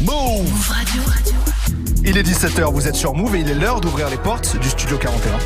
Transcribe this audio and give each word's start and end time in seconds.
Move 0.00 0.68
Radio. 0.68 1.02
Il 2.04 2.18
est 2.18 2.22
17h, 2.22 2.72
vous 2.72 2.88
êtes 2.88 2.96
sur 2.96 3.14
Move 3.14 3.36
et 3.36 3.40
il 3.40 3.48
est 3.48 3.54
l'heure 3.54 3.80
d'ouvrir 3.80 4.10
les 4.10 4.16
portes 4.16 4.58
du 4.58 4.68
studio 4.68 4.98
41. 4.98 5.38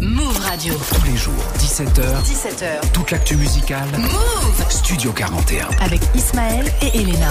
Move 0.00 0.38
Radio. 0.40 0.74
Tous 0.74 1.04
les 1.04 1.16
jours, 1.16 1.32
17h. 1.58 2.02
17h. 2.24 2.90
Toute 2.92 3.12
l'actu 3.12 3.36
musicale. 3.36 3.88
Move 3.98 4.64
Studio 4.68 5.12
41. 5.12 5.68
avec 5.80 6.00
Ismaël 6.16 6.66
et 6.82 6.98
Elena. 6.98 7.30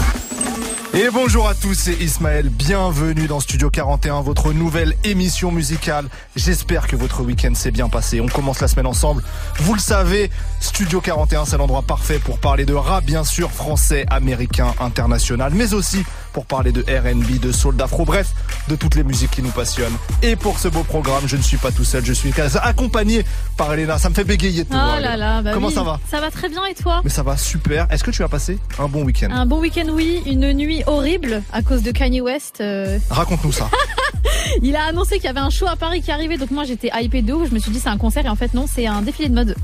Et 1.00 1.12
bonjour 1.14 1.48
à 1.48 1.54
tous, 1.54 1.76
c'est 1.76 1.94
Ismaël. 1.94 2.50
Bienvenue 2.50 3.28
dans 3.28 3.40
Studio 3.40 3.70
41, 3.70 4.22
votre 4.22 4.52
nouvelle 4.52 4.96
émission 5.04 5.52
musicale. 5.52 6.08
J'espère 6.36 6.88
que 6.88 6.96
votre 6.96 7.22
week-end 7.22 7.54
s'est 7.54 7.70
bien 7.70 7.88
passé. 7.88 8.20
On 8.20 8.26
commence 8.26 8.62
la 8.62 8.68
semaine 8.68 8.88
ensemble. 8.88 9.22
Vous 9.60 9.76
le 9.76 9.80
savez, 9.80 10.32
Studio 10.60 11.00
41, 11.00 11.46
c'est 11.46 11.58
l'endroit 11.58 11.84
parfait 11.84 12.18
pour 12.18 12.40
parler 12.40 12.66
de 12.66 12.74
rap, 12.74 13.06
bien 13.06 13.24
sûr, 13.24 13.52
français, 13.52 14.08
américain, 14.10 14.74
international, 14.80 15.52
mais 15.54 15.76
aussi 15.76 16.04
pour 16.38 16.46
parler 16.46 16.72
de 16.72 16.82
R&B, 16.84 17.40
de 17.40 17.52
soul, 17.52 17.76
d'afro, 17.76 18.06
bref, 18.06 18.32
de 18.68 18.76
toutes 18.76 18.94
les 18.94 19.04
musiques 19.04 19.32
qui 19.32 19.42
nous 19.42 19.50
passionnent. 19.50 19.96
Et 20.22 20.36
pour 20.36 20.60
ce 20.60 20.68
beau 20.68 20.84
programme, 20.84 21.24
je 21.26 21.36
ne 21.36 21.42
suis 21.42 21.58
pas 21.58 21.72
tout 21.72 21.84
seul, 21.84 22.06
je 22.06 22.14
suis 22.14 22.32
accompagné 22.62 23.26
par 23.58 23.74
Elena. 23.74 23.98
Ça 23.98 24.08
me 24.10 24.14
fait 24.14 24.24
bégayer 24.24 24.64
Oh 24.70 24.76
là 24.76 25.18
là, 25.18 25.42
bah 25.42 25.50
Comment 25.52 25.70
oui. 25.70 25.74
ça 25.74 25.82
va? 25.82 26.00
Ça 26.12 26.22
va 26.22 26.30
très 26.30 26.48
bien 26.48 26.64
et 26.68 26.76
toi? 26.76 27.02
Mais 27.04 27.10
ça 27.10 27.24
va 27.24 27.38
super. 27.38 27.88
Est-ce 27.90 28.04
que 28.04 28.12
tu 28.12 28.22
as 28.22 28.28
passé 28.28 28.60
un 28.78 28.88
bon 28.88 29.02
week-end? 29.04 29.30
Un 29.32 29.48
bon 29.48 29.60
week-end, 29.60 29.88
oui. 29.92 30.22
Une 30.28 30.54
nuit 30.54 30.84
horrible 30.86 31.42
à 31.52 31.64
cause 31.64 31.82
de 31.82 31.90
Kanye 31.90 32.22
West. 32.22 32.62
euh, 32.62 33.00
Raconte-nous 33.10 33.52
ça. 33.52 33.72
il 34.62 34.76
a 34.76 34.84
annoncé 34.84 35.16
qu'il 35.16 35.26
y 35.26 35.30
avait 35.30 35.40
un 35.40 35.50
show 35.50 35.66
à 35.68 35.76
Paris 35.76 36.04
qui 36.04 36.12
arrivait, 36.12 36.38
donc 36.38 36.52
moi 36.52 36.66
j'étais 36.66 36.92
hypée 37.02 37.24
de 37.24 37.34
ouf. 37.34 37.50
Je 37.50 37.54
me 37.56 37.60
suis 37.60 37.72
dit 37.72 37.80
c'est 37.80 37.90
un 37.90 37.98
concert 37.98 38.28
et 38.28 38.30
en 38.30 38.36
fait 38.36 38.54
non, 38.54 38.66
c'est 38.72 38.86
un 38.86 39.02
défilé 39.02 39.30
de 39.30 39.34
mode. 39.34 39.56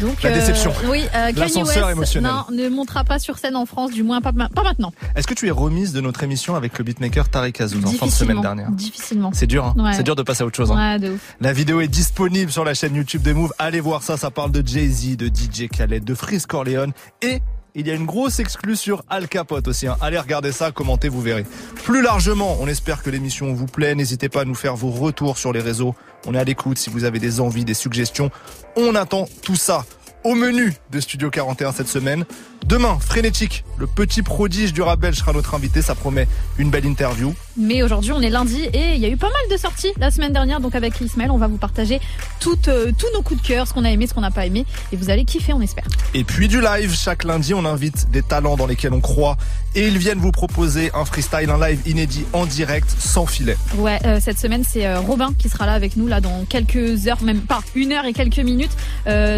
Donc 0.00 0.22
La 0.22 0.32
déception. 0.32 0.72
Oui, 0.88 1.04
euh, 1.14 1.32
Kanye 1.32 1.62
West 1.64 1.76
émotionnel. 1.92 2.32
non, 2.32 2.56
ne 2.56 2.68
montera 2.70 3.04
pas 3.04 3.18
sur 3.18 3.36
scène 3.36 3.56
en 3.56 3.66
France, 3.66 3.90
du 3.92 4.02
moins 4.02 4.22
pas, 4.22 4.32
pas 4.32 4.62
maintenant. 4.62 4.92
Est-ce 5.16 5.26
que 5.26 5.34
tu 5.34 5.48
es 5.48 5.50
remise 5.50 5.92
de 5.92 6.00
notre 6.00 6.13
émission 6.22 6.54
avec 6.54 6.78
le 6.78 6.84
beatmaker 6.84 7.28
Tariq 7.28 7.60
Azouz 7.62 7.84
en 7.84 7.90
fin 7.90 8.06
de 8.06 8.10
semaine 8.10 8.40
dernière 8.40 8.70
Difficilement. 8.70 9.30
C'est 9.34 9.46
dur, 9.46 9.64
hein 9.64 9.74
Ouais. 9.76 9.92
c'est 9.94 10.02
dur 10.02 10.16
de 10.16 10.22
passer 10.22 10.42
à 10.42 10.46
autre 10.46 10.56
chose. 10.56 10.70
hein. 10.70 10.92
Ouais, 10.94 10.98
de 10.98 11.14
ouf. 11.14 11.34
La 11.40 11.52
vidéo 11.52 11.80
est 11.80 11.88
disponible 11.88 12.50
sur 12.50 12.64
la 12.64 12.74
chaîne 12.74 12.94
YouTube 12.94 13.22
de 13.22 13.32
Move. 13.32 13.52
Allez 13.58 13.80
voir 13.80 14.02
ça, 14.02 14.16
ça 14.16 14.30
parle 14.30 14.52
de 14.52 14.66
Jay-Z, 14.66 15.16
de 15.16 15.26
DJ 15.26 15.68
Khaled, 15.68 16.04
de 16.04 16.14
Freeze 16.14 16.46
Corleone 16.46 16.92
et 17.22 17.40
il 17.76 17.88
y 17.88 17.90
a 17.90 17.94
une 17.94 18.06
grosse 18.06 18.38
exclue 18.38 18.76
sur 18.76 19.02
Al 19.10 19.26
Capote 19.26 19.66
aussi. 19.66 19.88
hein. 19.88 19.96
Allez 20.00 20.18
regarder 20.18 20.52
ça, 20.52 20.70
commentez, 20.70 21.08
vous 21.08 21.20
verrez. 21.20 21.44
Plus 21.82 22.02
largement, 22.02 22.56
on 22.60 22.68
espère 22.68 23.02
que 23.02 23.10
l'émission 23.10 23.52
vous 23.52 23.66
plaît. 23.66 23.96
N'hésitez 23.96 24.28
pas 24.28 24.42
à 24.42 24.44
nous 24.44 24.54
faire 24.54 24.76
vos 24.76 24.90
retours 24.90 25.38
sur 25.38 25.52
les 25.52 25.60
réseaux. 25.60 25.94
On 26.26 26.34
est 26.34 26.38
à 26.38 26.44
l'écoute 26.44 26.78
si 26.78 26.88
vous 26.88 27.02
avez 27.02 27.18
des 27.18 27.40
envies, 27.40 27.64
des 27.64 27.74
suggestions. 27.74 28.30
On 28.76 28.94
attend 28.94 29.26
tout 29.42 29.56
ça. 29.56 29.84
Au 30.22 30.34
menu 30.36 30.72
de 30.92 31.00
Studio 31.00 31.30
41 31.30 31.72
cette 31.72 31.88
semaine. 31.88 32.24
Demain, 32.66 32.98
Frénétique, 32.98 33.62
le 33.76 33.86
petit 33.86 34.22
prodige 34.22 34.72
du 34.72 34.80
rap 34.80 34.98
belge 34.98 35.16
sera 35.16 35.34
notre 35.34 35.54
invité. 35.54 35.82
Ça 35.82 35.94
promet 35.94 36.26
une 36.56 36.70
belle 36.70 36.86
interview. 36.86 37.34
Mais 37.56 37.82
aujourd'hui 37.82 38.10
on 38.12 38.20
est 38.22 38.30
lundi 38.30 38.62
et 38.72 38.94
il 38.94 39.00
y 39.00 39.04
a 39.04 39.08
eu 39.08 39.18
pas 39.18 39.28
mal 39.28 39.42
de 39.50 39.56
sorties 39.58 39.92
la 39.98 40.10
semaine 40.10 40.32
dernière. 40.32 40.60
Donc 40.60 40.74
avec 40.74 40.98
Ismaël, 40.98 41.30
on 41.30 41.36
va 41.36 41.46
vous 41.46 41.58
partager 41.58 42.00
toutes, 42.40 42.68
euh, 42.68 42.90
tous 42.96 43.06
nos 43.12 43.20
coups 43.20 43.42
de 43.42 43.46
cœur, 43.46 43.68
ce 43.68 43.74
qu'on 43.74 43.84
a 43.84 43.90
aimé, 43.90 44.06
ce 44.06 44.14
qu'on 44.14 44.22
n'a 44.22 44.30
pas 44.30 44.46
aimé, 44.46 44.64
et 44.92 44.96
vous 44.96 45.10
allez 45.10 45.24
kiffer, 45.26 45.52
on 45.52 45.60
espère. 45.60 45.84
Et 46.14 46.24
puis 46.24 46.48
du 46.48 46.60
live, 46.62 46.94
chaque 46.94 47.22
lundi 47.22 47.52
on 47.52 47.66
invite 47.66 48.10
des 48.10 48.22
talents 48.22 48.56
dans 48.56 48.66
lesquels 48.66 48.94
on 48.94 49.00
croit 49.00 49.36
et 49.74 49.86
ils 49.86 49.98
viennent 49.98 50.18
vous 50.18 50.32
proposer 50.32 50.90
un 50.94 51.04
freestyle, 51.04 51.50
un 51.50 51.60
live 51.68 51.80
inédit 51.86 52.24
en 52.32 52.46
direct, 52.46 52.88
sans 52.98 53.26
filet. 53.26 53.56
Ouais, 53.76 54.00
euh, 54.06 54.20
cette 54.20 54.38
semaine 54.38 54.64
c'est 54.66 54.86
euh, 54.86 55.00
Robin 55.00 55.32
qui 55.38 55.50
sera 55.50 55.66
là 55.66 55.74
avec 55.74 55.96
nous 55.96 56.06
là 56.06 56.22
dans 56.22 56.44
quelques 56.48 57.06
heures, 57.08 57.22
même 57.22 57.42
pas 57.42 57.60
une 57.74 57.92
heure 57.92 58.06
et 58.06 58.14
quelques 58.14 58.38
minutes. 58.38 58.72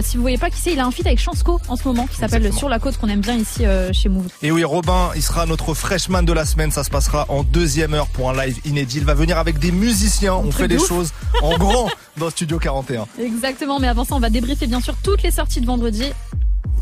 Si 0.03 0.17
vous 0.17 0.23
voyez 0.23 0.39
pas 0.39 0.51
qui 0.51 0.61
c'est, 0.61 0.73
il 0.73 0.79
a 0.79 0.87
un 0.87 0.91
feat 0.93 1.07
avec 1.07 1.19
Chansco 1.19 1.61
en 1.69 1.77
ce 1.77 1.89
moment 1.89 2.07
qui 2.07 2.17
s'appelle. 2.17 2.53
Sur 2.53 2.69
la 2.69 2.79
côte 2.79 2.97
qu'on 2.97 3.09
aime 3.09 3.16
bien 3.21 3.37
ici 3.37 3.65
euh, 3.67 3.93
chez 3.93 4.09
Move. 4.09 4.27
Et 4.43 4.51
oui, 4.51 4.65
Robin, 4.65 5.11
il 5.15 5.23
sera 5.23 5.47
notre 5.47 5.75
freshman 5.75 6.23
de 6.23 6.33
la 6.33 6.45
semaine, 6.45 6.71
ça 6.71 6.85
se 6.85 6.91
passera 6.91 7.27
en 7.29 7.43
deuxième 7.43 7.95
heure 7.95 8.07
pour 8.09 8.31
un 8.31 8.45
live 8.47 8.59
inédit. 8.65 8.99
Il 8.99 9.05
va 9.05 9.15
venir 9.15 9.39
avec 9.39 9.59
des 9.59 9.73
musiciens, 9.73 10.35
on 10.35 10.51
fait 10.51 10.65
de 10.65 10.77
des 10.77 10.83
ouf. 10.83 10.89
choses 10.89 11.11
en 11.43 11.57
grand 11.59 11.89
dans 12.17 12.31
Studio 12.31 12.59
41. 12.59 13.07
Exactement, 13.23 13.79
mais 13.81 13.89
avant 13.89 14.05
ça 14.05 14.15
on 14.15 14.21
va 14.21 14.31
débriefer 14.31 14.67
bien 14.67 14.81
sûr 14.81 14.95
toutes 15.03 15.23
les 15.23 15.31
sorties 15.31 15.61
de 15.61 15.67
vendredi. 15.67 16.05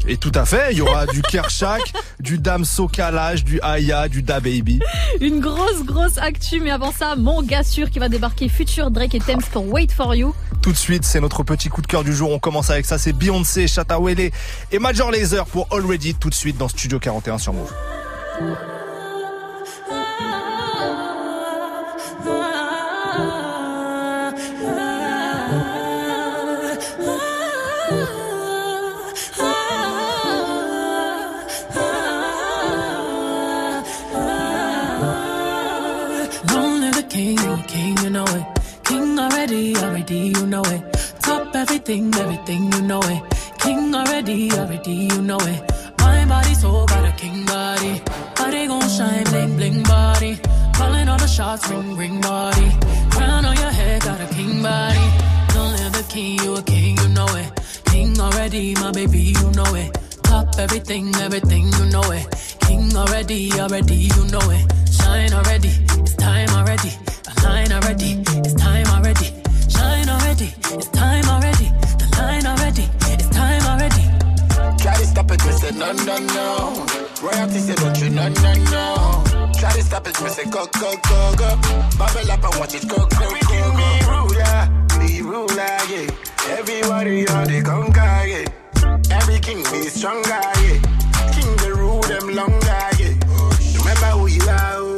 Et 0.06 0.18
tout 0.18 0.32
à 0.34 0.44
fait, 0.44 0.72
il 0.72 0.78
y 0.78 0.80
aura 0.82 1.06
du 1.06 1.22
Kershak, 1.22 1.92
du 2.20 2.38
Damso 2.38 2.88
Kalash, 2.88 3.42
du 3.42 3.58
Aya, 3.62 4.08
du 4.08 4.22
Da 4.22 4.38
Baby. 4.40 4.80
Une 5.20 5.40
grosse 5.40 5.82
grosse 5.84 6.18
actu, 6.18 6.60
mais 6.60 6.70
avant 6.70 6.92
ça, 6.92 7.16
mon 7.16 7.42
gars 7.42 7.62
sûr 7.62 7.90
qui 7.90 7.98
va 7.98 8.08
débarquer 8.10 8.48
Future 8.48 8.90
Drake 8.90 9.14
et 9.14 9.20
Thames 9.20 9.42
pour 9.52 9.66
Wait 9.72 9.90
For 9.90 10.14
You. 10.14 10.34
Tout 10.60 10.72
de 10.72 10.76
suite, 10.76 11.04
c'est 11.04 11.20
notre 11.20 11.42
petit 11.42 11.68
coup 11.70 11.80
de 11.80 11.86
cœur 11.86 12.04
du 12.04 12.14
jour. 12.14 12.30
On 12.30 12.38
commence 12.38 12.70
avec 12.70 12.84
ça, 12.84 12.98
c'est 12.98 13.12
Beyoncé, 13.12 13.66
Shatta 13.66 13.98
Wele 13.98 14.30
et 14.70 14.78
Major 14.78 15.10
Lazer 15.10 15.46
pour 15.46 15.68
Already 15.72 16.14
tout 16.14 16.30
de 16.30 16.34
suite 16.34 16.58
dans 16.58 16.68
Studio 16.68 16.98
41 16.98 17.38
sur 17.38 17.54
Move. 17.54 17.72
King, 37.14 37.38
you 37.38 37.56
king, 37.68 37.96
you 38.02 38.10
know 38.10 38.24
it. 38.24 38.44
King 38.84 39.18
already, 39.18 39.76
already, 39.76 40.20
you 40.34 40.46
know 40.46 40.64
it. 40.74 40.82
Top 41.22 41.54
everything, 41.54 42.12
everything, 42.14 42.72
you 42.72 42.82
know 42.82 43.00
it. 43.14 43.22
King 43.60 43.94
already, 43.94 44.50
already, 44.52 44.96
you 45.12 45.22
know 45.22 45.38
it. 45.52 45.60
My 46.00 46.24
body 46.26 46.54
so 46.54 46.84
got 46.86 47.04
a 47.04 47.12
king 47.12 47.46
body. 47.46 48.02
Body 48.36 48.66
gon' 48.66 48.88
shine, 48.88 49.24
bling, 49.32 49.56
bling 49.56 49.82
body. 49.84 50.40
Calling 50.74 51.08
all 51.08 51.18
the 51.18 51.28
shots, 51.28 51.68
ring, 51.70 51.96
ring 51.96 52.20
body. 52.20 52.68
Crown 53.12 53.44
on 53.44 53.56
your 53.56 53.74
head, 53.80 54.02
got 54.02 54.20
a 54.20 54.26
king 54.34 54.60
body. 54.60 55.06
Long 55.54 55.72
live 55.78 55.92
the 55.92 56.04
king, 56.08 56.40
you 56.42 56.56
a 56.56 56.62
king, 56.62 56.96
you 56.98 57.08
know 57.08 57.30
it. 57.42 57.48
King 57.86 58.20
already, 58.20 58.74
my 58.74 58.90
baby, 58.90 59.34
you 59.38 59.50
know 59.52 59.74
it. 59.76 59.90
Top 60.24 60.48
everything, 60.58 61.14
everything, 61.26 61.66
you 61.78 61.86
know 61.94 62.10
it. 62.10 62.26
King 62.66 62.96
already, 62.96 63.52
already, 63.52 64.00
you 64.16 64.24
know 64.32 64.50
it. 64.58 64.83
Shine 65.04 65.32
already, 65.34 65.68
it's 66.00 66.14
time 66.16 66.48
already. 66.50 66.90
Align 67.38 67.72
already, 67.72 68.10
it's 68.44 68.54
time 68.54 68.86
already. 68.88 69.28
Shine 69.68 70.08
already, 70.08 70.48
it's 70.74 70.88
time 70.88 71.24
already. 71.28 71.68
The 72.00 72.08
line 72.18 72.46
already, 72.46 72.88
it's 73.12 73.28
time 73.28 73.62
already. 73.70 74.04
Try 74.82 74.96
to 74.96 75.06
stop 75.06 75.30
it, 75.30 75.44
me 75.44 75.52
say 75.52 75.70
no, 75.72 75.92
no, 75.92 76.18
no. 76.18 76.86
Royalty 77.22 77.58
say 77.60 77.74
don't 77.74 77.98
you, 78.00 78.10
no, 78.10 78.28
no, 78.28 78.52
no. 78.74 79.52
Try 79.58 79.72
to 79.72 79.82
stop 79.82 80.06
it, 80.08 80.20
me 80.22 80.28
say 80.30 80.44
go, 80.50 80.66
go, 80.80 80.94
go, 81.08 81.34
go. 81.36 81.48
Bubble 81.98 82.30
up 82.32 82.44
and 82.44 82.54
watch 82.60 82.74
it 82.74 82.88
go, 82.88 82.96
go, 82.96 83.06
go, 83.08 83.28
go. 83.48 83.76
Be 83.78 83.90
ruler, 84.08 84.68
be 84.98 85.22
ruler, 85.22 85.78
yeah. 85.92 86.58
Everybody 86.58 87.28
on 87.28 87.46
the 87.46 87.62
conquer, 87.64 88.26
yeah. 88.26 89.16
Every 89.16 89.38
king 89.40 89.62
be 89.70 89.88
stronger, 89.88 90.28
yeah. 90.28 90.80
King 91.32 91.50
the 91.62 91.74
rule 91.76 92.00
them 92.02 92.34
longer, 92.34 92.82
yeah. 92.98 93.14
Remember 93.78 94.10
who 94.18 94.26
you 94.26 94.42
are, 94.48 94.76
oh. 94.76 94.93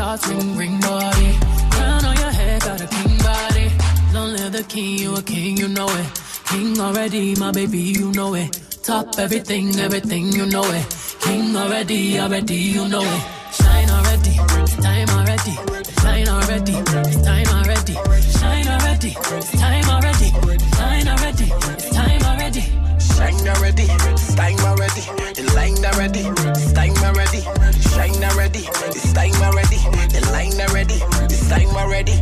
Shots, 0.00 0.26
ring, 0.28 0.56
ring 0.56 0.80
body. 0.80 1.30
Crown 1.74 2.04
on 2.10 2.16
your 2.16 2.32
head, 2.40 2.60
got 2.62 2.80
a 2.80 2.86
king 2.86 3.18
body. 3.18 3.66
Long 4.14 4.32
live 4.32 4.52
the 4.52 4.64
king, 4.72 4.98
you 4.98 5.14
a 5.14 5.22
king, 5.22 5.58
you 5.58 5.68
know 5.68 5.90
it. 6.00 6.08
King 6.50 6.80
already, 6.80 7.34
my 7.36 7.50
baby, 7.52 7.82
you 7.98 8.10
know 8.12 8.34
it. 8.34 8.50
Top 8.82 9.06
everything, 9.18 9.66
everything, 9.86 10.32
you 10.32 10.46
know 10.46 10.64
it. 10.78 10.86
King 11.20 11.54
already, 11.54 12.18
already, 12.18 12.60
you 12.76 12.88
know 12.88 13.04
it. 13.16 13.22
Shine 13.58 13.90
already, 13.96 14.34
it's 14.62 14.76
time 14.86 15.10
already. 15.18 15.54
Shine 16.02 16.28
already, 16.36 16.74
it's 17.10 17.22
time 17.28 17.50
already. 17.58 17.96
Shine 18.38 18.68
already, 18.74 19.10
it's 19.38 19.50
time 19.58 19.84
already. 19.92 20.30
Shine 20.76 21.08
already, 21.12 21.48
it's 21.76 21.90
time 21.98 22.22
already. 22.30 22.64
Shine 23.14 23.48
already, 23.52 23.86
time 24.40 24.60
already. 24.70 25.04
The 25.36 25.44
line 25.56 25.84
already, 25.90 26.24
time 26.78 26.96
already. 27.08 27.42
Shine 27.92 28.24
already, 28.30 28.62
it's 28.96 29.12
time 29.12 29.42
already. 29.48 29.69
Line 30.40 30.60
already, 30.62 30.94
it's 31.28 31.48
time 31.50 31.68
already. 31.76 32.16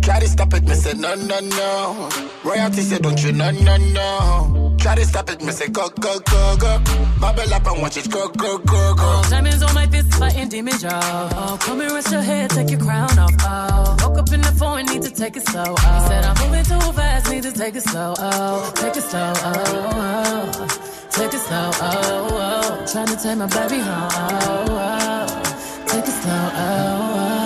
Try 0.00 0.20
to 0.20 0.26
stop 0.26 0.54
it, 0.54 0.62
me 0.64 0.74
say 0.74 0.94
no, 0.94 1.14
no, 1.14 1.38
no. 1.40 2.08
Royalty 2.44 2.80
say 2.80 2.98
don't 2.98 3.22
you, 3.22 3.30
no, 3.32 3.50
no, 3.50 3.76
no. 3.76 4.74
Try 4.78 4.94
to 4.94 5.04
stop 5.04 5.28
it, 5.28 5.42
me 5.42 5.52
say 5.52 5.68
go, 5.68 5.90
go, 6.00 6.18
go, 6.20 6.56
go. 6.58 6.78
Bubble 7.20 7.52
up 7.52 7.66
and 7.66 7.82
watch 7.82 7.98
it 7.98 8.10
go, 8.10 8.28
go, 8.28 8.56
go, 8.56 8.94
go. 8.94 9.22
Diamonds 9.28 9.62
on 9.62 9.74
my 9.74 9.86
fist, 9.86 10.14
fighting 10.14 10.48
demons, 10.48 10.82
y'all. 10.82 10.94
Oh, 10.94 11.58
come 11.60 11.82
and 11.82 11.92
rest 11.92 12.10
your 12.10 12.22
head, 12.22 12.48
take 12.48 12.70
your 12.70 12.80
crown 12.80 13.18
off. 13.18 13.34
Oh, 13.40 13.96
woke 14.00 14.16
up 14.16 14.32
in 14.32 14.40
the 14.40 14.52
phone, 14.52 14.86
need 14.86 15.02
to 15.02 15.10
take 15.10 15.36
it 15.36 15.46
slow. 15.46 15.74
Oh, 15.76 16.00
he 16.00 16.08
said 16.08 16.24
I'm 16.24 16.36
moving 16.48 16.64
too 16.64 16.92
fast, 16.92 17.30
need 17.30 17.42
to 17.42 17.52
take 17.52 17.74
it 17.76 17.82
slow. 17.82 18.14
Oh, 18.16 18.72
take 18.76 18.96
it 18.96 19.02
slow. 19.02 19.32
Oh, 19.36 20.50
oh. 20.54 21.08
take 21.10 21.34
it 21.34 21.38
slow. 21.38 21.70
Oh, 21.74 22.28
oh. 22.32 22.86
trying 22.90 23.08
to 23.08 23.16
take 23.22 23.36
my 23.36 23.46
baby 23.46 23.78
home. 23.78 24.08
Oh, 24.10 24.64
oh. 24.70 25.86
take 25.86 26.08
it 26.08 26.22
slow. 26.22 26.32
Oh, 26.32 27.28
oh. 27.28 27.41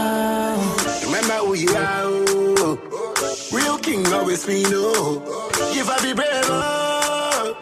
Are. 1.65 2.05
oh. 2.05 3.49
Real 3.53 3.79
king 3.79 4.07
always 4.13 4.47
me 4.47 4.63
know. 4.65 5.23
If 5.73 5.89
I 5.89 5.97
be 6.05 6.13
brave. 6.13 6.29
oh. 6.53 7.57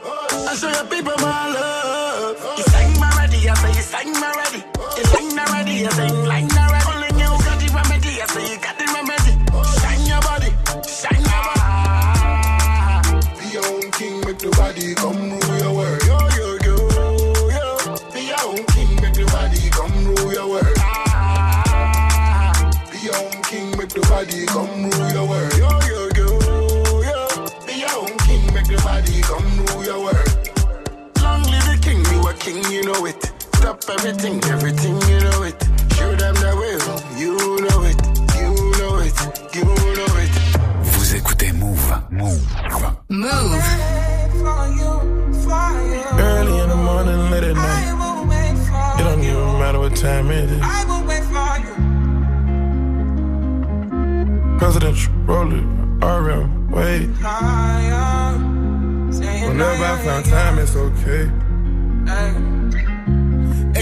And 0.50 0.58
show 0.58 0.69
your 0.70 0.85
people 0.87 1.14
my 1.19 1.49
love. 1.55 2.58
You 2.58 2.64
sang 2.64 2.99
my 2.99 3.11
ready, 3.19 3.49
I 3.49 3.55
say 3.55 3.69
you 3.79 3.82
sang 3.93 4.12
my 4.20 4.32
ready. 4.41 4.64
You 4.99 5.05
sang 5.05 5.37
my 5.37 5.44
ready, 5.55 5.87
I 5.87 5.91
sing 5.91 6.25
like 6.25 6.46
know 32.94 33.06
it. 33.06 33.23
Stop 33.56 33.82
everything, 33.88 34.43
everything, 34.44 34.94
you 35.08 35.20
know 35.20 35.43
it. 35.43 35.56
Show 35.96 36.14
them 36.14 36.35
the 36.35 36.52
will, 36.61 36.81
you 37.19 37.37
know 37.67 37.82
it, 37.91 37.99
you 38.38 38.50
know 38.79 38.99
it, 39.06 39.17
you 39.55 39.64
know 39.99 40.14
it. 40.23 40.32
Vous 40.82 41.14
écoutez 41.14 41.52
Move. 41.52 41.94
Move. 42.11 42.43
Move. 43.08 43.64
Early 46.19 46.58
in 46.61 46.69
the 46.69 46.76
morning, 46.76 47.31
late 47.31 47.44
at 47.44 47.56
night. 47.56 49.00
It 49.00 49.05
don't 49.05 49.23
even 49.23 49.58
matter 49.58 49.79
what 49.81 49.97
time 49.97 50.31
it 50.31 50.50
is. 50.50 50.61
Presidential 54.58 55.12
roller, 55.26 55.64
RM, 56.00 56.70
wait. 56.70 57.08
Whenever 59.47 59.85
I 59.85 59.99
find 60.05 60.25
time, 60.25 60.58
it's 60.58 60.76
okay. 60.76 61.31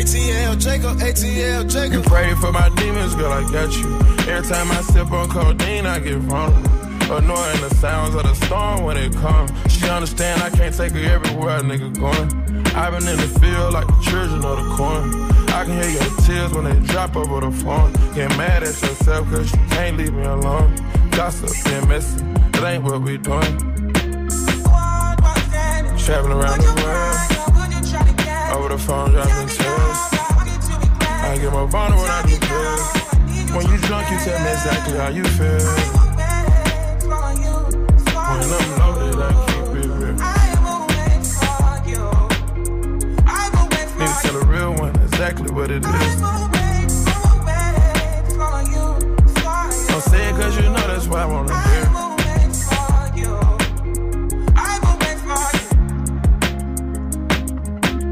ATL 0.03 0.59
Jacob, 0.59 0.99
ATL 0.99 1.71
Jacob. 1.71 1.93
You 1.93 2.03
pray 2.03 2.35
for 2.35 2.51
my 2.51 2.69
demons, 2.71 3.15
girl, 3.15 3.31
I 3.31 3.43
got 3.53 3.73
you. 3.77 3.95
Every 4.29 4.49
time 4.49 4.69
I 4.73 4.81
sip 4.81 5.13
on 5.13 5.29
codeine, 5.31 5.87
I 5.87 6.01
get 6.01 6.19
vulnerable. 6.19 6.71
Annoying 7.17 7.61
the 7.61 7.73
sounds 7.77 8.17
of 8.17 8.25
the 8.25 8.35
storm 8.35 8.83
when 8.83 8.97
it 8.97 9.13
comes. 9.13 9.53
She 9.73 9.89
understand 9.89 10.43
I 10.43 10.51
can't 10.51 10.75
take 10.75 10.91
her 10.93 10.99
everywhere 10.99 11.61
nigga 11.61 11.97
going. 12.01 12.67
I've 12.75 12.99
been 12.99 13.07
in 13.07 13.17
the 13.17 13.39
field 13.39 13.75
like 13.75 13.87
the 13.87 14.01
children 14.03 14.45
of 14.45 14.57
the 14.59 14.75
corn. 14.75 15.31
I 15.51 15.65
can 15.65 15.81
hear 15.81 15.91
your 15.91 16.17
tears 16.23 16.53
when 16.53 16.65
they 16.65 16.87
drop 16.93 17.15
over 17.15 17.47
the 17.47 17.53
phone. 17.53 17.93
Get 18.13 18.37
mad 18.37 18.65
at 18.65 18.83
yourself 18.83 19.31
cause 19.31 19.53
you 19.53 19.61
can't 19.71 19.99
leave 19.99 20.15
me 20.15 20.25
alone. 20.25 20.75
Gossip 21.13 21.51
and 21.71 21.89
messy, 21.89 22.25
it 22.55 22.65
ain't 22.65 22.83
what 22.83 23.03
we 23.03 23.19
doing. 23.19 23.57
Traveling 25.97 26.33
around 26.33 26.59
the 26.59 26.75
world, 26.83 27.33
over 28.57 28.69
the 28.69 28.79
phone. 28.79 29.17
I 29.17 29.43
get 31.43 31.53
when 31.53 31.67
I 31.67 32.23
do 32.23 32.39
pills. 32.39 32.87
When 33.51 33.67
you 33.69 33.79
drunk, 33.79 34.11
you 34.11 34.19
tell 34.19 34.39
me 34.45 34.51
exactly 34.53 34.97
how 34.97 35.09
you 35.09 35.25
feel. 35.25 35.59
When 38.31 38.43
I'm 38.57 38.69
loaded, 38.79 39.19
I 39.19 39.31
keep 39.47 39.67
it 39.83 39.91
real. 39.91 40.17
Need 43.99 44.09
to 44.09 44.15
tell 44.23 44.37
a 44.37 44.39
real 44.47 44.73
one 44.75 44.95
exactly 45.03 45.51
what 45.53 45.71
it 45.71 45.85
is. 45.85 46.21
Don't 49.89 50.03
say 50.03 50.29
it 50.29 50.35
cause 50.37 50.57
you 50.57 50.63
know 50.63 50.87
that's 50.87 51.07
why 51.09 51.23
I 51.23 51.27
wanna 51.27 51.55
hear. 51.69 51.89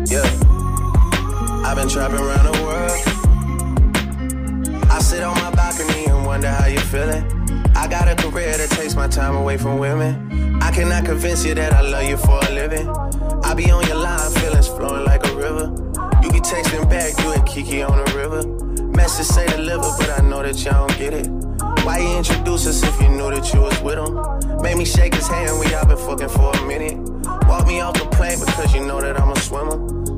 Yeah. 0.07 0.29
I've 1.65 1.77
been 1.77 1.89
trapping 1.89 2.19
around 2.19 2.50
and 5.89 6.27
wonder 6.27 6.49
how 6.49 6.67
you're 6.67 6.81
feeling. 6.81 7.25
I 7.75 7.87
got 7.89 8.09
a 8.09 8.15
career 8.15 8.57
that 8.57 8.71
takes 8.71 8.95
my 8.95 9.09
time 9.09 9.35
away 9.37 9.57
from 9.57 9.79
women. 9.79 10.61
I 10.63 10.71
cannot 10.71 11.05
convince 11.05 11.45
you 11.45 11.55
that 11.55 11.73
I 11.73 11.81
love 11.81 12.05
you 12.05 12.17
for 12.17 12.39
a 12.43 12.51
living. 12.53 12.89
I 13.45 13.55
be 13.55 13.71
on 13.71 13.87
your 13.87 13.97
line, 13.97 14.31
feelings 14.33 14.69
flowing 14.69 15.05
like 15.05 15.25
a 15.27 15.35
river. 15.35 15.73
You 16.23 16.31
be 16.31 16.41
texting 16.41 16.89
back, 16.89 17.19
you 17.19 17.33
and 17.33 17.47
Kiki 17.47 17.83
on 17.83 18.05
the 18.05 18.13
river. 18.17 18.47
Message 18.85 19.27
say 19.27 19.47
deliver, 19.47 19.91
but 19.99 20.11
I 20.11 20.23
know 20.23 20.43
that 20.43 20.63
y'all 20.65 20.87
don't 20.87 20.99
get 20.99 21.15
it. 21.15 21.29
Why 21.85 21.99
you 21.99 22.17
introduce 22.19 22.67
us 22.67 22.83
if 22.83 23.01
you 23.01 23.09
knew 23.09 23.31
that 23.31 23.53
you 23.55 23.61
was 23.61 23.81
with 23.83 23.99
him? 23.99 24.63
Made 24.63 24.77
me 24.77 24.85
shake 24.85 25.15
his 25.15 25.27
hand, 25.27 25.59
we 25.59 25.75
all 25.75 25.87
been 25.87 25.97
fucking 25.97 26.29
for 26.29 26.53
a 26.53 26.67
minute. 26.67 26.99
Walk 27.49 27.67
me 27.67 27.81
off 27.81 27.95
the 27.95 28.07
plane 28.13 28.39
because 28.39 28.75
you 28.75 28.85
know 28.85 29.01
that 29.01 29.19
I'm 29.19 29.31
a 29.31 29.39
swimmer. 29.41 30.00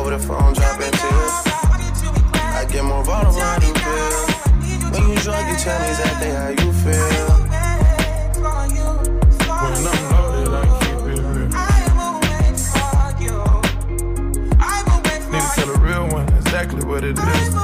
Over 0.00 0.16
the 0.16 0.18
phone, 0.18 0.54
dropping 0.54 0.92
tears. 0.92 1.34
I 2.32 2.66
get 2.72 2.84
more 2.84 3.04
vulnerable 3.04 3.38
when 3.38 3.60
do 3.60 3.70
pills. 3.74 4.30
When 4.92 5.10
you 5.10 5.16
drunk, 5.20 5.44
you 5.50 5.56
tell 5.58 5.78
me 5.78 5.88
exactly 5.90 6.30
how 6.30 6.48
you 6.48 6.72
feel. 6.80 7.28
I. 14.62 14.88
Need 15.30 15.42
to 15.42 15.48
tell 15.54 15.74
real 15.76 16.08
one 16.08 16.28
exactly 16.32 16.82
what 16.82 17.04
it 17.04 17.18
is. 17.18 17.54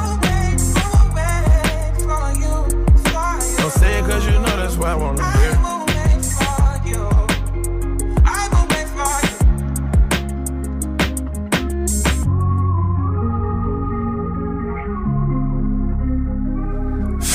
Don't 3.56 3.72
say 3.72 3.98
it 3.98 4.04
cause 4.04 4.26
you 4.26 4.32
know 4.32 4.56
that's 4.60 4.76
why 4.76 4.90
I 4.90 4.94
wanna 4.94 5.25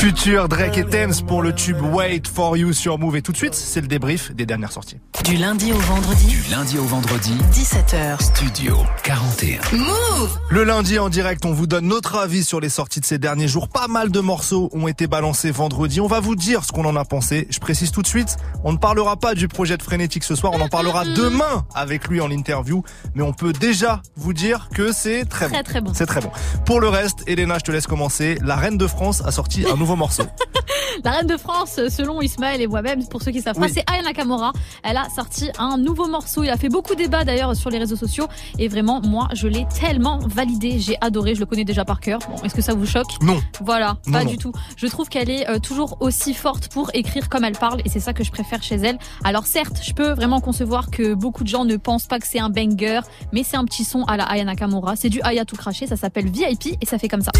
Futur 0.02 0.50
Drake 0.50 0.80
et 0.80 0.84
Thames 0.84 1.14
pour 1.28 1.44
le 1.44 1.54
tube 1.54 1.80
Wait 1.80 2.24
for 2.28 2.58
You 2.58 2.74
sur 2.74 2.98
Move. 2.98 3.18
Et 3.18 3.22
tout 3.22 3.32
de 3.32 3.38
suite, 3.38 3.54
c'est 3.54 3.82
le 3.82 3.88
débrief 3.88 4.34
des 4.34 4.48
dernières 4.48 4.72
sorties. 4.72 4.98
Du 5.24 5.36
lundi 5.36 5.72
au 5.72 5.78
vendredi, 5.78 6.26
Du 6.26 6.50
lundi 6.50 6.80
au 6.80 6.86
vendredi, 6.86 7.36
17h. 7.52 8.20
Studio 8.20 8.78
41. 9.04 9.60
Move 9.78 10.40
Le 10.50 10.64
lundi 10.64 10.98
en 10.98 11.10
direct, 11.10 11.46
on 11.46 11.54
vous 11.54 11.68
donne 11.68 11.86
notre 11.86 12.16
avis 12.16 12.44
sur 12.44 12.60
les 12.60 12.70
sorties 12.70 13.00
de 13.00 13.06
ces 13.06 13.20
derniers 13.20 13.48
jours. 13.48 13.70
Pas 13.70 13.88
mal 13.88 14.10
de 14.10 14.20
morceaux 14.22 14.72
ont 14.74 14.88
été 14.88 15.06
balancés 15.06 15.52
vendredi. 15.52 16.02
On 16.02 16.08
va 16.08 16.20
vous 16.20 16.36
dire 16.36 16.64
ce 16.66 16.72
qu'on 16.72 16.86
en 16.86 16.96
a 16.96 17.06
pensé. 17.06 17.46
Je 17.52 17.60
précise 17.60 17.92
tout 17.92 18.02
de 18.02 18.08
suite, 18.08 18.38
on 18.64 18.72
ne 18.72 18.78
parlera 18.80 19.18
pas 19.18 19.36
du 19.36 19.48
projet 19.48 19.78
de 19.78 19.84
Frénétique 19.84 20.24
ce 20.24 20.34
soir. 20.34 20.54
On 20.56 20.62
en 20.62 20.68
parlera 20.68 21.06
demain 21.06 21.64
avec 21.76 22.08
lui 22.08 22.22
en 22.22 22.32
interview. 22.32 22.82
Mais 23.14 23.22
on 23.22 23.34
peut 23.34 23.54
déjà 23.54 24.02
vous 24.16 24.34
dire 24.34 24.70
que 24.74 24.92
c'est 24.94 25.26
très, 25.26 25.48
Très, 25.48 25.62
très 25.62 25.82
bon. 25.82 25.92
C'est 25.94 26.08
très 26.08 26.22
bon. 26.22 26.32
Pour 26.66 26.80
le 26.80 26.90
reste, 26.90 27.20
Elena, 27.28 27.60
je 27.60 27.66
te 27.66 27.72
laisse 27.72 27.86
commencer. 27.86 28.40
La 28.44 28.56
reine 28.56 28.80
de 28.80 28.88
France 28.88 29.22
a 29.24 29.30
sorti 29.30 29.64
un 29.72 29.76
nouveau 29.78 29.91
morceau. 29.96 30.24
La 31.04 31.12
reine 31.12 31.28
de 31.28 31.38
France, 31.38 31.80
selon 31.90 32.22
Ismaël 32.22 32.62
et 32.62 32.68
moi-même, 32.68 33.08
pour 33.08 33.22
ceux 33.22 33.32
qui 33.32 33.42
savent 33.42 33.58
pas, 33.58 33.70
c'est 33.70 33.84
Aya 33.90 34.04
Nakamura. 34.04 34.52
Elle 34.84 34.98
a 34.98 35.08
sorti 35.10 35.50
un 35.58 35.78
nouveau 35.78 36.08
morceau. 36.08 36.44
Il 36.44 36.50
a 36.50 36.58
fait 36.58 36.70
beaucoup 36.70 36.94
de 36.94 37.00
débats 37.00 37.24
d'ailleurs 37.24 37.56
sur 37.56 37.70
les 37.70 37.78
réseaux 37.80 37.96
sociaux. 37.96 38.28
Et 38.60 38.68
vraiment, 38.68 39.02
moi, 39.02 39.28
je 39.34 39.48
l'ai 39.48 39.66
tellement 39.80 40.20
validé. 40.20 40.80
J'ai 40.80 40.98
adoré. 41.02 41.34
Je 41.34 41.40
le 41.40 41.46
connais 41.46 41.64
déjà 41.64 41.86
par 41.86 42.02
cœur. 42.02 42.20
Bon, 42.30 42.36
est-ce 42.44 42.54
que 42.54 42.62
ça 42.62 42.74
vous 42.74 42.86
choque? 42.86 43.08
Non. 43.22 43.40
Voilà, 43.62 43.98
Non, 44.06 44.14
pas 44.20 44.24
non. 44.26 44.30
du 44.32 44.38
tout. 44.38 44.52
Je 44.76 44.86
trouve 44.88 45.08
qu'elle 45.10 45.30
est 45.30 45.50
euh, 45.50 45.60
toujours 45.60 45.98
aussi 46.02 46.34
forte 46.34 46.68
pour 46.68 46.92
écrire 46.94 47.30
comme 47.30 47.46
elle 47.46 47.58
parle. 47.58 47.82
Et 47.86 47.90
c'est 47.90 48.02
ça 48.02 48.14
que 48.14 48.24
je 48.24 48.32
préfère 48.32 48.62
chez 48.62 48.76
elle. 48.76 49.00
Alors 49.24 49.46
certes, 49.48 49.80
je 49.84 49.94
peux 49.94 50.12
vraiment 50.12 50.42
concevoir 50.42 50.92
que 50.92 51.14
beaucoup 51.14 51.44
de 51.44 51.50
gens 51.50 51.66
ne 51.66 51.78
pensent 51.78 52.08
pas 52.08 52.20
que 52.20 52.28
c'est 52.28 52.40
un 52.40 52.50
banger. 52.50 53.00
Mais 53.32 53.44
c'est 53.44 53.58
un 53.58 53.66
petit 53.66 53.86
son 53.86 54.04
à 54.04 54.18
la 54.18 54.26
Aya 54.26 54.44
Nakamura. 54.44 54.96
C'est 54.98 55.10
du 55.10 55.22
Aya 55.22 55.46
tout 55.46 55.56
craché. 55.56 55.88
Ça 55.88 55.96
s'appelle 55.96 56.30
VIP 56.30 56.78
et 56.82 56.86
ça 56.86 56.98
fait 57.00 57.08
comme 57.08 57.22
ça. 57.22 57.32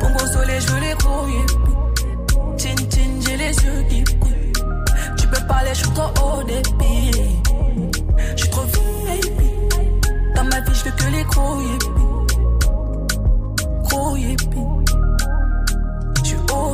Bonbon 0.00 0.26
soleil, 0.32 0.60
je 0.60 0.66
veux 0.72 0.80
les 0.80 0.94
grouiller. 0.94 1.46
Chin 2.58 2.74
chin, 2.90 3.20
j'ai 3.20 3.36
les 3.36 3.54
yeux 3.54 3.84
qui 3.88 4.02
coulent. 4.18 4.52
Tu 5.18 5.28
peux 5.28 5.46
parler, 5.46 5.70
je 5.70 5.78
suis 5.78 5.90
trop 5.90 6.10
haut 6.22 6.42
débit. 6.42 7.12
Je 8.36 8.42
suis 8.42 8.50
trop 8.50 8.62
VIP. 8.62 9.40
Dans 10.34 10.44
ma 10.44 10.60
vie, 10.60 10.74
je 10.74 10.84
veux 10.84 10.90
que 10.90 11.04
les 11.10 11.24
haut 11.36 11.62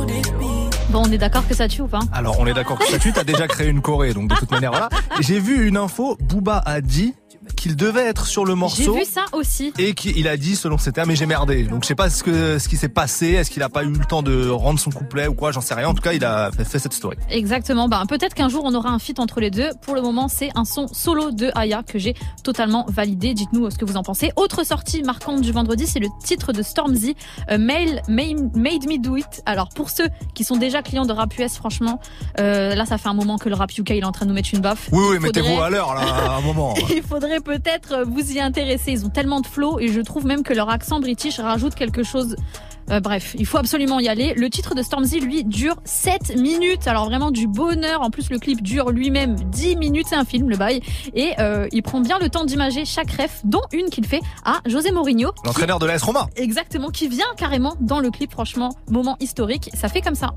débit. 0.05 0.69
Bon, 0.89 1.03
on 1.05 1.11
est 1.11 1.17
d'accord 1.17 1.47
que 1.47 1.53
ça 1.53 1.67
tue 1.67 1.81
ou 1.81 1.87
pas 1.87 1.99
Alors, 2.13 2.39
on 2.39 2.47
est 2.47 2.53
d'accord 2.53 2.79
que 2.79 2.85
ça 2.85 2.97
tue, 2.97 3.11
t'as 3.11 3.23
déjà 3.23 3.47
créé 3.47 3.67
une 3.67 3.81
Corée, 3.81 4.13
donc 4.13 4.29
de 4.29 4.35
toute 4.35 4.49
manière, 4.49 4.71
voilà. 4.71 4.89
J'ai 5.19 5.39
vu 5.39 5.67
une 5.67 5.75
info, 5.75 6.17
Booba 6.21 6.61
a 6.65 6.79
dit 6.79 7.13
qu'il 7.65 7.75
devait 7.75 8.05
être 8.05 8.27
sur 8.27 8.45
le 8.45 8.53
J'ai 8.53 8.59
morceau. 8.59 8.93
vu 8.93 9.05
ça 9.05 9.25
aussi. 9.33 9.73
Et 9.79 9.95
qu'il 9.95 10.27
a 10.27 10.37
dit, 10.37 10.55
selon 10.55 10.77
ses 10.77 10.91
termes, 10.91 11.07
mais 11.07 11.15
j'ai 11.15 11.25
merdé. 11.25 11.63
Donc 11.63 11.81
je 11.81 11.87
sais 11.87 11.95
pas 11.95 12.11
ce 12.11 12.21
que 12.21 12.59
ce 12.59 12.69
qui 12.69 12.77
s'est 12.77 12.89
passé. 12.89 13.31
Est-ce 13.31 13.49
qu'il 13.49 13.63
a 13.63 13.69
pas 13.69 13.83
eu 13.83 13.89
le 13.89 14.05
temps 14.05 14.21
de 14.21 14.49
rendre 14.49 14.79
son 14.79 14.91
couplet 14.91 15.27
ou 15.27 15.33
quoi? 15.33 15.51
J'en 15.51 15.61
sais 15.61 15.73
rien. 15.73 15.87
En 15.87 15.95
tout 15.95 16.01
cas, 16.03 16.13
il 16.13 16.23
a 16.23 16.51
fait, 16.51 16.77
cette 16.77 16.93
story. 16.93 17.17
Exactement. 17.27 17.87
Bah, 17.87 18.03
peut-être 18.07 18.35
qu'un 18.35 18.49
jour 18.49 18.65
on 18.65 18.75
aura 18.75 18.89
un 18.89 18.99
feat 18.99 19.19
entre 19.19 19.39
les 19.39 19.49
deux. 19.49 19.69
Pour 19.81 19.95
le 19.95 20.03
moment, 20.03 20.27
c'est 20.27 20.51
un 20.53 20.63
son 20.63 20.87
solo 20.87 21.31
de 21.31 21.49
Aya 21.55 21.81
que 21.81 21.97
j'ai 21.97 22.13
totalement 22.43 22.85
validé. 22.87 23.33
Dites-nous 23.33 23.71
ce 23.71 23.79
que 23.79 23.85
vous 23.85 23.97
en 23.97 24.03
pensez. 24.03 24.31
Autre 24.35 24.63
sortie 24.63 25.01
marquante 25.01 25.41
du 25.41 25.51
vendredi, 25.51 25.87
c'est 25.87 25.99
le 25.99 26.09
titre 26.23 26.53
de 26.53 26.61
Stormzy, 26.61 27.15
euh, 27.49 27.57
Mail 27.57 28.03
Made 28.07 28.85
Me 28.85 29.01
Do 29.01 29.15
It. 29.15 29.41
Alors 29.47 29.69
pour 29.69 29.89
ceux 29.89 30.09
qui 30.35 30.43
sont 30.43 30.57
déjà 30.57 30.83
clients 30.83 31.07
de 31.07 31.13
rap 31.13 31.35
US, 31.39 31.55
franchement, 31.55 31.99
euh, 32.39 32.75
là 32.75 32.85
ça 32.85 32.99
fait 32.99 33.09
un 33.09 33.15
moment 33.15 33.39
que 33.39 33.49
le 33.49 33.55
rap 33.55 33.75
UK 33.75 33.89
il 33.89 33.97
est 33.97 34.03
en 34.03 34.11
train 34.11 34.27
de 34.27 34.29
nous 34.29 34.35
mettre 34.35 34.49
une 34.53 34.61
baffe. 34.61 34.87
Oui, 34.91 35.03
oui, 35.09 35.19
mettez-vous 35.19 35.59
à 35.59 35.71
l'heure 35.71 35.95
là, 35.95 36.01
à 36.01 36.37
un 36.37 36.41
moment. 36.41 36.75
Il 36.95 37.01
faudrait 37.01 37.39
peut-être 37.59 38.03
vous 38.07 38.31
y 38.33 38.39
intéresser. 38.39 38.91
Ils 38.91 39.05
ont 39.05 39.09
tellement 39.09 39.39
de 39.41 39.47
flow 39.47 39.79
et 39.79 39.87
je 39.87 40.01
trouve 40.01 40.25
même 40.25 40.43
que 40.43 40.53
leur 40.53 40.69
accent 40.69 40.99
british 40.99 41.39
rajoute 41.39 41.75
quelque 41.75 42.03
chose. 42.03 42.35
Euh, 42.91 42.99
bref, 42.99 43.35
il 43.39 43.47
faut 43.47 43.57
absolument 43.57 43.99
y 43.99 44.07
aller. 44.07 44.35
Le 44.35 44.47
titre 44.47 44.75
de 44.75 44.83
Stormzy, 44.83 45.19
lui, 45.19 45.43
dure 45.43 45.75
7 45.85 46.35
minutes. 46.37 46.87
Alors 46.87 47.05
vraiment 47.05 47.31
du 47.31 47.47
bonheur. 47.47 48.01
En 48.01 48.11
plus, 48.11 48.29
le 48.29 48.37
clip 48.37 48.61
dure 48.61 48.91
lui-même 48.91 49.35
10 49.35 49.75
minutes. 49.77 50.05
C'est 50.09 50.15
un 50.15 50.25
film, 50.25 50.49
le 50.51 50.55
bail. 50.57 50.81
Et 51.15 51.31
euh, 51.39 51.67
il 51.71 51.81
prend 51.81 51.99
bien 51.99 52.19
le 52.19 52.29
temps 52.29 52.45
d'imager 52.45 52.85
chaque 52.85 53.09
ref, 53.11 53.41
dont 53.43 53.61
une 53.71 53.89
qu'il 53.89 54.05
fait 54.05 54.21
à 54.43 54.59
José 54.67 54.91
Mourinho. 54.91 55.31
qui- 55.31 55.41
L'entraîneur 55.45 55.79
de 55.79 55.87
l'AS 55.87 56.03
Roma. 56.03 56.27
Exactement, 56.35 56.89
qui 56.89 57.07
vient 57.07 57.25
carrément 57.37 57.73
dans 57.79 57.99
le 57.99 58.11
clip. 58.11 58.31
Franchement, 58.31 58.75
moment 58.91 59.17
historique. 59.19 59.71
Ça 59.73 59.87
fait 59.89 60.01
comme 60.01 60.13
ça. 60.15 60.29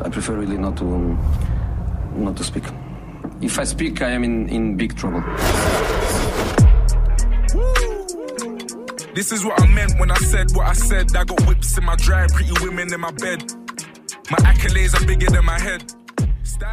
I 0.00 0.08
prefer 0.08 0.34
really 0.34 0.56
not 0.56 0.76
to 0.78 0.84
um, 0.84 1.18
not 2.16 2.36
to 2.36 2.44
speak. 2.44 2.64
If 3.40 3.58
I 3.58 3.64
speak, 3.64 4.00
I 4.00 4.10
am 4.10 4.24
in, 4.24 4.48
in 4.48 4.76
big 4.76 4.96
trouble. 4.96 5.20
This 9.14 9.30
is 9.30 9.44
what 9.44 9.60
I 9.60 9.66
meant 9.66 9.98
when 9.98 10.10
I 10.10 10.16
said 10.16 10.50
what 10.52 10.66
I 10.66 10.72
said. 10.72 11.14
I 11.14 11.24
got 11.24 11.46
whips 11.46 11.76
in 11.76 11.84
my 11.84 11.96
drive, 11.96 12.30
pretty 12.32 12.52
women 12.64 12.92
in 12.92 13.00
my 13.00 13.10
bed. 13.10 13.42
My 14.30 14.38
accolades 14.38 14.94
are 14.98 15.06
bigger 15.06 15.26
than 15.26 15.44
my 15.44 15.58
head. 15.58 15.84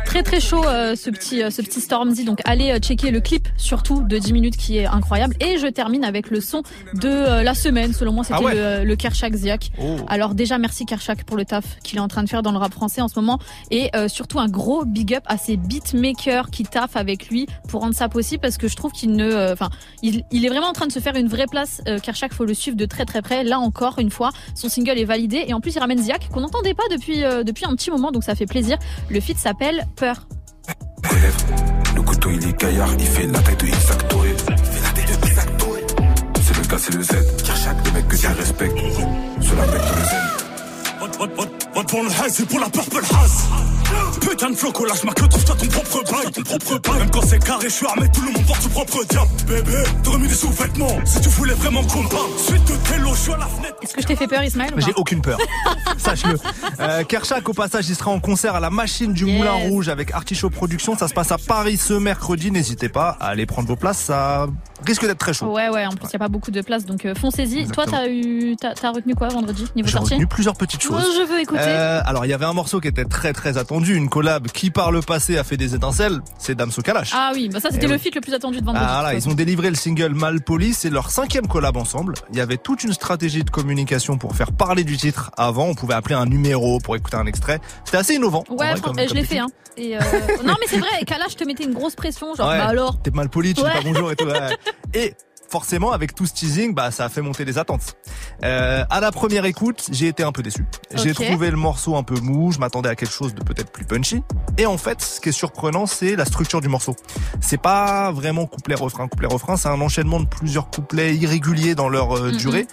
Très 0.06 0.24
très 0.24 0.40
chaud 0.40 0.66
euh, 0.66 0.96
ce 0.96 1.10
petit 1.10 1.44
euh, 1.44 1.50
ce 1.52 1.62
petit 1.62 1.82
Stormzy 1.82 2.24
donc. 2.26 2.40
Allez 2.46 2.72
euh, 2.72 2.80
checker 2.80 3.12
le 3.12 3.20
clip 3.22 3.48
surtout 3.58 4.02
de 4.04 4.18
10 4.18 4.34
minutes 4.34 4.58
qui 4.58 4.78
est 4.78 4.86
incroyable. 4.86 5.36
Et 5.40 5.58
je 5.58 5.68
termine 5.68 6.04
avec 6.04 6.30
le 6.32 6.42
son 6.42 6.64
de 6.96 7.08
euh, 7.08 7.44
la 7.44 7.54
semaine. 7.54 7.94
Selon 7.94 8.12
moi 8.14 8.24
c'était 8.24 8.40
Ah 8.40 8.44
ouais. 8.44 8.56
le, 8.56 8.86
le 8.86 8.96
Kershak 8.96 9.34
Ziak. 9.36 9.72
Oh. 9.80 9.98
Alors 10.08 10.34
déjà 10.34 10.58
merci 10.58 10.86
Kershak 10.86 11.24
pour 11.24 11.38
le 11.38 11.46
taf 11.46 11.78
qu'il 11.84 11.98
est 11.98 12.02
en 12.02 12.08
train 12.08 12.24
de 12.24 12.30
faire 12.30 12.42
dans 12.42 12.52
le 12.52 12.58
rap 12.58 12.74
français 12.74 13.02
en 13.02 13.08
ce 13.08 13.20
moment. 13.20 13.40
Et 13.70 13.90
euh, 13.96 14.08
surtout 14.08 14.40
un 14.40 14.48
gros 14.48 14.86
big 14.86 15.14
up 15.14 15.24
à 15.28 15.38
ses 15.38 15.58
beatmakers 15.58 16.50
qui 16.50 16.64
taffent 16.64 16.96
avec 16.98 17.30
lui 17.30 17.46
pour 17.68 17.82
rendre 17.82 17.94
ça 17.96 18.10
possible 18.10 18.42
parce 18.42 18.58
que 18.58 18.68
je 18.68 18.76
trouve 18.76 18.92
qu'il 18.92 19.12
ne 19.14 19.26
euh, 19.32 19.54
enfin 19.54 19.70
il, 20.02 20.24
il 20.32 20.46
est 20.46 20.50
vraiment 20.50 20.68
en 20.70 20.74
train 20.74 20.88
de 20.88 20.92
se 20.92 21.00
faire 21.00 21.16
une 21.16 21.28
vraie 21.28 21.48
place 21.48 21.82
euh, 21.88 22.00
Kershak. 22.00 22.34
Faut 22.34 22.46
le 22.46 22.54
suivre 22.56 22.78
de 22.78 22.86
très 22.86 23.06
très 23.06 23.22
près. 23.22 23.44
Là 23.44 23.60
encore 23.60 24.00
une 24.00 24.10
fois 24.10 24.32
son 24.56 24.68
single 24.70 24.98
est 24.98 25.06
validé. 25.06 25.46
Et 25.48 25.54
en 25.54 25.62
plus 25.62 25.76
il 25.76 25.80
ramène 25.80 26.00
Ziak 26.00 26.30
qu'on 26.30 26.42
n'entendait 26.42 26.74
pas 26.74 26.84
depuis 26.92 27.24
euh, 27.24 27.44
depuis 27.44 27.66
un 27.66 27.76
petit 27.76 27.92
moment. 27.92 28.12
Donc 28.12 28.24
ça 28.24 28.34
fait 28.34 28.48
plaisir. 28.48 28.78
Le 29.10 29.20
feat 29.20 29.38
s'appelle 29.38 29.59
Peur 29.60 30.26
Relève. 31.04 31.36
Le 31.94 32.02
couteau 32.02 32.30
il 32.32 32.48
est 32.48 32.58
gaillard, 32.58 32.94
il 32.98 33.06
fait 33.06 33.28
la 33.28 33.40
taille 33.40 33.58
de 33.58 33.66
Isaac 33.68 34.08
Touré. 34.08 34.34
C'est 36.42 36.58
le 36.58 36.68
gars, 36.68 36.78
c'est 36.78 36.96
le 36.96 37.04
Z. 37.04 37.12
Chaque 37.44 37.84
des 37.84 37.92
mecs 37.92 38.08
que 38.08 38.16
tu 38.16 38.28
respectes. 38.28 38.80
Cela 39.42 39.66
mec 39.68 39.82
le 39.82 40.06
zen. 40.06 41.59
Va 41.76 41.84
pour 41.84 42.02
le 42.04 42.10
high, 42.10 42.30
c'est 42.30 42.48
pour 42.48 42.60
la 42.60 42.70
purple 42.70 42.98
haze. 42.98 43.44
Putain 44.22 44.50
de 44.52 44.56
floco, 44.56 44.86
lâche 44.86 45.04
ma 45.04 45.14
queue, 45.14 45.28
trouve-toi 45.28 45.56
ton 45.56 45.68
propre 45.68 46.12
bail, 46.12 46.32
ton 46.32 46.42
propre 46.44 46.80
bail. 46.80 47.00
Même 47.00 47.10
quand 47.12 47.22
c'est 47.26 47.40
carré, 47.44 47.70
je 47.70 47.74
suis 47.74 47.86
armé, 47.86 48.08
tout 48.14 48.22
le 48.22 48.32
monde 48.32 48.46
porte 48.46 48.62
son 48.62 48.70
propre 48.70 49.04
diable. 49.10 49.30
Bébé, 49.48 49.84
t'aurais 50.04 50.18
mis 50.20 50.28
des 50.28 50.34
sous-vêtements, 50.34 51.00
si 51.06 51.22
tu 51.22 51.30
voulais 51.30 51.54
vraiment 51.54 51.82
qu'on 51.84 52.04
parle. 52.08 52.30
Suite 52.38 52.66
de 52.66 52.76
Tello, 52.88 53.10
je 53.14 53.20
suis 53.20 53.32
à 53.34 53.38
la 53.38 53.46
fenêtre. 53.46 53.76
Est-ce 53.82 53.94
que 53.94 54.02
je 54.02 54.08
t'ai 54.08 54.16
fait 54.16 54.28
peur, 54.28 54.44
Ismaël 54.44 54.74
J'ai 54.78 54.94
aucune 54.96 55.22
peur. 55.22 55.38
Sache-le. 55.98 56.38
Euh, 56.80 57.04
Kershak, 57.04 57.48
au 57.48 57.54
passage, 57.54 57.88
il 57.90 57.96
sera 57.96 58.12
en 58.12 58.20
concert 58.20 58.56
à 58.56 58.60
la 58.60 58.70
Machine 58.70 59.14
du 59.14 59.26
Yes. 59.26 59.38
Moulin 59.38 59.54
Rouge 59.70 59.90
avec 59.90 60.12
Artichaut 60.12 60.50
Productions. 60.50 60.98
Ça 60.98 61.08
se 61.08 61.14
passe 61.14 61.32
à 61.32 61.38
Paris 61.38 61.78
ce 61.78 61.94
mercredi. 61.94 62.52
N'hésitez 62.52 62.90
pas 62.90 63.16
à 63.20 63.28
aller 63.30 63.46
prendre 63.46 63.68
vos 63.68 63.76
places. 63.76 64.00
Ça 64.00 64.48
risque 64.86 65.06
d'être 65.06 65.18
très 65.20 65.34
chaud. 65.34 65.48
Ouais, 65.54 65.70
ouais, 65.70 65.86
en 65.86 65.92
plus, 65.92 66.06
il 66.06 66.10
n'y 66.10 66.16
a 66.16 66.20
pas 66.20 66.28
beaucoup 66.30 66.52
de 66.52 66.62
place, 66.62 66.86
donc 66.86 67.06
euh, 67.06 67.16
foncez-y. 67.16 67.68
Toi, 67.68 67.86
t'as 67.90 68.08
eu, 68.08 68.56
t'as, 68.60 68.74
t'as 68.74 68.92
retenu 68.92 69.16
quoi 69.16 69.28
vendredi, 69.30 69.66
niveau 69.76 69.88
J'ai 69.88 69.94
sortie 69.94 70.14
retenu 70.14 70.28
plusieurs 70.28 70.56
petites 70.56 70.82
choses. 70.82 70.96
Ouais, 71.04 71.14
Je 71.18 71.32
veux 71.32 71.40
écouter. 71.40 71.59
Euh, 71.68 72.02
alors 72.06 72.26
il 72.26 72.30
y 72.30 72.34
avait 72.34 72.46
un 72.46 72.54
morceau 72.54 72.80
qui 72.80 72.88
était 72.88 73.06
très 73.06 73.34
très 73.34 73.58
attendu, 73.58 73.96
une 73.96 74.10
collab 74.10 74.48
qui 74.48 74.70
par 74.72 74.92
le 74.92 75.02
passé 75.02 75.38
a 75.38 75.44
fait 75.44 75.58
des 75.58 75.76
étincelles, 75.76 76.20
c'est 76.38 76.56
Damso 76.56 76.82
Kalash. 76.82 77.12
Ah 77.14 77.32
oui, 77.34 77.50
bah 77.52 77.60
ça, 77.60 77.70
c'était 77.72 77.86
Eh 77.86 77.90
le 77.90 77.96
oui. 77.96 78.00
feat 78.00 78.16
le 78.16 78.22
plus 78.22 78.34
attendu 78.34 78.60
de 78.62 78.66
vendredi. 78.66 78.86
Ah, 78.88 79.10
toute 79.14 79.24
ils 79.24 79.30
ont 79.30 79.34
délivré 79.34 79.70
le 79.70 79.76
single 79.76 80.14
Malpoli, 80.14 80.74
c'est 80.74 80.90
leur 80.90 81.10
cinquième 81.12 81.48
collab 81.48 81.78
ensemble. 81.78 82.14
Il 82.32 82.38
y 82.38 82.42
avait 82.42 82.58
toute 82.58 82.84
une 82.84 82.94
stratégie 82.94 83.44
de 83.44 83.50
communication 83.50 84.18
pour 84.18 84.36
faire 84.36 84.52
parler 84.52 84.84
du 84.84 84.98
titre 84.98 85.32
avant. 85.38 85.66
On 85.68 85.76
pouvait 85.76 85.94
appeler 85.96 86.16
un 86.16 86.26
numéro 86.26 86.80
pour 86.80 86.96
écouter 86.96 87.18
un 87.18 87.26
extrait. 87.26 87.60
C'était 87.86 87.98
assez 87.98 88.16
innovant. 88.16 88.44
Ouais, 88.50 88.56
vrai, 88.72 88.76
fran- 88.78 88.92
comme- 88.94 89.08
je 89.08 89.14
l'ai 89.14 89.24
fait, 89.26 89.40
hein. 89.40 89.48
Et 89.78 89.96
euh, 89.96 90.00
non, 90.44 90.56
mais 90.60 90.68
c'est 90.68 90.80
vrai, 90.80 90.90
Kalash 91.06 91.36
te 91.36 91.44
mettait 91.46 91.64
une 91.64 91.74
grosse 91.74 91.96
pression, 91.96 92.34
genre, 92.36 92.50
Ouais. 92.50 92.58
bah 92.58 92.68
alors. 92.68 93.02
T'es 93.02 93.12
mal 93.12 93.30
poli, 93.30 93.54
tu 93.54 93.62
dis 93.62 93.68
pas 93.68 93.82
bonjour 93.84 94.12
et 94.12 94.16
tout. 94.16 94.26
ouais. 94.26 94.58
Et 94.94 95.14
forcément, 95.50 95.92
avec 95.92 96.14
tout 96.16 96.26
ce 96.26 96.34
teasing, 96.34 96.74
bah, 96.74 96.92
ça 96.92 97.06
a 97.06 97.10
fait 97.10 97.22
monter 97.22 97.46
les 97.46 97.58
attentes. 97.58 97.96
Euh, 98.44 98.84
à 98.90 99.00
la 99.00 99.12
première 99.12 99.46
écoute, 99.46 99.88
j'ai 99.92 100.08
été 100.08 100.24
un 100.24 100.32
peu 100.32 100.44
déçu. 100.44 100.66
J'ai 100.96 101.14
trouvé 101.14 101.50
le 101.52 101.58
morceau 101.58 101.96
un 101.96 102.04
peu 102.04 102.20
mou, 102.20 102.52
je 102.52 102.60
m'attendais 102.60 102.90
à 102.90 102.96
quelque 102.96 103.12
chose 103.14 103.34
de 103.34 103.44
peut-être 103.44 103.72
plus 103.72 103.86
punchy. 103.86 104.24
Et 104.58 104.66
en 104.66 104.78
fait, 104.78 105.02
ce 105.02 105.20
qui 105.20 105.30
est 105.30 105.34
surprenant, 105.34 105.86
c'est 105.86 106.16
la 106.16 106.26
structure 106.26 106.62
du 106.62 106.68
morceau. 106.68 106.96
C'est 107.42 107.62
pas 107.62 108.12
vraiment 108.12 108.46
couplet-refrain, 108.46 109.08
couplet-refrain, 109.08 109.58
c'est 109.58 109.70
un 109.70 109.82
enchaînement 109.82 110.20
de 110.20 110.28
plusieurs 110.28 110.70
couplets 110.70 111.16
irréguliers 111.16 111.76
dans 111.76 111.90
leur 111.90 112.18
euh, 112.18 112.32
Mhm. 112.32 112.38
durée. 112.38 112.68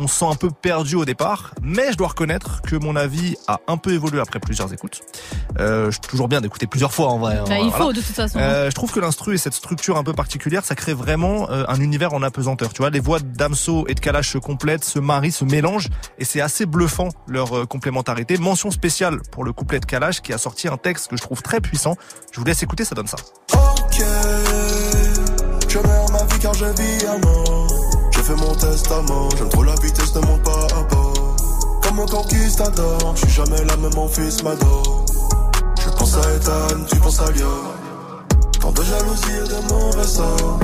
On 0.00 0.08
se 0.08 0.18
sent 0.20 0.24
un 0.26 0.34
peu 0.34 0.50
perdu 0.50 0.96
au 0.96 1.04
départ, 1.04 1.54
mais 1.62 1.92
je 1.92 1.96
dois 1.98 2.08
reconnaître 2.08 2.62
que 2.62 2.76
mon 2.76 2.96
avis 2.96 3.36
a 3.46 3.60
un 3.68 3.76
peu 3.76 3.92
évolué 3.92 4.20
après 4.20 4.40
plusieurs 4.40 4.72
écoutes. 4.72 5.02
Euh, 5.60 5.90
je 5.90 5.98
toujours 6.00 6.28
bien 6.28 6.40
d'écouter 6.40 6.66
plusieurs 6.66 6.92
fois 6.94 7.08
en 7.08 7.18
vrai. 7.18 7.36
hein, 7.36 7.44
Bah, 7.46 7.58
il 7.58 7.68
voilà. 7.68 7.84
faut, 7.84 7.92
de 7.92 8.00
toute 8.00 8.14
façon. 8.14 8.38
Euh, 8.38 8.70
je 8.70 8.74
trouve 8.74 8.90
que 8.90 9.00
l'instru 9.00 9.34
et 9.34 9.38
cette 9.38 9.52
structure 9.54 9.98
un 9.98 10.02
peu 10.04 10.14
particulière, 10.14 10.64
ça 10.64 10.74
crée 10.74 10.94
vraiment 10.94 11.50
euh, 11.50 11.64
un 11.68 11.78
univers 11.80 12.14
en 12.14 12.22
apesanteur. 12.22 12.72
Tu 12.72 12.78
vois, 12.78 12.90
les 12.90 13.00
voix 13.00 13.18
de 13.20 13.26
Damso 13.26 13.84
et 13.86 13.94
de 13.94 14.00
Kalash 14.00 14.32
se 14.32 14.38
complètent, 14.38 14.84
se 14.84 14.98
marient, 14.98 15.30
se 15.32 15.44
mélangent, 15.44 15.88
et 16.18 16.24
c'est 16.24 16.40
assez 16.40 16.64
bluffant 16.64 17.08
leur 17.28 17.56
euh, 17.58 17.66
complémentarité. 17.66 18.38
Mention 18.38 18.70
spéciale 18.70 19.20
pour 19.30 19.44
le 19.44 19.52
couplet 19.52 19.78
de 19.78 19.84
Kalash 19.86 20.22
qui 20.22 20.32
a 20.32 20.38
sorti 20.38 20.68
un 20.68 20.78
texte 20.78 21.08
que 21.08 21.16
je 21.16 21.22
trouve 21.22 21.42
très 21.42 21.60
puissant. 21.60 21.96
Je 22.32 22.40
vous 22.40 22.46
laisse 22.46 22.62
écouter, 22.62 22.84
ça 22.84 22.94
donne 22.94 23.06
ça. 23.08 23.16
Ok, 23.52 24.02
je 25.68 25.78
meurs 25.78 26.10
ma 26.12 26.24
vie 26.24 26.38
car 26.40 26.54
je 26.54 26.64
vis 26.64 27.06
à 27.06 27.18
mort. 27.18 27.71
Mon 28.38 28.54
testament, 28.54 29.28
j'aime 29.36 29.48
trop 29.50 29.62
la 29.62 29.74
vitesse, 29.74 30.14
ne 30.14 30.20
monte 30.20 30.42
pas 30.42 30.66
à 30.74 30.82
bord. 30.84 31.36
Comme 31.82 32.00
un 32.00 32.06
conquistador, 32.06 33.12
je 33.14 33.26
suis 33.26 33.30
jamais 33.30 33.62
la 33.64 33.76
même, 33.76 33.94
mon 33.94 34.08
fils 34.08 34.42
m'adore. 34.42 35.04
Je 35.78 35.90
pense 35.90 36.16
à 36.16 36.34
Ethan, 36.34 36.84
tu 36.90 36.96
penses 36.96 37.20
à 37.20 37.30
Lyon. 37.30 37.46
Tant 38.58 38.72
de 38.72 38.82
jalousie 38.82 39.36
et 39.44 39.48
de 39.48 39.72
mauvais 39.72 40.06
sort. 40.06 40.58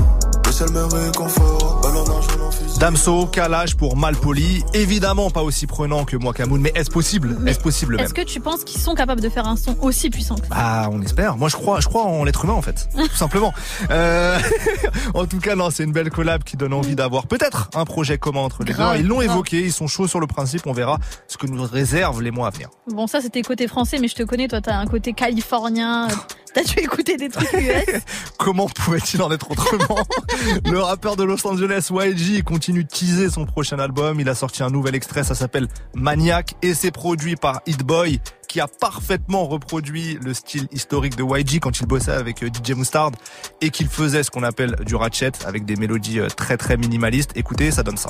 Le 0.49 0.53
ciel 0.53 0.71
me 0.71 0.83
réconfort. 0.83 1.79
Ballon 1.83 2.03
d'argent 2.03 2.47
en 2.47 2.51
fusil. 2.51 2.79
Damso, 2.79 3.27
calage 3.27 3.77
pour 3.77 3.95
Malpoli. 3.95 4.63
Évidemment 4.73 5.29
pas 5.29 5.43
aussi 5.43 5.67
prenant 5.67 6.05
que 6.05 6.17
moi 6.17 6.33
Camoun, 6.33 6.59
mais 6.59 6.71
est-ce 6.73 6.89
possible? 6.89 7.37
Est-ce 7.45 7.59
possible 7.59 7.97
même? 7.97 8.05
Est-ce 8.05 8.15
que 8.15 8.23
tu 8.23 8.39
penses 8.39 8.63
qu'ils 8.63 8.81
sont 8.81 8.95
capables 8.95 9.21
de 9.21 9.29
faire 9.29 9.47
un 9.47 9.55
son 9.55 9.77
aussi 9.81 10.09
puissant 10.09 10.35
que 10.35 10.47
ça? 10.47 10.53
Ah, 10.55 10.89
on 10.91 11.03
espère. 11.03 11.37
Moi, 11.37 11.49
je 11.49 11.55
crois, 11.55 11.81
je 11.81 11.87
crois 11.87 12.03
en 12.03 12.23
l'être 12.23 12.45
humain, 12.45 12.53
en 12.53 12.63
fait. 12.63 12.89
Tout 12.95 13.15
simplement. 13.15 13.53
Euh, 13.91 14.39
en 15.13 15.27
tout 15.27 15.39
cas, 15.39 15.55
non, 15.55 15.69
c'est 15.69 15.83
une 15.83 15.91
belle 15.91 16.09
collab 16.09 16.43
qui 16.43 16.57
donne 16.57 16.73
envie 16.73 16.95
d'avoir 16.95 17.27
peut-être 17.27 17.69
un 17.75 17.85
projet 17.85 18.17
commun 18.17 18.39
entre 18.39 18.63
les 18.63 18.73
deux. 18.73 18.83
Ils 18.97 19.05
l'ont 19.05 19.21
évoqué, 19.21 19.61
ils 19.61 19.73
sont 19.73 19.87
chauds 19.87 20.07
sur 20.07 20.19
le 20.19 20.25
principe. 20.25 20.65
On 20.65 20.73
verra 20.73 20.97
ce 21.27 21.37
que 21.37 21.45
nous 21.45 21.61
réservent 21.61 22.23
les 22.23 22.31
mois 22.31 22.47
à 22.47 22.49
venir. 22.49 22.69
Bon, 22.87 23.05
ça 23.05 23.21
c'était 23.21 23.43
côté 23.43 23.67
français, 23.67 23.99
mais 24.01 24.07
je 24.07 24.15
te 24.15 24.23
connais, 24.23 24.47
toi 24.47 24.61
t'as 24.61 24.75
un 24.75 24.87
côté 24.87 25.13
californien. 25.13 26.07
T'as 26.53 26.63
dû 26.63 26.79
écouter 26.79 27.17
des 27.17 27.29
trucs 27.29 27.51
US 27.53 28.01
Comment 28.37 28.67
pouvait-il 28.67 29.21
en 29.21 29.31
être 29.31 29.51
autrement 29.51 29.99
Le 30.65 30.79
rappeur 30.79 31.15
de 31.15 31.23
Los 31.23 31.45
Angeles, 31.45 31.89
YG, 31.91 32.43
continue 32.43 32.83
de 32.83 32.89
teaser 32.89 33.29
son 33.29 33.45
prochain 33.45 33.79
album. 33.79 34.19
Il 34.19 34.29
a 34.29 34.35
sorti 34.35 34.63
un 34.63 34.69
nouvel 34.69 34.95
extrait, 34.95 35.23
ça 35.23 35.35
s'appelle 35.35 35.67
Maniac, 35.93 36.55
et 36.61 36.73
c'est 36.73 36.91
produit 36.91 37.35
par 37.35 37.61
Hit 37.67 37.83
Boy, 37.83 38.19
qui 38.49 38.59
a 38.59 38.67
parfaitement 38.67 39.45
reproduit 39.45 40.17
le 40.21 40.33
style 40.33 40.67
historique 40.71 41.15
de 41.15 41.23
YG 41.23 41.59
quand 41.61 41.79
il 41.79 41.85
bossait 41.85 42.11
avec 42.11 42.43
euh, 42.43 42.49
DJ 42.49 42.71
Mustard 42.71 43.11
et 43.61 43.69
qu'il 43.69 43.87
faisait 43.87 44.23
ce 44.23 44.31
qu'on 44.31 44.43
appelle 44.43 44.75
du 44.85 44.95
ratchet 44.95 45.31
avec 45.45 45.65
des 45.65 45.75
mélodies 45.75 46.19
euh, 46.19 46.27
très 46.27 46.57
très 46.57 46.75
minimalistes. 46.75 47.31
Écoutez, 47.35 47.71
ça 47.71 47.83
donne 47.83 47.97
ça. 47.97 48.09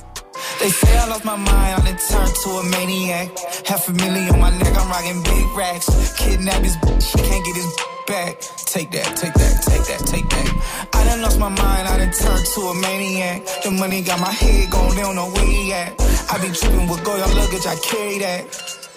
They 0.60 0.72
say 0.72 0.88
I 0.88 1.10
lost 1.10 1.26
my 1.26 1.36
mind, 1.36 1.50
I 1.50 1.82
done 1.84 1.98
turned 1.98 2.34
to 2.44 2.50
a 2.60 2.64
maniac. 2.64 3.30
Half 3.68 3.90
a 3.90 3.92
million 3.92 4.34
on 4.36 4.40
my 4.40 4.58
neck, 4.58 4.74
I'm 4.78 4.88
rocking 4.88 5.22
big 5.24 5.46
racks. 5.58 5.88
Kidnap 6.16 6.64
his 6.64 6.78
bitch, 6.78 7.12
can't 7.18 7.46
get 7.46 7.56
his 7.56 7.68
back. 8.08 8.40
Take 8.66 8.92
that, 8.92 9.18
take 9.18 9.34
that, 9.34 9.62
take 9.68 9.84
that, 9.84 10.08
take 10.08 10.30
that. 10.30 10.90
I 10.94 11.04
done 11.04 11.22
lost 11.22 11.38
my 11.38 11.50
mind, 11.50 11.88
I 11.88 11.98
done 11.98 12.14
turned 12.14 12.46
to 12.56 12.62
a 12.62 12.76
maniac. 12.76 13.46
The 13.64 13.72
money 13.72 14.02
got 14.02 14.22
my 14.22 14.32
head 14.32 14.72
going, 14.72 14.96
they 14.96 15.02
don't 15.02 15.16
know 15.16 15.30
where 15.30 15.46
he 15.46 15.74
at. 15.74 15.94
I 16.32 16.40
be 16.40 16.56
tripping 16.56 16.88
with 16.88 17.04
Goya 17.04 17.28
luggage, 17.28 17.66
I 17.68 17.76
carry 17.84 18.20
that. 18.20 18.89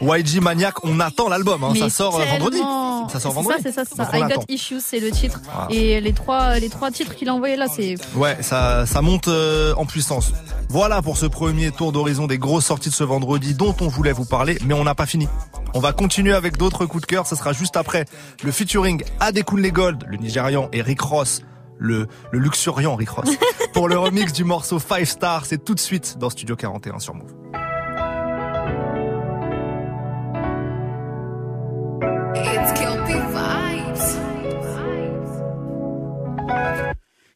YG 0.00 0.40
Maniac, 0.40 0.84
on 0.84 1.00
attend 1.00 1.28
l'album, 1.28 1.64
hein. 1.64 1.70
Mais 1.72 1.80
ça 1.80 1.90
sort 1.90 2.20
euh, 2.20 2.24
vendredi. 2.24 2.58
Ça 3.12 3.20
sort 3.20 3.32
vendredi. 3.32 3.62
Ça, 3.62 3.70
c'est 3.70 3.72
ça, 3.72 3.82
c'est 3.88 3.96
ça. 3.96 4.18
I. 4.18 4.22
Got 4.22 4.44
Issues, 4.48 4.80
c'est 4.80 5.00
le 5.00 5.10
titre. 5.10 5.40
Voilà. 5.44 5.68
Et 5.70 6.00
les 6.00 6.12
trois, 6.12 6.58
les 6.58 6.68
trois 6.68 6.90
titres 6.90 7.14
qu'il 7.14 7.28
a 7.28 7.34
envoyés 7.34 7.56
là, 7.56 7.66
c'est. 7.68 7.96
Ouais, 8.14 8.36
ça, 8.42 8.86
ça 8.86 9.02
monte 9.02 9.28
euh, 9.28 9.74
en 9.76 9.86
puissance. 9.86 10.32
Voilà 10.68 11.02
pour 11.02 11.16
ce 11.18 11.26
premier 11.26 11.70
tour 11.70 11.92
d'horizon 11.92 12.26
des 12.26 12.38
grosses 12.38 12.66
sorties 12.66 12.88
de 12.88 12.94
ce 12.94 13.04
vendredi 13.04 13.54
dont 13.54 13.74
on 13.80 13.88
voulait 13.88 14.12
vous 14.12 14.24
parler, 14.24 14.58
mais 14.64 14.74
on 14.74 14.84
n'a 14.84 14.94
pas 14.94 15.06
fini. 15.06 15.28
On 15.74 15.80
va 15.80 15.92
continuer 15.92 16.32
avec 16.32 16.56
d'autres 16.56 16.86
coups 16.86 17.02
de 17.02 17.06
cœur, 17.06 17.26
ce 17.26 17.36
sera 17.36 17.52
juste 17.52 17.76
après 17.76 18.04
le 18.42 18.52
featuring 18.52 19.02
Adekunle 19.20 19.70
Gold, 19.72 20.04
le 20.06 20.16
Nigérian, 20.16 20.68
et 20.72 20.82
Rick 20.82 21.00
Ross, 21.00 21.42
le, 21.78 22.06
le 22.30 22.38
luxuriant 22.38 22.94
Rick 22.94 23.10
Ross, 23.10 23.28
pour 23.72 23.88
le 23.88 23.98
remix 23.98 24.32
du 24.32 24.44
morceau 24.44 24.78
Five 24.78 25.06
Star. 25.08 25.44
C'est 25.44 25.62
tout 25.64 25.74
de 25.74 25.80
suite 25.80 26.16
dans 26.18 26.30
Studio 26.30 26.56
41 26.56 26.98
sur 26.98 27.14
Move. 27.14 27.32
It's 32.34 32.72
Kelpie 32.78 33.22
vibes. 33.34 34.06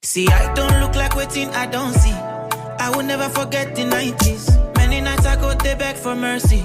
See, 0.02 0.28
I 0.28 0.54
don't 0.54 0.80
look 0.80 0.94
like 0.94 1.14
waiting, 1.16 1.48
I 1.50 1.66
don't 1.66 1.92
see. 1.94 2.12
I 2.78 2.90
will 2.94 3.02
never 3.02 3.28
forget 3.28 3.74
the 3.74 3.82
90s. 3.82 4.76
Many 4.76 5.00
nights 5.00 5.26
I 5.26 5.36
go 5.36 5.54
there 5.54 5.76
beg 5.76 5.96
for 5.96 6.14
mercy. 6.14 6.64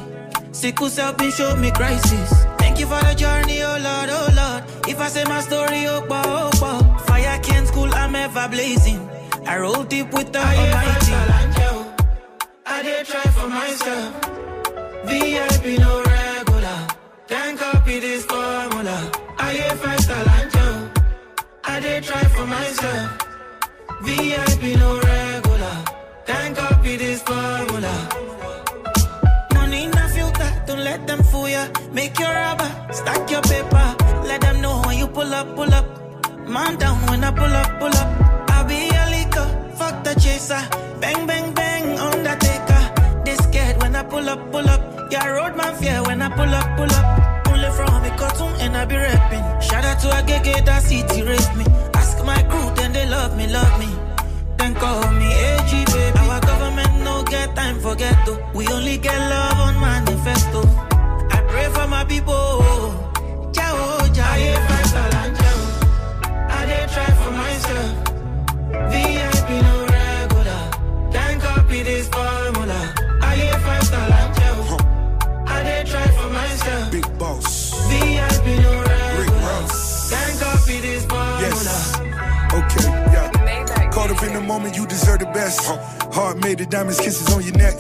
Sickle 0.52 0.90
cell 0.90 1.14
been 1.14 1.32
show 1.32 1.56
me 1.56 1.72
crisis. 1.72 2.46
Thank 2.60 2.80
you 2.80 2.86
for 2.86 3.00
the 3.04 3.16
journey, 3.16 3.64
oh 3.64 3.78
Lord, 3.88 4.10
oh 4.10 4.30
Lord. 4.36 4.64
If 4.88 5.00
I 5.00 5.08
say 5.08 5.24
my 5.26 5.42
story, 5.42 5.88
oh, 5.88 6.06
bah, 6.08 6.24
oh, 6.26 6.52
bah. 6.60 6.98
Fire 7.00 7.40
can't 7.42 7.68
school, 7.68 7.90
I'm 7.94 8.16
ever 8.16 8.48
blazing. 8.50 9.10
I 9.46 9.58
roll 9.58 9.84
deep 9.84 10.14
with 10.14 10.32
the 10.32 10.40
Almighty. 10.40 11.14
I 12.66 12.84
did 12.84 13.06
try 13.06 13.22
for 13.32 13.48
myself. 13.48 14.14
VIP 15.06 15.80
no 15.80 16.04
regular. 16.04 16.88
Can't 17.28 17.58
copy 17.60 17.81
I 19.52 19.54
get 19.54 19.78
fast 19.80 20.10
Joe. 20.54 20.90
I 21.66 21.80
did 21.82 22.04
try 22.06 22.24
for 22.36 22.46
myself. 22.46 23.18
VIP 24.02 24.80
no 24.80 24.90
regular. 24.98 25.78
Can't 26.26 26.56
copy 26.56 26.96
this 26.96 27.22
formula. 27.22 27.94
Money 29.54 29.84
in 29.84 29.98
a 30.04 30.08
filter, 30.16 30.52
don't 30.68 30.84
let 30.86 31.06
them 31.06 31.22
fool 31.24 31.50
ya. 31.50 31.68
Make 31.92 32.18
your 32.18 32.30
rubber, 32.30 32.72
stack 32.94 33.30
your 33.30 33.42
paper. 33.42 33.88
Let 34.24 34.40
them 34.40 34.62
know 34.62 34.82
when 34.86 34.98
you 34.98 35.08
pull 35.08 35.34
up, 35.34 35.54
pull 35.54 35.74
up. 35.74 35.88
Man 36.48 36.78
down 36.78 36.98
when 37.08 37.22
I 37.22 37.32
pull 37.32 37.56
up, 37.62 37.70
pull 37.78 37.96
up. 38.02 38.10
I'll 38.52 38.66
be 38.66 38.80
a 39.02 39.04
liquor, 39.16 39.48
fuck 39.76 40.02
the 40.06 40.14
chaser. 40.16 40.64
Bang, 41.02 41.28
bang, 41.28 41.54
bang, 41.54 42.00
undertaker. 42.00 42.84
They 43.26 43.36
scared 43.36 43.82
when 43.82 43.98
I 43.98 44.04
pull 44.04 44.30
up, 44.30 44.50
pull 44.50 44.70
up. 44.70 45.12
Yeah, 45.12 45.28
road 45.28 45.58
man 45.58 45.76
fear 45.76 46.02
when 46.04 46.22
I 46.22 46.30
pull 46.30 46.56
up, 46.56 46.78
pull 46.78 46.94
up. 46.94 47.31
Cartoon 48.18 48.54
and 48.60 48.76
I 48.76 48.86
be 48.86 48.96
rapping. 48.96 49.46
Shout 49.62 49.84
out 49.86 50.00
to 50.02 50.10
a 50.10 50.22
gege 50.24 50.66
that 50.66 50.84
city 50.84 51.24
raised 51.24 51.56
me. 51.56 51.66
Ask 51.94 52.24
my 52.26 52.42
crew, 52.44 52.74
then 52.76 52.94
they 52.94 53.08
love 53.08 53.36
me, 53.38 53.48
love 53.48 53.80
me. 53.80 53.90
Then 54.58 54.76
call 54.76 55.02
me 55.14 55.30
AG, 55.32 55.72
baby. 55.86 56.20
Our 56.20 56.40
government 56.42 57.04
no 57.04 57.24
get 57.24 57.56
time 57.56 57.80
for 57.80 57.96
ghetto. 57.96 58.38
We 58.54 58.68
only 58.68 58.98
get 58.98 59.18
love 59.18 59.60
on 59.60 59.80
manifesto. 59.80 60.62
I 61.36 61.44
pray 61.48 61.68
for 61.70 61.88
my 61.88 62.04
people. 62.06 63.01
VIP 78.44 78.62
no 78.62 78.80
Rick 78.80 78.90
regular. 79.20 79.40
Ross. 79.42 80.10
Can't 80.12 80.40
copy 80.40 80.80
this 80.82 81.06
formula. 81.06 81.42
Yes. 81.42 82.00
Okay, 82.54 82.90
yeah. 83.14 83.90
Caught 83.92 84.12
up 84.12 84.24
in 84.24 84.34
the 84.34 84.42
moment, 84.42 84.76
you 84.76 84.86
deserve 84.88 85.20
the 85.20 85.26
best. 85.28 85.66
Heart 86.14 86.38
made 86.40 86.58
the 86.58 86.66
diamonds, 86.66 87.00
kisses 87.00 87.34
on 87.34 87.44
your 87.44 87.54
neck. 87.54 87.76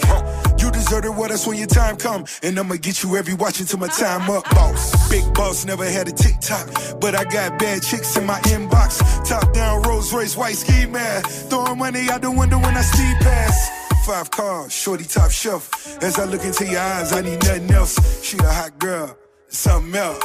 You 0.60 0.72
deserve 0.72 1.06
it, 1.06 1.10
well, 1.10 1.30
that's 1.30 1.48
when 1.48 1.58
your 1.58 1.68
time 1.68 1.98
come. 1.98 2.26
And 2.44 2.58
I'ma 2.60 2.76
get 2.76 3.04
you 3.04 3.16
every 3.18 3.34
watch 3.34 3.60
until 3.60 3.80
my 3.80 3.88
time 3.88 4.30
up. 4.30 4.44
Boss, 4.52 5.10
big 5.10 5.34
boss, 5.34 5.66
never 5.66 5.86
had 5.86 6.08
a 6.08 6.12
TikTok. 6.12 7.00
But 7.00 7.16
I 7.16 7.24
got 7.24 7.58
bad 7.60 7.82
chicks 7.82 8.16
in 8.18 8.26
my 8.26 8.40
inbox. 8.42 9.02
Top 9.28 9.54
down 9.54 9.82
Rolls 9.84 10.14
Royce, 10.14 10.38
white 10.38 10.56
ski 10.56 10.86
man. 10.86 11.24
Throwing 11.24 11.78
money 11.80 12.10
out 12.10 12.22
the 12.22 12.32
window 12.32 12.60
when 12.60 12.76
I 12.78 12.82
speed 12.82 13.18
past. 13.22 13.72
Five 14.06 14.32
cars, 14.32 14.74
shorty 14.74 15.06
top 15.06 15.32
shelf. 15.32 16.02
As 16.04 16.18
I 16.20 16.26
look 16.26 16.44
into 16.44 16.66
your 16.66 16.80
eyes, 16.80 17.14
I 17.14 17.22
need 17.22 17.44
nothing 17.44 17.72
else. 17.72 18.24
She 18.24 18.38
a 18.38 18.44
hot 18.44 18.80
girl, 18.80 19.18
something 19.52 19.96
else. 19.96 20.24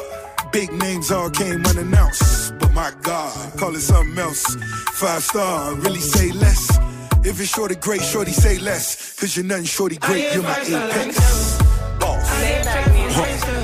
Big 0.53 0.73
names 0.73 1.11
all 1.11 1.31
came 1.31 1.65
unannounced, 1.67 2.59
but 2.59 2.73
my 2.73 2.93
God, 3.03 3.59
call 3.59 3.75
it 3.75 3.81
something 3.81 4.19
else. 4.19 4.55
Five 4.95 5.23
star, 5.23 5.75
really 5.75 6.01
say 6.01 6.33
less. 6.33 6.79
If 7.25 7.41
it's 7.41 7.51
shorty 7.51 7.75
great, 7.75 8.03
shorty 8.03 8.33
say 8.33 8.59
less. 8.59 9.19
Cause 9.19 9.37
you're 9.37 9.45
nothing 9.45 9.65
shorty 9.65 9.97
great, 9.97 10.33
you're 10.33 10.43
my 10.43 10.61
apex. 10.61 11.59
Boss. 11.99 13.56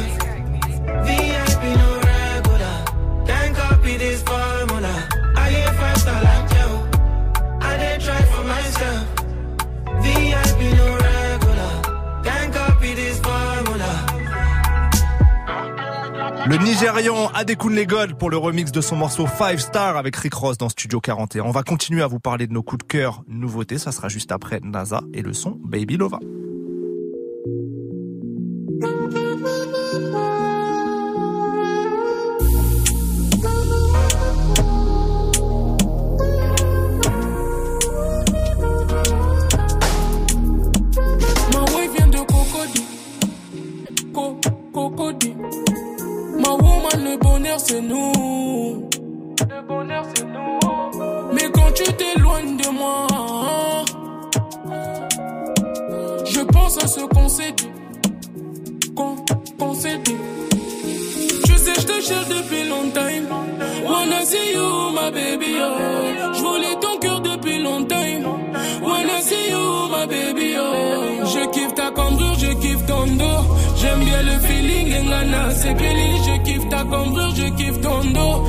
Le 16.45 16.57
Nigérian 16.57 17.29
Adekunle 17.35 17.87
Gold 17.87 18.15
pour 18.19 18.29
le 18.29 18.37
remix 18.37 18.73
de 18.73 18.81
son 18.81 18.97
morceau 18.97 19.27
Five 19.27 19.61
Star 19.61 19.97
avec 19.97 20.17
Rick 20.17 20.35
Ross 20.35 20.59
dans 20.59 20.69
Studio 20.69 21.01
41. 21.01 21.45
On 21.45 21.53
va 21.53 21.63
continuer 21.63 22.03
à 22.03 22.09
vous 22.09 22.19
parler 22.19 22.49
de 22.49 22.53
nos 22.53 22.65
coups 22.65 22.85
de 22.85 22.89
cœur 22.89 23.23
nouveautés. 23.29 23.79
Ça 23.79 23.93
sera 23.93 24.09
juste 24.09 24.33
après 24.33 24.59
NASA 24.61 25.03
et 25.15 25.23
le 25.23 25.33
son 25.35 25.53
Baby 25.63 25.97
Lova. 25.97 26.19
Bonheur 47.53 47.61
c'est 47.61 47.83
nous. 47.83 48.89
Le 49.51 49.69
bonheur 49.69 50.05
c'est 50.15 50.25
nous. 50.25 51.33
Mais 51.35 51.51
quand 51.53 51.73
tu 51.75 51.85
t'éloignes 51.93 52.57
de 52.57 52.69
moi, 52.71 53.07
je 56.25 56.41
pense 56.41 56.83
à 56.83 56.87
ce 56.87 57.01
qu'on 57.01 57.29
s'est 57.29 57.53
dit. 57.53 57.69
Qu'on 59.59 59.75
s'est 59.75 59.99
dit. 59.99 60.17
Je 61.47 61.57
sais, 61.57 61.75
je 61.81 61.87
te 61.87 62.01
cherche 62.01 62.29
depuis 62.29 62.69
longtemps. 62.69 63.01
Wanna 63.85 64.25
see 64.25 64.55
you, 64.55 64.91
my 64.93 65.11
baby, 65.11 65.57
oh. 65.61 66.33
Je 66.35 66.41
voulais 66.41 66.77
ton 66.81 66.99
cœur 67.01 67.21
depuis 67.21 67.59
longtemps. 67.63 67.97
Wanna 68.83 69.21
see 69.21 69.51
you, 69.51 69.89
my 69.91 70.07
baby, 70.07 70.55
oh. 70.59 71.27
Je 71.27 71.47
kiffe 71.51 71.75
ta 71.75 71.91
cambrure, 71.91 72.35
je 72.39 72.53
kiffe 72.55 72.87
ton 72.87 73.07
dos. 73.07 73.62
J'aime 73.83 74.05
bien 74.05 74.23
le 74.23 74.39
feeling, 74.47 75.07
Ngana, 75.07 75.51
c'est 75.51 75.75
Billy. 75.75 76.11
Je 76.25 76.43
kiffe 76.45 76.69
ta 76.69 76.85
cambrure, 76.85 77.35
je 77.35 77.49
kiffe 77.57 77.81
ton 77.81 78.05
dos. 78.15 78.47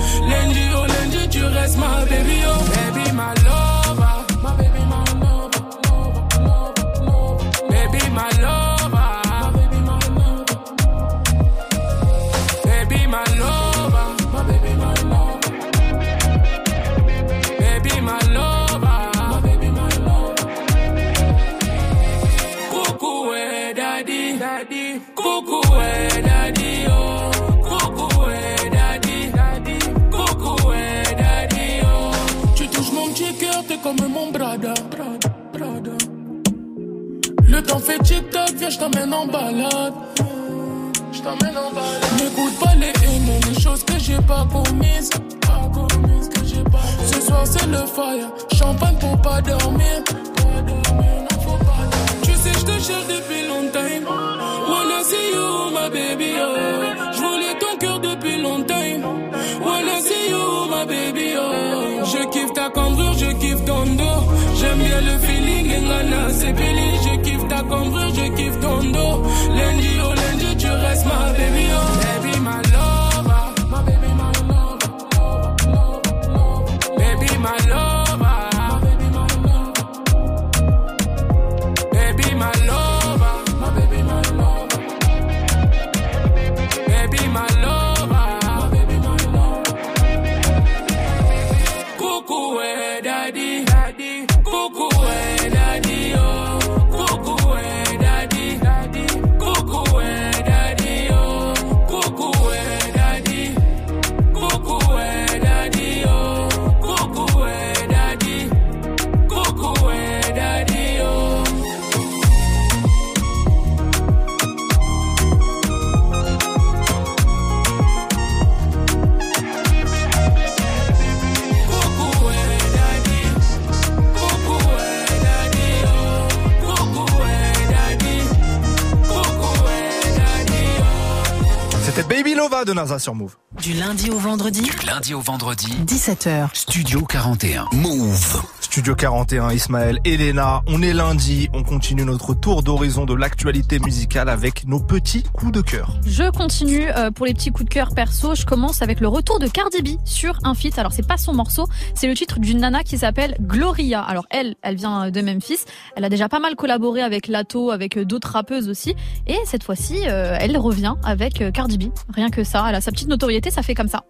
De 132.65 132.71
NASA 132.71 132.97
sur 132.97 133.13
Move. 133.13 133.35
Du 133.61 133.73
lundi 133.73 134.09
au 134.09 134.17
vendredi, 134.17 134.61
Du 134.61 134.85
lundi 134.85 135.13
au 135.13 135.19
vendredi, 135.19 135.67
17h. 135.85 136.47
Studio 136.53 137.01
41. 137.05 137.67
Move. 137.73 138.41
Studio 138.73 138.95
41, 138.95 139.51
Ismaël, 139.51 139.99
Elena, 140.03 140.63
on 140.65 140.81
est 140.81 140.93
lundi, 140.93 141.47
on 141.53 141.61
continue 141.61 142.05
notre 142.05 142.33
tour 142.33 142.63
d'horizon 142.63 143.05
de 143.05 143.13
l'actualité 143.13 143.77
musicale 143.77 144.29
avec 144.29 144.65
nos 144.65 144.79
petits 144.79 145.21
coups 145.21 145.51
de 145.51 145.61
cœur. 145.61 145.99
Je 146.07 146.27
continue 146.31 146.89
euh, 146.89 147.11
pour 147.11 147.27
les 147.27 147.35
petits 147.35 147.51
coups 147.51 147.65
de 147.65 147.69
cœur 147.69 147.93
perso. 147.93 148.33
Je 148.33 148.47
commence 148.47 148.81
avec 148.81 148.99
le 148.99 149.07
retour 149.07 149.37
de 149.37 149.45
Cardi 149.45 149.83
B 149.83 149.99
sur 150.05 150.39
un 150.43 150.55
feat. 150.55 150.79
Alors 150.79 150.91
c'est 150.91 151.07
pas 151.07 151.17
son 151.17 151.35
morceau, 151.35 151.67
c'est 151.93 152.07
le 152.07 152.15
titre 152.15 152.39
d'une 152.39 152.61
nana 152.61 152.81
qui 152.83 152.97
s'appelle 152.97 153.37
Gloria. 153.41 154.01
Alors 154.01 154.25
elle, 154.31 154.55
elle 154.63 154.75
vient 154.75 155.11
de 155.11 155.21
Memphis. 155.21 155.65
Elle 155.95 156.03
a 156.03 156.09
déjà 156.09 156.27
pas 156.27 156.39
mal 156.39 156.55
collaboré 156.55 157.03
avec 157.03 157.27
Lato, 157.27 157.69
avec 157.69 157.95
euh, 157.95 158.05
d'autres 158.05 158.31
rappeuses 158.31 158.69
aussi. 158.69 158.95
Et 159.27 159.37
cette 159.45 159.63
fois-ci, 159.63 159.99
euh, 160.07 160.35
elle 160.39 160.57
revient 160.57 160.95
avec 161.03 161.43
euh, 161.43 161.51
Cardi 161.51 161.77
B. 161.77 161.91
Rien 162.11 162.31
que 162.31 162.43
ça, 162.43 162.65
elle 162.67 162.73
a 162.73 162.81
sa 162.81 162.89
petite 162.91 163.07
notoriété, 163.07 163.51
ça 163.51 163.61
fait 163.61 163.75
comme 163.75 163.87
ça. 163.87 164.03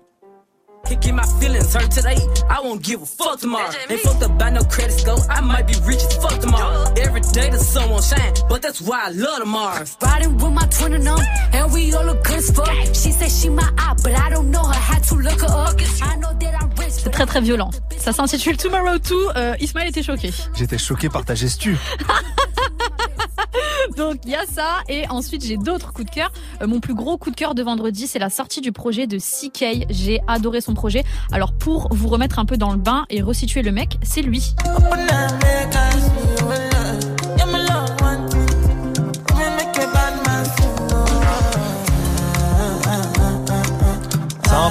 Kicking 1.03 1.17
my 1.17 1.25
feelings 1.25 1.73
hurt 1.73 1.91
today. 1.91 2.17
I 2.49 2.61
won't 2.61 2.81
give 2.81 3.01
a 3.01 3.05
fuck 3.05 3.37
tomorrow. 3.41 3.69
Ain't 3.89 3.99
fucked 3.99 4.23
up 4.23 4.39
by 4.39 4.49
no 4.51 4.63
credit 4.63 4.93
score. 4.93 5.19
I 5.29 5.41
might 5.41 5.67
be 5.67 5.73
rich 5.83 6.01
as 6.01 6.15
fuck 6.15 6.39
tomorrow. 6.39 6.93
Every 6.95 7.19
day 7.19 7.49
the 7.49 7.59
sun 7.59 7.89
won't 7.89 8.05
shine, 8.05 8.33
but 8.47 8.61
that's 8.61 8.79
why 8.79 9.07
I 9.07 9.09
love 9.09 9.39
tomorrow. 9.39 9.83
Riding 10.01 10.37
with 10.37 10.53
my 10.53 10.65
twin 10.67 10.93
and 10.93 11.05
them, 11.05 11.19
and 11.51 11.73
we 11.73 11.93
all 11.93 12.05
look 12.05 12.23
good 12.23 12.37
as 12.37 12.51
fuck. 12.51 12.69
She 12.95 13.11
said 13.11 13.29
she 13.29 13.49
my 13.49 13.69
eye, 13.77 13.95
but 14.01 14.17
I 14.17 14.29
don't 14.29 14.49
know 14.49 14.63
her. 14.63 14.73
Had 14.73 15.03
to 15.09 15.15
look 15.15 15.41
her 15.41 15.47
up. 15.47 15.75
I 16.01 16.15
know 16.15 16.31
that 16.39 16.55
I'm 16.61 16.69
rich. 16.79 16.93
C'est 16.93 17.09
très 17.09 17.25
très 17.25 17.41
violent. 17.41 17.71
Ça 17.97 18.13
s'intitule 18.13 18.55
Tomorrow 18.55 18.97
2. 18.97 19.15
Euh, 19.35 19.55
Ismaël 19.59 19.89
était 19.89 20.03
choqué. 20.03 20.31
J'étais 20.55 20.77
choqué 20.77 21.09
par 21.09 21.25
ta 21.25 21.35
gestu. 21.35 21.75
Donc 24.13 24.21
il 24.25 24.31
y 24.31 24.35
a 24.35 24.45
ça 24.45 24.83
et 24.87 25.07
ensuite 25.09 25.43
j'ai 25.43 25.57
d'autres 25.57 25.91
coups 25.91 26.07
de 26.07 26.13
cœur. 26.13 26.31
Euh, 26.61 26.67
mon 26.67 26.79
plus 26.79 26.93
gros 26.93 27.17
coup 27.17 27.31
de 27.31 27.35
cœur 27.35 27.55
de 27.55 27.63
vendredi, 27.63 28.05
c'est 28.05 28.19
la 28.19 28.29
sortie 28.29 28.61
du 28.61 28.71
projet 28.71 29.07
de 29.07 29.17
CK. 29.17 29.87
J'ai 29.89 30.19
adoré 30.27 30.61
son 30.61 30.75
projet. 30.75 31.03
Alors 31.31 31.51
pour 31.51 31.87
vous 31.91 32.09
remettre 32.09 32.37
un 32.37 32.45
peu 32.45 32.55
dans 32.55 32.71
le 32.71 32.77
bain 32.77 33.07
et 33.09 33.23
resituer 33.23 33.63
le 33.63 33.71
mec, 33.71 33.97
c'est 34.03 34.21
lui. 34.21 34.53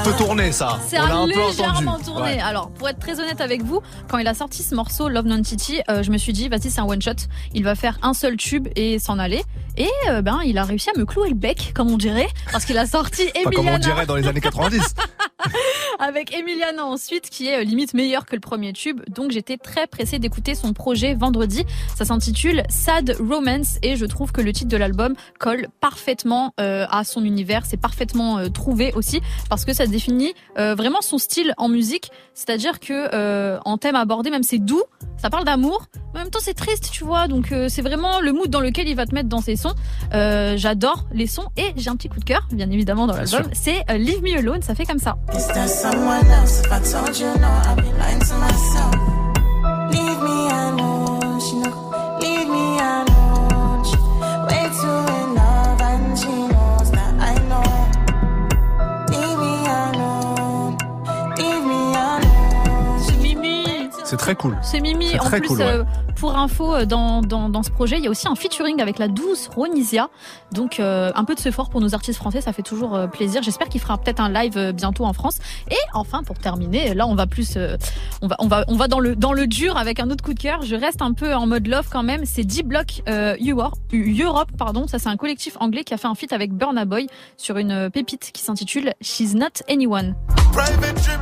Peu 0.03 0.13
tourné 0.15 0.53
ça. 0.53 0.81
C'est 0.89 0.97
un 0.97 1.27
légèrement 1.27 1.99
tourné. 1.99 2.35
Ouais. 2.35 2.41
Alors, 2.41 2.71
pour 2.71 2.89
être 2.89 2.99
très 2.99 3.21
honnête 3.21 3.41
avec 3.41 3.63
vous, 3.63 3.81
quand 4.09 4.19
il 4.19 4.27
a 4.27 4.35
sorti 4.35 4.63
ce 4.63 4.75
morceau 4.75 5.09
Love 5.09 5.27
Non-Titi, 5.27 5.81
euh, 5.91 6.03
je 6.03 6.11
me 6.11 6.19
suis 6.19 6.33
dit, 6.33 6.49
vas-y, 6.49 6.71
c'est 6.71 6.81
un 6.81 6.85
one 6.85 7.01
shot. 7.01 7.13
Il 7.55 7.63
va 7.63 7.75
faire 7.75 7.99
un 8.03 8.13
seul 8.13 8.37
tube 8.37 8.69
et 8.75 8.99
s'en 8.99 9.19
aller. 9.19 9.43
Et 9.77 9.89
euh, 10.11 10.23
ben, 10.23 10.41
il 10.45 10.59
a 10.59 10.65
réussi 10.65 10.91
à 10.95 10.99
me 10.99 11.05
clouer 11.05 11.29
le 11.29 11.35
bec, 11.35 11.73
comme 11.75 11.91
on 11.91 11.97
dirait, 11.97 12.29
parce 12.51 12.65
qu'il 12.65 12.77
a 12.79 12.87
sorti 12.87 13.27
Pas 13.45 13.51
comme 13.51 13.69
on 13.69 13.79
dirait 13.79 14.07
dans 14.07 14.17
les 14.17 14.27
années 14.27 14.41
90. 14.41 14.95
avec 15.99 16.35
Emiliana 16.35 16.85
ensuite, 16.85 17.31
qui 17.31 17.49
est 17.49 17.61
euh, 17.61 17.65
limite 17.65 17.95
meilleur 17.95 18.27
que 18.27 18.35
le 18.35 18.41
premier 18.41 18.73
tube. 18.73 19.01
Donc, 19.09 19.31
j'étais 19.31 19.57
très 19.57 19.87
pressée 19.87 20.19
d'écouter 20.19 20.55
son 20.55 20.73
projet 20.73 21.15
vendredi. 21.15 21.65
Ça 21.97 22.05
s'intitule 22.05 22.63
Sad 22.69 23.17
Romance 23.21 23.79
et 23.83 23.97
je 23.97 24.07
trouve 24.07 24.33
que 24.33 24.41
le 24.41 24.53
titre 24.53 24.69
de 24.71 24.77
l'album 24.77 25.15
colle 25.39 25.69
parfaitement 25.81 26.53
euh, 26.61 26.87
à 26.91 27.05
son 27.05 27.25
univers. 27.25 27.67
C'est 27.67 27.77
parfaitement 27.81 28.39
euh, 28.39 28.49
trouvé 28.49 28.93
aussi 28.95 29.21
parce 29.49 29.65
que 29.65 29.73
ça 29.73 29.87
définit 29.87 30.35
euh, 30.59 30.75
vraiment 30.75 31.01
son 31.01 31.19
style 31.19 31.55
en 31.57 31.69
musique. 31.69 32.11
C'est-à-dire 32.35 32.81
que 32.81 33.15
euh, 33.15 33.59
en 33.65 33.79
thème 33.79 33.97
abordé, 33.97 34.31
même 34.31 34.43
c'est 34.43 34.59
doux, 34.59 34.83
ça 35.17 35.31
parle 35.31 35.45
d'amour, 35.45 35.87
mais 36.15 36.21
en 36.21 36.23
même 36.25 36.31
temps 36.31 36.39
c'est 36.43 36.55
triste, 36.55 36.91
tu 36.93 37.05
vois. 37.05 37.29
Donc 37.29 37.53
euh, 37.53 37.69
c'est 37.69 37.83
vraiment 37.83 38.21
le 38.21 38.33
mood 38.33 38.49
dans 38.49 38.61
lequel 38.61 38.89
il 38.89 38.97
va 38.97 39.07
te 39.07 39.15
mettre 39.15 39.29
dans 39.29 39.41
ses 39.41 39.57
sons. 39.57 39.75
Euh, 40.15 40.57
J'adore 40.57 41.05
les 41.13 41.27
sons 41.27 41.47
et 41.57 41.73
j'ai 41.77 41.91
un 41.91 41.97
petit 41.97 42.09
coup 42.09 42.19
de 42.21 42.25
cœur, 42.25 42.47
bien 42.53 42.71
évidemment 42.71 43.07
dans 43.07 43.17
l'album. 43.17 43.43
C'est 43.53 43.85
euh, 43.91 43.99
Leave 43.99 44.23
Me 44.23 44.37
Alone, 44.39 44.63
ça 44.63 44.75
fait 44.75 44.85
comme 44.87 44.99
ça. 44.99 45.17
Someone 45.93 46.27
else? 46.29 46.61
If 46.61 46.73
I 46.73 46.81
told 46.81 47.19
you 47.19 47.27
no, 47.39 47.49
I'd 47.49 47.77
be 47.77 47.93
lying 47.93 48.19
to 48.21 48.35
myself. 48.39 49.12
C'est 64.13 64.19
très 64.19 64.35
cool. 64.35 64.59
C'est 64.61 64.81
Mimi. 64.81 65.19
En 65.19 65.25
très 65.25 65.39
plus, 65.39 65.49
cool, 65.49 65.59
ouais. 65.61 65.65
euh, 65.65 65.85
pour 66.17 66.37
info, 66.37 66.75
euh, 66.75 66.85
dans, 66.85 67.23
dans, 67.23 67.49
dans 67.49 67.63
ce 67.63 67.71
projet, 67.71 67.97
il 67.97 68.05
y 68.05 68.09
a 68.09 68.11
aussi 68.11 68.29
un 68.29 68.35
featuring 68.35 68.79
avec 68.83 68.99
la 68.99 69.09
douce 69.09 69.49
Ronisia. 69.49 70.11
Donc, 70.53 70.81
euh, 70.81 71.11
un 71.15 71.25
peu 71.25 71.35
de 71.35 71.41
ce 71.41 71.51
fort 71.51 71.71
pour 71.71 71.81
nos 71.81 71.95
artistes 71.95 72.19
français, 72.19 72.43
ça 72.43 72.53
fait 72.53 72.61
toujours 72.61 72.95
euh, 72.95 73.07
plaisir. 73.07 73.43
J'espère 73.43 73.71
qu'il 73.71 73.81
fera 73.81 73.97
peut-être 73.97 74.21
un 74.21 74.29
live 74.29 74.59
euh, 74.59 74.73
bientôt 74.73 75.07
en 75.07 75.15
France. 75.15 75.39
Et 75.71 75.79
enfin, 75.95 76.23
pour 76.25 76.39
terminer, 76.39 76.93
là, 76.93 77.07
on 77.07 77.15
va 77.15 77.27
plus, 77.27 77.57
euh, 77.57 77.79
on 78.21 78.27
va, 78.27 78.37
on 78.39 78.49
va, 78.49 78.65
on 78.69 78.77
va 78.77 78.87
dans 78.87 79.01
le, 79.01 79.17
dans 79.17 79.33
le 79.33 79.47
dur 79.47 79.79
avec 79.79 79.99
un 79.99 80.11
autre 80.11 80.23
coup 80.23 80.35
de 80.35 80.41
cœur. 80.41 80.61
Je 80.61 80.77
reste 80.77 81.01
un 81.01 81.15
peu 81.15 81.35
en 81.35 81.47
mode 81.47 81.67
love 81.67 81.89
quand 81.91 82.03
même. 82.03 82.27
C'est 82.27 82.45
D-Block 82.45 83.01
euh, 83.09 83.35
Europe, 83.41 83.79
Europe, 83.95 84.51
pardon. 84.59 84.87
Ça, 84.89 84.99
c'est 84.99 85.09
un 85.09 85.17
collectif 85.17 85.57
anglais 85.59 85.85
qui 85.85 85.95
a 85.95 85.97
fait 85.97 86.09
un 86.09 86.15
feat 86.15 86.35
avec 86.35 86.53
Burna 86.53 86.85
Boy 86.85 87.07
sur 87.39 87.57
une 87.57 87.89
pépite 87.89 88.29
qui 88.35 88.43
s'intitule 88.43 88.93
She's 89.01 89.35
Not 89.35 89.63
Anyone. 89.71 90.15
Private 90.53 90.97
trip, 90.97 91.21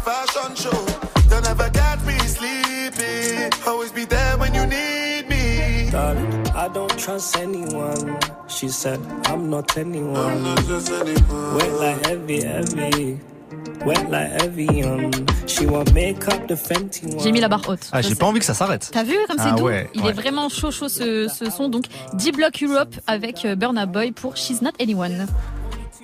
fashion 0.00 0.54
show. 0.56 0.86
Don't 1.28 1.46
ever 1.48 1.70
catch 1.70 2.00
me 2.04 2.18
sleeping. 2.18 3.50
Always 3.66 3.92
be 3.92 4.04
there 4.04 4.36
when 4.38 4.54
you 4.54 4.66
need 4.66 5.28
me. 5.28 5.90
Darling, 5.90 6.46
I 6.54 6.68
don't 6.68 6.96
trust 6.98 7.36
anyone. 7.36 8.18
She 8.48 8.68
said, 8.68 9.00
I'm 9.26 9.48
not 9.50 9.76
anyone. 9.76 10.16
I'm 10.16 10.42
not 10.42 10.64
just 10.66 10.90
anyone. 10.90 11.54
Wet 11.56 11.72
like 11.80 12.06
heavy, 12.06 12.42
heavy. 12.44 13.18
Wet 13.84 14.10
like 14.10 14.30
heavy. 14.40 14.66
She 15.46 15.66
want 15.66 15.92
make 15.94 16.26
up 16.28 16.46
the 16.48 16.54
Fenty 16.54 17.06
one. 17.14 17.22
J'ai 17.24 17.32
mis 17.32 17.40
la 17.40 17.48
barre 17.48 17.68
haute. 17.68 17.88
Ah, 17.92 18.02
j'ai 18.02 18.14
pas 18.14 18.26
envie 18.26 18.38
que 18.40 18.44
ça 18.44 18.54
s'arrête. 18.54 18.90
T'as 18.92 19.02
vu 19.04 19.14
comme 19.26 19.38
c'est 19.38 19.48
Ah 19.48 19.56
doux 19.56 19.64
ouais, 19.64 19.90
Il 19.94 20.02
ouais. 20.02 20.10
est 20.10 20.12
vraiment 20.12 20.48
chaud 20.48 20.70
chaud 20.70 20.88
ce, 20.88 21.28
ce 21.28 21.50
son. 21.50 21.68
Donc 21.68 21.84
D-Block 22.14 22.62
Europe 22.62 22.94
avec 23.06 23.44
euh, 23.44 23.54
Burna 23.56 23.86
Boy 23.86 24.12
pour 24.12 24.36
She's 24.36 24.62
Not 24.62 24.72
Anyone. 24.80 25.26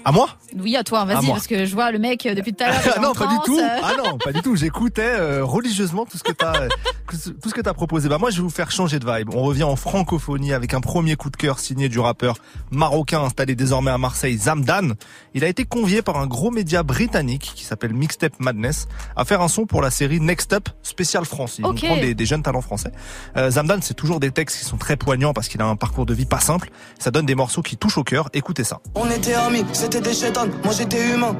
À 0.05 0.13
moi? 0.13 0.29
Oui, 0.57 0.77
à 0.77 0.85
toi, 0.85 1.05
vas-y, 1.05 1.27
parce 1.27 1.47
que 1.47 1.65
je 1.67 1.75
vois 1.75 1.91
le 1.91 1.99
mec 1.99 2.27
euh, 2.27 2.35
depuis 2.35 2.55
tout 2.55 2.63
à 2.63 2.69
l'heure. 2.69 2.81
Ah 2.97 3.01
non, 3.03 3.09
en 3.09 3.15
pas 3.15 3.27
du 3.27 3.37
tout. 3.45 3.59
Ah 3.61 3.93
non, 3.99 4.19
pas 4.19 4.33
du 4.33 4.41
tout. 4.41 4.55
J'écoutais 4.55 5.03
euh, 5.03 5.45
religieusement 5.45 6.07
tout 6.07 6.17
ce 6.17 6.23
que 6.23 6.33
t'as, 6.33 6.53
tout 7.43 7.49
ce 7.49 7.55
que 7.55 7.61
t'as 7.61 7.73
proposé. 7.75 8.09
Bah 8.09 8.19
moi, 8.19 8.31
je 8.31 8.37
vais 8.37 8.43
vous 8.43 8.51
faire 8.51 8.71
changer 8.71 8.99
de 8.99 9.07
vibe. 9.11 9.31
On 9.35 9.43
revient 9.43 9.65
en 9.65 9.77
francophonie 9.77 10.53
avec 10.53 10.75
un 10.75 10.81
premier 10.81 11.17
coup 11.17 11.31
de 11.31 11.37
cœur 11.37 11.59
signé 11.59 11.89
du 11.89 11.99
rappeur 11.99 12.37
marocain 12.71 13.21
installé 13.23 13.57
désormais 13.57 13.91
à 13.91 13.99
Marseille, 13.99 14.39
Zamdan. 14.39 14.93
Il 15.35 15.45
a 15.45 15.49
été 15.49 15.65
convié 15.65 16.03
par 16.03 16.19
un 16.19 16.27
gros 16.27 16.51
média 16.51 16.83
britannique 16.83 17.53
qui 17.55 17.65
s'appelle 17.65 17.93
Mixtape 17.93 18.39
Madness 18.39 18.87
à 19.17 19.25
faire 19.25 19.41
un 19.41 19.49
son 19.49 19.67
pour 19.67 19.83
la 19.83 19.91
série 19.91 20.21
Next 20.21 20.53
Up 20.53 20.69
spécial 20.83 21.25
France. 21.25 21.59
Il 21.59 21.63
prend 21.63 21.97
des, 21.97 22.15
des 22.15 22.27
jeunes 22.27 22.43
talents 22.43 22.61
français. 22.61 22.93
Euh, 23.37 23.51
Zamdan, 23.51 23.79
c'est 23.83 23.95
toujours 23.95 24.21
des 24.21 24.31
textes 24.31 24.59
qui 24.59 24.65
sont 24.65 24.77
très 24.77 24.97
poignants 24.97 25.33
parce 25.33 25.49
qu'il 25.49 25.61
a 25.61 25.67
un 25.67 25.77
parcours 25.77 26.07
de 26.07 26.15
vie 26.15 26.27
pas 26.27 26.41
simple. 26.41 26.71
Ça 26.99 27.11
donne 27.11 27.27
des 27.27 27.35
morceaux 27.35 27.63
qui 27.63 27.77
touchent 27.77 27.99
au 27.99 28.05
cœur. 28.05 28.29
Écoutez 28.35 28.65
ça. 28.65 28.81
On 28.95 29.11
était 29.11 29.35
amis, 29.35 29.65
c'était 29.73 29.96
des 30.01 30.15
chétans, 30.15 30.49
moi 30.65 30.73
j'étais 30.77 31.13
humain. 31.13 31.37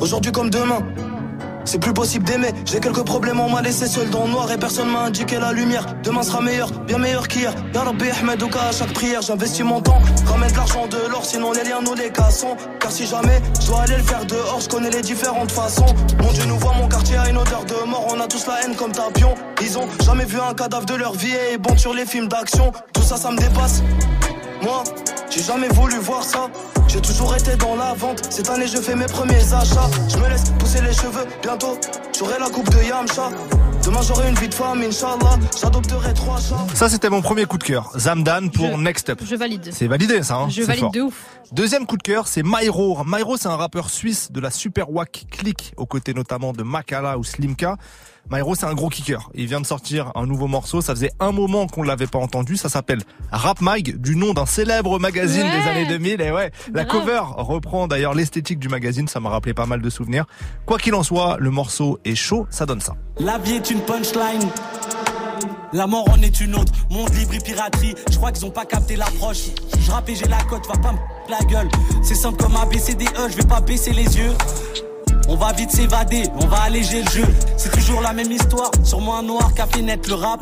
Aujourd'hui 0.00 0.32
comme 0.32 0.50
demain, 0.50 0.80
c'est 1.64 1.80
plus 1.80 1.92
possible 1.92 2.24
d'aimer. 2.24 2.52
J'ai 2.64 2.78
quelques 2.78 3.04
problèmes, 3.04 3.40
on 3.40 3.50
m'a 3.50 3.60
laissé 3.60 3.86
seul 3.86 4.08
dans 4.10 4.24
le 4.24 4.30
noir 4.30 4.50
et 4.52 4.56
personne 4.56 4.88
m'a 4.88 5.00
indiqué 5.00 5.38
la 5.38 5.52
lumière. 5.52 5.84
Demain 6.04 6.22
sera 6.22 6.40
meilleur, 6.40 6.70
bien 6.86 6.98
meilleur 6.98 7.26
qu'hier. 7.26 7.52
Ya 7.74 7.82
Rabbi 7.82 8.08
Ahmed 8.10 8.42
à 8.42 8.72
chaque 8.72 8.92
prière, 8.92 9.20
j'investis 9.22 9.64
mon 9.64 9.80
temps. 9.80 10.00
Ramène 10.26 10.50
de 10.50 10.56
l'argent 10.56 10.86
de 10.86 11.10
l'or, 11.10 11.24
sinon 11.24 11.52
les 11.52 11.64
liens 11.64 11.80
nous 11.82 11.94
les 11.94 12.10
cassons. 12.10 12.56
Car 12.78 12.92
si 12.92 13.06
jamais 13.06 13.42
je 13.60 13.66
dois 13.66 13.82
aller 13.82 13.96
le 13.96 14.02
faire 14.02 14.24
dehors, 14.26 14.60
je 14.60 14.68
connais 14.68 14.90
les 14.90 15.02
différentes 15.02 15.50
façons. 15.50 15.86
Mon 16.22 16.32
Dieu 16.32 16.44
nous 16.46 16.58
voit, 16.58 16.74
mon 16.74 16.88
quartier 16.88 17.16
a 17.16 17.28
une 17.28 17.36
odeur 17.36 17.64
de 17.64 17.88
mort. 17.88 18.06
On 18.14 18.20
a 18.20 18.28
tous 18.28 18.46
la 18.46 18.62
haine 18.62 18.76
comme 18.76 18.92
tapion. 18.92 19.34
Ils 19.60 19.76
ont 19.76 19.88
jamais 20.04 20.24
vu 20.24 20.38
un 20.40 20.54
cadavre 20.54 20.86
de 20.86 20.94
leur 20.94 21.14
vie 21.14 21.34
et 21.52 21.58
bon 21.58 21.76
sur 21.76 21.94
les 21.94 22.06
films 22.06 22.28
d'action. 22.28 22.70
Tout 22.92 23.02
ça, 23.02 23.16
ça 23.16 23.30
me 23.32 23.38
dépasse. 23.38 23.82
Moi, 24.66 24.82
j'ai 25.30 25.44
jamais 25.44 25.68
voulu 25.68 25.96
voir 25.98 26.24
ça. 26.24 26.50
J'ai 26.88 27.00
toujours 27.00 27.36
été 27.36 27.54
dans 27.54 27.76
la 27.76 27.94
vente. 27.94 28.20
Cette 28.32 28.50
année, 28.50 28.66
je 28.66 28.78
fais 28.78 28.96
mes 28.96 29.06
premiers 29.06 29.52
achats. 29.54 29.88
Je 30.08 30.16
me 30.16 30.28
laisse 30.28 30.50
pousser 30.58 30.80
les 30.82 30.92
cheveux. 30.92 31.24
Bientôt, 31.40 31.78
j'aurai 32.18 32.36
la 32.40 32.50
coupe 32.50 32.68
de 32.70 32.82
Yamcha. 32.82 33.30
Demain, 33.84 34.00
j'aurai 34.02 34.28
une 34.28 34.34
vie 34.34 34.48
de 34.48 34.54
femme, 34.54 34.82
Inch'Allah. 34.82 35.38
J'adopterai 35.60 36.12
trois 36.14 36.40
chats. 36.40 36.66
Ça, 36.74 36.88
c'était 36.88 37.10
mon 37.10 37.22
premier 37.22 37.44
coup 37.46 37.58
de 37.58 37.62
cœur. 37.62 37.92
Zamdan 37.96 38.48
pour 38.48 38.76
Next 38.76 39.08
Up. 39.08 39.20
Je 39.24 39.36
valide. 39.36 39.70
C'est 39.72 39.86
validé 39.86 40.24
ça. 40.24 40.34
Hein 40.34 40.48
Je 40.48 40.62
C'est 40.62 40.66
valide 40.66 40.80
fort. 40.80 40.90
de 40.90 41.00
ouf. 41.02 41.14
Deuxième 41.52 41.86
coup 41.86 41.96
de 41.96 42.02
cœur, 42.02 42.26
c'est 42.26 42.42
Myro. 42.42 43.04
Myro, 43.06 43.36
c'est 43.36 43.46
un 43.46 43.54
rappeur 43.56 43.88
suisse 43.88 44.32
de 44.32 44.40
la 44.40 44.50
super 44.50 44.90
wack 44.90 45.26
click, 45.30 45.74
aux 45.76 45.86
côtés 45.86 46.12
notamment 46.12 46.52
de 46.52 46.64
Makala 46.64 47.18
ou 47.18 47.22
Slimka. 47.22 47.76
Myro, 48.30 48.54
c'est 48.54 48.66
un 48.66 48.74
gros 48.74 48.88
kicker. 48.88 49.30
Il 49.34 49.46
vient 49.46 49.60
de 49.60 49.66
sortir 49.66 50.10
un 50.16 50.26
nouveau 50.26 50.46
morceau. 50.48 50.80
Ça 50.80 50.94
faisait 50.94 51.12
un 51.20 51.30
moment 51.32 51.66
qu'on 51.68 51.82
ne 51.82 51.86
l'avait 51.88 52.06
pas 52.08 52.18
entendu. 52.18 52.56
Ça 52.56 52.68
s'appelle 52.68 53.02
Rap 53.30 53.60
Mag, 53.60 53.96
du 54.00 54.16
nom 54.16 54.32
d'un 54.34 54.46
célèbre 54.46 54.98
magazine 54.98 55.42
Ouais. 55.44 55.62
des 55.62 55.68
années 55.68 55.86
2000. 55.86 56.20
Et 56.20 56.32
ouais, 56.32 56.50
la 56.72 56.84
cover 56.84 57.20
reprend 57.36 57.86
d'ailleurs 57.86 58.14
l'esthétique 58.14 58.58
du 58.58 58.68
magazine. 58.68 59.06
Ça 59.08 59.20
m'a 59.20 59.30
rappelé 59.30 59.54
pas 59.54 59.66
mal 59.66 59.80
de 59.80 59.90
souvenirs. 59.90 60.24
Quoi 60.66 60.78
qu'il 60.78 60.94
en 60.94 61.02
soit, 61.02 61.36
le 61.38 61.50
morceau 61.50 61.98
est 62.04 62.14
chaud. 62.16 62.46
Ça 62.50 62.66
donne 62.66 62.80
ça. 62.80 62.94
La 63.18 63.38
vie 63.38 63.54
est 63.54 63.70
une 63.70 63.80
punchline. 63.80 64.48
La 65.72 65.86
mort 65.86 66.08
en 66.10 66.20
est 66.22 66.40
une 66.40 66.54
autre. 66.54 66.72
Monde 66.90 67.12
libre 67.14 67.34
et 67.34 67.38
piraterie. 67.40 67.94
Je 68.10 68.16
crois 68.16 68.32
qu'ils 68.32 68.46
ont 68.46 68.50
pas 68.50 68.64
capté 68.64 68.96
l'approche. 68.96 69.50
Je 69.78 69.90
rappe 69.90 70.08
et 70.08 70.14
j'ai 70.16 70.26
la 70.26 70.42
cote, 70.44 70.66
va 70.66 70.74
pas 70.80 70.92
me 70.92 70.98
la 71.30 71.38
gueule. 71.48 71.68
C'est 72.02 72.14
simple 72.14 72.42
comme 72.42 72.56
ABCDE, 72.56 73.08
je 73.30 73.36
vais 73.36 73.46
pas 73.46 73.60
baisser 73.60 73.92
les 73.92 74.16
yeux. 74.16 74.32
On 75.28 75.36
va 75.36 75.52
vite 75.52 75.70
s'évader, 75.70 76.24
on 76.40 76.46
va 76.46 76.62
alléger 76.62 77.02
le 77.02 77.10
jeu. 77.10 77.24
C'est 77.56 77.72
toujours 77.72 78.00
la 78.00 78.12
même 78.12 78.30
histoire. 78.30 78.70
Sur 78.84 79.00
moi 79.00 79.18
un 79.18 79.22
noir 79.22 79.52
fait 79.66 79.82
naître 79.82 80.08
le 80.08 80.14
rap. 80.14 80.40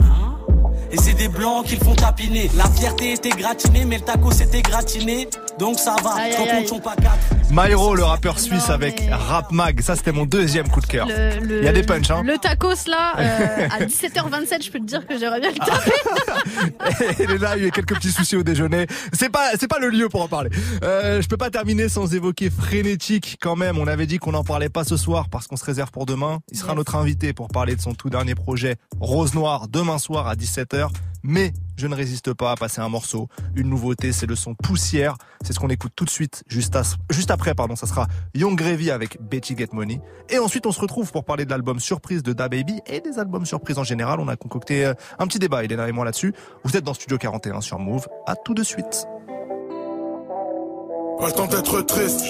Et 0.94 0.96
c'est 0.96 1.14
des 1.14 1.26
blancs 1.26 1.66
qui 1.66 1.74
le 1.74 1.84
font 1.84 1.96
tapiner. 1.96 2.48
La 2.56 2.66
fierté 2.70 3.14
était 3.14 3.30
gratinée, 3.30 3.84
mais 3.84 3.96
le 3.98 4.04
taco 4.04 4.30
s'était 4.30 4.62
gratiné. 4.62 5.28
Donc 5.58 5.76
ça 5.80 5.96
va, 6.04 6.10
Aïe, 6.14 6.68
sont 6.68 6.78
pas 6.78 6.94
quatre. 6.94 7.18
Myro, 7.50 7.96
le 7.96 8.04
rappeur 8.04 8.38
suisse 8.38 8.70
avec 8.70 9.02
Rap 9.10 9.50
Mag. 9.50 9.80
Ça, 9.80 9.96
c'était 9.96 10.12
mon 10.12 10.24
deuxième 10.24 10.68
coup 10.68 10.80
de 10.80 10.86
cœur. 10.86 11.08
Le- 11.08 11.40
le- 11.40 11.58
Il 11.58 11.64
y 11.64 11.68
a 11.68 11.72
des 11.72 11.82
punchs, 11.82 12.10
hein. 12.12 12.22
Le 12.24 12.38
tacos 12.38 12.86
là, 12.86 13.14
euh, 13.18 13.68
à 13.70 13.80
17h27, 13.84 14.64
je 14.64 14.70
peux 14.70 14.78
te 14.78 14.84
dire 14.84 15.04
que 15.06 15.18
j'aimerais 15.18 15.40
bien 15.40 15.50
le 15.50 15.58
taper. 15.58 17.22
Et 17.34 17.38
là, 17.38 17.56
il 17.56 17.62
y 17.62 17.64
a 17.64 17.68
eu 17.68 17.70
quelques 17.72 17.94
petits 17.96 18.12
soucis 18.12 18.36
au 18.36 18.44
déjeuner. 18.44 18.86
C'est 19.12 19.30
pas, 19.30 19.50
c'est 19.58 19.68
pas 19.68 19.80
le 19.80 19.88
lieu 19.88 20.08
pour 20.08 20.22
en 20.22 20.28
parler. 20.28 20.50
Euh, 20.84 21.20
je 21.22 21.26
peux 21.28 21.36
pas 21.36 21.50
terminer 21.50 21.88
sans 21.88 22.14
évoquer 22.14 22.50
Frénétique 22.50 23.36
quand 23.40 23.56
même. 23.56 23.78
On 23.78 23.86
avait 23.88 24.06
dit 24.06 24.18
qu'on 24.18 24.32
n'en 24.32 24.44
parlait 24.44 24.68
pas 24.68 24.84
ce 24.84 24.96
soir 24.96 25.28
parce 25.28 25.48
qu'on 25.48 25.56
se 25.56 25.64
réserve 25.64 25.90
pour 25.90 26.06
demain. 26.06 26.38
Il 26.52 26.58
sera 26.58 26.68
Yes. 26.70 26.76
notre 26.78 26.94
invité 26.96 27.32
pour 27.32 27.48
parler 27.48 27.74
de 27.76 27.80
son 27.80 27.94
tout 27.94 28.10
dernier 28.10 28.34
projet 28.36 28.76
Rose 29.00 29.34
Noire 29.34 29.66
demain 29.68 29.98
soir 29.98 30.26
à 30.28 30.34
17h. 30.36 30.83
Mais 31.22 31.52
je 31.76 31.86
ne 31.86 31.94
résiste 31.94 32.34
pas 32.34 32.52
à 32.52 32.54
passer 32.54 32.80
un 32.80 32.88
morceau. 32.90 33.28
Une 33.56 33.68
nouveauté, 33.68 34.12
c'est 34.12 34.26
le 34.26 34.36
son 34.36 34.54
Poussière. 34.54 35.16
C'est 35.42 35.54
ce 35.54 35.58
qu'on 35.58 35.70
écoute 35.70 35.92
tout 35.96 36.04
de 36.04 36.10
suite, 36.10 36.44
juste, 36.46 36.76
après, 37.30 37.54
pardon. 37.54 37.76
Ça 37.76 37.86
sera 37.86 38.06
Young 38.34 38.56
Gravy 38.56 38.90
avec 38.90 39.18
Betty 39.20 39.56
Get 39.56 39.68
Money. 39.72 40.00
Et 40.28 40.38
ensuite, 40.38 40.66
on 40.66 40.72
se 40.72 40.80
retrouve 40.80 41.10
pour 41.12 41.24
parler 41.24 41.46
de 41.46 41.50
l'album 41.50 41.80
Surprise 41.80 42.22
de 42.22 42.34
Da 42.34 42.48
Baby 42.48 42.80
et 42.86 43.00
des 43.00 43.18
albums 43.18 43.46
surprises 43.46 43.78
en 43.78 43.84
général. 43.84 44.20
On 44.20 44.28
a 44.28 44.36
concocté 44.36 44.84
euh, 44.84 44.94
un 45.18 45.26
petit 45.26 45.38
débat, 45.38 45.64
Elena 45.64 45.88
et 45.88 45.92
moi, 45.92 46.04
là-dessus. 46.04 46.34
Vous 46.62 46.76
êtes 46.76 46.84
dans 46.84 46.94
Studio 46.94 47.16
41 47.16 47.62
sur 47.62 47.78
Move. 47.78 48.06
À 48.26 48.36
tout 48.36 48.54
de 48.54 48.62
suite. 48.62 49.06
Pas 51.18 51.26
le 51.28 51.32
temps 51.32 51.46
d'être 51.46 51.80
triste. 51.82 52.22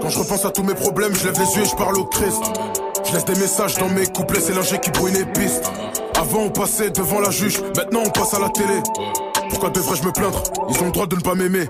Quand 0.00 0.08
je 0.08 0.18
repense 0.18 0.44
à 0.44 0.50
tous 0.50 0.62
mes 0.62 0.74
problèmes, 0.74 1.14
je 1.14 1.24
lève 1.24 1.38
les 1.38 1.56
yeux 1.56 1.62
et 1.62 1.68
je 1.68 1.74
parle 1.74 1.98
au 1.98 2.04
Christ. 2.04 2.42
Je 3.04 3.12
laisse 3.12 3.24
des 3.24 3.34
messages 3.34 3.76
dans 3.76 3.88
mes 3.88 4.06
couplets, 4.06 4.40
c'est 4.40 4.54
l'ingé 4.54 4.78
qui 4.78 4.90
brouille 4.90 5.12
les 5.12 5.26
pistes. 5.26 5.70
Avant 6.18 6.40
on 6.40 6.50
passait 6.50 6.90
devant 6.90 7.20
la 7.20 7.30
juge, 7.30 7.60
maintenant 7.76 8.00
on 8.04 8.10
passe 8.10 8.34
à 8.34 8.38
la 8.38 8.48
télé. 8.50 8.80
Pourquoi 9.48 9.70
devrais-je 9.70 10.04
me 10.04 10.12
plaindre 10.12 10.42
Ils 10.68 10.80
ont 10.80 10.86
le 10.86 10.92
droit 10.92 11.06
de 11.06 11.16
ne 11.16 11.20
pas 11.20 11.34
m'aimer. 11.34 11.66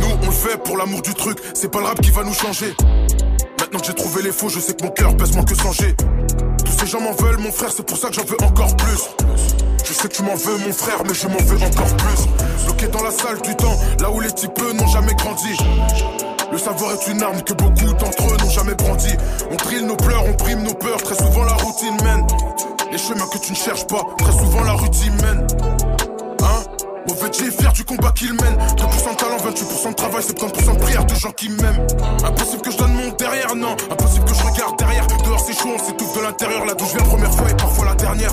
Nous 0.00 0.06
on 0.22 0.26
le 0.26 0.32
fait 0.32 0.56
pour 0.62 0.76
l'amour 0.76 1.02
du 1.02 1.14
truc, 1.14 1.38
c'est 1.54 1.70
pas 1.70 1.80
le 1.80 1.86
rap 1.86 2.00
qui 2.00 2.10
va 2.10 2.22
nous 2.22 2.34
changer. 2.34 2.74
Maintenant 3.58 3.80
que 3.80 3.86
j'ai 3.86 3.94
trouvé 3.94 4.22
les 4.22 4.32
faux, 4.32 4.48
je 4.48 4.60
sais 4.60 4.74
que 4.74 4.84
mon 4.84 4.90
cœur 4.90 5.16
pèse 5.16 5.34
moins 5.34 5.44
que 5.44 5.54
100 5.54 5.72
G. 5.72 5.94
Tous 6.64 6.72
ces 6.72 6.86
gens 6.86 7.00
m'en 7.00 7.12
veulent, 7.12 7.38
mon 7.38 7.52
frère, 7.52 7.70
c'est 7.74 7.86
pour 7.86 7.96
ça 7.96 8.08
que 8.08 8.14
j'en 8.14 8.24
veux 8.24 8.40
encore 8.42 8.76
plus. 8.76 9.08
Je 9.84 9.92
sais 9.92 10.08
que 10.08 10.14
tu 10.14 10.22
m'en 10.22 10.34
veux, 10.34 10.58
mon 10.58 10.72
frère, 10.72 11.02
mais 11.06 11.14
je 11.14 11.26
m'en 11.26 11.38
veux 11.38 11.56
encore 11.56 11.96
plus. 11.96 12.64
Bloqué 12.64 12.88
dans 12.88 13.02
la 13.02 13.10
salle 13.10 13.40
du 13.42 13.54
temps, 13.56 13.76
là 14.00 14.10
où 14.10 14.20
les 14.20 14.32
types 14.32 14.58
n'ont 14.74 14.86
jamais 14.86 15.14
grandi. 15.14 15.56
Le 16.52 16.58
savoir 16.58 16.92
est 16.92 17.10
une 17.10 17.22
arme 17.22 17.42
que 17.42 17.52
beaucoup 17.52 17.92
d'entre 17.94 18.22
eux 18.32 18.36
n'ont 18.36 18.50
jamais 18.50 18.74
brandi. 18.74 19.10
On 19.50 19.56
drille 19.56 19.84
nos 19.84 19.96
pleurs, 19.96 20.24
on 20.26 20.32
prime 20.34 20.62
nos 20.62 20.74
peurs, 20.74 21.02
très 21.02 21.16
souvent 21.16 21.44
la 21.44 21.54
routine 21.54 21.96
mène. 22.04 22.26
Les 22.94 23.00
chemins 23.00 23.26
que 23.26 23.38
tu 23.38 23.50
ne 23.50 23.56
cherches 23.56 23.88
pas, 23.88 24.06
très 24.18 24.30
souvent 24.30 24.62
la 24.62 24.74
routine 24.74 25.12
mène. 25.16 25.44
Hein? 26.44 26.62
Mauvais 27.08 27.26
est 27.26 27.60
fier 27.60 27.72
du 27.72 27.82
combat 27.82 28.12
qu'il 28.12 28.32
mène. 28.34 28.54
2% 28.54 28.76
de 28.76 29.16
talent, 29.16 29.36
28% 29.36 29.88
de 29.88 29.94
travail, 29.94 30.22
70% 30.22 30.74
de 30.74 30.78
prière 30.78 31.04
de 31.04 31.14
gens 31.16 31.32
qui 31.32 31.48
m'aiment. 31.48 31.88
Impossible 32.24 32.62
que 32.62 32.70
je 32.70 32.76
donne 32.76 32.94
mon 32.94 33.10
derrière, 33.16 33.56
non. 33.56 33.72
Impossible 33.90 34.24
que 34.26 34.34
je 34.34 34.42
regarde 34.44 34.78
derrière. 34.78 35.04
Dehors 35.08 35.40
c'est 35.40 35.58
chaud, 35.60 35.70
on 35.74 35.84
s'étouffe 35.84 36.16
de 36.16 36.22
l'intérieur. 36.22 36.64
Là 36.66 36.74
d'où 36.74 36.84
je 36.84 36.96
viens 36.96 37.04
première 37.04 37.34
fois 37.34 37.50
et 37.50 37.56
parfois 37.56 37.84
la 37.86 37.94
dernière. 37.96 38.32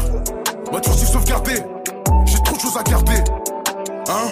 Moi 0.72 0.80
toujours 0.80 1.08
sauvegardé. 1.08 1.54
J'ai 2.26 2.44
trop 2.44 2.56
de 2.56 2.62
choses 2.62 2.78
à 2.78 2.84
garder. 2.84 3.18
Hein? 4.10 4.30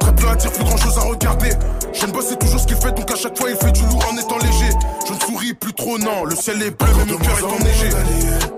Très 0.00 0.14
peu 0.14 0.26
à 0.26 0.36
dire, 0.36 0.52
plus 0.52 0.64
grand 0.64 0.78
chose 0.78 0.96
à 0.96 1.02
regarder. 1.02 1.50
Je 1.92 2.06
ne 2.06 2.12
bosse 2.12 2.28
c'est 2.30 2.38
toujours 2.38 2.60
ce 2.60 2.66
qu'il 2.66 2.78
fait 2.78 2.92
Donc 2.92 3.10
à 3.10 3.16
chaque 3.16 3.36
fois 3.36 3.50
il 3.50 3.56
fait 3.56 3.72
du 3.72 3.82
lourd 3.82 4.06
en 4.10 4.16
étant 4.16 4.38
léger. 4.38 4.72
Je 5.06 5.12
ne 5.12 5.20
souris 5.20 5.52
plus 5.52 5.74
trop, 5.74 5.98
non. 5.98 6.24
Le 6.24 6.34
ciel 6.34 6.62
est 6.62 6.70
bleu 6.70 6.88
mais 6.96 7.12
mon 7.12 7.18
cœur 7.18 7.38
est 7.40 7.60
enneigé 7.60 8.55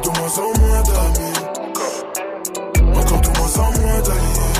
encore 0.00 0.14
de 0.14 0.18
moins 0.18 0.38
en 0.38 0.48
moins 0.60 0.82
d'amis. 0.82 1.36
Encore 2.96 3.20
de 3.20 3.28
moins 3.38 3.58
en 3.58 3.70
moins 3.80 4.00
d'alliés. 4.00 4.56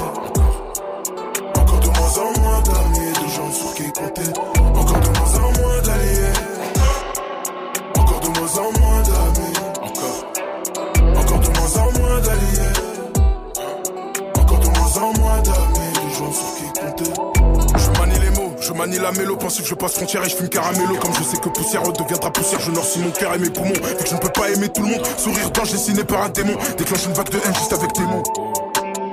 Encore 1.57 1.81
de 1.81 1.87
moins 1.87 2.18
en 2.18 2.40
moins 2.40 2.61
d'amis. 2.61 3.12
De 3.12 3.26
gens 3.29 3.50
sur 3.50 3.74
qui 3.74 3.90
compter. 3.92 4.31
Encore 4.74 5.00
de 5.00 5.09
moins 5.18 5.35
en 5.37 5.50
moins 5.59 5.81
d'alliés. 5.83 6.37
Encore 7.96 8.20
de 8.20 8.29
moins 8.38 8.59
en 8.59 8.70
moins 8.81 9.03
d'amis. 9.03 9.57
Encore. 9.81 10.20
Encore 11.16 11.40
de 11.40 11.48
moins 11.59 11.74
en 11.79 11.88
moins 11.98 12.20
d'alliés. 12.20 12.74
Encore 14.38 14.59
de 14.59 14.66
moins 14.66 14.96
en 14.98 15.20
moins 15.20 15.40
d'amis. 15.40 15.92
De 16.05 16.11
gens 16.18 16.33
sur 16.33 16.50
qui 16.57 16.66
compter 16.81 17.39
manie 18.74 18.98
la 18.98 19.12
mélo, 19.12 19.37
pensif, 19.37 19.66
je 19.66 19.74
passe 19.74 19.94
frontière 19.94 20.24
et 20.24 20.28
je 20.28 20.37
fume 20.37 20.48
caramello. 20.48 20.96
Comme 21.00 21.14
je 21.14 21.22
sais 21.22 21.37
que 21.37 21.48
poussière 21.48 21.83
deviendra 21.83 22.33
poussière, 22.33 22.61
je 22.61 22.70
noircis 22.70 22.98
mon 23.00 23.11
cœur 23.11 23.35
et 23.35 23.38
mes 23.38 23.50
poumons. 23.50 23.72
Vu 23.72 24.04
que 24.04 24.09
je 24.09 24.14
ne 24.14 24.20
peux 24.20 24.28
pas 24.28 24.50
aimer 24.50 24.68
tout 24.68 24.83
le 24.83 24.88
monde, 24.88 25.06
sourire 25.16 25.50
d'ange 25.50 25.72
dessiné 25.72 26.04
par 26.04 26.22
un 26.22 26.28
démon. 26.28 26.54
Déclenche 26.76 27.04
une 27.06 27.12
vague 27.12 27.30
de 27.30 27.38
haine 27.38 27.54
juste 27.54 27.72
avec 27.72 27.92
tes 27.92 28.02
mots. 28.02 28.22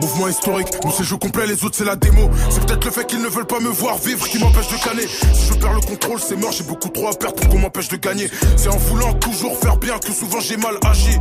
Mouvement 0.01 0.27
historique, 0.27 0.67
nous 0.85 0.91
c'est 0.91 1.03
jeu 1.03 1.17
complet, 1.17 1.47
les 1.47 1.63
autres 1.65 1.75
c'est 1.75 1.83
la 1.83 1.95
démo. 1.95 2.29
C'est 2.51 2.65
peut-être 2.65 2.85
le 2.85 2.91
fait 2.91 3.05
qu'ils 3.07 3.21
ne 3.21 3.27
veulent 3.27 3.47
pas 3.47 3.59
me 3.59 3.69
voir 3.69 3.97
vivre 3.97 4.27
qui 4.27 4.37
m'empêche 4.37 4.67
de 4.67 4.77
canner. 4.77 5.07
Si 5.33 5.47
je 5.47 5.53
perds 5.55 5.73
le 5.73 5.81
contrôle, 5.81 6.19
c'est 6.19 6.35
mort, 6.35 6.51
j'ai 6.51 6.63
beaucoup 6.63 6.89
trop 6.89 7.07
à 7.07 7.13
perdre 7.13 7.35
pour 7.35 7.49
qu'on 7.49 7.59
m'empêche 7.59 7.89
de 7.89 7.97
gagner? 7.97 8.29
C'est 8.55 8.69
en 8.69 8.77
voulant 8.77 9.13
toujours 9.15 9.57
faire 9.57 9.77
bien 9.77 9.97
que 9.97 10.11
souvent 10.11 10.39
j'ai 10.39 10.57
mal 10.57 10.75
agi. 10.85 11.17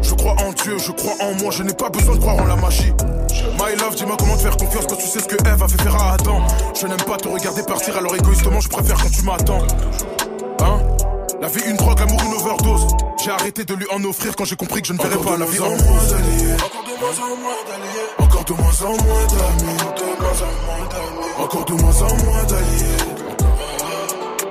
Je 0.00 0.14
crois 0.14 0.36
en 0.46 0.52
Dieu, 0.52 0.78
je 0.78 0.92
crois 0.92 1.14
en 1.20 1.34
moi, 1.42 1.50
je 1.50 1.64
n'ai 1.64 1.74
pas 1.74 1.88
besoin 1.90 2.14
de 2.14 2.20
croire 2.20 2.36
en 2.36 2.44
la 2.44 2.56
magie. 2.56 2.92
My 3.64 3.74
love, 3.76 3.94
dis-moi 3.94 4.14
comment 4.18 4.36
te 4.36 4.42
faire 4.42 4.56
confiance 4.58 4.84
quand 4.86 4.96
tu 4.96 5.06
sais 5.06 5.20
ce 5.20 5.26
que 5.26 5.36
Eve 5.36 5.62
a 5.62 5.68
fait 5.68 5.82
faire 5.82 5.96
à 5.96 6.12
Adam. 6.14 6.42
Je 6.78 6.86
n'aime 6.86 7.02
pas 7.06 7.16
te 7.16 7.28
regarder 7.28 7.62
partir, 7.62 7.96
alors 7.96 8.14
égoïstement, 8.14 8.60
je 8.60 8.68
préfère 8.68 8.96
quand 9.02 9.10
tu 9.10 9.22
m'attends. 9.22 9.62
Hein? 10.60 10.82
La 11.40 11.48
vie, 11.48 11.62
une 11.66 11.76
drogue, 11.76 11.98
l'amour, 11.98 12.20
une 12.26 12.34
overdose. 12.34 12.86
J'ai 13.24 13.30
arrêté 13.30 13.64
de 13.64 13.74
lui 13.74 13.86
en 13.90 14.04
offrir 14.04 14.36
quand 14.36 14.44
j'ai 14.44 14.56
compris 14.56 14.82
que 14.82 14.88
je 14.88 14.92
ne 14.92 14.98
verrais 14.98 15.16
pas 15.16 15.38
la 15.38 15.46
vie 15.46 15.60
en 15.60 15.70
moins 15.70 15.76
d'alliés. 15.76 16.56
Encore 16.62 16.84
de 16.84 17.00
moins 17.00 17.16
en 17.22 17.36
moins 17.38 17.64
d'amis. 17.64 18.18
Encore 18.18 18.44
de 18.44 18.52
moins 21.72 22.02
en 22.02 22.16
moins 22.22 22.44
d'alliés. 22.44 22.96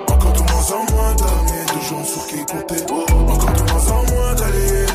Encore 0.08 0.34
de 0.34 0.42
moins 0.42 0.72
en 0.72 0.92
moins 0.92 1.14
d'amis. 1.14 1.66
De 1.68 1.82
gens 1.88 2.04
sur 2.04 2.26
qui 2.26 2.44
compter. 2.46 2.84
Encore 2.92 3.54
de 3.54 3.72
moins 3.72 3.92
en 3.92 4.04
moins 4.12 4.34
d'alliés. 4.34 4.88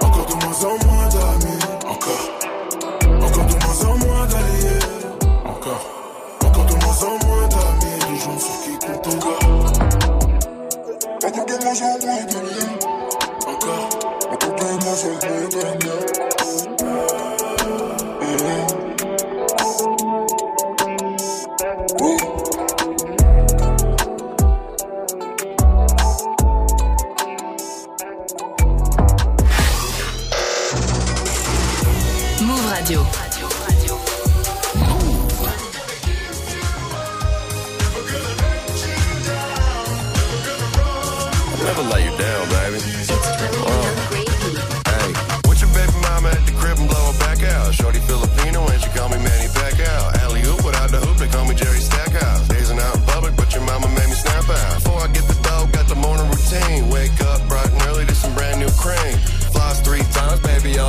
Encore 0.00 0.26
de 0.26 0.44
moins 0.44 0.64
en 0.64 0.84
moins 0.84 1.08
d'amis. 1.08 1.58
Encore. 1.86 2.45
Encore 3.86 3.94
en 3.94 4.06
moins 4.06 4.26
d'alliés. 4.26 4.82
Encore. 5.44 5.84
Encore 6.44 6.64
de 6.64 6.74
moins 6.74 7.02
en 7.02 7.26
moins 7.26 7.46
d'amis. 7.48 7.98
De 8.10 8.16
gens 8.16 8.38
sur 8.38 8.56
qui 8.62 8.72
compter. 8.78 9.16
Encore 11.24 11.46
de 11.46 11.54
moins 11.62 11.80
en 11.82 11.98
moins 12.04 12.24
d'amis. 12.24 12.66
Encore. 13.46 13.88
Encore 14.32 14.54
de 14.54 14.62
moins 14.64 15.00
en 15.04 15.10
moins 15.22 15.48
d'amis. 15.50 15.96
Radio. 32.68 33.25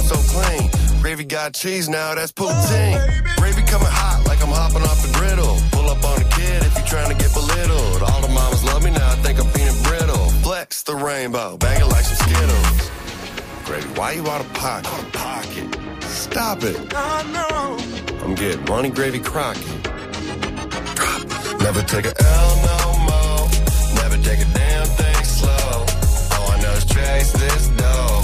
So 0.07 0.15
clean. 0.31 0.69
Gravy 1.01 1.25
got 1.25 1.53
cheese 1.53 1.89
now, 1.89 2.15
that's 2.15 2.31
poutine. 2.31 2.95
Oh, 2.95 3.33
gravy 3.37 3.61
coming 3.63 3.91
hot 3.91 4.23
like 4.25 4.41
I'm 4.41 4.49
hopping 4.49 4.83
off 4.83 5.01
the 5.03 5.11
griddle. 5.19 5.59
Pull 5.71 5.89
up 5.89 6.03
on 6.03 6.19
the 6.23 6.29
kid 6.29 6.63
if 6.63 6.73
you're 6.75 6.87
trying 6.87 7.11
to 7.11 7.17
get 7.21 7.33
belittled. 7.33 8.01
All 8.03 8.21
the 8.21 8.29
mamas 8.29 8.63
love 8.63 8.83
me 8.83 8.91
now, 8.91 9.11
I 9.11 9.15
think 9.15 9.39
I'm 9.39 9.49
feeling 9.51 9.83
brittle. 9.83 10.29
Flex 10.43 10.83
the 10.83 10.95
rainbow, 10.95 11.57
bang 11.57 11.81
it 11.81 11.85
like 11.85 12.05
some 12.05 12.17
Skittles. 12.23 12.91
Gravy, 13.65 13.87
why 13.99 14.11
you 14.13 14.27
out 14.27 14.41
of 14.41 14.53
pocket? 14.53 14.87
Out 14.87 15.03
of 15.03 15.11
pocket. 15.11 15.67
Stop 16.03 16.63
it. 16.63 16.77
I 16.95 17.23
know. 17.35 17.77
I'm 18.23 18.35
getting 18.35 18.63
money 18.65 18.89
gravy 18.89 19.19
crocky. 19.19 19.61
Drop. 20.95 21.21
Never 21.59 21.83
take 21.83 22.05
a 22.05 22.13
L 22.15 22.49
no 22.71 22.79
more. 23.09 23.43
Never 24.01 24.17
take 24.23 24.39
a 24.39 24.49
damn 24.53 24.87
thing 24.87 25.23
slow. 25.23 25.85
All 26.35 26.51
I 26.51 26.59
know 26.61 26.71
is 26.71 26.85
chase 26.85 27.31
this 27.33 27.67
dough 27.69 28.16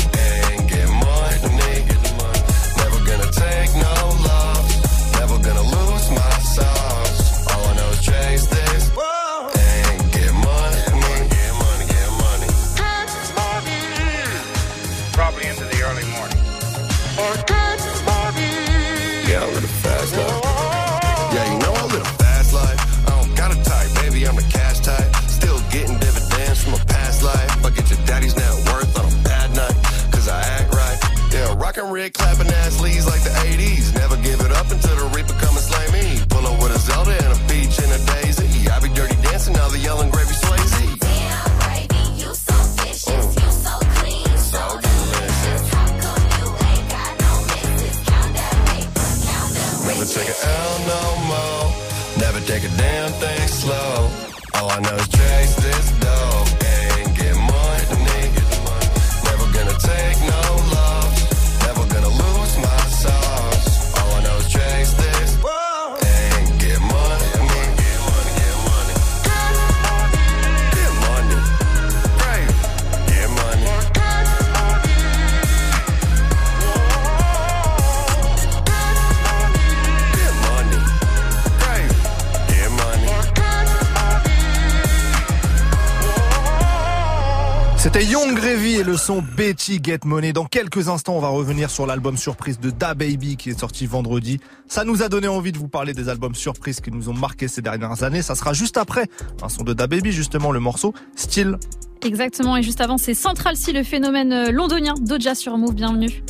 Young 88.06 88.36
Gravy 88.36 88.76
et 88.76 88.84
le 88.84 88.98
son 88.98 89.22
Betty 89.22 89.80
Get 89.82 90.00
Money. 90.04 90.34
Dans 90.34 90.46
quelques 90.46 90.90
instants, 90.90 91.16
on 91.16 91.20
va 91.20 91.30
revenir 91.30 91.70
sur 91.70 91.86
l'album 91.86 92.18
surprise 92.18 92.60
de 92.60 92.70
Da 92.70 92.94
Baby 92.94 93.38
qui 93.38 93.50
est 93.50 93.60
sorti 93.60 93.86
vendredi. 93.86 94.40
Ça 94.68 94.84
nous 94.84 95.04
a 95.04 95.10
donné 95.10 95.28
envie 95.28 95.52
de 95.52 95.58
vous 95.58 95.68
parler 95.68 95.94
des 95.94 96.10
albums 96.10 96.36
surprises 96.36 96.82
qui 96.82 96.92
nous 96.92 97.10
ont 97.10 97.14
marqué 97.14 97.48
ces 97.48 97.62
dernières 97.62 98.04
années. 98.04 98.22
Ça 98.22 98.36
sera 98.36 98.54
juste 98.54 98.78
après 98.78 99.08
un 99.42 99.50
son 99.50 99.64
de 99.64 99.74
Da 99.74 99.88
Baby, 99.88 100.12
justement, 100.12 100.52
le 100.52 100.60
morceau 100.60 100.94
Still. 101.16 101.58
Exactement, 102.02 102.58
et 102.58 102.64
juste 102.64 102.82
avant, 102.82 102.98
c'est 102.98 103.14
Central 103.14 103.56
C, 103.56 103.72
le 103.72 103.84
phénomène 103.84 104.34
euh, 104.34 104.52
londonien. 104.52 104.96
Doja 105.00 105.36
sur 105.36 105.58
Move, 105.58 105.74
bienvenue. 105.74 106.24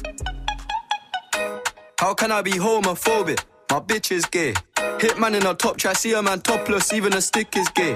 How 2.02 2.14
can 2.14 2.28
I 2.28 2.44
be 2.44 2.60
homophobic? 2.60 3.40
My 3.72 3.80
bitch 3.80 4.12
is 4.12 4.24
gay. 4.32 4.54
Hitman 5.00 5.34
in 5.34 5.46
a 5.48 5.56
top 5.56 5.78
try, 5.78 5.94
see 5.96 6.14
a 6.14 6.22
man 6.22 6.40
topless, 6.42 6.94
even 6.94 7.14
a 7.14 7.22
stick 7.22 7.56
is 7.56 7.68
gay. 7.76 7.96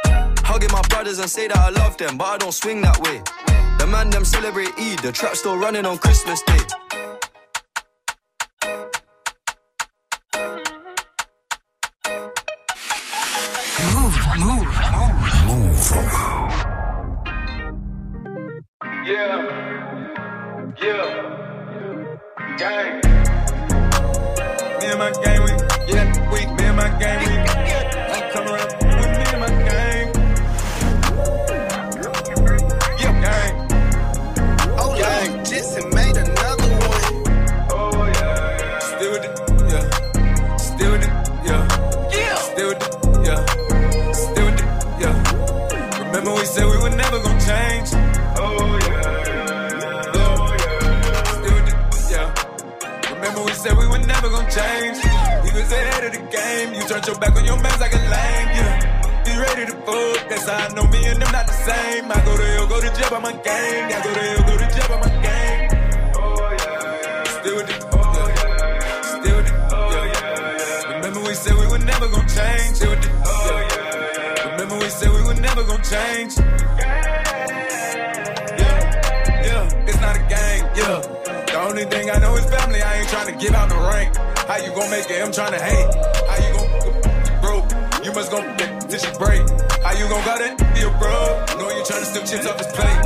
Hugging 0.51 0.71
my 0.73 0.81
brothers 0.89 1.19
and 1.19 1.29
say 1.29 1.47
that 1.47 1.57
I 1.57 1.69
love 1.69 1.95
them, 1.95 2.17
but 2.17 2.25
I 2.25 2.37
don't 2.37 2.51
swing 2.51 2.81
that 2.81 2.99
way. 2.99 3.21
The 3.79 3.87
man 3.87 4.09
them 4.09 4.25
celebrate 4.25 4.67
Eid, 4.77 4.99
the 4.99 5.13
trap 5.13 5.37
still 5.37 5.55
running 5.55 5.85
on 5.85 5.97
Christmas 5.97 6.41
Day. 6.41 6.59
Move, 13.95 14.17
move, 14.43 14.67
move. 15.47 15.95
move. 15.95 16.11
Yeah. 19.07 19.47
Yeah. 20.83 21.37
Gang. 22.57 22.99
Me 24.79 24.85
and 24.85 24.99
my 24.99 25.11
gang, 25.23 25.43
we, 25.45 25.51
yeah, 25.93 26.29
we, 26.29 26.45
me 26.57 26.63
and 26.65 26.75
my 26.75 26.89
gang, 26.99 27.19
we, 27.25 27.40
change. 54.51 54.97
We 55.43 55.49
was 55.55 55.71
ahead 55.71 56.03
of 56.05 56.11
the 56.11 56.23
game. 56.27 56.73
You 56.75 56.83
turned 56.87 57.05
your 57.07 57.17
back 57.19 57.35
on 57.35 57.45
your 57.45 57.59
man 57.61 57.79
like 57.79 57.93
a 57.93 58.01
lame, 58.13 58.49
yeah. 58.57 59.23
Be 59.25 59.31
ready 59.37 59.65
to 59.71 59.75
fuck. 59.87 60.29
That's 60.29 60.47
how 60.47 60.67
I 60.67 60.73
know 60.75 60.85
me 60.91 61.05
and 61.07 61.21
them 61.21 61.31
not 61.31 61.47
the 61.47 61.53
same. 61.53 62.11
I 62.11 62.19
go 62.25 62.35
to 62.35 62.43
hell, 62.43 62.67
go 62.67 62.81
to 62.81 62.89
jail 62.97 63.09
by 63.09 63.19
my 63.19 63.33
gang. 63.33 63.91
I 63.91 63.99
go 64.03 64.13
to 64.13 64.19
hell, 64.19 64.43
go 64.47 64.53
to 64.61 64.67
jail 64.75 64.87
by 64.91 64.97
my 65.05 65.11
gang. 65.23 65.59
Oh, 66.15 66.51
yeah. 66.51 67.23
Still 67.39 67.55
with 67.55 67.69
it, 67.71 67.81
oh, 67.93 67.99
yeah. 68.27 69.01
Still 69.15 69.35
with 69.37 69.47
it, 69.47 69.55
oh, 69.71 69.77
yeah. 70.11 70.95
Remember 70.95 71.21
we 71.21 71.33
said 71.33 71.55
we 71.55 71.67
were 71.67 71.83
never 71.91 72.07
gonna 72.09 72.29
change. 72.37 72.75
Still 72.75 72.89
with 72.91 73.05
it, 73.05 73.11
oh, 73.25 73.31
yeah. 73.71 74.51
Remember 74.51 74.75
we 74.83 74.89
said 74.89 75.09
we 75.11 75.21
were 75.23 75.39
never 75.47 75.63
gonna 75.63 75.83
change. 75.83 76.33
Yeah, 78.59 78.83
yeah, 79.47 79.87
it's 79.87 80.01
not 80.01 80.15
a 80.17 80.23
gang, 80.27 80.61
yeah. 80.75 80.99
The 81.51 81.57
only 81.67 81.85
thing 81.85 82.09
I 82.09 82.19
know 82.19 82.35
is 82.35 82.45
family. 82.45 82.60
Ain't 83.01 83.09
trying 83.09 83.33
to 83.33 83.43
get 83.43 83.55
out 83.55 83.67
the 83.67 83.81
rank. 83.89 84.15
How 84.45 84.57
you 84.57 84.69
gonna 84.77 84.91
make 84.91 85.09
it? 85.09 85.25
I'm 85.25 85.31
trying 85.31 85.53
to 85.53 85.57
hate. 85.57 85.89
How 86.29 86.37
you 86.37 86.53
gonna 86.53 87.41
broke? 87.41 88.05
You 88.05 88.13
must 88.13 88.29
gon' 88.29 88.55
get 88.57 88.87
this 88.87 89.01
shit 89.01 89.17
break. 89.17 89.41
How 89.81 89.97
you 89.97 90.05
gon' 90.05 90.23
got 90.23 90.39
it? 90.39 90.53
A 90.61 90.89
bro. 91.01 91.09
Know 91.57 91.73
you 91.73 91.83
trying 91.83 92.05
to 92.05 92.05
steal 92.05 92.21
chips 92.29 92.45
off 92.45 92.59
his 92.61 92.67
plate. 92.77 93.01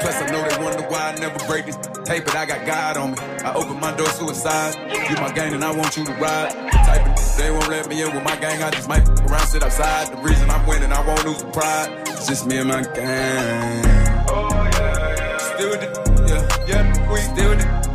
Plus 0.00 0.16
I 0.16 0.32
know 0.32 0.40
they 0.48 0.64
wonder 0.64 0.82
why 0.88 1.12
I 1.12 1.18
never 1.20 1.38
break 1.44 1.66
this 1.66 1.76
tape, 2.06 2.24
but 2.24 2.36
I 2.36 2.46
got 2.46 2.64
God 2.64 2.96
on 2.96 3.10
me. 3.10 3.18
I 3.44 3.52
open 3.52 3.78
my 3.80 3.94
door 3.94 4.08
suicide. 4.16 4.80
You 5.10 5.16
my 5.16 5.30
gang 5.30 5.52
and 5.52 5.62
I 5.62 5.70
want 5.70 5.98
you 5.98 6.06
to 6.06 6.12
ride. 6.14 6.48
Typing, 6.72 7.14
they 7.36 7.50
won't 7.50 7.68
let 7.68 7.86
me 7.86 8.00
in 8.00 8.14
with 8.14 8.24
my 8.24 8.36
gang. 8.36 8.62
I 8.62 8.70
just 8.70 8.88
might 8.88 9.06
around 9.28 9.46
sit 9.46 9.62
outside. 9.62 10.08
The 10.08 10.22
reason 10.22 10.48
I'm 10.48 10.66
winning, 10.66 10.90
I 10.90 11.06
won't 11.06 11.22
lose 11.26 11.42
the 11.42 11.50
pride. 11.50 11.90
It's 12.08 12.26
just 12.26 12.46
me 12.46 12.56
and 12.56 12.68
my 12.70 12.80
gang. 12.80 13.84
Oh 14.26 14.48
yeah, 14.48 15.16
yeah. 15.18 15.36
Still 15.36 15.68
with 15.68 15.82
it, 15.82 15.92
yeah, 16.30 16.66
yeah. 16.66 17.12
We 17.12 17.20
still 17.20 17.50
with 17.50 17.60
it, 17.60 17.66
yeah, 17.66 17.76
yeah. 17.76 17.84
We 17.84 17.87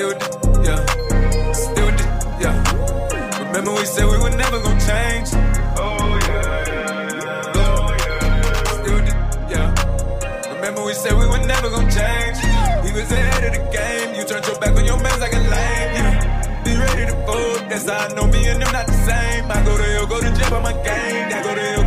still 0.00 0.64
yeah. 0.64 0.80
Still 1.52 1.90
yeah. 2.40 2.56
Remember 3.48 3.72
we 3.74 3.84
said 3.84 4.06
we 4.06 4.16
were 4.18 4.30
never 4.30 4.58
gonna 4.62 4.80
change. 4.80 5.28
Oh 5.76 6.18
yeah, 6.26 6.68
yeah. 6.72 7.60
Oh 7.60 7.96
yeah. 8.00 8.52
Still 8.80 9.00
yeah. 9.52 10.54
Remember 10.54 10.84
we 10.84 10.94
said 10.94 11.12
we 11.12 11.26
were 11.26 11.44
never 11.44 11.68
gonna 11.68 11.92
change. 11.92 12.38
We 12.84 12.92
was 12.96 13.12
ahead 13.12 13.44
of 13.44 13.52
the 13.56 13.62
game. 13.76 14.14
You 14.14 14.24
turned 14.24 14.46
your 14.46 14.58
back 14.58 14.74
on 14.74 14.84
your 14.86 15.00
man 15.02 15.20
like 15.20 15.34
a 15.34 15.42
lame. 15.52 15.92
Yeah. 15.98 16.62
Be 16.64 16.72
ready 16.76 17.04
to 17.12 17.16
fold. 17.26 17.60
That's 17.68 17.86
how 17.88 18.08
I 18.08 18.14
know 18.14 18.26
me 18.26 18.46
and 18.48 18.62
them 18.62 18.72
not 18.72 18.86
the 18.86 18.96
same. 19.04 19.44
I 19.50 19.64
go 19.66 19.76
to 19.76 19.82
hell, 19.82 20.06
go 20.06 20.20
to 20.20 20.30
jail 20.32 20.50
by 20.50 20.60
my 20.62 20.72
game. 20.72 21.28
I 21.28 21.42
go 21.42 21.54
to 21.54 21.60
hell, 21.60 21.79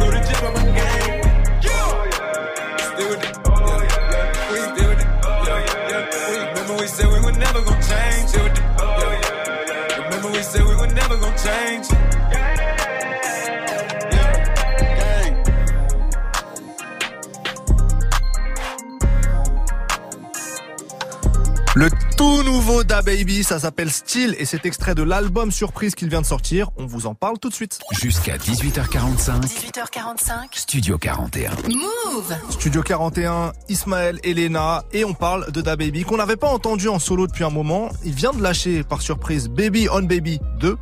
tout 22.15 22.43
nouveau 22.43 22.83
Da 22.83 23.01
Baby, 23.01 23.43
ça 23.43 23.59
s'appelle 23.59 23.91
Style 23.91 24.35
et 24.37 24.45
c'est 24.45 24.65
extrait 24.65 24.95
de 24.95 25.03
l'album 25.03 25.51
surprise 25.51 25.95
qu'il 25.95 26.09
vient 26.09 26.21
de 26.21 26.25
sortir. 26.25 26.69
On 26.77 26.85
vous 26.85 27.07
en 27.07 27.15
parle 27.15 27.39
tout 27.39 27.49
de 27.49 27.53
suite. 27.53 27.79
Jusqu'à 27.91 28.37
18h45. 28.37 29.41
18h45. 29.41 30.31
Studio 30.51 30.97
41. 30.97 31.51
Move 31.69 32.35
Studio 32.49 32.83
41, 32.83 33.53
Ismaël, 33.69 34.19
Elena 34.23 34.83
et 34.91 35.05
on 35.05 35.13
parle 35.13 35.51
de 35.51 35.61
Da 35.61 35.75
Baby 35.75 36.03
qu'on 36.03 36.17
n'avait 36.17 36.35
pas 36.35 36.49
entendu 36.49 36.87
en 36.89 36.99
solo 36.99 37.27
depuis 37.27 37.43
un 37.43 37.49
moment. 37.49 37.89
Il 38.03 38.13
vient 38.13 38.33
de 38.33 38.41
lâcher 38.41 38.83
par 38.83 39.01
surprise 39.01 39.47
Baby 39.47 39.87
on 39.91 40.03
Baby 40.03 40.39
2. 40.59 40.77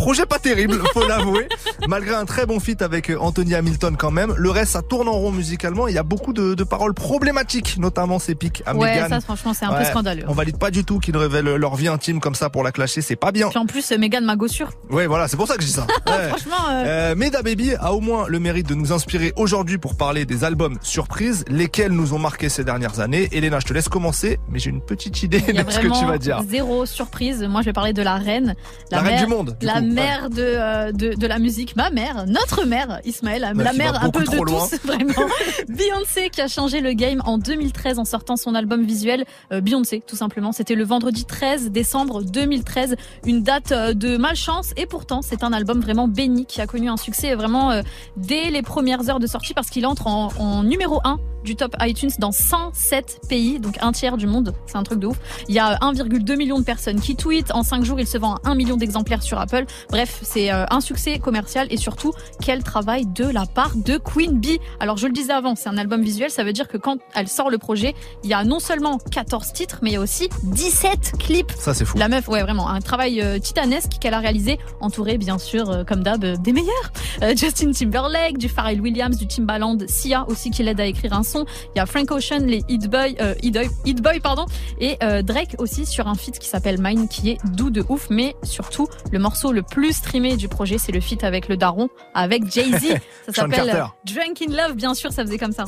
Projet 0.00 0.24
pas 0.26 0.38
terrible, 0.38 0.80
faut 0.94 1.06
l'avouer. 1.06 1.46
Malgré 1.86 2.14
un 2.14 2.24
très 2.24 2.46
bon 2.46 2.58
feat 2.58 2.80
avec 2.80 3.10
euh, 3.10 3.18
Anthony 3.20 3.54
Hamilton 3.54 3.96
quand 3.98 4.10
même. 4.10 4.32
Le 4.36 4.50
reste, 4.50 4.72
ça 4.72 4.80
tourne 4.82 5.08
en 5.08 5.12
rond 5.12 5.30
musicalement. 5.30 5.88
Il 5.88 5.94
y 5.94 5.98
a 5.98 6.02
beaucoup 6.02 6.32
de, 6.32 6.54
de 6.54 6.64
paroles 6.64 6.94
problématiques, 6.94 7.76
notamment 7.78 8.18
ses 8.18 8.34
pics 8.34 8.62
à 8.66 8.74
Ouais, 8.74 8.94
Meghan. 8.94 9.08
ça, 9.10 9.20
franchement, 9.20 9.52
c'est 9.52 9.66
un 9.66 9.70
peu 9.72 9.76
Ouais, 9.76 9.84
scandaleux. 9.84 10.24
On 10.26 10.32
valide 10.32 10.56
pas 10.58 10.70
du 10.70 10.84
tout 10.84 10.98
qu'ils 11.00 11.16
révèlent 11.16 11.54
leur 11.54 11.76
vie 11.76 11.88
intime 11.88 12.18
comme 12.20 12.34
ça 12.34 12.48
pour 12.48 12.62
la 12.64 12.72
clasher. 12.72 13.02
C'est 13.02 13.16
pas 13.16 13.30
bien. 13.30 13.48
Puis 13.50 13.58
en 13.58 13.66
plus, 13.66 13.90
Megan 13.92 14.24
m'a 14.24 14.36
sûr. 14.48 14.70
Ouais, 14.90 15.06
voilà, 15.06 15.28
c'est 15.28 15.36
pour 15.36 15.46
ça 15.46 15.56
que 15.56 15.62
je 15.62 15.66
dis 15.66 15.72
ça. 15.72 15.86
Ouais. 16.06 16.28
Franchement, 16.28 16.56
euh, 16.70 16.82
Euh, 16.86 17.14
mais 17.16 17.30
Da 17.30 17.42
Baby 17.42 17.74
a 17.74 17.92
au 17.92 18.00
moins 18.00 18.26
le 18.26 18.40
mérite 18.40 18.66
de 18.68 18.74
nous 18.74 18.92
inspirer 18.92 19.32
aujourd'hui 19.36 19.76
pour 19.78 19.96
parler 19.96 20.24
des 20.24 20.44
albums 20.44 20.76
surprises, 20.82 21.44
lesquels 21.48 21.92
nous 21.92 22.14
ont 22.14 22.18
marqué 22.18 22.48
ces 22.48 22.64
dernières 22.64 23.00
années. 23.00 23.28
Elena, 23.32 23.60
je 23.60 23.66
te 23.66 23.72
laisse 23.74 23.88
commencer, 23.88 24.38
mais 24.48 24.58
j'ai 24.58 24.70
une 24.70 24.80
petite 24.80 25.22
idée 25.22 25.42
il 25.46 25.54
y 25.54 25.58
a 25.58 25.62
de 25.62 25.70
ce 25.70 25.76
que 25.78 25.86
vraiment 25.86 26.00
tu 26.00 26.06
vas 26.06 26.18
dire. 26.18 26.42
zéro 26.48 26.86
surprise. 26.86 27.42
Moi, 27.48 27.60
je 27.60 27.66
vais 27.66 27.72
parler 27.72 27.92
de 27.92 28.02
la 28.02 28.16
reine. 28.16 28.56
La 28.90 29.00
reine 29.00 29.12
mère, 29.14 29.24
du 29.24 29.30
monde, 29.30 29.56
du 29.60 29.66
La 29.66 29.74
coup, 29.80 29.86
mère 29.92 30.30
de, 30.30 30.42
euh, 30.42 30.92
de, 30.92 31.14
de 31.14 31.26
la 31.26 31.38
musique. 31.38 31.76
Ma 31.76 31.90
mère, 31.90 32.26
notre 32.26 32.64
mère, 32.64 33.00
Ismaël. 33.04 33.50
Meuf 33.54 33.64
la 33.64 33.72
mère 33.72 34.02
un 34.02 34.10
peu 34.10 34.24
de 34.24 34.36
loin. 34.36 34.66
tous, 34.66 34.78
vraiment. 34.84 35.28
Beyoncé 35.68 36.30
qui 36.30 36.40
a 36.40 36.48
changé 36.48 36.80
le 36.80 36.92
game 36.92 37.22
en 37.24 37.38
2013 37.38 37.98
en 37.98 38.04
sortant 38.04 38.36
son 38.36 38.54
album 38.54 38.82
visuel 38.84 39.24
euh, 39.52 39.60
Beyoncé, 39.60 40.02
tout 40.06 40.16
simplement. 40.16 40.52
C'était 40.52 40.74
le 40.74 40.84
vendredi 40.84 41.24
13 41.24 41.70
décembre 41.70 42.22
2013. 42.22 42.96
Une 43.26 43.42
date 43.42 43.72
euh, 43.72 43.94
de 43.94 44.16
malchance 44.16 44.72
et 44.76 44.86
pourtant, 44.86 45.22
c'est 45.22 45.44
un 45.44 45.52
album 45.52 45.80
vraiment 45.80 46.08
béni 46.08 46.46
qui 46.46 46.60
a 46.60 46.66
connu 46.66 46.88
un 46.88 46.96
succès 46.96 47.34
vraiment 47.34 47.70
euh, 47.70 47.82
dès 48.16 48.50
les 48.50 48.62
premières 48.62 49.08
heures 49.08 49.20
de 49.20 49.26
sortie 49.26 49.54
parce 49.54 49.70
qu'il 49.70 49.86
entre 49.86 50.06
en, 50.06 50.28
en 50.38 50.62
numéro 50.62 51.00
1 51.04 51.18
du 51.44 51.56
top 51.56 51.74
iTunes 51.80 52.10
dans 52.18 52.32
107 52.32 53.20
pays, 53.28 53.58
donc 53.58 53.78
un 53.80 53.92
tiers 53.92 54.16
du 54.16 54.26
monde. 54.26 54.54
C'est 54.66 54.76
un 54.76 54.82
truc 54.82 54.98
de 54.98 55.06
ouf. 55.06 55.18
Il 55.48 55.54
y 55.54 55.58
a 55.58 55.76
1,2 55.76 56.36
million 56.36 56.58
de 56.58 56.64
personnes 56.64 57.00
qui 57.00 57.16
tweetent. 57.16 57.52
En 57.54 57.62
5 57.62 57.84
jours, 57.84 58.00
il 58.00 58.06
se 58.06 58.18
vend 58.18 58.34
à 58.34 58.50
1 58.50 58.54
million 58.54 58.76
d'exemplaires 58.76 59.22
sur 59.22 59.38
Apple. 59.38 59.64
Bref, 59.90 60.20
c'est 60.22 60.52
euh, 60.52 60.64
un 60.70 60.80
succès 60.80 61.18
commercial 61.18 61.66
et 61.70 61.76
surtout, 61.76 62.12
quel 62.40 62.62
travail 62.62 63.06
de 63.06 63.24
la 63.24 63.46
part 63.46 63.76
de 63.76 63.98
Queen 63.98 64.38
Bee. 64.38 64.60
Alors, 64.80 64.96
je 64.96 65.06
le 65.06 65.12
disais 65.12 65.32
avant, 65.32 65.54
c'est 65.54 65.68
un 65.68 65.78
album 65.78 66.02
visuel. 66.02 66.30
Ça 66.30 66.44
veut 66.44 66.52
dire 66.52 66.68
que 66.68 66.76
quand 66.76 66.98
elle 67.14 67.28
sort 67.28 67.50
le 67.50 67.58
projet, 67.58 67.94
il 68.24 68.30
y 68.30 68.34
a 68.34 68.44
non 68.44 68.60
seulement 68.60 68.98
14 68.98 69.52
titres, 69.52 69.78
mais 69.82 69.90
il 69.90 69.94
y 69.94 69.96
a 69.96 70.00
aussi 70.00 70.28
17 70.44 71.12
clips. 71.18 71.52
Ça, 71.58 71.74
c'est 71.74 71.84
fou. 71.84 71.98
La 71.98 72.08
meuf, 72.08 72.28
ouais, 72.28 72.42
vraiment, 72.42 72.68
un 72.68 72.80
travail 72.80 73.20
euh, 73.20 73.38
titanesque 73.38 73.92
qu'elle 74.00 74.14
a 74.14 74.18
réalisé, 74.18 74.58
entouré, 74.80 75.18
bien 75.18 75.38
sûr, 75.38 75.70
euh, 75.70 75.84
comme 75.84 76.02
d'hab, 76.02 76.24
euh, 76.24 76.36
des 76.36 76.52
meilleurs. 76.52 76.92
Justin 77.36 77.72
Timberlake, 77.72 78.38
du 78.38 78.48
Pharrell 78.48 78.80
Williams, 78.80 79.16
du 79.16 79.26
Timbaland, 79.26 79.78
Sia 79.86 80.24
aussi 80.28 80.50
qui 80.50 80.62
l'aide 80.62 80.80
à 80.80 80.86
écrire 80.86 81.12
un 81.12 81.22
son. 81.22 81.44
Il 81.74 81.78
y 81.78 81.80
a 81.80 81.86
Frank 81.86 82.10
Ocean, 82.10 82.40
les 82.46 82.62
Hit 82.68 82.88
Boy, 82.88 83.16
euh, 83.20 83.34
Hit 83.42 83.54
Boy, 83.54 83.68
Hit 83.84 84.02
Boy, 84.02 84.20
pardon, 84.20 84.46
et 84.80 84.96
Drake 85.22 85.56
aussi 85.58 85.86
sur 85.86 86.08
un 86.08 86.14
feat 86.14 86.38
qui 86.38 86.48
s'appelle 86.48 86.80
Mine, 86.80 87.08
qui 87.08 87.30
est 87.30 87.38
doux 87.44 87.70
de 87.70 87.84
ouf, 87.88 88.08
mais 88.10 88.34
surtout 88.42 88.88
le 89.12 89.18
morceau 89.18 89.52
le 89.52 89.59
le 89.60 89.62
plus 89.62 89.92
streamé 89.92 90.36
du 90.36 90.48
projet, 90.48 90.78
c'est 90.78 90.92
le 90.92 91.00
feat 91.00 91.22
avec 91.22 91.48
le 91.48 91.58
daron, 91.58 91.90
avec 92.14 92.50
Jay-Z. 92.50 92.98
Ça 93.26 93.42
s'appelle. 93.42 93.84
Drunk 94.06 94.40
in 94.40 94.52
Love, 94.52 94.74
bien 94.74 94.94
sûr, 94.94 95.12
ça 95.12 95.22
faisait 95.22 95.38
comme 95.38 95.52
ça. 95.52 95.64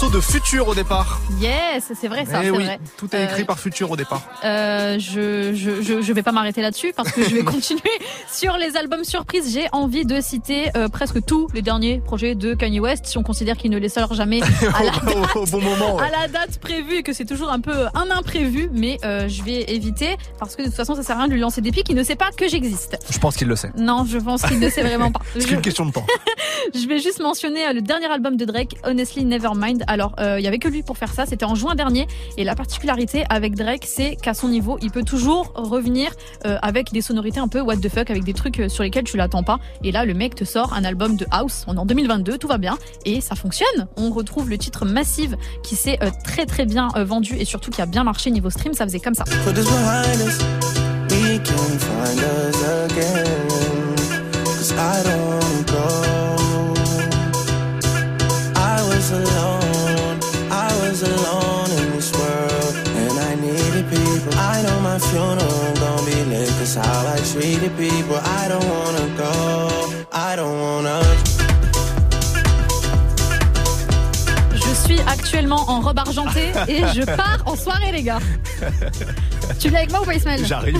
Morceau 0.00 0.16
de 0.16 0.20
Futur 0.20 0.68
au 0.68 0.76
départ. 0.76 1.18
Yes, 1.40 1.90
c'est 2.00 2.06
vrai 2.06 2.24
ça, 2.24 2.38
Eh 2.40 2.44
c'est 2.44 2.50
oui, 2.52 2.62
vrai. 2.66 2.78
tout 2.96 3.08
est 3.16 3.24
écrit 3.24 3.42
Euh, 3.42 3.46
par 3.46 3.58
Futur 3.58 3.90
au 3.90 3.96
départ. 3.96 4.22
Euh, 4.44 4.96
je, 5.00 5.52
je, 5.54 5.82
je, 5.82 6.00
je 6.02 6.12
vais 6.12 6.22
pas 6.22 6.30
m'arrêter 6.30 6.62
là-dessus 6.62 6.92
parce 6.96 7.10
que 7.10 7.24
je 7.28 7.34
vais 7.34 7.42
continuer 7.44 7.80
sur 8.32 8.56
les 8.58 8.76
albums 8.76 9.02
surprises. 9.02 9.52
J'ai 9.52 9.66
envie 9.72 10.04
de 10.04 10.20
citer 10.20 10.66
euh, 10.76 10.86
presque 10.86 11.24
tous 11.24 11.48
les 11.52 11.62
derniers 11.62 11.98
projets 11.98 12.36
de 12.36 12.54
Kanye 12.54 12.78
West, 12.78 13.06
si 13.06 13.18
on 13.18 13.24
considère 13.24 13.56
qu'il 13.56 13.72
ne 13.72 13.78
les 13.78 13.88
sort 13.88 14.14
jamais 14.14 14.40
à 14.72 14.84
la, 14.84 14.92
au, 15.34 15.40
au 15.40 15.46
bon 15.46 15.60
moment. 15.60 15.96
ouais. 15.96 16.04
à 16.04 16.10
la 16.10 16.28
date 16.28 16.60
prévue 16.60 16.98
et 16.98 17.02
que 17.02 17.12
c'est 17.12 17.24
toujours 17.24 17.50
un 17.50 17.58
peu 17.60 17.86
un 17.94 18.08
imprévu, 18.16 18.70
mais 18.72 18.98
je 19.02 19.42
vais 19.42 19.62
éviter 19.72 20.16
parce 20.38 20.54
que 20.54 20.62
de 20.62 20.66
toute 20.68 20.76
façon 20.76 20.94
ça 20.94 21.02
sert 21.02 21.16
à 21.16 21.18
rien 21.18 21.28
de 21.28 21.32
lui 21.32 21.40
lancer 21.40 21.60
des 21.60 21.72
pics. 21.72 21.88
Il 21.88 21.96
ne 21.96 22.04
sait 22.04 22.14
pas 22.14 22.30
que 22.30 22.46
j'existe. 22.46 22.96
Je 23.10 23.18
pense 23.18 23.34
qu'il 23.34 23.48
le 23.48 23.56
sait. 23.56 23.72
Non, 23.76 24.06
je 24.08 24.18
pense 24.18 24.42
qu'il 24.42 24.60
ne 24.60 24.68
sait 24.70 24.82
vraiment 24.84 25.10
pas. 25.10 25.22
C'est 25.32 25.40
Je- 25.40 25.48
qu'une 25.48 25.60
question 25.60 25.86
de 25.86 25.90
temps. 25.90 26.06
je 26.72 26.86
vais 26.86 27.00
juste 27.00 27.20
mentionner 27.20 27.72
le 27.72 27.80
dernier 27.82 28.06
album 28.06 28.36
de 28.36 28.44
Drake, 28.44 28.76
Honestly 28.84 29.24
Nevermind. 29.24 29.82
Alors, 29.88 30.14
euh, 30.20 30.38
il 30.38 30.44
y 30.44 30.46
avait 30.46 30.58
que 30.58 30.68
lui 30.68 30.82
pour 30.84 30.96
faire 30.96 31.12
ça. 31.12 31.26
C'était 31.26 31.44
en 31.44 31.56
juin 31.56 31.74
dernier. 31.74 32.06
Et 32.36 32.44
la 32.44 32.54
particularité 32.54 33.24
avec 33.28 33.56
Drake, 33.56 33.84
c'est 33.86 34.14
qu'à 34.14 34.34
son 34.34 34.48
niveau, 34.48 34.78
il 34.80 34.90
peut 34.90 35.02
toujours 35.02 35.52
revenir 35.54 36.10
euh, 36.46 36.58
avec 36.62 36.92
des 36.92 37.00
sonorités 37.00 37.40
un 37.40 37.48
peu 37.48 37.60
what 37.60 37.78
the 37.78 37.88
fuck, 37.88 38.10
avec 38.10 38.22
des 38.22 38.34
trucs 38.34 38.60
euh, 38.60 38.68
sur 38.68 38.84
lesquels 38.84 39.04
tu 39.04 39.16
l'attends 39.16 39.42
pas. 39.42 39.58
Et 39.82 39.90
là, 39.90 40.04
le 40.04 40.14
mec 40.14 40.34
te 40.34 40.44
sort 40.44 40.72
un 40.74 40.84
album 40.84 41.16
de 41.16 41.26
house. 41.30 41.64
On 41.66 41.74
est 41.74 41.78
en 41.78 41.86
2022, 41.86 42.38
tout 42.38 42.48
va 42.48 42.58
bien. 42.58 42.78
Et 43.04 43.20
ça 43.20 43.34
fonctionne. 43.34 43.88
On 43.96 44.10
retrouve 44.10 44.50
le 44.50 44.58
titre 44.58 44.84
Massive 44.84 45.36
qui 45.62 45.76
s'est 45.76 45.98
euh, 46.02 46.10
très 46.24 46.46
très 46.46 46.66
bien 46.66 46.88
euh, 46.96 47.04
vendu 47.04 47.34
et 47.38 47.44
surtout 47.44 47.70
qui 47.70 47.80
a 47.80 47.86
bien 47.86 48.04
marché 48.04 48.30
niveau 48.30 48.50
stream. 48.50 48.74
Ça 48.74 48.84
faisait 48.84 49.00
comme 49.00 49.14
ça. 49.14 49.24
I 65.08 65.14
know 65.14 65.34
my 65.34 65.40
funeral 65.40 65.74
gonna 65.74 66.06
be 66.06 66.24
lit. 66.30 66.48
Cause 66.58 66.74
how 66.74 67.06
I 67.06 67.18
treated 67.18 67.76
people. 67.76 68.16
I 68.16 68.48
don't 68.48 68.68
wanna 68.68 69.16
go. 69.16 70.08
I 70.12 70.36
don't 70.36 70.60
wanna. 70.60 71.00
Je 74.54 74.94
suis 74.94 75.00
actuellement 75.00 75.70
en 75.70 75.80
robe 75.80 75.98
argentée 75.98 76.52
et 76.68 76.80
je 76.94 77.04
pars 77.04 77.42
en 77.46 77.56
soirée, 77.56 77.92
les 77.92 78.02
gars. 78.02 78.18
Tu 79.58 79.68
viens 79.68 79.78
avec 79.78 79.90
moi 79.90 80.02
ou 80.02 80.04
pas, 80.04 80.14
Ismaël? 80.14 80.44
J'arrive. 80.44 80.78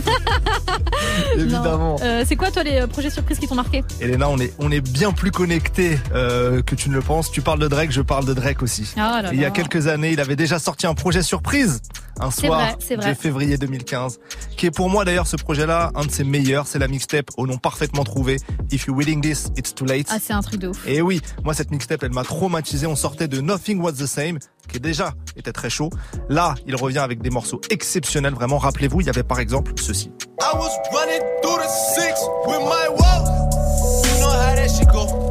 Évidemment. 1.37 1.97
Euh, 2.03 2.25
c'est 2.27 2.37
quoi, 2.37 2.51
toi, 2.51 2.63
les 2.63 2.81
euh, 2.83 2.87
projets 2.87 3.11
surprises 3.11 3.39
qui 3.39 3.49
t'ont 3.49 3.55
marqué? 3.55 3.83
Elena, 4.01 4.29
on 4.29 4.39
est, 4.39 4.53
on 4.59 4.71
est 4.71 4.81
bien 4.81 5.13
plus 5.13 5.31
connectés 5.31 5.99
euh, 6.15 6.63
que 6.63 6.75
tu 6.75 6.91
ne 6.91 6.95
le 6.95 7.01
penses. 7.01 7.31
Tu 7.31 7.41
parles 7.41 7.61
de 7.61 7.69
Drake, 7.69 7.93
je 7.93 8.03
parle 8.03 8.25
de 8.27 8.35
Drake 8.35 8.63
aussi. 8.63 8.93
Ah 8.97 9.21
là 9.23 9.31
il 9.33 9.41
y 9.41 9.45
a 9.45 9.51
quelques 9.51 9.87
années, 9.87 10.11
il 10.13 10.21
avait 10.21 10.37
déjà 10.37 10.59
sorti 10.59 10.87
un 10.87 10.95
projet 10.95 11.23
surprise 11.23 11.81
un 12.21 12.31
soir 12.31 12.61
vrai, 12.61 12.77
c'est 12.79 12.97
vrai. 12.97 13.11
de 13.11 13.15
février 13.15 13.57
2015, 13.59 14.19
qui 14.57 14.67
est 14.67 14.71
pour 14.71 14.89
moi 14.91 15.05
d'ailleurs 15.05 15.27
ce 15.27 15.37
projet-là 15.37 15.91
un 15.95 16.05
de 16.05 16.11
ses 16.11 16.25
meilleurs. 16.25 16.67
C'est 16.67 16.79
la 16.79 16.89
mixtape 16.89 17.31
au 17.37 17.47
nom 17.47 17.59
parfaitement 17.59 18.05
trouvé. 18.05 18.37
If 18.73 18.87
you're 18.87 18.97
willing 18.97 19.21
this, 19.21 19.49
it's 19.57 19.75
too 19.75 19.85
late. 19.85 20.07
Ah, 20.11 20.19
c'est 20.23 20.33
un 20.33 20.41
truc 20.43 20.61
de 20.61 20.69
ouf. 20.69 20.87
Et 20.87 21.01
oui, 21.03 21.21
moi 21.45 21.55
cette 21.55 21.71
mixtape, 21.71 22.03
elle 22.03 22.13
m'a 22.13 22.25
traumatisé. 22.25 22.87
On 22.87 22.97
sortait 22.97 23.29
de 23.29 23.41
Nothing 23.41 23.81
Was 23.81 23.93
the 23.93 24.07
Same, 24.07 24.39
qui 24.71 24.81
déjà 24.81 25.15
était 25.37 25.53
très 25.53 25.71
chaud. 25.71 25.91
Là, 26.29 26.55
il 26.67 26.77
revient 26.77 26.99
avec 26.99 27.23
des 27.23 27.31
morceaux 27.31 27.61
exceptionnels. 27.71 28.35
Vraiment, 28.35 28.59
rappelez-vous, 28.59 29.01
il 29.01 29.07
y 29.07 29.11
avait 29.11 29.23
par 29.23 29.41
exemple 29.41 29.73
ceci. 29.77 30.11
I 30.41 30.55
was 30.55 30.71
running 30.93 31.23
through 31.43 31.59
the 31.59 31.69
six 31.95 32.15
with 32.47 32.61
my 32.61 32.89
walls. 32.91 33.29
You 34.05 34.21
know 34.21 34.29
how 34.31 34.55
that 34.55 34.69
shit 34.69 34.89
go. 34.89 35.28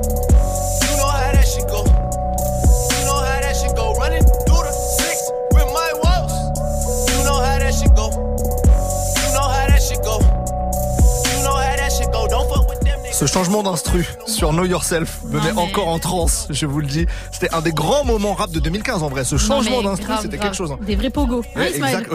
Ce 13.18 13.26
changement 13.26 13.63
d'instru 13.63 14.05
sur 14.28 14.51
Know 14.51 14.63
Yourself 14.65 15.22
me 15.26 15.38
Non, 15.39 15.43
met 15.43 15.53
mais- 15.53 15.59
encore 15.61 15.88
en 15.88 15.97
transe, 15.97 16.45
je 16.51 16.68
vous 16.68 16.80
le 16.82 16.86
dis. 16.86 17.07
C'était 17.34 17.51
un 17.51 17.61
des 17.61 17.72
grands 17.72 18.05
moments 18.05 18.36
rap 18.36 18.51
de 18.51 18.59
2015 18.59 19.01
en 19.01 19.09
vrai. 19.09 19.24
Ce 19.24 19.38
changement 19.38 19.82
d'instru, 19.82 20.13
c'était 20.22 20.38
quelque 20.38 20.55
chose. 20.55 20.72
hein. 20.72 20.78
Des 20.86 20.95
vrais 20.95 21.09
pogos. 21.09 21.41
Ouais, 21.55 21.76
exact. 21.76 22.11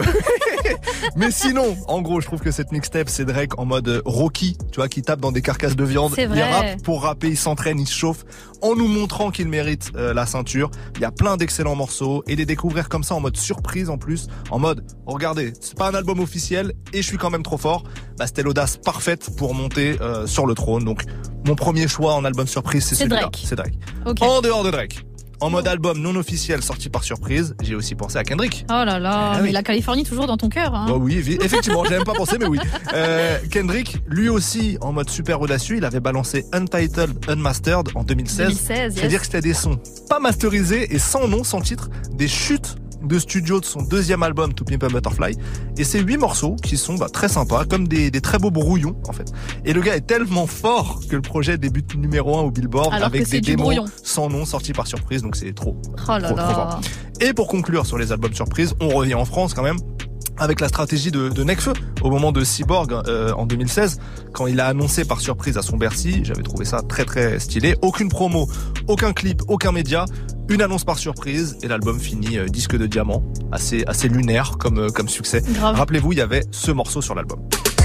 Mais 1.17 1.29
sinon, 1.29 1.75
en 1.89 2.01
gros, 2.01 2.21
je 2.21 2.27
trouve 2.27 2.39
que 2.39 2.51
cette 2.51 2.71
mixtape, 2.71 3.09
c'est 3.09 3.25
Drake 3.25 3.59
en 3.59 3.65
mode 3.65 4.01
Rocky, 4.05 4.57
tu 4.71 4.77
vois, 4.77 4.87
qui 4.87 5.01
tape 5.01 5.19
dans 5.19 5.33
des 5.33 5.41
carcasses 5.41 5.75
de 5.75 5.83
viande. 5.83 6.13
Il 6.17 6.41
rappe 6.41 6.81
pour 6.83 7.03
rapper, 7.03 7.27
il 7.27 7.37
s'entraîne, 7.37 7.79
il 7.81 7.87
se 7.87 7.93
chauffe, 7.93 8.23
en 8.63 8.75
nous 8.75 8.87
montrant 8.87 9.29
qu'il 9.29 9.49
mérite 9.49 9.91
euh, 9.95 10.13
la 10.13 10.25
ceinture. 10.25 10.71
Il 10.95 11.01
y 11.01 11.05
a 11.05 11.11
plein 11.11 11.37
d'excellents 11.37 11.75
morceaux 11.75 12.23
et 12.27 12.35
les 12.35 12.45
découvrir 12.45 12.89
comme 12.89 13.03
ça 13.03 13.13
en 13.13 13.19
mode 13.19 13.37
surprise 13.37 13.89
en 13.89 13.97
plus, 13.97 14.27
en 14.49 14.57
mode, 14.57 14.83
regardez, 15.05 15.53
c'est 15.59 15.77
pas 15.77 15.89
un 15.89 15.93
album 15.93 16.19
officiel 16.19 16.73
et 16.93 17.01
je 17.01 17.07
suis 17.07 17.17
quand 17.17 17.29
même 17.29 17.43
trop 17.43 17.57
fort. 17.57 17.83
Bah, 18.17 18.25
c'était 18.25 18.41
l'audace 18.41 18.77
parfaite 18.77 19.35
pour 19.37 19.53
monter 19.53 19.97
euh, 20.01 20.25
sur 20.25 20.45
le 20.45 20.55
trône. 20.55 20.85
Donc, 20.85 21.03
mon 21.45 21.55
premier 21.55 21.87
choix 21.87 22.15
en 22.15 22.23
album 22.23 22.47
surprise, 22.47 22.85
c'est 22.85 22.95
celui-là. 22.95 23.21
Drake. 23.21 23.43
C'est 23.45 23.55
Drake. 23.55 23.73
En 24.05 24.41
dehors 24.41 24.63
de 24.63 24.71
Drake. 24.71 25.05
En 25.43 25.49
mode 25.49 25.67
album 25.67 25.99
non 25.99 26.15
officiel 26.15 26.63
sorti 26.63 26.87
par 26.87 27.03
surprise, 27.03 27.53
j'ai 27.61 27.75
aussi 27.75 27.95
pensé 27.95 28.17
à 28.17 28.23
Kendrick. 28.23 28.65
Oh 28.69 28.85
là 28.85 28.97
là, 28.97 29.33
Ah 29.35 29.41
mais 29.41 29.51
la 29.51 29.61
Californie 29.61 30.05
toujours 30.05 30.25
dans 30.25 30.37
ton 30.37 30.47
cœur. 30.47 30.73
Hein. 30.73 30.85
Bah 30.87 30.95
oui, 30.95 31.17
effectivement, 31.17 31.83
j'avais 31.83 31.97
même 31.97 32.05
pas 32.05 32.13
pensé, 32.13 32.37
mais 32.39 32.45
oui. 32.45 32.59
Euh, 32.93 33.37
Kendrick, 33.51 33.97
lui 34.07 34.29
aussi, 34.29 34.77
en 34.79 34.93
mode 34.93 35.09
super 35.09 35.41
audacieux, 35.41 35.75
il 35.75 35.83
avait 35.83 35.99
balancé 35.99 36.45
Untitled 36.53 37.25
Unmastered 37.27 37.89
en 37.93 38.03
2016. 38.03 38.47
2016, 38.47 38.69
yes. 38.77 38.93
C'est-à-dire 38.95 39.19
que 39.19 39.25
c'était 39.25 39.41
des 39.41 39.53
sons 39.53 39.77
pas 40.09 40.19
masterisés 40.19 40.95
et 40.95 40.99
sans 40.99 41.27
nom, 41.27 41.43
sans 41.43 41.59
titre, 41.59 41.89
des 42.13 42.29
chutes 42.29 42.77
de 43.03 43.19
studio 43.19 43.59
de 43.59 43.65
son 43.65 43.81
deuxième 43.81 44.23
album 44.23 44.53
To 44.53 44.63
Pimp 44.65 44.83
a 44.83 44.87
Butterfly 44.87 45.35
et 45.77 45.83
c'est 45.83 45.99
huit 45.99 46.17
morceaux 46.17 46.55
qui 46.55 46.77
sont 46.77 46.95
bah, 46.95 47.07
très 47.11 47.27
sympas 47.27 47.65
comme 47.65 47.87
des, 47.87 48.09
des 48.11 48.21
très 48.21 48.39
beaux 48.39 48.51
brouillons 48.51 48.95
en 49.07 49.13
fait 49.13 49.31
et 49.65 49.73
le 49.73 49.81
gars 49.81 49.95
est 49.95 50.07
tellement 50.07 50.47
fort 50.47 51.01
que 51.09 51.15
le 51.15 51.21
projet 51.21 51.57
débute 51.57 51.95
numéro 51.95 52.37
un 52.37 52.41
au 52.41 52.51
Billboard 52.51 52.93
Alors 52.93 53.07
avec 53.07 53.27
des 53.29 53.41
démos 53.41 53.75
sans 54.03 54.29
nom 54.29 54.45
sortis 54.45 54.73
par 54.73 54.87
surprise 54.87 55.21
donc 55.21 55.35
c'est 55.35 55.53
trop 55.53 55.75
Oh 56.07 56.11
là 56.11 56.19
trop, 56.19 56.27
trop 56.27 56.35
là. 56.35 56.53
fort. 56.53 56.81
Et 57.21 57.33
pour 57.33 57.47
conclure 57.47 57.85
sur 57.85 57.97
les 57.97 58.11
albums 58.11 58.33
surprises, 58.33 58.73
on 58.81 58.89
revient 58.89 59.13
en 59.13 59.25
France 59.25 59.53
quand 59.53 59.63
même 59.63 59.77
avec 60.37 60.59
la 60.59 60.67
stratégie 60.67 61.11
de, 61.11 61.29
de 61.29 61.43
Necfeu 61.43 61.73
au 62.01 62.09
moment 62.09 62.31
de 62.31 62.43
Cyborg 62.43 62.93
euh, 63.07 63.31
en 63.33 63.45
2016 63.45 63.99
quand 64.33 64.47
il 64.47 64.59
a 64.59 64.67
annoncé 64.67 65.05
par 65.05 65.21
surprise 65.21 65.57
à 65.57 65.61
son 65.61 65.77
Bercy 65.77 66.21
j'avais 66.23 66.43
trouvé 66.43 66.65
ça 66.65 66.81
très 66.81 67.05
très 67.05 67.39
stylé 67.39 67.75
aucune 67.81 68.09
promo 68.09 68.47
aucun 68.87 69.13
clip 69.13 69.41
aucun 69.47 69.71
média 69.71 70.05
une 70.49 70.61
annonce 70.61 70.83
par 70.83 70.97
surprise 70.97 71.57
et 71.61 71.67
l'album 71.67 71.99
finit 71.99 72.37
euh, 72.37 72.47
disque 72.47 72.77
de 72.77 72.87
diamant 72.87 73.23
assez 73.51 73.83
assez 73.87 74.07
lunaire 74.09 74.57
comme 74.57 74.79
euh, 74.79 74.89
comme 74.89 75.09
succès 75.09 75.41
rappelez-vous 75.61 76.13
il 76.13 76.17
y 76.17 76.21
avait 76.21 76.43
ce 76.51 76.71
morceau 76.71 77.01
sur 77.01 77.15
l'album 77.15 77.39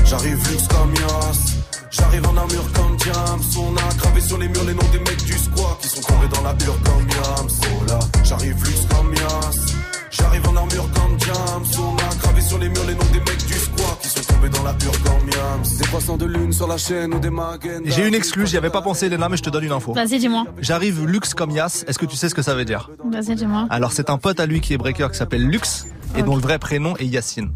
J'arrive 0.08 0.38
luxe 0.50 0.66
comme 0.68 0.94
Yas. 0.94 1.58
J'arrive 1.90 2.26
en 2.26 2.36
armure 2.38 2.72
comme 2.72 2.96
Diams. 2.96 3.42
On 3.58 3.76
a 3.76 3.94
gravé 3.94 4.22
sur 4.22 4.38
les 4.38 4.48
murs 4.48 4.64
les 4.64 4.72
noms 4.72 4.90
des 4.90 5.00
mecs 5.00 5.22
du 5.22 5.34
squat 5.34 5.78
qui 5.82 5.88
sont 5.88 6.00
tombés 6.00 6.28
dans 6.34 6.42
la 6.42 6.54
comme 6.54 7.08
Yams. 7.10 7.50
Oh 7.64 7.84
là, 7.86 7.98
j'arrive 8.24 8.56
luxe 8.64 8.86
comme 8.88 9.14
Yas. 9.14 9.97
J'arrive 10.18 10.46
en 10.48 10.56
armure 10.56 10.88
comme 10.94 11.16
Diams. 11.16 11.64
On 11.80 11.96
a 11.96 12.14
gravé 12.16 12.40
sur 12.40 12.58
les 12.58 12.68
murs 12.68 12.84
les 12.86 12.94
noms 12.94 13.04
des 13.12 13.20
mecs 13.20 13.46
du 13.46 13.52
squat 13.54 13.98
qui 14.02 14.08
sont 14.08 14.22
tombés 14.34 14.48
dans 14.48 14.62
la 14.62 14.70
hure 14.72 14.92
comme 15.04 15.28
Yams. 15.28 15.78
Des 15.78 15.86
poissons 15.88 16.16
de 16.16 16.26
lune 16.26 16.52
sur 16.52 16.66
la 16.66 16.76
chaîne 16.78 17.14
ou 17.14 17.18
des 17.18 17.30
magens. 17.30 17.82
j'ai 17.84 18.06
une 18.08 18.14
exclue 18.14 18.46
j'y 18.46 18.56
avais 18.56 18.70
pas 18.70 18.82
pensé 18.82 19.06
Elena 19.06 19.28
mais 19.28 19.36
je 19.36 19.42
te 19.42 19.50
donne 19.50 19.64
une 19.64 19.72
info 19.72 19.92
Vas-y, 19.94 20.18
dis-moi. 20.18 20.44
j'arrive 20.60 21.04
luxe 21.06 21.34
comme 21.34 21.50
Yas 21.50 21.84
est-ce 21.86 21.98
que 21.98 22.06
tu 22.06 22.16
sais 22.16 22.28
ce 22.28 22.34
que 22.34 22.42
ça 22.42 22.54
veut 22.54 22.64
dire 22.64 22.90
Vas-y, 23.04 23.34
dis-moi. 23.34 23.66
alors 23.70 23.92
c'est 23.92 24.10
un 24.10 24.18
pote 24.18 24.40
à 24.40 24.46
lui 24.46 24.60
qui 24.60 24.74
est 24.74 24.78
breaker 24.78 25.08
qui 25.10 25.18
s'appelle 25.18 25.46
Lux 25.46 25.86
et 26.16 26.22
dont 26.22 26.34
le 26.36 26.42
vrai 26.42 26.58
prénom 26.58 26.96
est 26.96 27.06
Yacine 27.06 27.50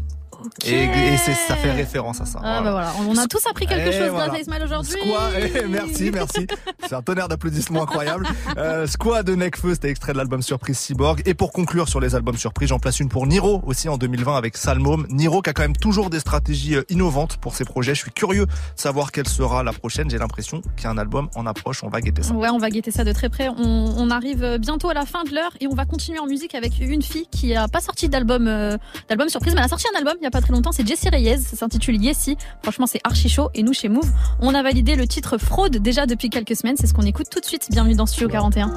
Et, 0.65 1.17
ça 1.17 1.55
fait 1.55 1.71
référence 1.71 2.21
à 2.21 2.25
ça. 2.25 2.39
Ah 2.43 2.61
bah 2.61 2.71
voilà, 2.71 2.93
on 3.07 3.17
a 3.17 3.27
tous 3.27 3.45
appris 3.49 3.65
quelque 3.65 3.89
Et 3.89 3.99
chose 3.99 4.09
voilà. 4.09 4.27
grâce 4.27 4.37
à 4.37 4.41
Ismaël 4.41 4.63
aujourd'hui. 4.63 4.99
Eh, 5.35 5.65
merci, 5.67 6.11
merci. 6.11 6.47
C'est 6.87 6.93
un 6.93 7.01
tonnerre 7.01 7.27
d'applaudissements 7.27 7.83
incroyable. 7.83 8.27
Euh, 8.57 8.85
Squat 8.85 9.25
de 9.25 9.35
Necfeu, 9.35 9.73
c'était 9.73 9.89
extrait 9.89 10.13
de 10.13 10.17
l'album 10.17 10.41
Surprise 10.41 10.77
Cyborg. 10.77 11.21
Et 11.25 11.33
pour 11.33 11.51
conclure 11.51 11.87
sur 11.87 11.99
les 11.99 12.13
albums 12.13 12.37
surprises, 12.37 12.69
j'en 12.69 12.77
place 12.77 12.99
une 12.99 13.09
pour 13.09 13.25
Niro 13.25 13.63
aussi 13.65 13.89
en 13.89 13.97
2020 13.97 14.37
avec 14.37 14.57
Salmom. 14.57 15.07
Niro 15.09 15.41
qui 15.41 15.49
a 15.49 15.53
quand 15.53 15.63
même 15.63 15.75
toujours 15.75 16.09
des 16.09 16.19
stratégies 16.19 16.75
euh, 16.75 16.83
innovantes 16.89 17.37
pour 17.37 17.55
ses 17.55 17.65
projets. 17.65 17.95
Je 17.95 18.01
suis 18.01 18.11
curieux 18.11 18.45
de 18.45 18.51
savoir 18.75 19.11
quelle 19.11 19.27
sera 19.27 19.63
la 19.63 19.73
prochaine. 19.73 20.09
J'ai 20.09 20.19
l'impression 20.19 20.61
qu'il 20.75 20.83
y 20.83 20.87
a 20.87 20.91
un 20.91 20.97
album 20.97 21.29
en 21.35 21.47
approche. 21.47 21.83
On 21.83 21.89
va 21.89 22.01
guetter 22.01 22.21
ça. 22.21 22.33
Ouais, 22.33 22.49
on 22.49 22.59
va 22.59 22.69
guetter 22.69 22.91
ça 22.91 23.03
de 23.03 23.11
très 23.11 23.29
près. 23.29 23.49
On, 23.49 23.95
on 23.97 24.09
arrive 24.11 24.57
bientôt 24.59 24.89
à 24.89 24.93
la 24.93 25.05
fin 25.05 25.23
de 25.23 25.33
l'heure 25.33 25.51
et 25.59 25.67
on 25.67 25.73
va 25.73 25.85
continuer 25.85 26.19
en 26.19 26.27
musique 26.27 26.53
avec 26.53 26.79
une 26.79 27.01
fille 27.01 27.27
qui 27.31 27.55
a 27.55 27.67
pas 27.67 27.81
sorti 27.81 28.09
d'album 28.09 28.47
euh, 28.47 28.77
d'album 29.09 29.29
surprise, 29.29 29.53
mais 29.53 29.59
elle 29.59 29.65
a 29.65 29.69
sorti 29.69 29.85
un 29.93 29.97
album 29.97 30.15
il 30.19 30.23
y 30.23 30.27
a 30.27 30.31
très 30.41 30.53
longtemps. 30.53 30.71
C'est 30.71 30.87
Jessie 30.87 31.09
Reyes. 31.09 31.39
Ça 31.39 31.55
s'intitule 31.57 32.01
Yessi. 32.01 32.37
Franchement, 32.61 32.87
c'est 32.87 33.01
archi 33.03 33.29
chaud. 33.29 33.49
Et 33.53 33.63
nous, 33.63 33.73
chez 33.73 33.89
Move, 33.89 34.09
on 34.39 34.53
a 34.53 34.63
validé 34.63 34.95
le 34.95 35.07
titre 35.07 35.37
Fraude 35.37 35.77
déjà 35.77 36.05
depuis 36.05 36.29
quelques 36.29 36.55
semaines. 36.55 36.75
C'est 36.77 36.87
ce 36.87 36.93
qu'on 36.93 37.05
écoute 37.05 37.27
tout 37.29 37.39
de 37.39 37.45
suite. 37.45 37.67
Bienvenue 37.69 37.95
dans 37.95 38.05
Studio 38.05 38.29
41. 38.29 38.71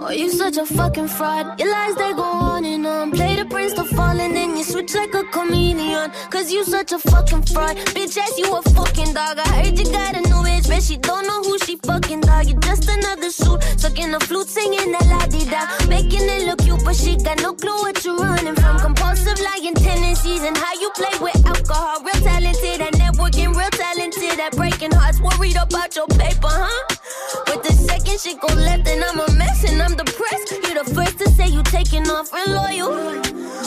Oh, 0.00 0.10
you 0.10 0.30
such 0.30 0.56
a 0.56 0.64
fucking 0.64 1.08
fraud. 1.08 1.58
Your 1.58 1.68
lies, 1.68 1.94
they 1.96 2.14
go 2.14 2.22
on 2.22 2.64
and 2.64 2.86
on. 2.86 3.10
Play 3.10 3.36
to 3.98 4.38
and 4.38 4.58
you 4.58 4.64
switch 4.64 4.94
like 4.94 5.14
a 5.14 5.24
chameleon. 5.24 6.10
Cause 6.30 6.52
you 6.52 6.64
such 6.64 6.92
a 6.92 6.98
fucking 6.98 7.42
fraud. 7.42 7.76
Bitch 7.94 8.16
ass, 8.16 8.38
you 8.38 8.54
a 8.54 8.62
fucking 8.62 9.12
dog. 9.14 9.38
I 9.38 9.48
heard 9.64 9.78
you 9.78 9.84
got 9.86 10.14
a 10.14 10.20
new 10.20 10.42
bitch, 10.46 10.68
but 10.68 10.82
she 10.82 10.96
don't 10.96 11.26
know 11.26 11.42
who 11.42 11.58
she 11.58 11.76
fucking 11.76 12.20
dog. 12.20 12.46
You 12.46 12.54
just 12.60 12.88
another 12.88 13.30
suit. 13.30 13.62
Sucking 13.76 14.12
the 14.12 14.20
flute, 14.20 14.48
singing 14.48 14.92
that 14.92 15.06
la 15.06 15.26
di 15.26 15.44
da. 15.50 15.66
Making 15.88 16.28
it 16.28 16.46
look 16.46 16.60
cute, 16.60 16.84
but 16.84 16.96
she 16.96 17.16
got 17.16 17.38
no 17.42 17.52
clue 17.52 17.78
what 17.82 18.04
you 18.04 18.16
running 18.16 18.54
from. 18.54 18.78
Compulsive 18.78 19.40
lying 19.40 19.74
tendencies 19.74 20.42
and 20.42 20.56
how 20.56 20.74
you 20.74 20.90
play 20.90 21.18
with 21.20 21.46
alcohol. 21.46 22.00
Real 22.02 22.22
talented 22.22 22.80
at 22.80 22.94
networking, 22.94 23.54
real 23.56 23.70
talented 23.70 24.38
at 24.38 24.52
breaking 24.56 24.92
hearts. 24.92 25.20
Worried 25.20 25.56
about 25.56 25.96
your 25.96 26.06
paper, 26.06 26.48
huh? 26.50 26.97
But 27.46 27.62
the 27.62 27.72
second 27.72 28.20
shit 28.20 28.40
go 28.40 28.48
left 28.54 28.88
and 28.88 29.02
I'm 29.04 29.20
a 29.20 29.32
mess 29.34 29.64
and 29.64 29.80
I'm 29.82 29.96
depressed. 29.96 30.52
You're 30.64 30.82
the 30.82 30.90
first 30.94 31.18
to 31.18 31.30
say 31.30 31.48
you 31.48 31.62
taking 31.64 32.08
off 32.10 32.32
real 32.32 32.50
loyal. 32.54 32.90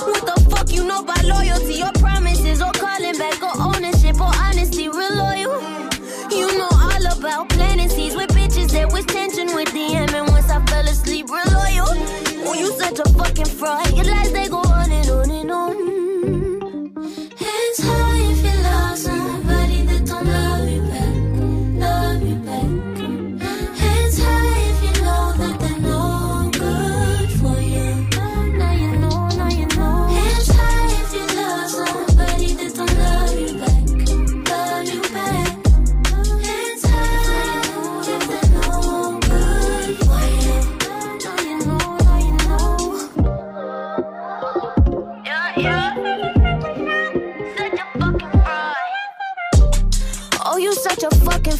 What 0.07 0.25
the 0.25 0.37
fuck 0.49 0.71
you 0.71 0.83
know 0.83 1.01
about 1.01 1.23
loyalty 1.23 1.75
Your 1.75 1.91
promises 1.93 2.61
or 2.61 2.71
calling 2.73 3.17
back 3.17 3.41
or 3.41 3.53
ownership 3.59 4.19
or 4.19 4.31
honesty? 4.35 4.89
Real 4.89 5.15
loyal. 5.15 5.61
You 6.31 6.47
know 6.57 6.69
all 6.71 7.05
about 7.17 7.49
planting 7.49 7.89
seeds 7.89 8.15
with 8.15 8.29
bitches. 8.29 8.71
that 8.71 8.91
was 8.91 9.05
tension 9.05 9.53
with 9.55 9.69
DM 9.69 10.13
and 10.13 10.27
once 10.29 10.49
I 10.49 10.63
fell 10.65 10.87
asleep, 10.87 11.29
real 11.29 11.51
loyal. 11.51 11.91
Oh, 12.47 12.53
you 12.53 12.71
such 12.73 12.99
a 12.99 13.07
fucking 13.13 13.45
fraud. 13.45 13.91
Your 13.95 14.05
lies 14.05 14.31
they 14.31 14.47
go 14.47 14.70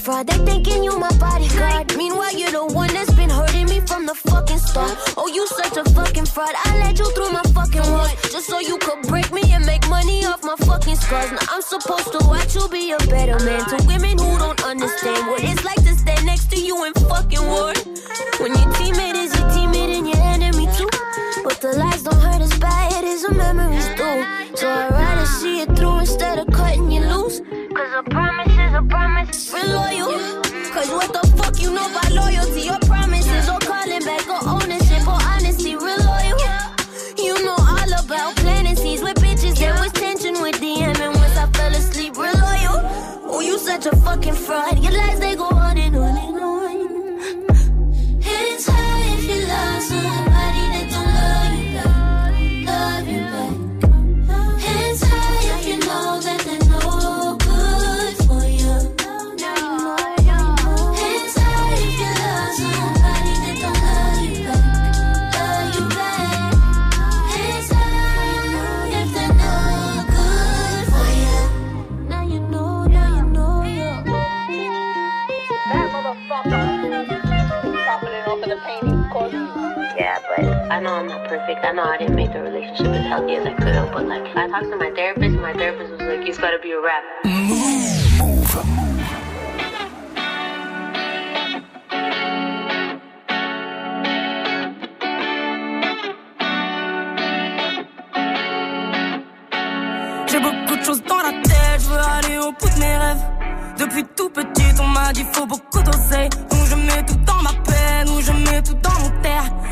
fraud. 0.02 0.28
They 0.28 0.38
thinking 0.45 0.84
you 0.84 0.97
my 0.97 1.12
bodyguard. 1.18 1.95
Meanwhile, 1.95 2.34
you're 2.34 2.52
the 2.52 2.66
one 2.66 2.91
that's 2.93 3.14
been 3.14 3.30
hurting 3.30 3.68
me 3.68 3.80
from 3.82 4.06
the 4.06 4.16
fucking 4.16 4.58
start. 4.58 4.97
Oh, 5.18 5.28
you 5.28 5.45
such 5.47 5.78
a 5.78 5.84
fucking 5.91 6.26
fraud. 6.26 6.54
I 6.66 6.80
led 6.80 6.97
you 6.99 7.08
through 7.14 7.32
my 7.32 7.43
fucking 7.54 7.86
walls 7.91 8.12
just 8.34 8.47
so 8.47 8.60
you 8.60 8.78
could 8.80 9.02
break 9.08 9.32
me 9.32 9.43
and 9.54 9.66
make 9.66 9.88
money 9.89 10.26
off 10.26 10.43
my 10.43 10.56
fucking 10.68 10.95
scars. 10.95 11.32
Now 11.32 11.45
I'm 11.49 11.62
supposed 11.62 12.12
to 12.14 12.20
watch 12.28 12.56
you 12.56 12.68
be 12.70 12.91
a 12.91 12.97
better 13.16 13.38
man 13.45 13.64
to 13.70 13.78
women 13.88 14.18
who 14.18 14.38
don't 14.39 14.64
understand 14.64 15.28
what 15.28 15.43
it's 15.43 15.64
like 15.64 15.81
Real 29.32 29.68
loyal. 29.68 30.44
Cause 30.74 30.90
what 30.90 31.14
the 31.14 31.26
fuck 31.38 31.60
you 31.62 31.72
know 31.74 31.90
about 31.90 32.12
loyalty 32.12 32.64
Your 32.64 32.80
promises 32.80 33.48
or 33.48 33.60
calling 33.60 34.04
back 34.04 34.28
or 34.28 34.42
ownership 34.48 35.08
or 35.08 35.20
honesty? 35.24 35.76
Real 35.76 36.04
loyal. 36.04 36.38
You 37.18 37.42
know 37.46 37.56
all 37.56 37.94
about 38.04 38.36
planting 38.36 38.76
seeds 38.76 39.02
with 39.02 39.16
bitches. 39.24 39.58
There 39.58 39.74
was 39.76 39.92
tension 39.94 40.42
with 40.42 40.60
DM 40.60 41.00
and 41.00 41.16
once 41.16 41.38
I 41.38 41.48
fell 41.54 41.72
asleep, 41.72 42.18
real 42.18 42.34
loyal. 42.34 42.80
Oh, 43.32 43.40
you 43.40 43.58
such 43.58 43.86
a 43.86 43.96
fucking 43.96 44.34
fraud. 44.34 44.81
Know 80.82 80.94
I'm 80.96 81.08
not 81.08 81.30
perfect. 81.30 81.64
I 81.64 81.72
know 81.72 81.84
I 81.84 81.98
didn't 81.98 82.16
make 82.16 82.34
the 82.34 82.42
relationship 82.42 82.88
as 82.88 83.06
healthy 83.06 83.36
as 83.36 83.46
I 83.46 83.54
could 83.54 83.76
have. 83.76 83.92
But 83.94 84.08
like, 84.08 84.26
I 84.36 84.48
talked 84.48 84.70
to 84.72 84.78
my 84.78 84.92
therapist, 84.92 85.36
and 85.36 85.42
my 85.42 85.54
therapist 85.54 85.92
was 85.92 86.02
like, 86.02 86.28
"It's 86.28 86.38
got 86.40 86.52
to 86.52 86.60
be 86.60 86.72
a 86.72 86.82
rap." 86.82 87.04
Choses 100.84 101.04
dans 101.04 101.18
la 101.18 101.32
tête, 101.44 101.80
je 101.80 101.90
veux 101.90 102.00
aller 102.00 102.38
au 102.40 102.52
bout 102.54 102.70
de 102.74 102.80
mes 102.80 102.98
rêves. 102.98 103.24
Depuis 103.78 104.04
tout 104.16 104.32
petit, 104.32 104.74
on 104.82 104.88
m'a 104.88 105.14
dit 105.14 105.24
faut 105.32 105.46
beaucoup 105.46 105.84
d'oseille. 105.84 106.30
Donc 106.50 106.66
je 106.66 106.76
mets 106.76 107.06
tout 107.06 107.21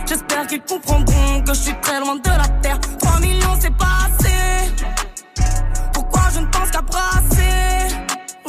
J'espère 0.07 0.47
qu'ils 0.47 0.61
comprendront 0.61 1.41
que 1.41 1.53
je 1.53 1.59
suis 1.59 1.75
très 1.81 1.99
loin 1.99 2.15
de 2.15 2.29
la 2.29 2.47
terre. 2.63 2.79
3 2.99 3.19
millions, 3.19 3.55
c'est 3.59 3.75
pas 3.77 4.07
assez. 4.07 4.73
Pourquoi 5.93 6.21
je 6.33 6.39
ne 6.39 6.47
pense 6.47 6.71
qu'à 6.71 6.81
brasser? 6.81 7.95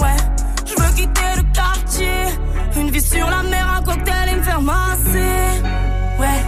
Ouais, 0.01 0.16
je 0.64 0.82
veux 0.82 0.91
quitter 0.95 1.30
le 1.36 1.43
quartier. 1.53 2.80
Une 2.80 2.91
vie 2.91 3.03
sur 3.03 3.28
la 3.28 3.43
mer, 3.43 3.66
un 3.76 3.82
cocktail 3.82 4.30
et 4.30 4.36
me 4.36 4.43
faire 4.43 4.62
masser. 4.62 5.62
Ouais, 6.18 6.41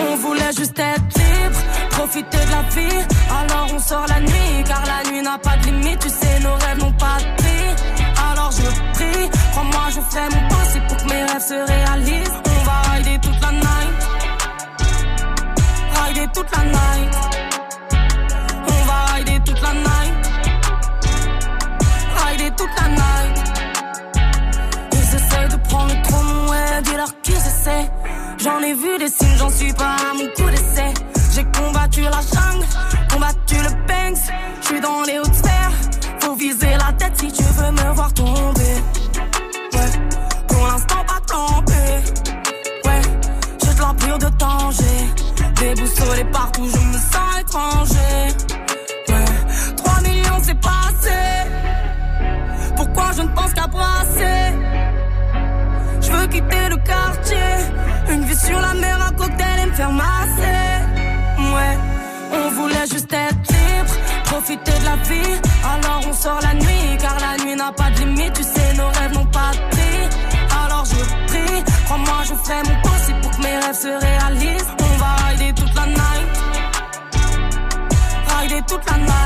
on 0.00 0.16
voulait 0.16 0.52
juste 0.56 0.76
être 0.76 1.18
libre, 1.18 1.60
profiter 1.90 2.38
de 2.38 2.50
la 2.50 2.62
vie. 2.74 3.06
Alors 3.30 3.68
on 3.72 3.78
sort 3.78 4.06
la 4.08 4.18
nuit, 4.20 4.64
car 4.66 4.82
la 4.86 5.08
nuit 5.08 5.22
n'a 5.22 5.38
pas 5.38 5.56
de 5.58 5.66
limite. 5.66 6.00
Tu 6.00 6.08
sais, 6.08 6.40
nos 6.40 6.54
rêves 6.54 6.78
n'ont 6.78 6.92
pas 6.92 7.18
de 7.20 7.42
prix. 7.42 7.76
Alors 8.32 8.50
je 8.50 8.62
prie, 8.94 9.30
crois-moi, 9.52 9.84
je 9.94 10.00
ferai 10.00 10.28
mon 10.34 10.48
possible 10.48 10.86
pour 10.88 10.96
que 10.96 11.04
mes 11.04 11.22
rêves 11.22 11.46
se 11.46 11.54
réalisent. 11.54 12.40
On 12.44 12.64
va 12.64 12.94
rider. 12.94 13.27
Rider 16.18 16.32
toute 16.34 16.50
la 16.50 16.64
night. 16.64 17.14
On 18.66 18.84
va 18.86 19.14
rider 19.14 19.40
toute 19.44 19.62
la 19.62 19.72
night. 19.72 20.14
Rider 22.26 22.50
toute 22.56 22.70
la 22.76 22.88
night. 22.88 23.36
Ils 24.94 25.14
essayent 25.14 25.48
de 25.48 25.56
prendre 25.68 25.94
le 25.94 26.02
trône, 26.02 26.50
ouais, 26.50 26.82
dis-leur 26.82 27.20
qu'ils 27.22 27.36
essaient. 27.36 27.88
J'en 28.38 28.58
ai 28.62 28.74
vu 28.74 28.98
des 28.98 29.08
signes, 29.08 29.36
j'en 29.38 29.50
suis 29.50 29.72
pas 29.72 29.94
à 30.10 30.14
mon 30.14 30.26
coup 30.34 30.50
d'essai. 30.50 30.92
J'ai 31.34 31.44
combattu 31.56 32.02
la 32.02 32.10
jungle, 32.10 32.66
combattu 33.12 33.54
le 33.54 33.70
Banks. 33.86 34.18
J'suis 34.60 34.80
dans 34.80 35.02
les 35.02 35.20
hautes 35.20 35.34
sphères, 35.34 35.72
faut 36.18 36.34
viser 36.34 36.72
la 36.84 36.92
tête 36.94 37.16
si 37.16 37.30
tu 37.30 37.44
veux 37.44 37.70
me 37.70 37.94
voir 37.94 38.12
tomber. 38.12 38.82
déboussolé 45.74 46.24
partout, 46.24 46.66
je 46.66 46.78
me 46.78 46.98
sens 47.12 47.40
étranger. 47.40 48.18
Ouais. 49.08 49.74
3 49.76 50.00
millions 50.02 50.40
c'est 50.42 50.60
passé. 50.60 51.18
Pourquoi 52.76 53.10
je 53.16 53.22
ne 53.22 53.28
pense 53.28 53.52
qu'à 53.52 53.66
brasser? 53.66 54.40
Je 56.00 56.10
veux 56.10 56.26
quitter 56.28 56.68
le 56.70 56.76
quartier. 56.76 57.50
Une 58.10 58.24
vie 58.24 58.36
sur 58.36 58.58
la 58.60 58.74
mer, 58.74 58.96
un 59.08 59.12
cocktail 59.12 59.60
et 59.62 59.66
me 59.66 59.72
faire 59.72 59.92
masser. 59.92 60.68
Ouais, 61.54 61.78
on 62.32 62.50
voulait 62.50 62.86
juste 62.90 63.12
être 63.12 63.52
libre, 63.52 63.94
profiter 64.24 64.72
de 64.80 64.84
la 64.84 64.96
vie. 65.08 65.34
Alors 65.64 66.00
on 66.08 66.12
sort 66.14 66.40
la 66.42 66.54
nuit, 66.54 66.96
car 66.98 67.16
la 67.20 67.44
nuit 67.44 67.56
n'a 67.56 67.72
pas 67.72 67.90
de 67.90 67.98
limite. 68.04 68.32
Tu 68.32 68.42
sais, 68.42 68.74
nos 68.76 68.88
rêves 68.98 69.12
n'ont 69.12 69.26
pas 69.26 69.50
de 69.52 69.76
prix. 69.76 70.02
Alors 70.64 70.84
je 70.86 71.00
prie, 71.26 71.64
crois-moi, 71.84 72.18
je 72.28 72.34
ferai 72.34 72.62
mon 72.68 72.80
possible 72.88 73.20
pour 73.20 73.30
que 73.32 73.42
mes 73.42 73.56
rêves 73.58 73.80
se 73.86 73.92
réalisent. 74.06 74.77
Toute 78.68 78.84
la 78.84 78.98
night. 78.98 79.17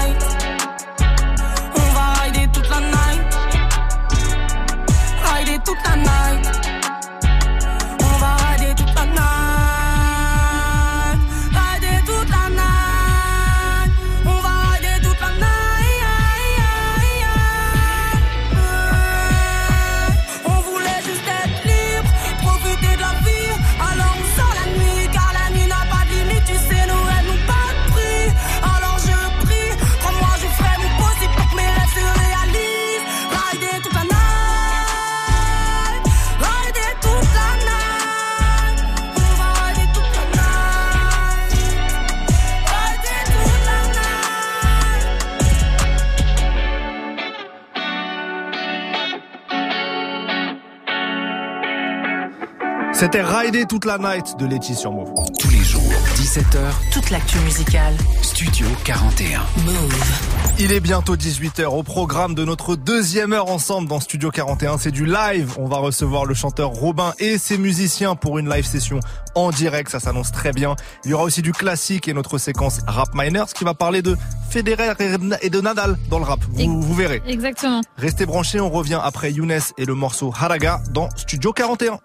C'était 53.03 53.23
Rider 53.23 53.67
toute 53.69 53.85
la 53.85 53.99
night 53.99 54.37
de 54.39 54.47
Letty 54.47 54.77
sur 54.77 54.93
Move. 54.93 55.13
Tous 55.41 55.51
les 55.51 55.65
jours, 55.65 55.83
17h, 56.15 56.93
Toute 56.93 57.11
l'actu 57.11 57.37
musicale. 57.41 57.97
Studio 58.23 58.65
41. 58.85 59.41
Move. 59.65 60.21
Il 60.61 60.71
est 60.71 60.79
bientôt 60.79 61.17
18h 61.17 61.65
au 61.65 61.83
programme 61.83 62.37
de 62.37 62.45
notre 62.45 62.77
deuxième 62.77 63.33
heure 63.33 63.51
ensemble 63.51 63.89
dans 63.89 63.99
Studio 63.99 64.31
41. 64.31 64.79
C'est 64.79 64.93
du 64.93 65.05
live. 65.05 65.55
On 65.59 65.67
va 65.67 65.79
recevoir 65.79 66.27
le 66.27 66.35
chanteur 66.35 66.71
Robin 66.71 67.13
et 67.19 67.39
ses 67.39 67.59
musiciens 67.59 68.15
pour 68.15 68.39
une 68.39 68.49
live 68.49 68.65
session 68.65 69.01
en 69.35 69.51
direct. 69.51 69.91
Ça 69.91 69.99
s'annonce 69.99 70.31
très 70.31 70.53
bien. 70.53 70.77
Il 71.05 71.11
y 71.11 71.15
aura 71.15 71.25
aussi 71.25 71.43
du 71.43 71.51
classique 71.51 72.07
et 72.07 72.15
notre 72.15 72.39
séquence 72.39 72.83
Rap 72.87 73.09
Miners 73.17 73.53
qui 73.53 73.65
va 73.65 73.75
parler 73.75 74.03
de 74.03 74.17
Federer 74.51 74.93
et 75.41 75.51
de 75.51 75.61
Nadal 75.61 75.99
dans 76.09 76.21
le 76.21 76.25
rap. 76.25 76.39
Vous, 76.53 76.81
vous 76.81 76.95
verrez. 76.95 77.21
Exactement. 77.27 77.81
Restez 77.97 78.27
branchés. 78.27 78.61
On 78.61 78.71
revient 78.71 79.01
après 79.03 79.33
Younes 79.33 79.59
et 79.77 79.87
le 79.87 79.95
morceau 79.97 80.33
Haraga 80.39 80.81
dans 80.93 81.09
Studio 81.17 81.53
41. 81.53 81.99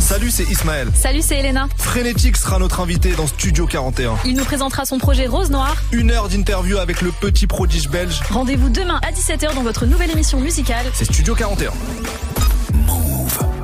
Salut, 0.00 0.30
c'est 0.30 0.44
Ismaël. 0.44 0.88
Salut, 0.94 1.20
c'est 1.22 1.38
Elena. 1.38 1.68
Frénétique 1.76 2.36
sera 2.36 2.58
notre 2.58 2.80
invité 2.80 3.12
dans 3.12 3.26
Studio 3.26 3.66
41. 3.66 4.16
Il 4.24 4.36
nous 4.36 4.44
présentera 4.44 4.84
son 4.84 4.98
projet 4.98 5.26
Rose 5.26 5.50
Noire. 5.50 5.76
Une 5.92 6.10
heure 6.10 6.28
d'interview 6.28 6.78
avec 6.78 7.02
le 7.02 7.10
petit 7.10 7.46
prodige 7.46 7.88
belge. 7.88 8.20
Rendez-vous 8.30 8.68
demain 8.68 9.00
à 9.06 9.10
17h 9.12 9.54
dans 9.54 9.62
votre 9.62 9.86
nouvelle 9.86 10.10
émission 10.10 10.40
musicale. 10.40 10.86
C'est 10.94 11.04
Studio 11.06 11.34
41. 11.34 11.72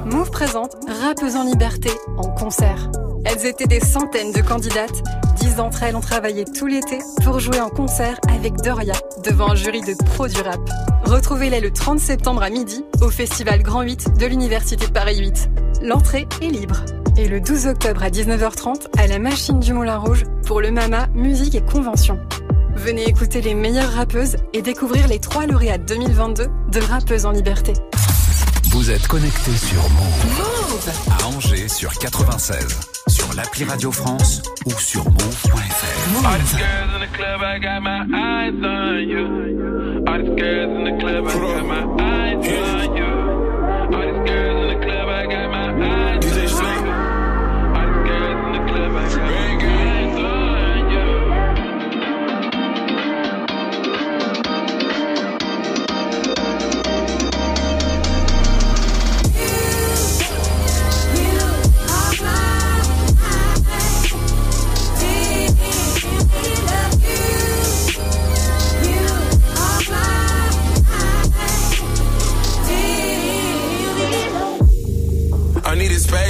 Move 0.06 0.30
présente 0.30 0.74
Rappeuses 1.02 1.36
en 1.36 1.44
liberté 1.44 1.90
en 2.16 2.28
concert. 2.28 2.90
Elles 3.24 3.46
étaient 3.46 3.66
des 3.66 3.80
centaines 3.80 4.32
de 4.32 4.40
candidates. 4.40 5.02
Dix 5.36 5.56
d'entre 5.56 5.82
elles 5.82 5.96
ont 5.96 6.00
travaillé 6.00 6.44
tout 6.44 6.66
l'été 6.66 6.98
pour 7.24 7.38
jouer 7.40 7.60
en 7.60 7.68
concert 7.68 8.18
avec 8.28 8.56
Doria 8.56 8.94
devant 9.24 9.50
un 9.50 9.54
jury 9.54 9.80
de 9.80 9.94
pros 10.04 10.28
du 10.28 10.40
rap. 10.40 10.60
Retrouvez-les 11.04 11.60
le 11.60 11.70
30 11.70 11.98
septembre 11.98 12.42
à 12.42 12.50
midi 12.50 12.84
au 13.00 13.10
Festival 13.10 13.62
Grand 13.62 13.82
8 13.82 14.18
de 14.18 14.26
l'Université 14.26 14.86
Paris 14.88 15.18
8. 15.18 15.50
L'entrée 15.82 16.26
est 16.40 16.48
libre. 16.48 16.84
Et 17.16 17.28
le 17.28 17.40
12 17.40 17.66
octobre 17.66 18.02
à 18.02 18.10
19h30 18.10 18.86
à 18.98 19.06
la 19.06 19.18
Machine 19.18 19.60
du 19.60 19.72
Moulin 19.72 19.98
Rouge 19.98 20.24
pour 20.46 20.60
le 20.60 20.70
Mama 20.70 21.08
Musique 21.14 21.54
et 21.54 21.62
Convention. 21.62 22.18
Venez 22.74 23.06
écouter 23.06 23.40
les 23.42 23.54
meilleures 23.54 23.92
rappeuses 23.92 24.36
et 24.54 24.62
découvrir 24.62 25.06
les 25.08 25.18
trois 25.18 25.46
lauréats 25.46 25.78
2022 25.78 26.46
de 26.72 26.80
Rappeuses 26.80 27.26
en 27.26 27.30
liberté. 27.30 27.74
Vous 28.70 28.90
êtes 28.90 29.06
connecté 29.06 29.50
sur 29.54 29.82
Move. 29.82 30.51
À 30.88 31.26
Angers 31.26 31.68
sur 31.68 31.92
96. 31.92 32.80
Sur 33.06 33.32
l'appli 33.34 33.62
Radio 33.62 33.92
France 33.92 34.42
ou 34.66 34.72
sur 34.72 35.04
move.fr. 35.04 36.02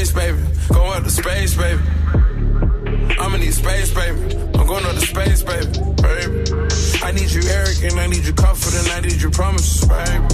space, 0.05 0.13
baby. 0.13 0.43
Go 0.73 0.85
up 0.93 1.05
to 1.05 1.11
space, 1.11 1.57
baby. 1.57 1.83
I'ma 3.21 3.37
need 3.37 3.55
space, 3.55 3.95
baby. 3.95 4.19
I'm 4.55 4.67
going 4.67 4.85
up 4.85 4.95
to 4.95 5.01
space, 5.01 5.43
baby. 5.43 5.67
baby. 6.03 6.43
I 7.03 7.13
need 7.13 7.31
you 7.31 7.43
arrogant, 7.49 7.95
I 7.99 8.07
need 8.09 8.25
you 8.25 8.33
confident, 8.33 8.91
I 8.91 9.01
need 9.01 9.21
you 9.21 9.31
promises, 9.31 9.87
baby. 9.87 10.27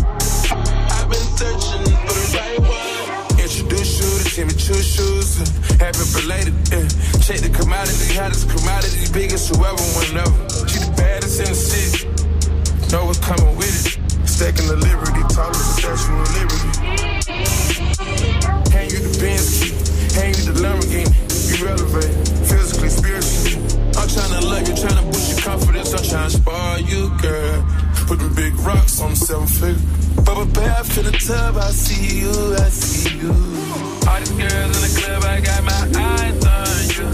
I've 0.96 1.08
been 1.10 1.28
searching 1.36 1.84
for 1.84 2.14
the 2.16 2.26
right 2.36 2.60
one. 2.60 3.40
Introduce 3.40 3.92
you 4.00 4.08
to 4.18 4.34
Timmy 4.34 4.54
Choo 4.54 4.80
shoes. 4.80 5.36
Happy 5.76 6.04
belated, 6.16 6.54
yeah. 6.72 6.88
Check 7.20 7.40
the 7.44 7.52
commodity, 7.52 8.14
hottest 8.14 8.48
commodity, 8.48 9.12
biggest 9.12 9.54
whoever, 9.54 9.84
whenever. 10.00 10.38
She 10.68 10.78
the 10.80 10.94
baddest 10.96 11.40
in 11.40 11.48
the 11.48 11.54
city. 11.54 12.08
Know 12.90 13.04
what's 13.04 13.20
coming 13.20 13.56
with 13.56 13.68
it. 13.68 14.28
Stacking 14.28 14.68
the 14.68 14.76
liberty, 14.76 15.20
tall 15.34 15.50
as 15.50 15.76
the 15.76 15.96
Statue 15.96 16.14
of 16.14 16.28
Liberty. 16.36 17.17
Elevate, 21.68 22.14
physically, 22.48 22.88
spiritually. 22.88 23.56
I'm 23.98 24.08
tryna 24.08 24.40
love 24.50 24.68
you, 24.68 24.74
tryna 24.74 25.04
boost 25.12 25.28
your 25.30 25.40
confidence. 25.44 25.92
I'm 25.92 26.04
tryna 26.10 26.30
spoil 26.30 26.78
you, 26.92 27.02
girl. 27.20 27.58
Put 28.08 28.18
them 28.20 28.34
big 28.34 28.54
rocks 28.60 29.00
on 29.00 29.14
seven 29.16 29.46
figure. 29.46 30.22
Bubble 30.24 30.46
bath 30.46 30.98
in 30.98 31.04
the 31.04 31.12
tub, 31.12 31.56
I 31.56 31.70
see 31.70 32.20
you, 32.22 32.34
I 32.56 32.68
see 32.70 33.18
you. 33.18 33.32
All 34.08 34.18
these 34.18 34.34
girls 34.40 34.72
in 34.76 34.82
the 34.86 34.92
club, 34.98 35.22
I 35.24 35.40
got 35.40 35.62
my 35.64 35.82
eyes 35.94 36.38
on 36.56 36.78
you. 36.94 37.06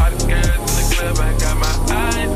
All 0.00 0.10
these 0.10 0.26
girls 0.32 0.62
in 0.70 0.76
the 0.78 0.86
club, 0.94 1.16
I 1.18 1.30
got 1.38 1.56
my 1.64 1.74
eyes 1.94 2.27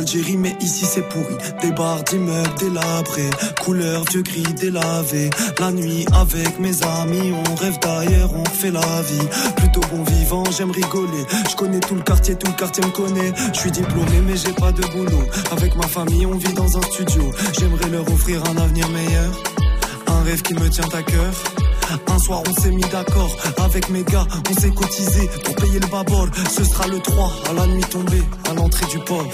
l'Algérie, 0.00 0.38
mais 0.38 0.56
ici 0.60 0.86
c'est 0.86 1.06
pourri. 1.10 1.36
Des 1.60 1.72
bars 1.72 2.02
d'immeubles 2.04 2.54
délabrés, 2.58 3.30
couleur 3.62 4.02
vieux 4.10 4.22
gris 4.22 4.54
délavé. 4.58 5.28
La 5.58 5.70
nuit 5.72 6.06
avec 6.14 6.58
mes 6.58 6.72
amis, 6.82 7.34
on 7.34 7.54
rêve 7.54 7.78
d'ailleurs, 7.80 8.30
on 8.34 8.44
fait 8.46 8.70
la 8.70 9.02
vie. 9.02 9.28
Plutôt 9.56 9.82
bon 9.92 10.02
vivant, 10.04 10.44
j'aime 10.56 10.70
rigoler. 10.70 11.24
Je 11.50 11.54
connais 11.54 11.80
tout 11.80 11.96
le 11.96 12.00
quartier, 12.00 12.34
tout 12.34 12.50
le 12.50 12.56
quartier 12.56 12.82
me 12.82 12.90
connaît. 12.90 13.32
Je 13.52 13.60
suis 13.60 13.70
diplômé, 13.70 14.22
mais 14.26 14.36
j'ai 14.38 14.54
pas 14.54 14.72
de 14.72 14.80
boulot. 14.88 15.24
Avec 15.52 15.76
ma 15.76 15.86
famille, 15.86 16.24
on 16.24 16.38
vit 16.38 16.54
dans 16.54 16.78
un 16.78 16.82
studio. 16.82 17.30
J'aimerais 17.58 17.90
leur 17.90 18.10
offrir 18.10 18.42
un 18.46 18.56
avenir 18.56 18.88
meilleur. 18.88 19.30
Un 20.06 20.22
rêve 20.22 20.40
qui 20.40 20.54
me 20.54 20.66
tient 20.70 20.88
à 20.94 21.02
cœur. 21.02 21.32
Un 22.06 22.18
soir 22.20 22.42
on 22.48 22.60
s'est 22.60 22.70
mis 22.70 22.88
d'accord 22.92 23.36
avec 23.58 23.90
mes 23.90 24.04
gars, 24.04 24.24
on 24.48 24.60
s'est 24.60 24.70
cotisé 24.70 25.28
pour 25.44 25.56
payer 25.56 25.80
le 25.80 25.88
babord. 25.88 26.28
Ce 26.48 26.62
sera 26.62 26.86
le 26.86 27.00
3 27.00 27.32
à 27.50 27.52
la 27.52 27.66
nuit 27.66 27.84
tombée, 27.90 28.22
à 28.48 28.54
l'entrée 28.54 28.86
du 28.86 29.00
port. 29.00 29.26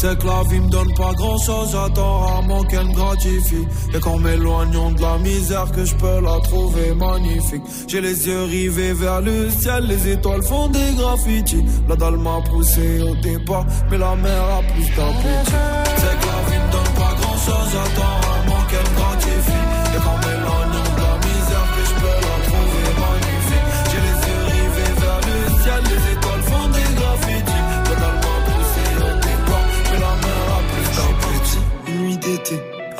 C'est 0.00 0.18
que 0.18 0.26
la 0.26 0.42
vie 0.48 0.60
me 0.60 0.70
donne 0.70 0.94
pas 0.94 1.12
grand 1.12 1.36
chose, 1.36 1.72
j'attends 1.72 2.20
rarement 2.20 2.62
qu'elle 2.62 2.86
me 2.86 2.94
gratifie. 2.94 3.66
Et 3.94 4.00
qu'en 4.00 4.16
m'éloignant 4.16 4.92
de 4.92 5.02
la 5.02 5.18
misère, 5.18 5.70
que 5.72 5.84
je 5.84 5.94
peux 5.94 6.22
la 6.22 6.40
trouver 6.40 6.94
magnifique. 6.94 7.62
J'ai 7.86 8.00
les 8.00 8.26
yeux 8.26 8.44
rivés 8.44 8.94
vers 8.94 9.20
le 9.20 9.50
ciel, 9.50 9.84
les 9.88 10.12
étoiles 10.12 10.42
font 10.42 10.68
des 10.68 10.94
graffitis. 10.96 11.66
La 11.86 11.96
dalle 11.96 12.16
m'a 12.16 12.40
poussé 12.48 13.02
au 13.02 13.14
départ, 13.16 13.66
mais 13.90 13.98
la 13.98 14.16
mer 14.16 14.42
a 14.42 14.62
plus 14.72 14.88
d'appétit. 14.96 15.52
C'est 15.96 16.18
que 16.18 16.26
la 16.32 16.40
vie 16.48 16.64
me 16.64 16.72
donne 16.72 16.94
pas 16.94 17.14
grand 17.20 17.36
chose, 17.36 17.70
j'attends 17.70 18.29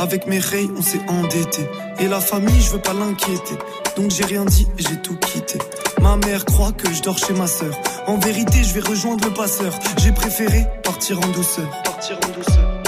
avec 0.01 0.27
mes 0.27 0.39
rays, 0.39 0.67
on 0.77 0.83
s'est 0.83 1.01
endetté. 1.09 1.69
Et 2.01 2.09
la 2.09 2.21
famille, 2.21 2.61
je 2.61 2.71
veux 2.71 2.81
pas 2.81 2.95
l'inquiéter. 2.95 3.55
Donc 3.97 4.11
j'ai 4.11 4.25
rien 4.25 4.45
dit 4.45 4.67
et 4.79 4.83
j'ai 4.83 4.97
tout 4.97 5.17
quitté. 5.17 5.59
Ma 6.01 6.17
mère 6.17 6.45
croit 6.47 6.73
que 6.73 6.91
je 6.93 7.03
dors 7.03 7.19
chez 7.19 7.35
ma 7.35 7.47
sœur. 7.47 7.79
En 8.07 8.17
vérité, 8.19 8.65
je 8.65 8.73
vais 8.73 8.81
rejoindre 8.81 9.29
le 9.29 9.35
passeur. 9.35 9.73
J'ai 9.99 10.13
préféré 10.13 10.67
partir 10.83 11.19
en 11.19 11.29
douceur. 11.29 11.71
Partir 11.85 12.19
en 12.27 12.29
douceur. 12.37 12.83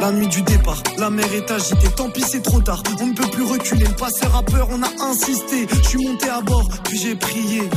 La 0.00 0.10
nuit 0.12 0.28
du 0.28 0.40
départ, 0.40 0.82
la 0.96 1.10
mer 1.10 1.30
est 1.34 1.50
agitée, 1.50 1.88
tant 1.94 2.08
pis 2.08 2.22
c'est 2.22 2.40
trop 2.40 2.62
tard, 2.62 2.82
on 3.02 3.08
ne 3.08 3.12
peut 3.12 3.28
plus 3.30 3.42
reculer, 3.42 3.84
le 3.84 3.94
passeur 3.94 4.34
a 4.34 4.42
peur, 4.42 4.68
on 4.70 4.82
a 4.82 4.88
insisté, 5.04 5.66
je 5.70 5.88
suis 5.90 6.06
monté 6.06 6.30
à 6.30 6.40
bord, 6.40 6.66
puis 6.84 6.98
j'ai 6.98 7.14
prié. 7.14 7.68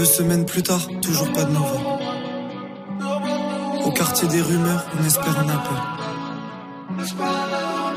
Deux 0.00 0.06
semaines 0.06 0.46
plus 0.46 0.62
tard, 0.62 0.80
toujours 1.02 1.30
pas 1.30 1.44
de 1.44 1.50
nouvelles. 1.50 1.84
Au 3.84 3.90
quartier 3.90 4.26
des 4.28 4.40
rumeurs, 4.40 4.82
on 4.98 5.04
espère 5.04 5.38
un 5.38 5.46
appel. 5.46 5.76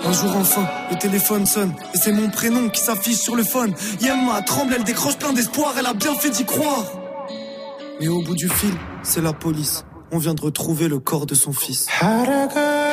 Un 0.06 0.12
jour 0.12 0.36
enfin, 0.36 0.68
le 0.91 0.97
téléphone 0.97 1.45
sonne 1.45 1.74
et 1.93 1.97
c'est 1.97 2.12
mon 2.12 2.30
prénom 2.30 2.68
qui 2.68 2.82
s'affiche 2.82 3.20
sur 3.20 3.38
le 3.38 3.43
phone. 3.45 3.74
Yemma 4.01 4.41
tremble, 4.41 4.74
elle 4.76 4.84
décroche 4.84 5.16
plein 5.16 5.32
d'espoir, 5.32 5.76
elle 5.80 5.86
a 5.86 5.93
bien 5.93 6.14
fait 6.16 6.30
d'y 6.30 6.43
croire. 6.43 6.84
Mais 8.01 8.10
au 8.10 8.22
bout 8.22 8.36
du 8.36 8.49
fil, 8.49 8.74
c'est 9.01 9.22
la 9.22 9.32
police. 9.32 9.86
On 10.12 10.18
vient 10.18 10.34
de 10.34 10.41
retrouver 10.41 10.89
le 10.89 10.99
corps 10.99 11.26
de 11.26 11.36
son 11.36 11.54
fils. 11.54 11.88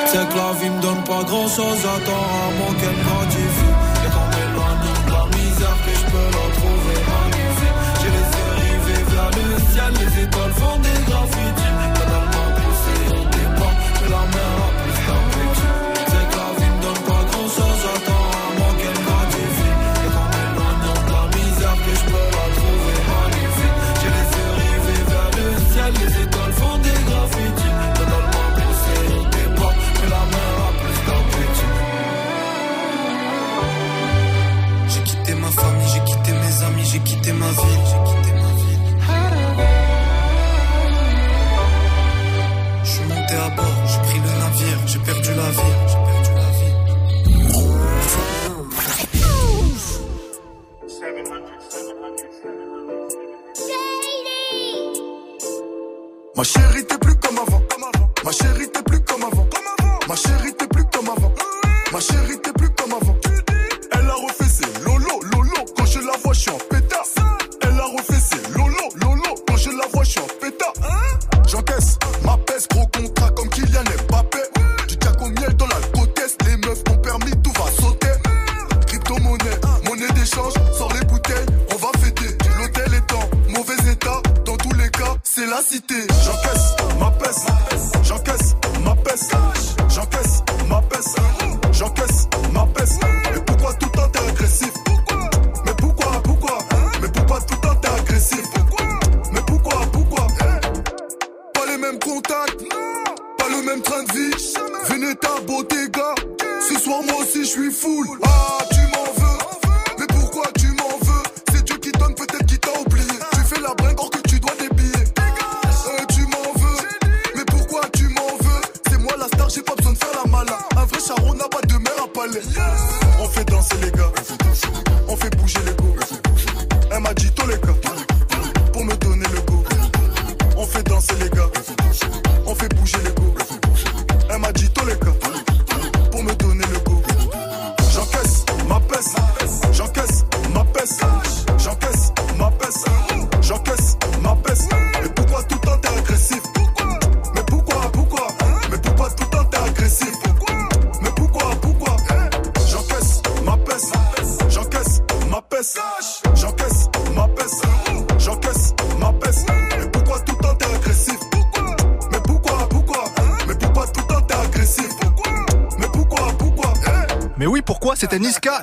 C'est 0.07 0.29
que 0.29 0.37
la 0.37 0.53
vie 0.53 0.71
me 0.71 0.81
donne 0.81 1.03
pas 1.03 1.25
grand 1.25 1.49
chose, 1.49 1.79
j'attends 1.83 2.13
rarement 2.13 2.79
qu'elle 2.79 3.90
Ma 56.41 56.45
chérie, 56.45 56.87
t'es 56.87 57.00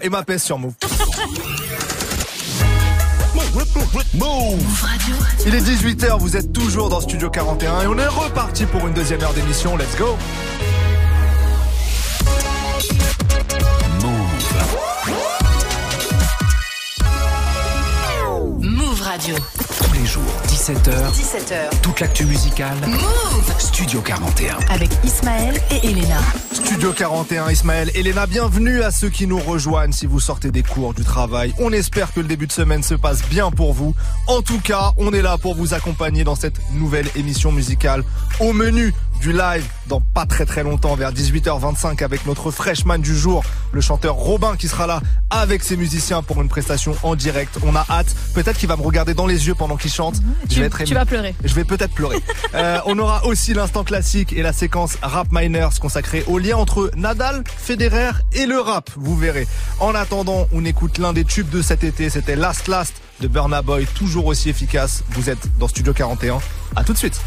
et 0.07 0.09
ma 0.09 0.23
pèse 0.23 0.41
sur 0.41 0.57
Move. 0.57 0.73
Move 4.13 4.81
Radio. 4.81 5.15
Il 5.45 5.53
est 5.53 5.61
18h, 5.61 6.17
vous 6.19 6.37
êtes 6.37 6.53
toujours 6.53 6.89
dans 6.89 7.01
Studio 7.01 7.29
41 7.29 7.81
et 7.81 7.87
on 7.87 7.97
est 7.97 8.07
reparti 8.07 8.65
pour 8.65 8.87
une 8.87 8.93
deuxième 8.93 9.21
heure 9.21 9.33
d'émission. 9.33 9.75
Let's 9.75 9.97
go. 9.97 10.17
Move. 14.01 14.47
Move 18.61 19.01
Radio. 19.01 19.35
Tous 19.83 19.93
les 19.93 20.05
jours, 20.05 20.23
17h. 20.47 21.11
17h. 21.11 21.81
Toute 21.81 21.99
l'actu 21.99 22.25
musicale. 22.25 22.77
Move. 22.87 23.53
Studio 23.59 23.99
41. 23.99 24.57
Avec 24.69 24.89
Ismaël 25.03 25.59
et 25.71 25.85
Elena. 25.85 26.21
Studio 26.67 26.91
41, 26.91 27.49
Ismaël, 27.49 27.91
Elena, 27.95 28.27
bienvenue 28.27 28.83
à 28.83 28.91
ceux 28.91 29.07
qui 29.07 29.25
nous 29.25 29.39
rejoignent 29.39 29.93
si 29.93 30.05
vous 30.05 30.19
sortez 30.19 30.51
des 30.51 30.63
cours, 30.63 30.93
du 30.93 31.05
travail. 31.05 31.53
On 31.59 31.71
espère 31.71 32.11
que 32.11 32.19
le 32.19 32.27
début 32.27 32.45
de 32.45 32.51
semaine 32.51 32.83
se 32.83 32.93
passe 32.93 33.23
bien 33.29 33.51
pour 33.51 33.73
vous. 33.73 33.95
En 34.27 34.41
tout 34.41 34.59
cas, 34.59 34.91
on 34.97 35.13
est 35.13 35.21
là 35.21 35.37
pour 35.37 35.55
vous 35.55 35.73
accompagner 35.73 36.25
dans 36.25 36.35
cette 36.35 36.59
nouvelle 36.73 37.07
émission 37.15 37.53
musicale. 37.53 38.03
Au 38.41 38.51
menu 38.51 38.93
du 39.21 39.31
live 39.31 39.65
dans 39.87 40.01
pas 40.01 40.25
très 40.25 40.45
très 40.45 40.61
longtemps, 40.61 40.95
vers 40.95 41.13
18h25 41.13 42.03
avec 42.03 42.25
notre 42.25 42.51
freshman 42.51 42.97
du 42.97 43.15
jour, 43.15 43.43
le 43.71 43.79
chanteur 43.79 44.15
Robin 44.15 44.57
qui 44.57 44.67
sera 44.67 44.87
là 44.87 45.01
avec 45.29 45.63
ses 45.63 45.77
musiciens 45.77 46.23
pour 46.23 46.41
une 46.41 46.49
prestation 46.49 46.95
en 47.03 47.15
direct. 47.15 47.57
On 47.63 47.75
a 47.75 47.85
hâte. 47.89 48.15
Peut-être 48.33 48.57
qu'il 48.57 48.69
va 48.69 48.77
me 48.77 48.81
regarder 48.81 49.13
dans 49.13 49.27
les 49.27 49.47
yeux 49.47 49.55
pendant 49.55 49.77
qu'il 49.77 49.91
chante. 49.91 50.15
Je 50.43 50.47
Tu, 50.55 50.59
vais 50.59 50.67
être 50.67 50.83
tu 50.83 50.93
vas 50.93 51.05
pleurer. 51.05 51.35
Je 51.43 51.53
vais 51.53 51.63
peut-être 51.63 51.93
pleurer. 51.93 52.17
Euh, 52.53 52.79
on 52.85 52.97
aura 52.97 53.25
aussi 53.25 53.53
l'instant 53.53 53.83
classique 53.83 54.31
et 54.33 54.41
la 54.41 54.53
séquence 54.53 54.97
Rap 55.01 55.27
Miners 55.31 55.79
consacrée 55.81 56.23
au 56.27 56.39
lien 56.39 56.55
entre 56.55 56.89
Nadal, 56.95 57.43
Federer 57.45 58.11
et 58.31 58.45
le 58.45 58.59
rap, 58.59 58.89
vous 58.95 59.17
verrez. 59.17 59.47
En 59.79 59.93
attendant, 59.93 60.47
on 60.53 60.63
écoute 60.63 60.97
l'un 60.97 61.13
des 61.13 61.25
tubes 61.25 61.49
de 61.49 61.61
cet 61.61 61.83
été, 61.83 62.09
c'était 62.09 62.35
Last 62.35 62.67
Last 62.67 62.93
de 63.19 63.27
Burna 63.27 63.61
Boy, 63.61 63.85
toujours 63.85 64.27
aussi 64.27 64.49
efficace. 64.49 65.03
Vous 65.09 65.29
êtes 65.29 65.57
dans 65.59 65.67
Studio 65.67 65.93
41. 65.93 66.39
À 66.75 66.83
tout 66.83 66.93
de 66.93 66.97
suite. 66.97 67.19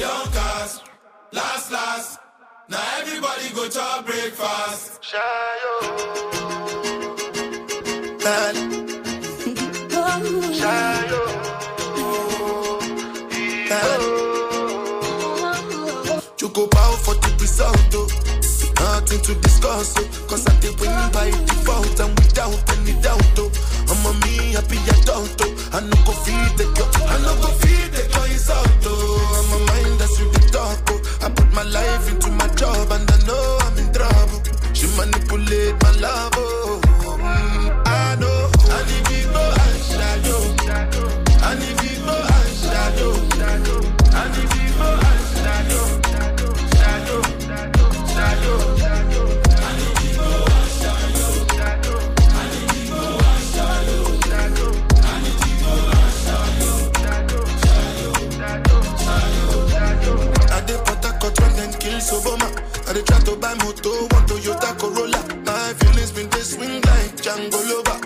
Yonkers, 0.00 0.82
last, 1.32 1.70
last. 1.70 2.18
Now 2.70 2.78
everybody 3.02 3.50
go 3.54 3.68
to 3.68 4.02
breakfast. 4.04 5.00
Discuss, 19.72 19.94
oh. 19.96 20.26
Cause 20.28 20.46
I 20.46 20.60
did 20.60 20.78
win 20.80 20.92
by 21.12 21.30
default 21.30 22.00
and 22.00 22.18
without 22.18 22.60
any 22.76 22.92
doubt. 23.00 23.38
I'm 23.88 24.04
a 24.04 24.12
me 24.26 24.52
happy 24.52 24.76
Django 67.32 67.60
Lover. 67.70 67.98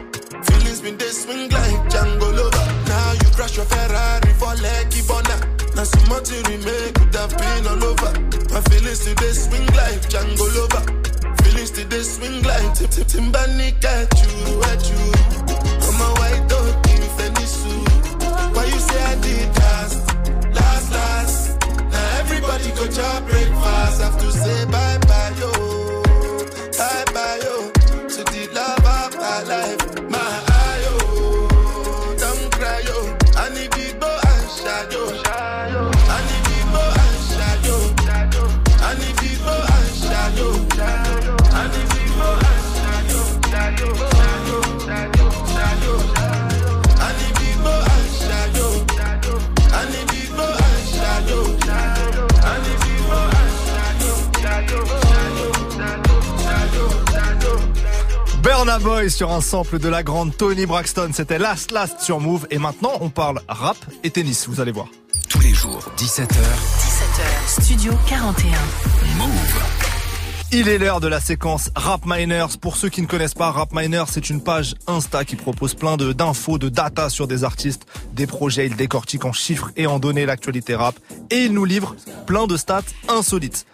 Feelings 0.44 0.80
been 0.80 0.96
dey 0.96 1.08
swing 1.10 1.50
like 1.50 1.90
Django 1.90 2.30
Lover. 2.30 2.66
Now 2.86 3.12
you 3.12 3.28
crash 3.34 3.56
your 3.56 3.64
Ferrari 3.66 4.32
for 4.38 4.54
Lekki 4.62 5.02
Bona. 5.08 5.36
Now 5.74 5.82
some 5.82 6.08
more 6.08 6.20
to 6.20 6.34
remake 6.48 6.94
could 6.94 7.14
have 7.16 7.36
been 7.36 7.66
all 7.66 7.84
over. 7.90 8.12
My 8.54 8.60
feelings 8.70 9.02
dey 9.04 9.32
swing 9.32 9.66
like 9.74 10.00
Django 10.06 10.46
Lover. 10.54 10.82
Feelings 11.42 11.70
dey 11.72 12.02
swing 12.02 12.42
like 12.44 12.74
Tim 12.74 12.88
Tim 12.88 13.04
Timbani 13.32 13.74
at 13.82 14.14
you, 14.14 14.62
at 14.62 14.82
you. 14.90 15.02
I'm 15.86 16.00
a 16.00 16.08
white 16.20 16.46
dog 16.48 16.86
in 16.94 17.02
Venice. 17.18 17.64
Why 18.54 18.64
you 18.64 18.78
say 18.78 19.02
I 19.02 19.14
did 19.20 19.48
last, 19.58 19.98
last, 20.54 20.92
last? 20.92 21.60
Now 21.90 22.18
everybody 22.20 22.70
go 22.78 22.86
to 22.86 23.22
breakfast. 23.26 24.02
Have 24.02 24.18
to 24.20 24.30
say 24.30 24.64
bye 24.66 24.85
Burna 58.78 58.78
Boy 58.78 59.10
sur 59.10 59.32
un 59.32 59.40
sample 59.40 59.78
de 59.78 59.88
la 59.88 60.02
grande 60.02 60.36
Tony 60.36 60.66
Braxton. 60.66 61.10
C'était 61.12 61.38
Last 61.38 61.70
Last 61.70 62.00
sur 62.00 62.20
Move. 62.20 62.46
Et 62.50 62.58
maintenant, 62.58 62.92
on 63.00 63.10
parle 63.10 63.40
rap 63.48 63.76
et 64.02 64.10
tennis. 64.10 64.48
Vous 64.48 64.60
allez 64.60 64.72
voir. 64.72 64.88
Tous 65.28 65.40
les 65.40 65.54
jours, 65.54 65.90
17h, 65.96 66.26
17h. 66.26 67.62
Studio 67.62 67.92
41. 68.08 68.50
Move. 69.18 69.62
Il 70.52 70.68
est 70.68 70.78
l'heure 70.78 71.00
de 71.00 71.08
la 71.08 71.20
séquence 71.20 71.70
Rap 71.74 72.02
Miners. 72.06 72.58
Pour 72.60 72.76
ceux 72.76 72.88
qui 72.88 73.02
ne 73.02 73.06
connaissent 73.06 73.34
pas, 73.34 73.50
Rap 73.50 73.70
Miners, 73.72 74.04
c'est 74.08 74.30
une 74.30 74.42
page 74.42 74.74
Insta 74.86 75.24
qui 75.24 75.36
propose 75.36 75.74
plein 75.74 75.96
de 75.96 76.12
d'infos, 76.12 76.58
de 76.58 76.68
data 76.68 77.08
sur 77.08 77.26
des 77.26 77.44
artistes, 77.44 77.86
des 78.12 78.26
projets. 78.26 78.66
Il 78.66 78.76
décortique 78.76 79.24
en 79.24 79.32
chiffres 79.32 79.70
et 79.76 79.86
en 79.86 79.98
données 79.98 80.26
l'actualité 80.26 80.74
rap. 80.74 80.96
Et 81.30 81.44
il 81.44 81.52
nous 81.52 81.64
livre 81.64 81.96
plein 82.26 82.46
de 82.46 82.56
stats 82.56 82.82
insolites. 83.08 83.66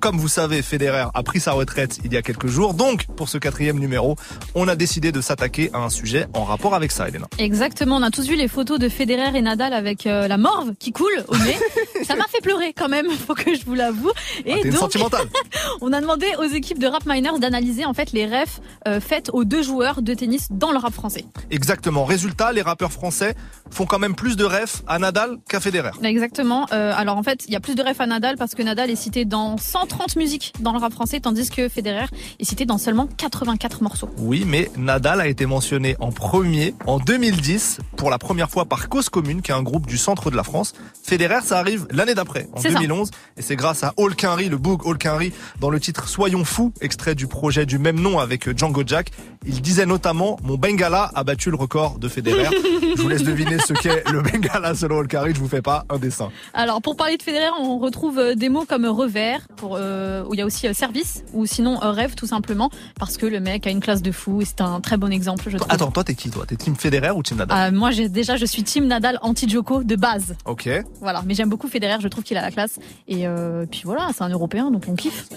Comme 0.00 0.16
vous 0.18 0.28
savez, 0.28 0.62
Federer 0.62 1.06
a 1.12 1.22
pris 1.22 1.40
sa 1.40 1.52
retraite 1.52 1.98
il 2.04 2.12
y 2.12 2.16
a 2.16 2.22
quelques 2.22 2.46
jours. 2.46 2.72
Donc, 2.74 3.06
pour 3.16 3.28
ce 3.28 3.36
quatrième 3.36 3.78
numéro, 3.78 4.16
on 4.54 4.68
a 4.68 4.76
décidé 4.76 5.10
de 5.10 5.20
s'attaquer 5.20 5.70
à 5.72 5.78
un 5.78 5.90
sujet 5.90 6.26
en 6.34 6.44
rapport 6.44 6.74
avec 6.74 6.92
ça, 6.92 7.08
Elena. 7.08 7.26
Exactement, 7.38 7.96
on 7.96 8.02
a 8.02 8.10
tous 8.10 8.26
vu 8.28 8.36
les 8.36 8.46
photos 8.48 8.78
de 8.78 8.88
Federer 8.88 9.36
et 9.36 9.42
Nadal 9.42 9.72
avec 9.72 10.06
euh, 10.06 10.28
la 10.28 10.38
morve 10.38 10.74
qui 10.78 10.92
coule 10.92 11.24
au 11.28 11.36
nez. 11.38 11.56
Ça 12.04 12.14
m'a 12.14 12.26
fait 12.28 12.40
pleurer 12.40 12.72
quand 12.76 12.88
même, 12.88 13.10
faut 13.26 13.34
que 13.34 13.54
je 13.54 13.64
vous 13.64 13.74
l'avoue. 13.74 14.10
Et 14.44 14.52
Ah, 14.52 14.56
t'es 14.56 14.68
une 14.68 14.70
donc, 14.70 14.80
sentimentale. 14.80 15.26
on 15.80 15.92
a 15.92 16.00
demandé 16.00 16.26
aux 16.38 16.44
équipes 16.54 16.78
de 16.78 16.86
Rap 16.86 17.04
Miners 17.06 17.38
d'analyser 17.40 17.84
en 17.84 17.94
fait 17.94 18.12
les 18.12 18.26
refs 18.26 18.60
euh, 18.86 19.00
faites 19.00 19.30
aux 19.32 19.44
deux 19.44 19.62
joueurs 19.62 20.00
de 20.02 20.14
tennis 20.14 20.46
dans 20.50 20.70
le 20.70 20.78
rap 20.78 20.92
français. 20.92 21.24
Exactement. 21.50 22.04
Résultat, 22.04 22.52
les 22.52 22.62
rappeurs 22.62 22.92
français 22.92 23.34
font 23.70 23.84
quand 23.86 23.98
même 23.98 24.14
plus 24.14 24.36
de 24.36 24.44
refs 24.44 24.82
à 24.86 24.98
Nadal 24.98 25.38
qu'à 25.48 25.60
Federer. 25.60 25.90
Exactement. 26.04 26.66
Euh, 26.72 26.92
alors 26.96 27.16
en 27.16 27.22
fait, 27.22 27.44
il 27.46 27.52
y 27.52 27.56
a 27.56 27.60
plus 27.60 27.74
de 27.74 27.82
refs 27.82 28.00
à 28.00 28.06
Nadal 28.06 28.36
parce 28.36 28.54
que 28.54 28.62
Nadal 28.62 28.90
est 28.90 28.96
cité 28.96 29.24
dans 29.24 29.56
130 29.88 30.16
musiques 30.16 30.52
dans 30.60 30.72
le 30.72 30.78
rap 30.78 30.92
français, 30.92 31.18
tandis 31.20 31.48
que 31.48 31.68
Federer 31.68 32.06
est 32.38 32.44
cité 32.44 32.66
dans 32.66 32.76
seulement 32.78 33.06
84 33.16 33.82
morceaux. 33.82 34.10
Oui, 34.18 34.44
mais 34.46 34.70
Nadal 34.76 35.20
a 35.20 35.26
été 35.26 35.46
mentionné 35.46 35.96
en 35.98 36.12
premier 36.12 36.74
en 36.86 36.98
2010 36.98 37.78
pour 37.96 38.10
la 38.10 38.18
première 38.18 38.50
fois 38.50 38.66
par 38.66 38.88
Cause 38.88 39.08
Commune, 39.08 39.40
qui 39.40 39.50
est 39.50 39.54
un 39.54 39.62
groupe 39.62 39.86
du 39.86 39.96
centre 39.96 40.30
de 40.30 40.36
la 40.36 40.42
France. 40.42 40.74
Federer, 41.02 41.40
ça 41.42 41.58
arrive 41.58 41.86
l'année 41.90 42.14
d'après, 42.14 42.48
en 42.52 42.60
C'est 42.60 42.70
ça. 42.70 42.78
2011, 42.78 43.10
et 43.38 43.42
c'est 43.42 43.56
grâce 43.56 43.82
à 43.82 43.94
Hall 43.96 44.14
Quinry, 44.14 44.48
le 44.48 44.58
boog 44.58 44.86
Hall 44.86 44.98
Quinry, 44.98 45.32
dans 45.60 45.70
le 45.70 45.80
titre 45.80 46.08
Soyons 46.08 46.44
fous, 46.44 46.72
extrait 46.80 47.14
du 47.14 47.26
projet 47.26 47.64
du 47.64 47.78
même 47.78 47.98
nom 47.98 48.18
avec 48.18 48.56
Django 48.56 48.82
Jack. 48.86 49.10
Il 49.46 49.62
disait 49.62 49.86
notamment 49.86 50.36
Mon 50.42 50.56
Bengala 50.56 51.10
a 51.14 51.24
battu 51.24 51.50
le 51.50 51.56
record 51.56 51.98
de 51.98 52.08
Federer. 52.08 52.48
je 52.96 53.00
vous 53.00 53.08
laisse 53.08 53.22
deviner 53.22 53.58
ce 53.58 53.72
qu'est 53.72 54.04
le 54.10 54.20
Bengala 54.20 54.74
selon 54.74 54.98
Hall 54.98 55.08
Quinry. 55.08 55.34
Je 55.34 55.40
vous 55.40 55.48
fais 55.48 55.62
pas 55.62 55.86
un 55.88 55.98
dessin. 55.98 56.30
Alors 56.52 56.82
pour 56.82 56.96
parler 56.96 57.16
de 57.16 57.22
Federer, 57.22 57.48
on 57.58 57.78
retrouve 57.78 58.18
euh, 58.18 58.34
des 58.34 58.50
mots 58.50 58.66
comme 58.66 58.84
revers, 58.84 59.46
pour, 59.56 59.77
euh, 59.78 60.24
où 60.26 60.34
il 60.34 60.38
y 60.38 60.42
a 60.42 60.46
aussi 60.46 60.66
euh, 60.66 60.72
service, 60.72 61.24
ou 61.32 61.46
sinon 61.46 61.82
euh, 61.82 61.90
rêve 61.90 62.14
tout 62.14 62.26
simplement, 62.26 62.70
parce 62.98 63.16
que 63.16 63.26
le 63.26 63.40
mec 63.40 63.66
a 63.66 63.70
une 63.70 63.80
classe 63.80 64.02
de 64.02 64.12
fou 64.12 64.42
et 64.42 64.44
c'est 64.44 64.60
un 64.60 64.80
très 64.80 64.96
bon 64.96 65.12
exemple, 65.12 65.44
je 65.48 65.56
trouve. 65.56 65.70
Attends, 65.70 65.90
toi, 65.90 66.04
t'es 66.04 66.14
qui, 66.14 66.30
toi? 66.30 66.44
T'es 66.46 66.56
Team 66.56 66.76
Federer 66.76 67.10
ou 67.10 67.22
Team 67.22 67.38
Nadal? 67.38 67.72
Moi, 67.72 67.90
j'ai 67.90 68.08
déjà, 68.08 68.36
je 68.36 68.44
suis 68.44 68.62
team 68.62 68.86
Nadal 68.86 69.18
anti-Joko 69.22 69.84
de 69.84 69.96
base. 69.96 70.36
Ok. 70.44 70.68
Voilà, 71.00 71.22
mais 71.24 71.34
j'aime 71.34 71.48
beaucoup 71.48 71.68
Federer, 71.68 72.00
je 72.00 72.08
trouve 72.08 72.24
qu'il 72.24 72.36
a 72.36 72.42
la 72.42 72.50
classe. 72.50 72.78
Et 73.06 73.26
puis 73.70 73.82
voilà, 73.84 74.10
c'est 74.14 74.24
un 74.24 74.28
Européen, 74.28 74.70
donc 74.70 74.84
on 74.88 74.94
kiffe. 74.94 75.28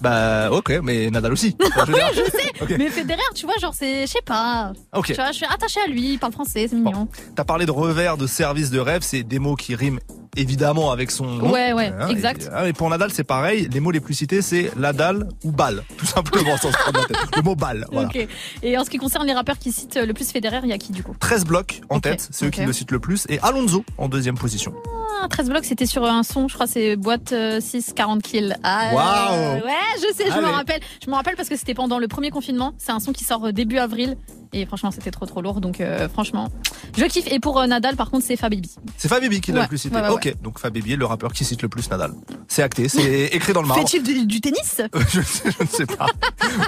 Bah, 0.00 0.50
ok, 0.50 0.80
mais 0.82 1.10
Nadal 1.10 1.32
aussi. 1.32 1.56
Enfin, 1.64 1.84
je 1.86 1.92
veux 1.92 1.98
oui, 1.98 2.02
je 2.12 2.30
sais. 2.30 2.76
Mais 2.76 2.88
Federer, 2.88 3.20
tu 3.34 3.46
vois, 3.46 3.54
genre, 3.60 3.72
c'est, 3.74 4.02
je 4.02 4.12
sais 4.12 4.22
pas. 4.24 4.72
Ok. 4.92 5.06
Tu 5.06 5.14
vois, 5.14 5.28
je 5.28 5.36
suis 5.36 5.46
attachée 5.46 5.80
à 5.80 5.88
lui, 5.88 6.14
il 6.14 6.18
parle 6.18 6.32
français, 6.32 6.66
c'est 6.68 6.76
mignon. 6.76 7.08
T'as 7.34 7.44
parlé 7.44 7.66
de 7.66 7.70
revers, 7.70 8.16
de 8.16 8.26
service, 8.26 8.70
de 8.70 8.80
rêve, 8.80 9.02
c'est 9.02 9.22
des 9.22 9.38
mots 9.38 9.54
qui 9.54 9.74
riment 9.74 10.00
évidemment 10.36 10.90
avec 10.90 11.10
son 11.10 11.26
nom. 11.26 11.50
Ouais, 11.50 11.72
ouais, 11.72 11.92
Hein, 11.98 12.08
exact. 12.08 12.42
Et, 12.42 12.48
ah, 12.52 12.68
et 12.68 12.72
pour 12.72 12.88
Nadal, 12.88 13.10
c'est 13.12 13.24
pareil. 13.24 13.68
Les 13.72 13.80
mots 13.80 13.90
les 13.90 14.00
plus 14.00 14.14
cités, 14.14 14.42
c'est 14.42 14.70
la 14.76 14.92
dalle 14.92 15.28
ou 15.44 15.52
balle, 15.52 15.82
tout 15.98 16.06
simplement, 16.06 16.56
sans 16.56 16.72
se 16.72 16.76
prendre 16.78 17.00
la 17.00 17.06
tête. 17.06 17.16
Le 17.36 17.42
mot 17.42 17.54
balle, 17.54 17.86
voilà. 17.92 18.08
Ok. 18.08 18.26
Et 18.62 18.78
en 18.78 18.84
ce 18.84 18.90
qui 18.90 18.98
concerne 18.98 19.26
les 19.26 19.34
rappeurs 19.34 19.58
qui 19.58 19.72
citent 19.72 19.96
le 19.96 20.12
plus 20.14 20.30
Federer, 20.30 20.60
il 20.62 20.68
y 20.70 20.72
a 20.72 20.78
qui 20.78 20.92
du 20.92 21.02
coup? 21.02 21.14
13 21.18 21.44
blocs 21.44 21.80
en 21.88 22.00
tête, 22.00 22.28
c'est 22.30 22.46
eux 22.46 22.50
qui 22.50 22.62
le 22.62 22.72
citent 22.72 22.90
le 22.92 23.00
plus. 23.00 23.26
Et 23.28 23.38
Alonso 23.40 23.84
en 23.98 24.08
deuxième 24.08 24.36
position. 24.38 24.72
Ah, 25.20 25.28
13 25.28 25.48
blocs, 25.50 25.64
c'était 25.64 25.86
sur 25.86 26.04
un 26.04 26.22
son, 26.22 26.48
je 26.48 26.54
crois 26.54 26.66
c'est 26.66 26.96
boîte 26.96 27.32
euh, 27.32 27.60
6 27.60 27.92
40 27.94 28.22
kills. 28.22 28.56
Ah, 28.62 28.90
Waouh. 28.92 29.32
euh, 29.34 29.54
Ouais, 29.60 29.70
je 29.96 30.14
sais, 30.16 30.30
je 30.30 30.38
me 30.38 30.46
rappelle. 30.50 30.80
Je 31.04 31.10
me 31.10 31.14
rappelle 31.14 31.36
parce 31.36 31.48
que 31.48 31.56
c'était 31.56 31.74
pendant 31.74 31.98
le 31.98 32.08
premier 32.08 32.30
confinement. 32.30 32.74
C'est 32.78 32.92
un 32.92 33.00
son 33.00 33.12
qui 33.12 33.24
sort 33.24 33.44
euh, 33.46 33.52
début 33.52 33.78
avril. 33.78 34.16
Et 34.54 34.66
franchement, 34.66 34.90
c'était 34.90 35.10
trop 35.10 35.24
trop 35.26 35.40
lourd. 35.40 35.60
Donc 35.60 35.80
euh, 35.80 36.08
franchement, 36.08 36.48
je 36.96 37.04
kiffe. 37.06 37.26
Et 37.32 37.40
pour 37.40 37.58
euh, 37.60 37.66
Nadal, 37.66 37.96
par 37.96 38.10
contre, 38.10 38.26
c'est 38.26 38.36
Fabibi. 38.36 38.74
C'est 38.98 39.08
Fabibi 39.08 39.40
qui 39.40 39.50
l'a 39.52 39.58
Ouais, 39.58 39.62
le 39.64 39.68
plus 39.68 39.78
cité. 39.78 39.94
ouais, 39.96 40.02
ouais, 40.02 40.08
ok, 40.08 40.34
donc 40.42 40.58
Fabibi 40.58 40.92
est 40.92 40.96
le 40.96 41.06
rappeur 41.06 41.32
qui 41.32 41.44
cite 41.44 41.62
le 41.62 41.68
plus 41.68 41.88
Nadal. 41.90 42.12
C'est 42.48 42.62
acté, 42.62 42.88
c'est 42.88 43.24
écrit 43.32 43.52
dans 43.52 43.62
le 43.62 43.68
marbre. 43.68 43.88
Fait-il 43.88 44.02
du, 44.02 44.26
du 44.26 44.40
tennis 44.40 44.82
je, 45.08 45.20
sais, 45.22 45.50
je 45.58 45.62
ne 45.62 45.68
sais 45.68 45.86
pas. 45.86 46.06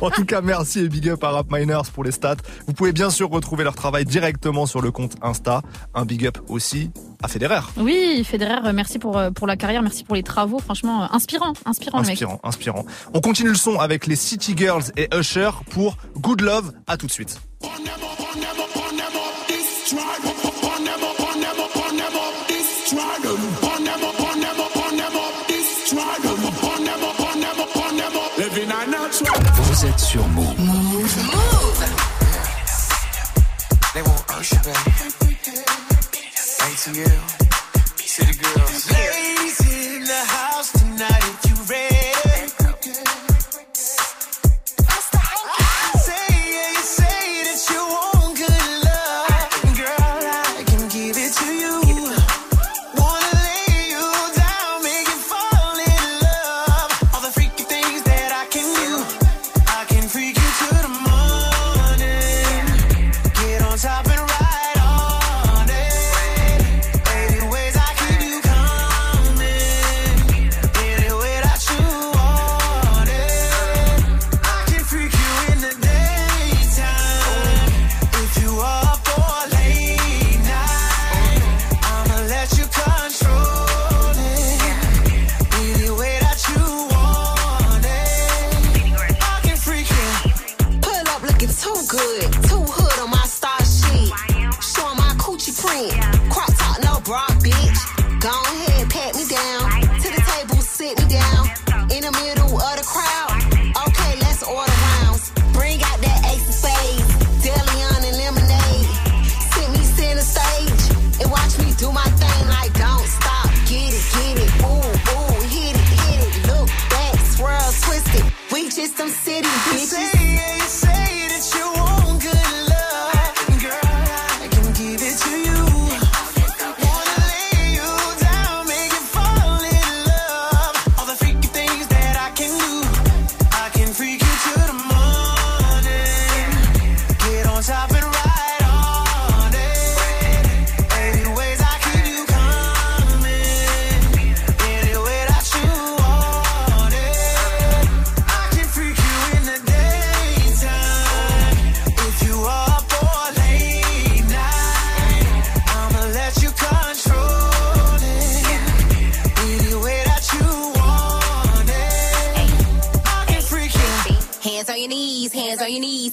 En 0.01 0.11
tout 0.11 0.25
cas, 0.25 0.41
merci 0.41 0.81
et 0.81 0.89
big 0.89 1.09
up 1.11 1.23
à 1.25 1.31
Rap 1.31 1.47
Miners 1.51 1.83
pour 1.93 2.05
les 2.05 2.13
stats. 2.13 2.37
Vous 2.67 2.73
pouvez 2.73 2.93
bien 2.93 3.11
sûr 3.11 3.29
retrouver 3.29 3.65
leur 3.65 3.75
travail 3.75 4.05
directement 4.07 4.65
sur 4.67 4.81
le 4.81 4.91
compte 4.91 5.13
Insta. 5.23 5.61
Un 5.95 6.05
big 6.07 6.27
up 6.27 6.39
aussi 6.49 6.91
à 7.23 7.29
Federer. 7.29 7.61
Oui, 7.77 8.23
Federer, 8.25 8.34
euh, 8.43 8.73
merci 8.73 8.99
pour, 8.99 9.17
euh, 9.17 9.31
pour 9.31 9.47
la 9.47 9.57
carrière, 9.57 9.83
merci 9.83 10.05
pour 10.05 10.17
les 10.17 10.23
travaux. 10.23 10.59
Franchement, 10.59 11.05
euh, 11.05 11.07
inspirant, 11.13 11.53
inspirant, 11.65 11.99
le 12.01 12.07
mec. 12.07 12.13
Inspirant, 12.13 12.41
inspirant. 12.43 12.87
On 13.13 13.21
continue 13.21 13.51
le 13.51 13.55
son 13.55 13.79
avec 13.79 14.07
les 14.07 14.17
City 14.17 14.55
Girls 14.57 14.85
et 14.97 15.09
Usher 15.15 15.51
pour 15.71 15.97
Good 16.19 16.41
Love. 16.41 16.73
À 16.87 16.97
tout 16.97 17.07
de 17.07 17.13
suite. 17.13 17.41
Vous 29.63 29.87
êtes 29.87 30.01
sur 30.01 30.27
Move. 30.29 30.55
They 33.95 34.03
want 34.03 34.25
girls. 39.05 39.34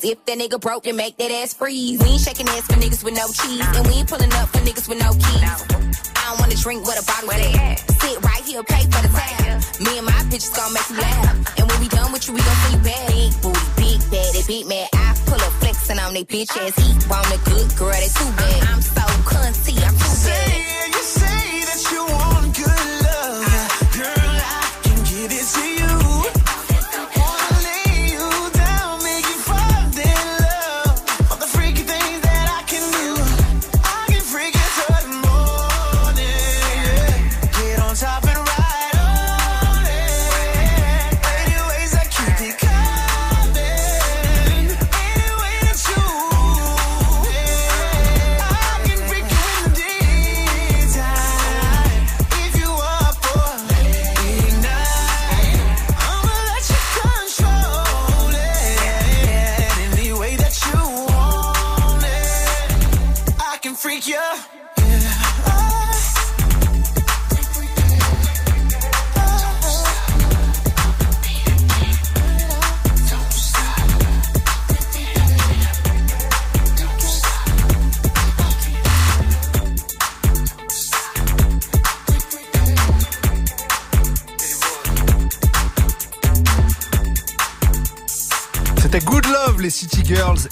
Knees. 0.04 0.12
If 0.12 0.26
that 0.26 0.38
nigga 0.38 0.60
broke, 0.60 0.84
then 0.84 0.96
make 0.96 1.18
that 1.18 1.32
ass 1.32 1.54
freeze. 1.54 2.00
We 2.00 2.10
ain't 2.10 2.22
shaking 2.22 2.48
ass 2.50 2.66
for 2.68 2.74
niggas 2.74 3.04
with 3.04 3.16
no 3.16 3.28
cheese. 3.28 3.66
And 3.78 3.88
we 3.88 3.94
ain't 3.94 4.10
pulling 4.10 4.32
up 4.34 4.50
for 4.50 4.60
niggas 4.60 4.88
with 4.88 5.00
no 5.00 5.12
keys. 5.14 5.44
I 6.16 6.30
don't 6.30 6.40
wanna 6.40 6.56
drink 6.56 6.86
with 6.86 7.02
a 7.02 7.06
bottle 7.06 7.32
at. 7.32 7.80
Sit 8.02 8.22
right 8.24 8.44
here, 8.44 8.64
pay 8.64 8.84
for 8.84 9.02
the 9.02 9.10
tab. 9.10 9.82
Me 9.82 9.98
and 9.98 10.06
my 10.06 10.22
bitches 10.30 10.56
gon' 10.56 10.74
make 10.74 10.90
you 10.90 10.98
laugh. 10.98 11.58
And 11.58 11.70
when 11.70 11.80
we 11.80 11.88
done 11.88 12.12
with 12.12 12.28
you, 12.28 12.34
we 12.34 12.42
gon' 12.42 12.56
see 12.56 12.74
you 12.78 12.84
back. 12.84 13.08
Big 13.08 13.42
booty, 13.42 13.60
big 13.78 14.00
baddie, 14.12 14.48
big 14.48 14.68
man. 14.68 14.88
I 14.94 15.16
pull 15.26 15.42
up 15.42 15.54
flexing 15.60 16.00
on 16.00 16.14
they 16.14 16.26
bitch 16.26 16.56
ass. 16.58 16.76
He 16.78 17.10
want 17.10 17.28
a 17.28 17.38
good 17.50 17.76
girl, 17.78 17.92
they 17.92 18.10
too 18.10 18.32
bad. 18.38 18.64
I'm 18.70 18.82
so 18.82 19.02
cunty, 19.28 19.76
I'm 19.84 19.96
too 19.96 20.30
bad. 20.30 20.81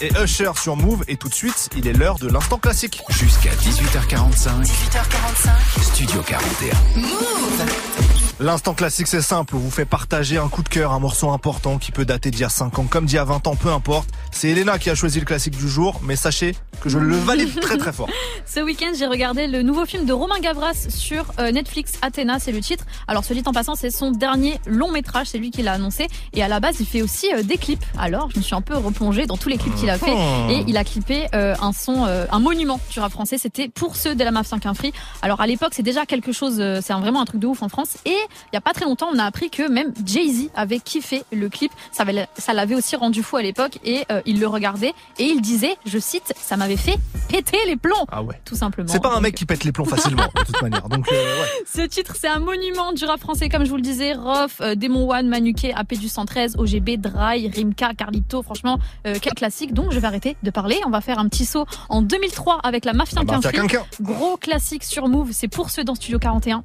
Et 0.02 0.12
Usher 0.24 0.52
sur 0.56 0.76
Move. 0.76 1.04
Et 1.08 1.18
tout 1.18 1.30
de 1.30 1.34
suite, 1.34 1.70
il 1.76 1.88
est 1.88 1.94
l'heure 1.94 2.20
de 2.20 2.28
l'instant 2.28 2.58
classique. 2.58 3.02
Jusqu'à 3.10 3.52
18h45. 3.52 4.64
18h45. 4.64 5.82
Studio 5.82 6.22
41. 6.22 7.00
Move. 7.00 8.20
L'instant 8.42 8.74
classique, 8.74 9.08
c'est 9.08 9.22
simple. 9.22 9.56
On 9.56 9.60
vous 9.60 9.72
fait 9.72 9.86
partager 9.86 10.38
un 10.38 10.48
coup 10.48 10.64
de 10.64 10.70
cœur, 10.70 10.94
un 10.94 11.00
morceau 11.00 11.30
important 11.32 11.78
qui 11.78 11.92
peut 11.92 12.06
dater 12.06 12.32
d'il 12.32 12.40
y 12.40 12.46
a 12.46 12.50
5 12.50 12.80
ans, 12.80 12.86
comme 12.86 13.06
d'il 13.06 13.16
y 13.16 13.18
a 13.18 13.26
20 13.26 13.48
ans, 13.48 13.58
peu 13.58 13.70
importe. 13.70 14.10
C'est 14.32 14.50
Elena 14.50 14.80
qui 14.80 14.90
a 14.90 14.96
choisi 14.96 15.20
le 15.20 15.26
classique 15.26 15.58
du 15.58 15.68
jour, 15.68 16.00
mais 16.04 16.16
sachez 16.16 16.56
que 16.80 16.88
je 16.88 17.00
le 17.00 17.18
valide 17.18 17.60
très 17.60 17.78
très 17.78 17.92
fort. 17.92 18.08
Ce 18.60 18.64
week-end, 18.66 18.92
j'ai 18.94 19.08
regardé 19.08 19.48
le 19.48 19.62
nouveau 19.62 19.86
film 19.86 20.04
de 20.06 20.12
Romain 20.12 20.38
Gavras 20.42 20.88
sur 20.90 21.32
euh, 21.40 21.50
Netflix, 21.50 21.94
Athéna, 22.02 22.40
c'est 22.40 22.52
le 22.52 22.60
titre. 22.60 22.84
Alors, 23.08 23.24
ce 23.24 23.34
dit 23.34 23.42
en 23.46 23.54
passant, 23.54 23.74
c'est 23.76 23.90
son 23.90 24.12
dernier 24.12 24.60
long 24.68 24.92
métrage, 24.92 25.28
c'est 25.28 25.38
lui 25.38 25.50
qui 25.50 25.62
l'a 25.62 25.72
annoncé. 25.72 26.08
Et 26.34 26.44
à 26.44 26.50
la 26.50 26.60
base, 26.60 26.76
il 26.82 26.86
fait 26.86 27.02
aussi 27.02 27.34
euh, 27.34 27.42
des 27.42 27.56
clips. 27.58 27.86
Alors, 27.98 28.30
je 28.32 28.38
me 28.38 28.42
suis 28.44 28.56
un 28.56 28.60
peu 28.62 28.76
replongée 28.76 29.28
dans 29.28 29.38
tous 29.38 29.48
les 29.48 29.58
clips 29.58 29.74
qu'il 29.76 29.90
a 29.90 29.98
fait. 29.98 30.12
Oh. 30.14 30.50
Et 30.52 30.66
il 30.68 30.76
a 30.76 30.84
clippé 30.84 31.28
euh, 31.34 31.56
un 31.62 31.72
son, 31.72 32.04
un 32.04 32.40
monument 32.40 32.82
du 32.92 33.00
rap 33.00 33.14
français. 33.14 33.38
C'était 33.38 33.70
pour 33.70 33.96
ceux 33.96 34.14
de 34.14 34.24
la 34.26 34.32
MAF 34.32 34.48
5 34.48 34.62
Free. 34.76 34.92
Alors, 35.22 35.40
à 35.40 35.48
l'époque, 35.48 35.72
c'est 35.74 35.82
déjà 35.82 36.06
quelque 36.06 36.34
chose, 36.34 36.56
c'est 36.58 36.94
vraiment 36.94 37.22
un 37.22 37.26
truc 37.26 37.40
de 37.40 37.48
ouf 37.48 37.64
en 37.64 37.70
France. 37.70 37.96
Et 38.04 38.10
il 38.12 38.56
y 38.56 38.58
a 38.58 38.62
pas 38.62 38.74
très 38.74 38.84
longtemps, 38.84 39.08
on 39.14 39.20
a 39.20 39.24
appris 39.24 39.50
que 39.50 39.70
même 39.70 39.94
Jay-Z 40.06 40.50
avait 40.54 40.80
kiffé 40.80 41.24
le 41.32 41.48
clip. 41.48 41.72
Ça 41.94 42.04
avait- 42.04 42.28
ça 42.38 42.52
l'avait 42.54 42.76
aussi 42.76 42.98
rendu 42.98 43.24
fou 43.24 43.38
à 43.38 43.42
l'époque. 43.42 43.80
Et 43.86 44.04
euh, 44.12 44.20
il 44.26 44.38
le 44.42 44.48
regardait. 44.48 44.94
Et 45.18 45.24
il 45.28 45.40
disait, 45.42 45.78
je 45.86 45.98
cite, 45.98 46.34
ça 46.38 46.58
m'avait 46.58 46.76
fait 46.76 46.98
péter 47.30 47.58
les 47.68 47.78
plombs. 47.78 48.06
Ah 48.12 48.22
ouais. 48.22 48.36
Tout 48.50 48.56
simplement. 48.56 48.88
C'est 48.88 49.00
pas 49.00 49.16
un 49.16 49.22
mec 49.22 49.36
qui 49.36 49.46
pète 49.46 49.64
les 49.64 49.72
plombs 49.72 49.86
facilement, 49.86 50.24
de 50.36 50.44
toute 50.44 50.60
manière. 50.64 50.90
Donc, 50.90 51.08
euh, 51.12 51.42
ouais. 51.42 51.48
ce 51.72 51.82
titre, 51.82 52.16
c'est 52.20 52.28
un 52.28 52.40
monument 52.40 52.94
du 52.94 53.06
rap 53.06 53.20
français, 53.20 53.48
comme 53.48 53.64
je 53.64 53.70
vous 53.70 53.76
le 53.76 53.84
disais. 53.84 54.14
Rof, 54.14 54.60
euh, 54.62 54.74
Démon 54.74 55.08
One, 55.08 55.28
Manuquet, 55.28 55.72
AP 55.72 55.94
du 55.94 56.10
113, 56.10 56.56
OGB, 56.58 56.98
Dry, 56.98 57.48
Rimka, 57.48 57.94
Carlito. 57.94 58.42
Franchement, 58.42 58.80
euh, 59.06 59.14
quel 59.22 59.36
classique. 59.36 59.76
Donc, 59.76 59.92
je 59.92 60.00
vais 60.00 60.08
arrêter 60.08 60.36
de 60.42 60.50
parler. 60.50 60.80
On 60.88 60.90
va 60.90 61.02
faire 61.02 61.20
un 61.20 61.30
petit 61.30 61.46
saut 61.46 61.68
en 61.90 62.02
2003 62.02 62.62
avec 62.64 62.86
la 62.86 62.94
Mafia 62.94 63.20
La 63.20 63.24
Mafia 63.24 63.52
Quinfri. 63.52 63.68
Quinquin. 63.68 63.86
Gros 64.02 64.38
classique 64.38 64.84
sur 64.84 65.08
Move. 65.08 65.30
C'est 65.32 65.48
pour 65.48 65.70
ceux 65.70 65.84
dans 65.84 65.94
Studio 65.94 66.18
41. 66.18 66.64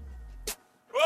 Pour 0.90 1.00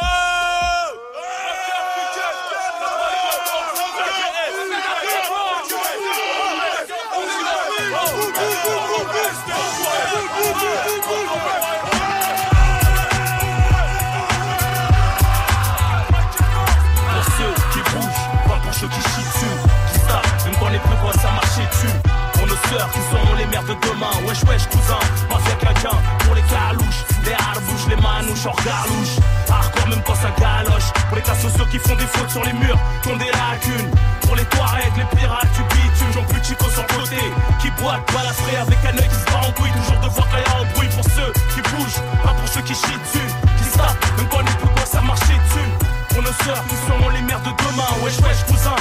Qui 22.78 23.00
seront 23.10 23.34
les 23.34 23.46
mères 23.46 23.64
de 23.64 23.74
demain. 23.74 24.14
Wesh, 24.26 24.42
wesh, 24.44 24.66
cousin, 24.68 25.02
mafia 25.28 25.54
quelqu'un. 25.58 25.98
Pour 26.24 26.34
les 26.34 26.42
calouches, 26.42 27.02
les 27.24 27.32
harbouches, 27.34 27.86
les 27.90 27.96
manouches, 27.96 28.46
hors 28.46 28.56
garlouche. 28.64 29.18
Hardcore 29.50 29.88
même 29.88 30.02
quand 30.06 30.14
ça 30.14 30.30
galoche. 30.38 30.88
Pour 31.08 31.16
les 31.16 31.22
cas 31.22 31.34
sociaux 31.34 31.66
qui 31.70 31.78
font 31.78 31.96
des 31.96 32.06
fautes 32.06 32.30
sur 32.30 32.44
les 32.44 32.52
murs, 32.52 32.78
qui 33.02 33.08
ont 33.10 33.16
des 33.16 33.32
lacunes. 33.34 33.90
Pour 34.22 34.36
les 34.36 34.44
Touaregs, 34.44 34.96
les 34.96 35.16
pirates 35.16 35.50
du 35.56 35.62
bitume, 35.74 36.12
j'en 36.14 36.22
plus 36.22 36.44
chico 36.44 36.64
sur 36.70 36.86
côté. 36.86 37.18
Qui 37.60 37.70
boitent, 37.82 38.06
balafré 38.14 38.56
avec 38.56 38.78
un 38.84 38.96
œil 38.96 39.08
qui 39.08 39.16
se 39.16 39.26
bat 39.26 39.42
en 39.42 39.52
couille. 39.52 39.72
Toujours 39.72 40.00
devoir 40.00 40.28
qu'il 40.30 40.38
y 40.38 40.46
a 40.46 40.60
un 40.62 40.66
bruit 40.74 40.88
pour 40.94 41.04
ceux 41.04 41.32
qui 41.54 41.60
bougent, 41.74 42.02
pas 42.22 42.34
pour 42.38 42.48
ceux 42.48 42.62
qui 42.62 42.74
chient 42.74 43.00
dessus. 43.02 43.28
Qui 43.58 43.64
se 43.64 43.76
tapent, 43.76 44.06
même 44.16 44.28
quand 44.30 44.40
les 44.40 44.56
plus 44.62 44.70
quoi 44.70 44.86
ça 44.86 45.00
marchait 45.02 45.34
dessus. 45.34 45.70
Pour 46.14 46.22
nos 46.22 46.36
sœurs 46.44 46.62
qui 46.70 46.76
seront 46.86 47.10
les 47.10 47.22
mères 47.22 47.42
de 47.42 47.50
demain 47.50 47.90
Wesh 48.02 48.18
wesh 48.22 48.44
cousin, 48.46 48.76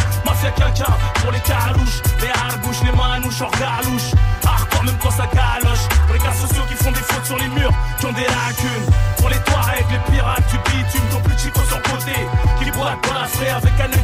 Pour 0.47 1.31
les 1.31 1.39
carouches, 1.41 2.01
les 2.21 2.29
harbouches, 2.29 2.81
les 2.85 2.91
manouches 2.91 3.41
hors 3.41 3.51
galouche 3.51 4.11
Hardcore 4.45 4.83
même 4.85 4.97
quand 5.01 5.11
ça 5.11 5.27
galoche 5.27 5.87
Pour 6.05 6.13
les 6.13 6.19
cas 6.19 6.31
sociaux 6.31 6.63
qui 6.69 6.75
font 6.75 6.91
des 6.91 7.03
fautes 7.03 7.25
sur 7.25 7.37
les 7.37 7.49
murs 7.49 7.71
Qui 7.99 8.05
ont 8.05 8.13
des 8.13 8.23
lacunes. 8.23 8.87
Pour 9.17 9.29
les 9.29 9.39
Touaregs, 9.39 9.85
les 9.91 10.11
pirates 10.11 10.47
du 10.49 10.57
bitume 10.71 11.01
Ton 11.11 11.19
plus 11.19 11.37
chico 11.37 11.59
sur 11.67 11.81
côté. 11.83 12.15
Qui 12.59 12.71
boitent 12.71 13.03
dans 13.07 13.19
la 13.19 13.27
frais 13.27 13.49
avec 13.49 13.73
un 13.79 13.96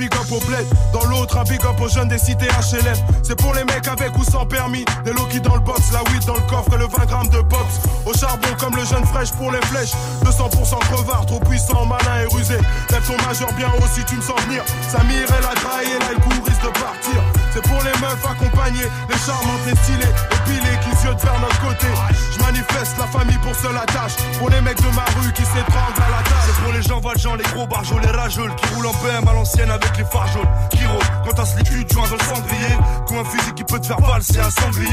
big 0.00 0.14
up 0.14 0.32
au 0.32 0.40
bled, 0.46 0.66
dans 0.94 1.04
l'autre 1.04 1.36
un 1.36 1.44
big 1.44 1.60
up 1.66 1.78
aux 1.78 1.88
jeunes 1.88 2.08
des 2.08 2.16
cités 2.16 2.48
HLM. 2.48 2.96
C'est 3.22 3.36
pour 3.36 3.52
les 3.52 3.64
mecs 3.64 3.86
avec 3.86 4.16
ou 4.16 4.24
sans 4.24 4.46
permis, 4.46 4.82
des 5.04 5.12
Loki 5.12 5.40
dans 5.40 5.56
le 5.56 5.60
box, 5.60 5.92
la 5.92 6.02
weed 6.10 6.24
dans 6.24 6.36
le 6.36 6.48
coffre 6.48 6.72
et 6.72 6.78
le 6.78 6.86
20 6.86 7.04
grammes 7.04 7.28
de 7.28 7.42
box. 7.42 7.84
Au 8.06 8.14
charbon 8.14 8.48
comme 8.58 8.74
le 8.76 8.84
jeune 8.86 9.04
fraîche 9.04 9.30
pour 9.32 9.52
les 9.52 9.60
flèches, 9.66 9.92
200% 10.24 10.78
crevard, 10.88 11.26
trop 11.26 11.40
puissant, 11.40 11.84
malin 11.84 12.22
et 12.24 12.34
rusé. 12.34 12.56
Lève 12.90 13.06
ton 13.06 13.16
majeur 13.28 13.52
bien 13.52 13.68
haut 13.76 13.88
si 13.92 14.02
tu 14.04 14.16
me 14.16 14.22
sens 14.22 14.40
venir. 14.48 14.64
Samir 14.88 15.28
elle 15.36 15.44
a 15.44 15.54
graillé, 15.60 15.92
là 16.00 16.16
le 16.16 16.20
coup 16.22 16.42
risque 16.46 16.62
de 16.64 16.72
partir. 16.80 17.20
C'est 17.52 17.62
pour 17.62 17.82
les 17.84 17.92
meufs 18.00 18.24
accompagnées, 18.24 18.88
les 19.10 19.18
charmantes, 19.18 19.64
les 19.66 19.76
stylées, 19.84 20.14
épilées 20.32 20.78
qui 20.80 20.89
ziotent 21.00 21.22
vers 21.22 21.40
notre 21.40 21.60
côté. 21.60 21.86
Je 22.32 22.38
manifeste 22.44 22.96
la 22.98 23.06
famille 23.06 23.38
pour 23.38 23.54
seule 23.54 23.76
attache, 23.76 24.16
pour 24.38 24.50
les 24.50 24.60
mecs 24.60 24.80
de 24.80 24.94
ma 24.94 25.04
rue 25.20 25.32
qui 25.32 25.42
s'étranglent 25.42 26.02
à 26.06 26.10
la 26.10 26.22
tâche. 26.22 26.60
Pour 26.62 26.72
les 26.72 26.82
gens 26.82 27.00
valjean, 27.00 27.36
les 27.36 27.50
gros 27.54 27.66
barjols, 27.66 28.02
les 28.02 28.10
rageuls 28.10 28.54
Qui 28.56 28.74
roulent 28.74 28.86
en 28.86 28.92
BM 28.92 29.28
à 29.28 29.32
l'ancienne 29.32 29.70
avec 29.70 29.96
les 29.96 30.04
phares 30.04 30.28
jaunes 30.28 30.48
Qui 30.70 30.84
rôdent 30.86 31.20
quand 31.36 31.44
ce 31.44 31.62
cul, 31.62 31.84
tu 31.86 31.94
joins 31.94 32.08
dans 32.08 32.16
le 32.16 32.34
cendrier. 32.34 32.76
Comme 33.06 33.18
un 33.18 33.24
fusil 33.24 33.52
qui 33.54 33.64
peut 33.64 33.78
te 33.78 33.86
faire 33.86 34.00
valser 34.00 34.40
un 34.40 34.50
sanglier. 34.50 34.88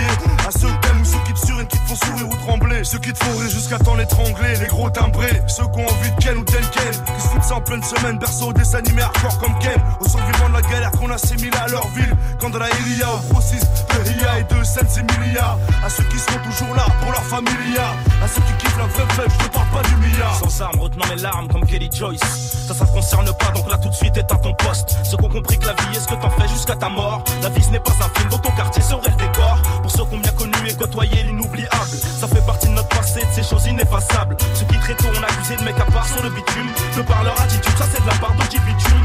À 0.47 0.51
ceux 0.51 0.67
que 0.67 0.87
t'aimes 0.87 1.01
ou 1.01 1.05
ceux 1.05 1.19
qui 1.25 1.33
te 1.33 1.45
surinent, 1.45 1.67
qui 1.67 1.77
te 1.77 1.87
font 1.87 1.95
sourire 1.95 2.29
ou 2.29 2.35
trembler. 2.45 2.83
Ceux 2.83 2.99
qui 2.99 3.11
te 3.11 3.23
font 3.23 3.37
rire 3.37 3.49
jusqu'à 3.49 3.79
temps 3.79 3.95
l'étrangler 3.95 4.55
Les 4.61 4.67
gros 4.67 4.89
timbrés, 4.89 5.41
ceux 5.47 5.63
qui 5.63 5.79
ont 5.79 5.87
envie 5.87 6.11
de 6.11 6.15
Ken 6.21 6.37
ou 6.37 6.43
Ken. 6.43 6.63
Qui 6.63 7.21
se 7.21 7.27
foutent 7.27 7.43
ça 7.43 7.55
en 7.55 7.61
pleine 7.61 7.83
semaine, 7.83 8.17
berceau 8.17 8.53
des 8.53 8.75
animés 8.75 9.01
hardcore 9.01 9.39
comme 9.39 9.57
Ken. 9.59 9.81
Aux 9.99 10.07
survivants 10.07 10.49
de 10.49 10.53
la 10.53 10.61
galère 10.61 10.91
qu'on 10.91 11.09
assimile 11.09 11.53
à 11.61 11.67
leur 11.67 11.87
ville. 11.89 12.15
Quand 12.39 12.49
de 12.49 12.59
la 12.59 12.69
Elia 12.69 13.09
au 13.13 13.33
grossiste 13.33 13.85
de 13.89 14.09
Ria 14.09 14.39
et 14.39 14.43
de 14.43 15.27
milliards 15.27 15.57
À 15.83 15.89
ceux 15.97 16.03
qui 16.03 16.19
seront 16.19 16.39
toujours 16.39 16.75
là 16.75 16.85
pour 17.01 17.11
leur 17.11 17.23
familia 17.23 17.95
À 18.23 18.27
ceux 18.27 18.41
qui 18.41 18.53
kiffent 18.59 18.77
la 18.77 18.85
vraie 18.85 19.13
fête, 19.15 19.31
je 19.31 19.45
te 19.45 19.51
parle 19.51 19.67
pas 19.69 19.89
du 19.89 19.95
milliard 19.95 20.35
Sans 20.35 20.61
armes, 20.61 20.79
retenant 20.79 21.07
mes 21.07 21.21
larmes 21.21 21.47
comme 21.47 21.65
Kelly 21.65 21.89
Joyce. 21.91 22.19
Ça, 22.67 22.73
ça 22.73 22.85
te 22.85 22.91
concerne 22.91 23.25
pas, 23.25 23.51
donc 23.55 23.69
là 23.69 23.77
tout 23.77 23.89
de 23.89 23.93
suite 23.93 24.15
éteins 24.15 24.37
ton 24.37 24.53
poste. 24.53 24.97
Ceux 25.03 25.17
qui 25.17 25.25
ont 25.25 25.29
compris 25.29 25.57
que 25.57 25.65
la 25.65 25.73
vie 25.73 25.97
est 25.97 25.99
ce 25.99 26.07
que 26.07 26.15
t'en 26.15 26.29
fais 26.29 26.47
jusqu'à 26.47 26.75
ta 26.75 26.89
mort. 26.89 27.23
La 27.41 27.49
vie 27.49 27.63
ce 27.63 27.69
n'est 27.71 27.79
pas 27.79 27.91
un 27.91 28.19
film, 28.19 28.29
dans 28.29 28.37
ton 28.37 28.51
quartier 28.51 28.81
serait 28.81 29.09
le 29.09 29.15
décor. 29.15 29.57
Pour 29.81 29.91
ceux 29.91 30.05
qui 30.05 30.15
ont 30.15 30.19
bien 30.19 30.31
connu 30.33 30.53
et 30.67 30.73
côtoyé 30.75 31.23
l'inoubliable. 31.23 31.97
Ça 32.19 32.27
fait 32.27 32.45
partie 32.45 32.67
de 32.67 32.73
notre 32.73 32.89
passé, 32.89 33.21
de 33.21 33.33
ces 33.33 33.43
choses 33.43 33.65
ineffaçables. 33.65 34.37
Ceux 34.53 34.65
qui 34.65 34.77
très 34.79 34.95
tôt 34.95 35.07
ont 35.07 35.23
accusé 35.23 35.55
de 35.55 35.63
mecs 35.63 35.79
à 35.79 35.85
part 35.85 36.07
sur 36.07 36.21
le 36.21 36.29
bitume. 36.29 36.69
De 36.95 37.01
par 37.01 37.23
leur 37.23 37.39
attitude, 37.41 37.77
ça 37.77 37.85
c'est 37.91 38.01
de 38.01 38.07
la 38.07 38.15
part 38.15 38.33
d'Oji 38.33 38.59
Bitume. 38.59 39.03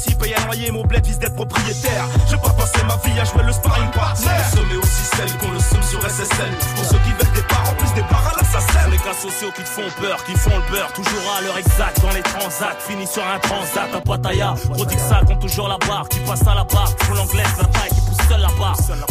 S'y 0.00 0.14
payent 0.14 0.34
à 0.34 0.44
noyer, 0.46 0.70
mon 0.70 0.82
bled 0.82 1.04
vise 1.04 1.18
d'être 1.18 1.34
propriétaire. 1.34 2.06
Je 2.28 2.36
pas 2.36 2.50
passer 2.50 2.82
ma 2.88 2.96
vie 3.04 3.18
à 3.20 3.24
jouer 3.24 3.42
le 3.44 3.52
sparring 3.52 3.90
partner. 3.90 4.30
Le 4.30 4.56
sommet 4.56 4.76
aussi 4.76 5.04
celle 5.16 5.32
qu'on 5.38 5.52
le 5.52 5.60
somme 5.60 5.82
sur 5.82 6.00
SSL. 6.00 6.52
Pour 6.76 6.84
ceux 6.84 6.98
qui 7.04 7.12
veulent 7.12 7.34
des 7.34 7.42
parts, 7.42 7.68
en 7.70 7.74
plus 7.74 7.92
des 7.94 8.06
parts 8.08 8.32
à 8.32 8.40
l'assassin. 8.40 8.88
Les 8.90 8.96
cas 8.98 9.12
sociaux 9.12 9.52
qui 9.54 9.62
te 9.62 9.68
font 9.68 9.90
peur, 10.00 10.24
qui 10.24 10.32
font 10.32 10.56
le 10.56 10.72
beurre. 10.72 10.92
Toujours 10.92 11.24
à 11.36 11.42
l'heure 11.42 11.58
exacte 11.58 12.00
dans 12.00 12.12
les 12.12 12.22
transats. 12.22 12.76
Fini 12.80 13.06
sur 13.06 13.22
un 13.26 13.38
transat 13.40 13.94
à 13.94 14.00
Pattaya. 14.00 14.54
Prodigue 14.72 14.98
ça 14.98 15.20
compte 15.26 15.40
toujours 15.40 15.68
la 15.68 15.78
barre. 15.86 16.08
Qui 16.08 16.20
passe 16.20 16.46
à 16.46 16.54
la 16.54 16.64
barre, 16.64 16.92
font 16.98 17.14
l'anglaise, 17.14 17.54
la 17.58 17.66
taille 17.66 17.90
qui 17.90 18.09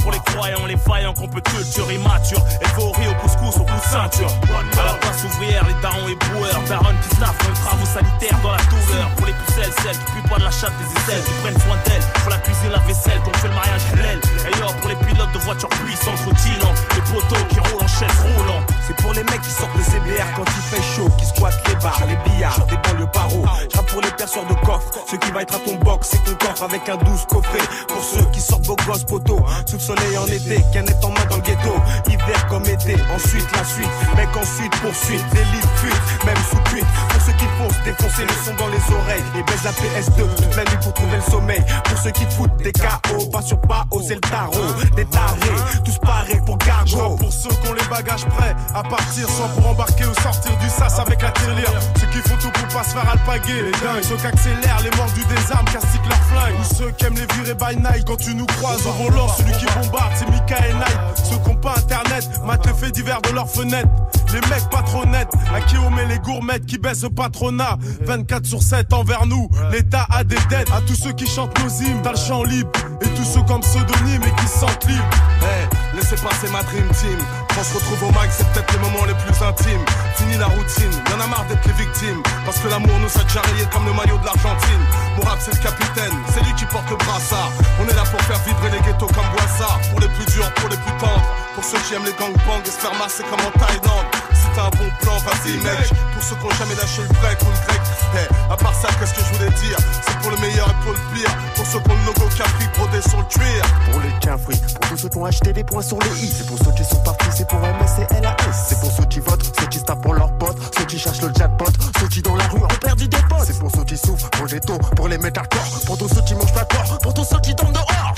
Pour 0.02 0.12
les 0.12 0.20
croyants, 0.32 0.66
les 0.66 0.76
vaillants 0.76 1.14
qu'on 1.14 1.28
peut 1.28 1.42
culture 1.42 1.92
immature. 1.92 2.40
Élevé 2.62 2.84
au 2.84 2.92
riz, 2.92 3.08
au 3.10 3.16
couscous, 3.16 3.58
au 3.58 3.66
coup 3.66 3.76
de 3.76 3.92
ceinture. 3.92 4.32
À 4.80 4.86
la 4.86 4.94
place 4.94 5.24
ouvrière, 5.26 5.66
les 5.68 5.82
darons 5.82 6.08
et 6.08 6.16
boueurs. 6.16 6.62
Daron 6.70 6.96
qui 7.04 7.16
staffent 7.16 7.48
les 7.48 7.54
travaux 7.60 7.86
sanitaires 7.86 8.40
dans 8.42 8.52
la 8.52 8.64
douleur. 8.64 9.10
Pour 9.18 9.28
les 9.28 9.34
pucelles, 9.34 9.74
celles 9.84 9.98
qui 9.98 10.12
puent 10.14 10.30
pas 10.30 10.38
de 10.38 10.44
la 10.44 10.52
chatte 10.52 10.74
des 10.80 10.88
aisselles. 10.96 11.24
Qui 11.24 11.34
prennent 11.44 11.60
soin 11.60 11.78
d'elles. 11.86 12.08
Pour 12.24 12.30
la 12.32 12.38
cuisine, 12.38 12.72
la 12.72 12.80
vaisselle, 12.80 13.20
qu'on 13.20 13.34
fait 13.34 13.50
le 13.50 13.56
mariage 13.56 13.82
halal. 13.92 14.20
Et 14.24 14.58
yo, 14.58 14.68
pour 14.80 14.90
les 14.90 14.96
pilotes 14.96 15.34
de 15.34 15.40
voitures 15.40 15.70
puissantes, 15.70 16.22
trottinant. 16.24 16.74
Les 16.96 17.04
poteaux 17.12 17.44
qui 17.50 17.60
roulent 17.60 17.84
en 17.84 17.88
chaise 17.88 18.20
roulant. 18.24 18.64
C'est 18.86 18.96
pour 18.98 19.14
les 19.14 19.24
mecs 19.24 19.42
qui 19.42 19.52
sortent 19.52 19.76
les 19.78 19.84
CBR 19.84 20.26
quand 20.36 20.46
il 20.46 20.76
fait 20.76 20.84
chaud, 20.96 21.10
qui 21.18 21.26
squattent 21.26 21.68
les 21.68 21.76
bars, 21.76 22.02
les 22.08 22.18
billards, 22.30 22.66
des 22.68 22.78
banlieues 22.78 23.12
paro. 23.12 23.46
J'rappe 23.72 23.86
pour 23.88 24.02
les 24.02 24.12
perceurs 24.12 24.46
de 24.46 24.54
coffre, 24.66 24.92
ceux 25.10 25.18
qui 25.18 25.32
va 25.32 25.42
être 25.42 25.56
à 25.56 25.60
ton 25.60 25.76
box, 25.76 26.10
c'est 26.12 26.24
ton 26.24 26.36
coffre 26.46 26.64
avec 26.64 26.88
un 26.90 26.98
douze 26.98 27.26
coffret. 27.28 27.66
Pour 27.88 28.04
ceux 28.04 28.26
qui 28.32 28.42
sortent 28.42 28.66
beaux 28.66 28.76
gosses 28.88 29.04
poteaux, 29.04 29.44
sous 29.66 29.76
le 29.76 29.82
soleil 29.82 30.18
en 30.18 30.26
été, 30.26 30.56
est 30.56 31.06
en 31.06 31.10
main 31.10 31.26
dans 31.30 31.38
le 31.38 31.42
ghetto. 31.42 31.74
Hiver 32.08 32.48
comme 32.48 32.66
été, 32.66 32.96
ensuite 33.14 33.48
la 33.56 33.64
suite, 33.64 33.90
mec 34.16 34.30
ensuite 34.36 34.72
poursuite, 34.82 35.24
délit 35.32 35.68
fuite, 35.76 36.26
même 36.26 36.38
sous 36.50 36.62
cuite. 36.70 36.86
Pour 37.10 37.22
ceux 37.22 37.34
qui 37.34 37.46
foncent, 37.58 37.84
défoncer 37.84 38.24
le 38.24 38.34
son 38.46 38.54
dans 38.56 38.68
les 38.68 38.96
oreilles 38.96 39.24
et 39.36 39.44
baise 39.44 39.64
la 39.64 39.72
PS2 39.72 40.36
toute 40.36 40.56
la 40.56 40.64
nuit 40.64 40.80
pour 40.82 40.94
trouver 40.94 41.18
le 41.18 41.32
sommeil. 41.32 41.64
Pour 41.86 41.98
ceux 41.98 42.12
qui 42.12 42.26
foutent 42.26 42.58
des 42.58 42.72
KO, 42.72 43.26
pas 43.32 43.42
sur 43.42 43.60
pas 43.62 43.86
c'est 44.02 44.16
le 44.16 44.22
tarot. 44.22 44.54
Des 44.96 45.06
tarés, 45.06 45.82
tous 45.84 45.98
pareils 46.00 46.42
pour 46.46 46.58
gargo. 46.58 47.16
Pour 47.18 47.32
ceux 47.32 47.50
qui 47.50 47.70
ont 47.70 47.74
les 47.74 47.88
bagages 47.90 48.26
prêts 48.26 48.56
à 48.76 48.84
partir, 48.84 49.30
soit 49.30 49.48
pour 49.50 49.68
embarquer 49.70 50.06
ou 50.06 50.14
sortir 50.22 50.56
du 50.58 50.70
sas 50.70 51.00
avec 51.00 51.22
la 51.22 51.32
tirelire. 51.32 51.72
Ceux 52.00 52.08
qui 52.08 52.28
font 52.28 52.36
tout 52.38 52.52
pour 52.52 52.68
pas 52.68 52.84
se 52.84 52.92
faire 52.92 53.10
alpaguer. 53.10 53.62
Les 53.64 53.72
dingues, 53.72 54.04
ceux 54.04 54.18
qui 54.18 54.28
accélèrent, 54.28 54.82
les 54.84 54.96
morts 54.98 55.12
du 55.14 55.24
désarme, 55.26 55.66
castiquent 55.66 56.08
leur 56.08 56.24
flingue. 56.24 56.56
Ou 56.60 56.76
ceux 56.76 56.92
qui 56.92 57.06
aiment 57.06 57.16
les 57.16 57.34
virer 57.36 57.56
by 57.56 57.76
night 57.78 58.06
quand 58.06 58.18
tu 58.18 58.36
nous 58.36 58.46
croises 58.46 58.86
au 58.86 58.92
volant. 58.92 59.28
Celui 59.30 59.52
qui 59.54 59.66
bombarde, 59.66 60.12
c'est 60.16 60.30
Mika 60.30 60.68
et 60.68 60.74
Night. 60.74 61.00
Ceux 61.24 61.38
qui 61.38 61.50
ont 61.50 61.56
pas 61.56 61.76
internet, 61.78 62.30
matent 62.46 62.66
les 62.66 62.74
faits 62.74 62.94
divers 62.94 63.22
de 63.22 63.30
leurs 63.30 63.50
fenêtres. 63.50 63.90
Les 64.32 64.42
mecs 64.42 64.70
pas 64.70 64.84
trop 64.84 65.06
nets, 65.06 65.30
à 65.56 65.62
qui 65.62 65.76
on 65.78 65.90
met 65.90 66.06
les 66.06 66.20
gourmettes 66.20 66.66
qui 66.68 66.78
baissent 66.78 67.02
le 67.04 67.10
patronat. 67.10 67.78
24 68.02 68.46
sur 68.46 68.62
7 68.62 68.94
envers 68.94 69.26
nous, 69.26 69.50
l'État 69.72 70.06
a 70.12 70.24
des 70.24 70.38
dettes. 70.50 70.70
À 70.72 70.82
tous 70.82 70.96
ceux 70.96 71.14
qui 71.14 71.26
chantent 71.26 71.58
nos 71.64 71.70
hymnes 71.70 72.02
dans 72.04 72.12
le 72.12 72.18
champ 72.18 72.44
libre. 72.44 72.70
Et 73.02 73.10
tous 73.10 73.24
ceux 73.24 73.42
comme 73.42 73.62
pseudonyme 73.62 74.22
et 74.24 74.42
qui 74.42 74.48
se 74.48 74.60
sentent 74.60 74.86
libres. 74.86 75.04
Hey, 75.42 75.68
laissez 76.10 76.24
passer 76.24 76.48
ma 76.50 76.64
dream 76.64 76.88
team. 76.90 77.18
Quand 77.54 77.64
se 77.64 77.74
retrouve 77.76 78.04
au 78.04 78.12
mag, 78.12 78.30
c'est 78.32 78.48
peut-être 78.52 78.72
les 78.74 78.80
moments 78.80 79.06
les 79.06 79.14
plus 79.14 79.44
intimes. 79.44 79.86
Fini 80.16 80.38
la 80.38 80.48
routine, 80.48 80.92
y'en 81.10 81.20
a 81.20 81.28
marre 81.28 81.46
d'être 81.46 81.66
les 81.66 81.74
victimes. 81.74 82.22
Parce 82.46 82.60
que 82.60 82.68
l'amour 82.68 82.98
nous 83.00 83.20
a 83.20 83.24
déjà 83.24 83.42
comme 83.72 83.86
le 83.86 83.94
maillot 83.94 84.18
de 84.18 84.26
l'Argentine. 84.26 84.84
Mon 85.18 85.24
c'est 85.40 85.54
le 85.54 85.62
capitaine, 85.62 86.14
c'est 86.34 86.44
lui 86.44 86.54
qui 86.56 86.66
porte 86.66 86.90
le 86.90 86.98
brassard. 86.98 87.52
On 87.80 87.88
est 87.88 87.94
là 87.94 88.04
pour 88.04 88.22
faire 88.22 88.40
vibrer 88.40 88.72
les 88.72 88.82
ghettos 88.82 89.08
comme 89.08 89.30
Boissard. 89.36 89.80
Pour 89.92 90.00
les 90.00 90.10
plus 90.10 90.26
durs, 90.26 90.52
pour 90.56 90.70
les 90.70 90.78
plus 90.78 90.98
tendres. 90.98 91.39
Pour 91.60 91.68
ceux 91.68 91.78
qui 91.80 91.94
aiment 91.94 92.06
les 92.06 92.14
gangbangs 92.14 92.64
et 92.64 92.72
se 92.72 92.80
faire 92.80 92.96
masser 92.96 93.22
comme 93.24 93.42
en 93.42 93.52
Thaïlande. 93.60 94.08
T'as 94.56 94.68
un 94.68 94.70
bon 94.80 94.88
plan, 95.02 95.18
vas-y 95.28 95.58
mec. 95.58 95.92
Pour 96.14 96.24
ceux 96.24 96.36
qui 96.38 96.46
ont 96.46 96.56
jamais 96.58 96.76
lâché 96.76 97.02
le 97.02 97.14
break 97.20 97.38
ou 97.42 97.52
le 97.52 97.68
grec. 97.68 97.82
Hey, 98.16 98.28
à 98.50 98.56
part 98.56 98.74
ça, 98.74 98.88
qu'est-ce 98.98 99.14
que 99.14 99.20
je 99.20 99.34
voulais 99.36 99.52
dire 99.60 99.76
C'est 100.08 100.18
pour 100.20 100.32
le 100.32 100.38
meilleur 100.38 100.70
et 100.70 100.84
pour 100.86 100.94
le 100.94 101.00
pire. 101.14 101.30
Pour 101.56 101.66
ceux 101.68 101.80
qui 101.82 101.92
ont 101.92 101.96
le 101.96 102.06
logo 102.06 102.32
Capri 102.38 102.66
brodé 102.78 103.02
sur 103.02 103.18
le 103.18 103.26
cuir. 103.26 103.62
Pour 103.92 104.00
les 104.00 104.20
cafris, 104.22 104.58
pour 104.58 104.88
tous 104.88 104.98
ceux 105.00 105.10
qui 105.10 105.18
ont 105.18 105.26
acheté 105.26 105.52
des 105.52 105.66
points 105.66 105.82
sur 105.82 106.00
les 106.00 106.24
i. 106.24 106.32
C'est 106.32 106.48
pour 106.48 106.58
ceux 106.60 106.72
qui 106.72 106.86
sont 106.86 107.04
partis, 107.04 107.28
c'est 107.36 107.48
pour 107.50 107.60
MS 107.60 108.08
et 108.08 108.22
LAS. 108.22 108.36
C'est 108.70 108.80
pour 108.80 108.92
ceux 108.94 109.06
qui 109.08 109.20
votent, 109.20 109.44
ceux 109.60 109.68
qui 109.68 109.80
se 109.80 109.84
tapent 109.84 110.02
pour 110.02 110.14
leurs 110.14 110.32
potes, 110.38 110.58
ceux 110.78 110.86
qui 110.86 110.98
cherchent 110.98 111.22
le 111.22 111.34
jackpot, 111.36 111.74
ceux 112.00 112.08
qui 112.08 112.22
dans 112.22 112.38
la 112.38 112.48
rue 112.48 112.64
ont 112.64 112.80
perdu 112.80 113.10
des 113.10 113.22
potes. 113.28 113.44
C'est 113.44 113.60
pour 113.60 113.70
ceux 113.76 113.84
qui 113.84 113.98
souffrent, 113.98 114.30
pour 114.30 114.46
les 114.46 114.62
taux, 114.62 114.80
pour 114.96 115.10
les 115.10 115.18
mettre 115.18 115.42
à 115.42 115.46
corps, 115.46 115.82
pour 115.86 115.98
tous 115.98 116.08
ceux 116.08 116.22
qui 116.22 116.36
mangent 116.36 116.54
pas 116.54 116.64
corps, 116.64 117.00
pour 117.00 117.14
tous 117.14 117.26
ceux 117.26 117.40
qui 117.42 117.54
tombent 117.54 117.74
dehors. 117.74 118.16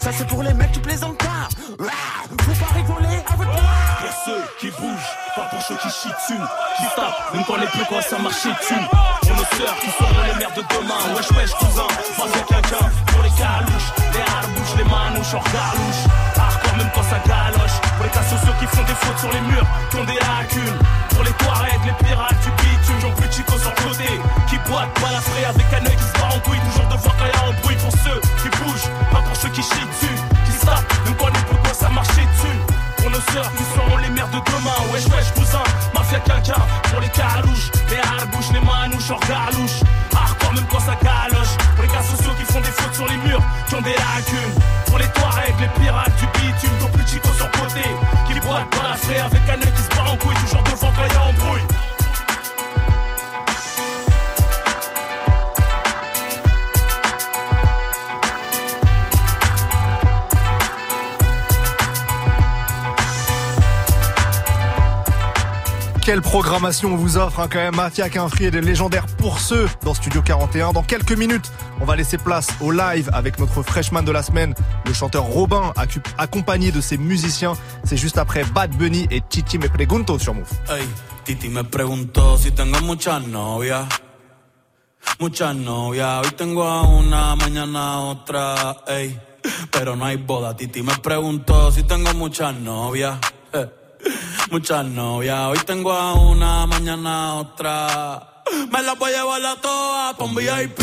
Ça 0.00 0.10
c'est 0.12 0.26
pour 0.26 0.42
les 0.42 0.54
mecs 0.54 0.72
qui 0.72 0.80
plaisantent 0.80 1.18
pas. 1.18 1.48
Faut 1.78 2.64
pas 2.64 2.74
rigoler 2.74 3.22
avec 3.26 3.46
moi. 3.46 3.72
Pour 4.00 4.12
ceux 4.24 4.42
qui 4.58 4.70
bougent, 4.70 5.12
pas 5.34 5.42
pour 5.50 5.62
ceux 5.62 5.76
qui 5.76 5.90
chient 5.90 6.08
dessus, 6.08 6.40
qui 6.76 6.84
tapent, 6.96 7.34
même 7.34 7.44
quand 7.46 7.56
les 7.56 7.66
plus 7.66 7.84
quoi 7.84 8.02
ça 8.02 8.18
marche 8.18 8.44
dessus. 8.44 8.74
Pour 9.20 9.36
nos 9.36 9.44
sœurs 9.56 9.76
qui 9.80 9.90
seront 9.90 10.22
les 10.26 10.38
mères 10.38 10.54
de 10.54 10.62
demain, 10.62 11.14
wesh 11.16 11.30
wesh 11.32 11.54
cousin, 11.54 11.86
vas 12.18 12.26
y 12.26 12.44
quelqu'un. 12.46 12.90
Pour 13.06 13.22
les 13.22 13.30
calouches, 13.30 13.92
les 14.12 14.20
harbouches, 14.20 14.76
les 14.78 14.84
manouches, 14.84 15.34
hors 15.34 15.44
galouche. 15.44 16.31
Même 16.76 16.90
quand 16.94 17.02
ça 17.02 17.18
galoche. 17.26 17.76
Pour 17.96 18.04
les 18.04 18.10
cas 18.10 18.22
sociaux 18.22 18.54
qui 18.58 18.66
font 18.66 18.84
des 18.84 18.94
fautes 18.94 19.18
sur 19.18 19.32
les 19.32 19.40
murs, 19.52 19.66
qui 19.90 19.96
ont 19.96 20.04
des 20.04 20.18
lacunes. 20.18 20.78
Pour 21.10 21.24
les 21.24 21.32
Touaregs, 21.32 21.84
les 21.84 22.06
pirates 22.06 22.40
du 22.42 22.50
bitume, 22.50 23.00
j'en 23.00 23.12
plus 23.12 23.30
chico 23.32 23.54
le 23.54 23.82
côté. 23.82 24.20
Qui 24.48 24.58
boitent, 24.68 24.92
balafrés 25.00 25.44
avec 25.44 25.66
un 25.72 25.84
œil 25.86 25.96
qui 25.96 26.04
se 26.04 26.12
barre 26.18 26.36
en 26.36 26.40
couille, 26.40 26.60
toujours 26.70 26.88
devant 26.88 27.12
quand 27.18 27.26
y 27.26 27.36
a 27.36 27.48
un 27.48 27.54
bruit. 27.62 27.76
Pour 27.76 27.92
ceux 27.92 28.20
qui 28.40 28.48
bougent, 28.58 28.90
pas 29.10 29.22
pour 29.22 29.36
ceux 29.36 29.50
qui 29.50 29.62
chient 29.62 29.88
dessus, 29.88 30.16
qui 30.46 30.52
se 30.52 30.64
tapent, 30.64 30.86
même 31.04 31.16
quand 31.16 31.28
les 31.28 31.44
plus 31.44 31.58
quoi 31.62 31.74
ça 31.74 31.88
marche 31.90 32.08
dessus. 32.08 32.58
Pour 33.02 33.10
nos 33.10 33.20
sœurs 33.32 33.50
qui 33.56 33.64
seront 33.74 33.96
les 33.98 34.10
mères 34.10 34.28
de 34.28 34.38
demain 34.38 34.78
Wesh 34.92 35.06
wesh 35.06 35.32
cousin, 35.34 35.64
mafia 35.92 36.20
quelqu'un 36.20 36.62
Pour 36.90 37.00
les 37.00 37.08
carouches, 37.08 37.72
les 37.90 37.98
harbouches, 37.98 38.52
les 38.52 38.60
manouches 38.60 39.10
hors 39.10 39.20
galouche 39.26 39.82
Hardcore 40.14 40.52
même 40.54 40.66
quand 40.70 40.78
ça 40.78 40.94
galoche 41.02 41.56
Pour 41.74 41.82
les 41.82 41.90
cas 41.90 42.02
sociaux 42.02 42.30
qui 42.38 42.44
font 42.44 42.60
des 42.60 42.70
fautes 42.70 42.94
sur 42.94 43.08
les 43.08 43.16
murs 43.16 43.42
Qui 43.66 43.74
ont 43.74 43.82
des 43.82 43.90
lacunes 43.90 44.54
Pour 44.92 44.98
les 44.98 45.08
Touaregs, 45.08 45.58
les 45.58 45.68
pirates 45.82 46.12
du 46.16 46.26
bitume 46.38 46.76
Ton 46.78 46.88
plus 46.88 47.08
chico 47.08 47.28
sur 47.32 47.50
côté 47.52 47.80
Qui 48.26 48.38
boitent 48.40 48.68
dans 48.76 48.90
la 48.90 48.94
frais 48.94 49.20
avec 49.20 49.40
un 49.48 49.54
œil 49.54 49.72
qui 49.74 49.82
se 49.84 49.88
barre 49.88 50.12
en 50.12 50.16
couille 50.18 50.34
Toujours 50.34 50.62
devant 50.64 50.92
quand 50.94 51.14
y 51.14 51.16
a 51.16 51.22
embrouille 51.28 51.71
Quelle 66.12 66.20
programmation 66.20 66.92
on 66.92 66.96
vous 66.96 67.16
offre 67.16 67.40
hein, 67.40 67.48
quand 67.50 67.58
même 67.58 67.74
Mafia 67.74 68.10
Quinfri 68.10 68.44
et 68.44 68.50
des 68.50 68.60
légendaires 68.60 69.06
pour 69.16 69.38
ceux 69.38 69.66
dans 69.82 69.94
Studio 69.94 70.20
41. 70.20 70.74
Dans 70.74 70.82
quelques 70.82 71.16
minutes, 71.16 71.50
on 71.80 71.86
va 71.86 71.96
laisser 71.96 72.18
place 72.18 72.48
au 72.60 72.70
live 72.70 73.08
avec 73.14 73.38
notre 73.38 73.62
freshman 73.62 74.02
de 74.02 74.12
la 74.12 74.22
semaine, 74.22 74.54
le 74.84 74.92
chanteur 74.92 75.24
Robin, 75.24 75.72
accompagné 76.18 76.70
de 76.70 76.82
ses 76.82 76.98
musiciens. 76.98 77.54
C'est 77.84 77.96
juste 77.96 78.18
après 78.18 78.44
Bad 78.44 78.76
Bunny 78.76 79.08
et 79.10 79.22
Chichi 79.30 79.56
Me 79.56 79.68
Pregunto 79.68 80.18
sur 80.18 80.34
Move. 80.34 80.50
Ey, 80.68 80.86
Titi 81.24 81.48
me 81.48 81.64
preguntó 81.64 82.36
si 82.36 82.52
tengo. 82.52 82.76
Hoy 85.18 86.30
tengo 86.36 86.82
una, 86.88 87.36
mañana 87.36 88.00
otra. 88.00 88.76
Pero 89.70 89.96
no 89.96 90.04
hay 90.04 90.18
boda. 90.18 90.54
Titi 90.54 90.82
me 90.82 90.92
preguntó 90.96 91.72
si 91.72 91.84
tengo. 91.84 92.10
Muchas 94.50 94.84
novias. 94.84 95.40
Hoy 95.46 95.58
tengo 95.64 95.92
a 95.92 96.14
una, 96.14 96.66
mañana 96.66 97.34
otra. 97.36 98.42
Me 98.70 98.82
las 98.82 98.98
voy 98.98 99.12
a 99.12 99.18
llevar 99.18 99.44
a 99.46 99.56
todas 99.60 100.14
pa' 100.14 100.24
un 100.24 100.34
VIP, 100.34 100.78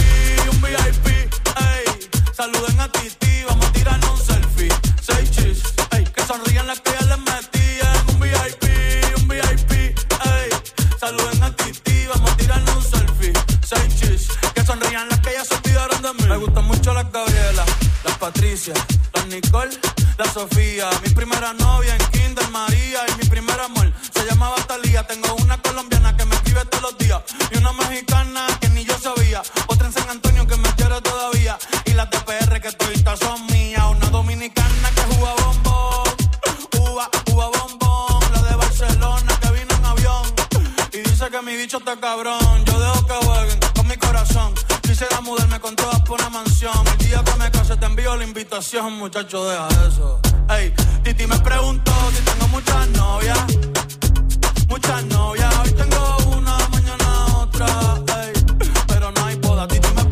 un 0.52 0.62
VIP. 0.62 1.08
Ey, 1.08 2.10
saluden 2.34 2.80
a 2.80 2.90
Titi, 2.90 3.44
vamos 3.48 3.66
a 3.66 3.72
tirarnos 3.72 4.12
un 4.12 4.26
selfie. 4.26 4.70
Seis 5.02 5.32
chis, 5.32 5.62
ey, 5.92 6.04
que 6.06 6.22
sonrían 6.24 6.66
las 6.68 6.80
que 6.80 6.92
ya 6.92 7.06
les 7.06 7.20
metí 7.20 7.68
en 7.90 8.16
un 8.16 8.20
VIP, 8.20 8.64
un 9.18 9.28
VIP. 9.28 9.72
Ey, 9.72 10.50
saluden 11.00 11.44
a 11.44 11.56
Titi, 11.56 12.08
vamos 12.08 12.32
a 12.32 12.38
tirarnos 12.38 12.76
un 12.76 12.84
selfie. 12.84 13.34
Seis 13.62 14.00
chis, 14.00 14.28
que 14.56 14.66
sonrían 14.66 15.08
las 15.10 15.20
que 15.20 15.32
ya 15.34 15.46
se 15.46 15.54
olvidaron 15.56 16.02
de 16.02 16.14
mí. 16.14 16.24
Me 16.28 16.38
gustan 16.38 16.66
mucho 16.66 16.94
las 16.94 17.12
Gabriela, 17.12 17.66
las 18.04 18.18
Patricia, 18.18 18.74
las 19.14 19.28
Nicole, 19.28 19.78
la 20.20 20.26
Sofía. 20.32 20.90
Mi 21.02 21.10
primera 21.12 21.54
novia 21.54 21.96
en 21.96 22.06
Kinder 22.12 22.48
María 22.50 23.00
y 23.08 23.24
mi 23.24 23.30
primer 23.30 23.60
amor 23.60 23.92
se 24.14 24.26
llamaba 24.26 24.56
Talía. 24.68 25.08
Tengo 25.08 25.34
una 25.36 25.58
colombiana 25.62 26.16
que 26.16 26.26
me 26.26 26.36
escribe 26.36 26.66
todos 26.66 26.84
los 26.84 26.98
días 26.98 27.22
y 27.52 27.58
una 27.58 27.72
mexicana 27.72 28.46
que 28.60 28.70
ni 28.70 28.84
yo 28.84 28.98
sabía. 29.00 29.42
Otra 29.68 29.88
en 29.88 29.94
San 29.94 30.10
Antonio 30.10 30.46
que 30.46 30.58
me 30.58 30.70
quiere 30.76 31.00
todavía 31.02 31.58
y 31.86 31.94
las 31.94 32.10
de 32.12 32.20
PR 32.20 32.62
que 32.62 32.72
toditas 32.74 33.18
son 33.20 33.46
mías. 33.48 33.86
Una 33.90 34.10
dominicana 34.10 34.90
que 34.94 35.02
juega 35.16 35.34
bombón, 35.36 36.04
uva, 36.80 37.10
uva 37.32 37.48
bombón. 37.58 38.34
La 38.34 38.42
de 38.42 38.56
Barcelona 38.56 39.40
que 39.42 39.52
vino 39.52 39.74
en 39.74 39.86
avión 39.86 40.24
y 40.92 40.98
dice 40.98 41.30
que 41.30 41.42
mi 41.42 41.56
bicho 41.56 41.78
está 41.78 41.98
cabrón. 41.98 42.66
Quisiera 45.00 45.22
mudarme 45.22 45.62
con 45.62 45.78
todas 45.78 46.02
por 46.02 46.20
una 46.20 46.30
mansión. 46.30 46.74
El 46.86 46.98
día 47.08 47.24
que 47.24 47.34
me 47.40 47.50
case 47.50 47.78
te 47.78 47.86
envío 47.86 48.18
la 48.18 48.26
invitación, 48.26 48.98
muchacho, 48.98 49.48
deja 49.48 49.70
eso. 49.88 50.20
Ey, 50.50 50.74
Titi 51.04 51.26
me 51.26 51.40
preguntó 51.40 51.94
si 52.14 52.22
tengo 52.22 52.50
muchas 52.50 52.86
novias. 52.90 53.40
Muchas 54.68 55.06
novias, 55.06 55.56
hoy 55.60 55.72
tengo 55.72 56.18
una, 56.36 56.58
mañana 56.68 57.38
otra. 57.38 57.66
Ey, 58.24 58.34
pero 58.88 59.10
no 59.14 59.24
hay 59.24 59.38
boda. 59.38 59.70
Titi 59.70 59.88
me 59.96 60.04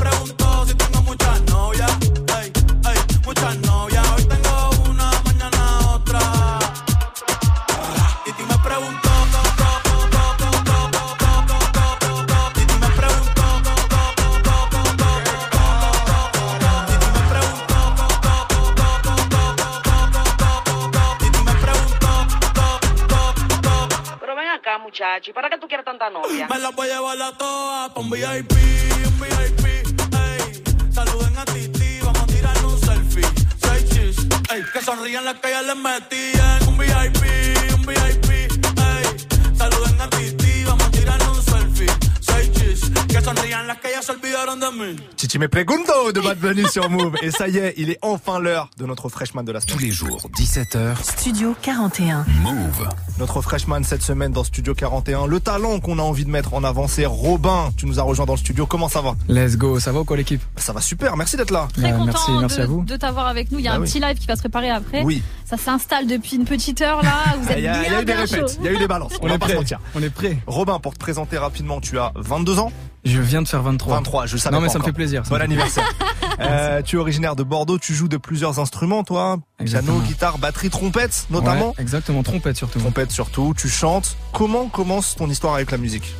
Me 26.10 26.60
las 26.60 26.74
voy 26.74 26.90
a 26.90 26.96
llevar 26.96 27.22
a 27.22 27.38
todas 27.38 27.90
pa' 27.92 28.00
un 28.00 28.10
VIP, 28.10 28.54
un 28.54 29.20
VIP, 29.20 29.66
ey. 29.66 30.64
Saluden 30.94 31.38
a 31.38 31.44
Titi, 31.44 32.00
vamos 32.02 32.22
a 32.22 32.28
tirarnos 32.28 32.74
un 32.76 32.80
selfie. 32.80 33.28
Seis 33.62 33.90
chis, 33.90 34.28
ey. 34.50 34.64
Que 34.72 34.82
sonrían 34.82 35.26
las 35.26 35.36
que 35.42 35.50
ya 35.50 35.62
les 35.64 35.76
metí 35.76 36.37
ya 43.98 44.04
se 44.04 44.12
olvidaron 44.12 44.58
de 44.60 44.72
mí. 44.72 44.96
Chichi 45.18 45.40
me 45.40 45.48
pregunto 45.50 46.12
de 46.12 46.22
Bad 46.22 46.38
Bunny 46.40 46.68
sur 46.70 46.90
Move. 46.90 47.16
Et 47.24 47.32
ça 47.32 47.48
y 47.48 47.58
est, 47.58 47.74
il 47.78 47.90
est 47.90 47.98
enfin 48.02 48.40
l'heure 48.40 48.70
de 48.78 48.86
notre 48.86 49.10
freshman 49.10 49.44
de 49.44 49.52
la 49.52 49.60
semaine. 49.60 49.76
Tous 49.78 49.84
les 49.84 49.92
jours, 49.92 50.30
17h, 50.36 51.02
Studio 51.04 51.56
41. 51.62 52.26
Move. 52.44 52.88
Notre 53.18 53.42
freshman 53.42 53.84
cette 53.84 54.04
semaine 54.04 54.32
dans 54.32 54.44
Studio 54.44 54.76
41. 54.76 55.26
Le 55.26 55.40
talent 55.40 55.80
qu'on 55.80 55.98
a 55.98 56.04
envie 56.04 56.26
de 56.26 56.30
mettre 56.30 56.54
en 56.54 56.64
avant, 56.64 56.88
c'est 56.88 57.06
Robin. 57.08 57.72
Tu 57.78 57.86
nous 57.88 58.00
as 58.00 58.04
rejoint 58.04 58.26
dans 58.26 58.34
le 58.34 58.40
studio. 58.40 58.66
Comment 58.68 58.90
ça 58.90 59.02
va? 59.02 59.16
Let's 59.28 59.58
go, 59.58 59.80
ça 59.80 59.92
va 59.92 60.02
ou 60.02 60.06
quoi 60.06 60.16
l'équipe? 60.18 60.42
Ça 60.58 60.74
va 60.74 60.82
super, 60.82 61.18
merci 61.18 61.36
d'être 61.36 61.52
là. 61.52 61.68
Très 61.74 61.92
Euh, 61.92 61.98
content 61.98 62.06
merci, 62.06 62.32
merci 62.40 62.58
de, 62.58 62.64
à 62.64 62.66
vous. 62.68 62.84
de 62.84 62.96
t'avoir 62.98 63.28
avec 63.28 63.52
nous. 63.52 63.58
Il 63.60 63.66
y 63.66 63.68
a 63.68 63.72
Bah 63.72 63.78
un 63.78 63.82
oui. 63.82 63.88
petit 63.88 64.00
live 64.00 64.18
qui 64.20 64.28
va 64.28 64.36
se 64.36 64.42
préparer 64.42 64.70
après. 64.70 65.02
Oui. 65.04 65.24
Ça 65.46 65.58
s'installe 65.58 66.06
depuis 66.08 66.36
une 66.36 66.46
petite 66.46 66.82
heure 66.82 67.02
là. 67.02 67.36
Vous 67.42 67.50
êtes 67.50 67.58
Il 67.58 67.64
y 67.64 67.68
a, 67.68 67.78
il 67.78 67.84
y 67.84 67.88
a 67.88 67.90
bien, 67.90 68.02
eu 68.02 68.06
des 68.06 68.14
répètes, 68.14 68.58
il 68.60 68.66
y 68.66 68.68
a 68.68 68.72
eu 68.74 68.78
des 68.78 68.88
balances. 68.88 69.14
On, 69.22 69.30
est 69.30 69.38
prêt. 69.40 69.58
On 69.96 70.02
est 70.04 70.10
prêt. 70.10 70.38
Robin, 70.46 70.78
pour 70.80 70.94
te 70.94 71.00
présenter 71.00 71.38
rapidement, 71.38 71.80
tu 71.82 71.98
as 71.98 72.12
22 72.16 72.60
ans 72.60 72.72
Je 73.08 73.22
viens 73.22 73.42
de 73.42 73.48
faire 73.48 73.64
23. 73.64 73.96
23, 73.98 74.26
je 74.26 74.38
savais 74.38 74.54
Non 74.56 74.62
mais 74.62 74.68
pas 74.68 74.74
ça 74.74 74.80
me 74.80 74.84
fait 74.84 74.92
plaisir. 74.94 75.26
ça 75.26 75.30
Bon 75.36 75.42
anniversaire. 75.42 75.88
Euh, 76.40 76.84
tu 76.84 76.98
es 76.98 77.00
originaire 77.00 77.36
de 77.36 77.42
Bordeaux, 77.42 77.80
tu 77.80 77.96
joues 77.96 78.08
de 78.08 78.18
plusieurs 78.18 78.60
instruments, 78.60 79.04
toi. 79.04 79.40
Exactement. 79.60 79.94
Piano, 79.96 80.08
guitare, 80.08 80.38
batterie, 80.38 80.70
trompette, 80.70 81.26
notamment. 81.32 81.70
Ouais, 81.70 81.74
exactement, 81.80 82.22
trompette 82.22 82.56
surtout. 82.58 82.78
Trompette 82.78 83.10
surtout, 83.10 83.56
tu 83.58 83.68
chantes. 83.70 84.16
Comment 84.34 84.68
commence 84.68 85.16
ton 85.16 85.28
histoire 85.32 85.56
avec 85.56 85.72
la 85.72 85.80
musique? 85.80 86.14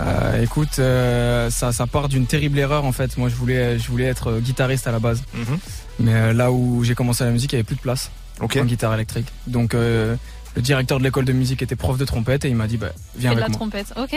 Euh, 0.00 0.42
écoute, 0.42 0.78
euh, 0.78 1.50
ça, 1.50 1.72
ça 1.72 1.88
part 1.88 2.08
d'une 2.08 2.26
terrible 2.26 2.56
erreur 2.60 2.84
en 2.84 2.92
fait. 2.92 3.16
Moi, 3.18 3.28
je 3.28 3.34
voulais, 3.34 3.80
je 3.80 3.88
voulais 3.88 4.04
être 4.04 4.38
guitariste 4.38 4.86
à 4.86 4.92
la 4.92 5.00
base, 5.00 5.24
Mhm. 5.34 5.58
mais 5.98 6.14
euh, 6.14 6.32
là 6.32 6.52
où 6.52 6.84
j'ai 6.84 6.94
commencé 6.94 7.24
la 7.24 7.30
musique, 7.32 7.52
il 7.52 7.56
y 7.56 7.58
avait 7.58 7.64
plus 7.64 7.74
de 7.76 7.80
place 7.80 8.12
Ok. 8.40 8.58
en 8.60 8.64
guitare 8.64 8.94
électrique. 8.94 9.26
Donc, 9.48 9.74
euh, 9.74 10.14
le 10.54 10.62
directeur 10.62 10.98
de 11.00 11.02
l'école 11.04 11.24
de 11.24 11.32
musique 11.32 11.62
était 11.62 11.74
prof 11.74 11.98
de 11.98 12.04
trompette 12.04 12.44
et 12.44 12.48
il 12.48 12.54
m'a 12.54 12.68
dit, 12.68 12.76
bah, 12.76 12.90
viens 13.16 13.30
Fais 13.30 13.36
de 13.36 13.40
avec 13.42 13.52
la 13.54 13.58
moi. 13.58 13.68
trompette. 13.68 13.92
Ok. 14.00 14.16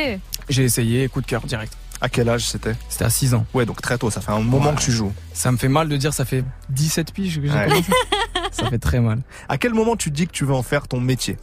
J'ai 0.50 0.64
essayé, 0.66 1.08
coup 1.10 1.22
de 1.22 1.26
cœur 1.26 1.42
direct. 1.48 1.74
À 2.02 2.10
quel 2.10 2.28
âge 2.30 2.46
c'était 2.48 2.74
C'était 2.90 3.06
à 3.06 3.10
6 3.12 3.34
ans. 3.36 3.46
Ouais, 3.54 3.66
donc 3.66 3.80
très 3.82 3.98
tôt, 3.98 4.10
ça 4.10 4.22
fait 4.22 4.32
un 4.32 4.40
moment 4.40 4.70
Ouais. 4.72 4.76
que 4.76 4.82
tu 4.82 4.92
joues. 4.92 5.14
Ça 5.34 5.52
me 5.52 5.58
fait 5.58 5.68
mal 5.68 5.88
de 5.88 5.96
dire, 5.98 6.14
ça 6.14 6.26
fait 6.26 6.44
17 6.70 7.14
piges 7.14 7.40
que 7.40 7.48
j'ai 7.48 7.54
Ouais. 7.54 7.68
commencé. 7.68 7.92
ça 8.52 8.70
fait 8.70 8.80
très 8.80 9.00
mal. 9.00 9.20
À 9.48 9.58
quel 9.60 9.74
moment 9.74 9.96
tu 9.96 10.10
dis 10.12 10.26
que 10.26 10.32
tu 10.32 10.44
veux 10.46 10.54
en 10.56 10.64
faire 10.64 10.88
ton 10.88 11.00
métier 11.00 11.38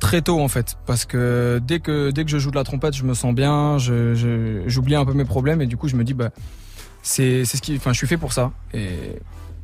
très 0.00 0.22
tôt 0.22 0.40
en 0.40 0.46
fait 0.46 0.76
parce 0.86 1.04
que 1.04 1.60
dès 1.66 1.80
que 1.80 2.12
dès 2.12 2.24
que 2.24 2.30
je 2.30 2.38
joue 2.38 2.52
de 2.52 2.54
la 2.56 2.62
trompette 2.62 2.94
je 2.94 3.02
me 3.02 3.14
sens 3.14 3.34
bien 3.34 3.78
je 3.78 4.14
je- 4.14 4.62
j'oublie 4.68 4.94
un 4.94 5.04
peu 5.04 5.12
mes 5.12 5.24
problèmes 5.24 5.60
et 5.60 5.66
du 5.66 5.76
coup 5.76 5.88
je 5.88 5.96
me 5.96 6.04
dis 6.04 6.14
bah 6.14 6.30
c'est 7.02 7.44
c'est 7.44 7.56
ce 7.56 7.62
qui 7.62 7.74
enfin 7.76 7.92
je 7.92 7.98
suis 7.98 8.06
fait 8.06 8.16
pour 8.16 8.32
ça 8.32 8.52
et 8.72 9.18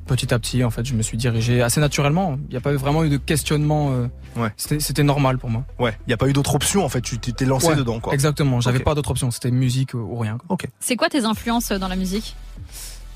petit 0.06 0.32
à 0.34 0.38
petit 0.38 0.62
en 0.64 0.70
fait 0.70 0.84
je 0.84 0.94
me 0.94 1.02
suis 1.02 1.16
dirigé 1.16 1.62
assez 1.62 1.80
naturellement 1.80 2.36
il 2.48 2.50
n'y 2.52 2.56
a 2.56 2.60
pas 2.60 2.72
vraiment 2.72 3.04
eu 3.04 3.08
de 3.08 3.16
questionnement 3.16 3.90
euh, 3.92 4.06
Ouais. 4.36 4.48
c'était 4.56 4.80
c'était 4.80 5.02
normal 5.04 5.38
pour 5.38 5.48
moi 5.50 5.64
Ouais, 5.78 5.96
il 6.06 6.10
y 6.10 6.12
a 6.12 6.16
pas 6.16 6.28
eu 6.28 6.32
d'autre 6.32 6.54
option 6.56 6.84
en 6.84 6.88
fait, 6.88 7.00
tu 7.00 7.18
t'es 7.18 7.44
lancé 7.44 7.68
Ouais, 7.68 7.76
dedans 7.76 8.00
quoi. 8.00 8.12
exactement 8.14 8.60
j'avais 8.60 8.78
Ok. 8.78 8.84
pas 8.84 8.94
d'autre 8.96 9.10
option 9.12 9.30
c'était 9.30 9.50
musique 9.52 9.94
ou 9.94 10.16
rien 10.18 10.38
quoi. 10.38 10.46
Ok. 10.54 10.66
C'est 10.80 10.96
quoi 10.96 11.08
tes 11.08 11.24
influences 11.24 11.70
dans 11.70 11.88
la 11.88 11.96
musique? 11.96 12.34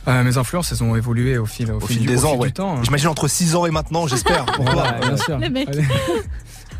Euh, 0.06 0.23
mes 0.23 0.39
influences 0.39 0.70
elles 0.73 0.82
ont 0.85 0.94
évolué 0.97 1.36
au 1.36 1.44
fil 1.47 1.70
au, 1.73 1.77
Au 1.77 1.81
fil 1.81 1.98
du, 2.01 2.06
des 2.06 2.24
ans, 2.24 2.31
fil 2.32 2.40
ouais. 2.40 2.47
du 2.48 2.52
temps 2.55 2.77
hein. 2.78 2.82
J'imagine 2.85 3.09
entre 3.09 3.27
6 3.28 3.56
ans 3.56 3.66
et 3.66 3.70
maintenant, 3.70 4.06
j'espère. 4.06 4.44
pour 4.55 4.65
toi. 4.65 4.74
Voilà, 4.74 4.93
bien 5.01 5.16
sûr. 5.16 5.39
Les 5.39 5.51
mecs. 5.51 5.69
Allez. 5.69 5.85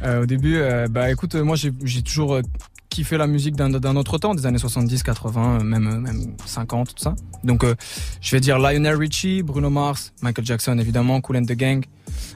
Euh, 0.05 0.23
au 0.23 0.27
début, 0.27 0.57
euh, 0.57 0.87
bah 0.89 1.11
écoute, 1.11 1.35
euh, 1.35 1.43
moi 1.43 1.57
j'ai 1.57 1.73
j'ai 1.83 2.03
toujours 2.03 2.41
euh, 2.89 2.99
kiffé 2.99 3.17
la 3.17 3.27
musique 3.27 3.57
d'un 3.57 3.71
d'un 3.71 3.97
autre 3.97 4.19
temps, 4.19 4.35
des 4.35 4.47
années 4.47 4.59
70, 4.59 5.03
80, 5.03 5.61
euh, 5.61 5.65
même 5.65 5.87
euh, 5.87 5.99
même 5.99 6.37
50, 6.45 6.95
tout 6.95 7.03
ça. 7.03 7.15
Donc 7.45 7.65
euh, 7.65 7.75
je 8.21 8.35
vais 8.35 8.41
dire 8.41 8.59
Lionel 8.59 8.97
Richie, 8.97 9.43
Bruno 9.43 9.71
Mars, 9.71 10.13
Michael 10.23 10.45
Jackson 10.45 10.79
évidemment, 10.79 11.21
Cool 11.21 11.39
and 11.39 11.45
the 11.45 11.53
Gang. 11.53 11.85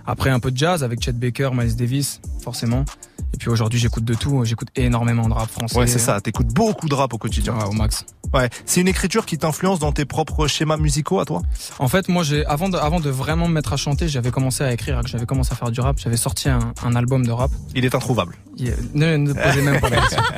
Après 0.06 0.30
un 0.30 0.40
peu 0.40 0.50
de 0.50 0.56
jazz 0.56 0.82
avec 0.84 1.02
Chet 1.02 1.12
Baker, 1.12 1.50
Miles 1.54 1.76
Davis, 1.76 2.20
forcément. 2.42 2.84
Et 3.34 3.38
puis 3.38 3.48
aujourd'hui 3.48 3.78
j'écoute 3.80 4.04
de 4.04 4.12
tout, 4.14 4.44
j'écoute 4.44 4.68
énormément 4.76 5.26
de 5.28 5.32
rap 5.32 5.50
français. 5.50 5.78
Ouais, 5.78 5.86
c'est 5.86 5.98
ça, 5.98 6.20
t'écoutes 6.20 6.48
beaucoup 6.48 6.88
de 6.88 6.94
rap 6.94 7.12
au 7.14 7.18
quotidien. 7.18 7.54
Ouais, 7.56 7.64
au 7.64 7.72
max. 7.72 8.04
Ouais, 8.34 8.48
c'est 8.66 8.80
une 8.80 8.88
écriture 8.88 9.26
qui 9.26 9.36
t'influence 9.38 9.78
dans 9.78 9.92
tes 9.92 10.04
propres 10.06 10.46
schémas 10.46 10.76
musicaux 10.78 11.20
à 11.20 11.24
toi? 11.26 11.42
En 11.78 11.88
fait, 11.88 12.08
moi, 12.08 12.22
j'ai 12.22 12.44
avant 12.46 12.68
de, 12.70 12.76
avant 12.78 12.98
de 13.00 13.10
vraiment 13.10 13.46
me 13.48 13.52
mettre 13.54 13.72
à 13.74 13.76
chanter, 13.76 14.08
j'avais 14.08 14.30
commencé 14.30 14.64
à 14.64 14.72
écrire, 14.72 15.00
j'avais 15.06 15.26
commencé 15.26 15.52
à 15.52 15.54
faire 15.56 15.70
du 15.70 15.80
rap, 15.80 15.98
j'avais 15.98 16.16
sorti 16.16 16.48
un, 16.48 16.72
un 16.84 16.94
album 16.96 17.26
de 17.26 17.30
rap. 17.30 17.50
Il 17.74 17.84
est 17.84 17.94
introuvable. 17.94 18.34
Il- 18.56 18.74
ne, 18.94 19.16
ne 19.16 19.32
posez 19.32 19.62
même 19.62 19.80
pas 19.80 19.88
la 19.90 20.00
question. 20.00 20.22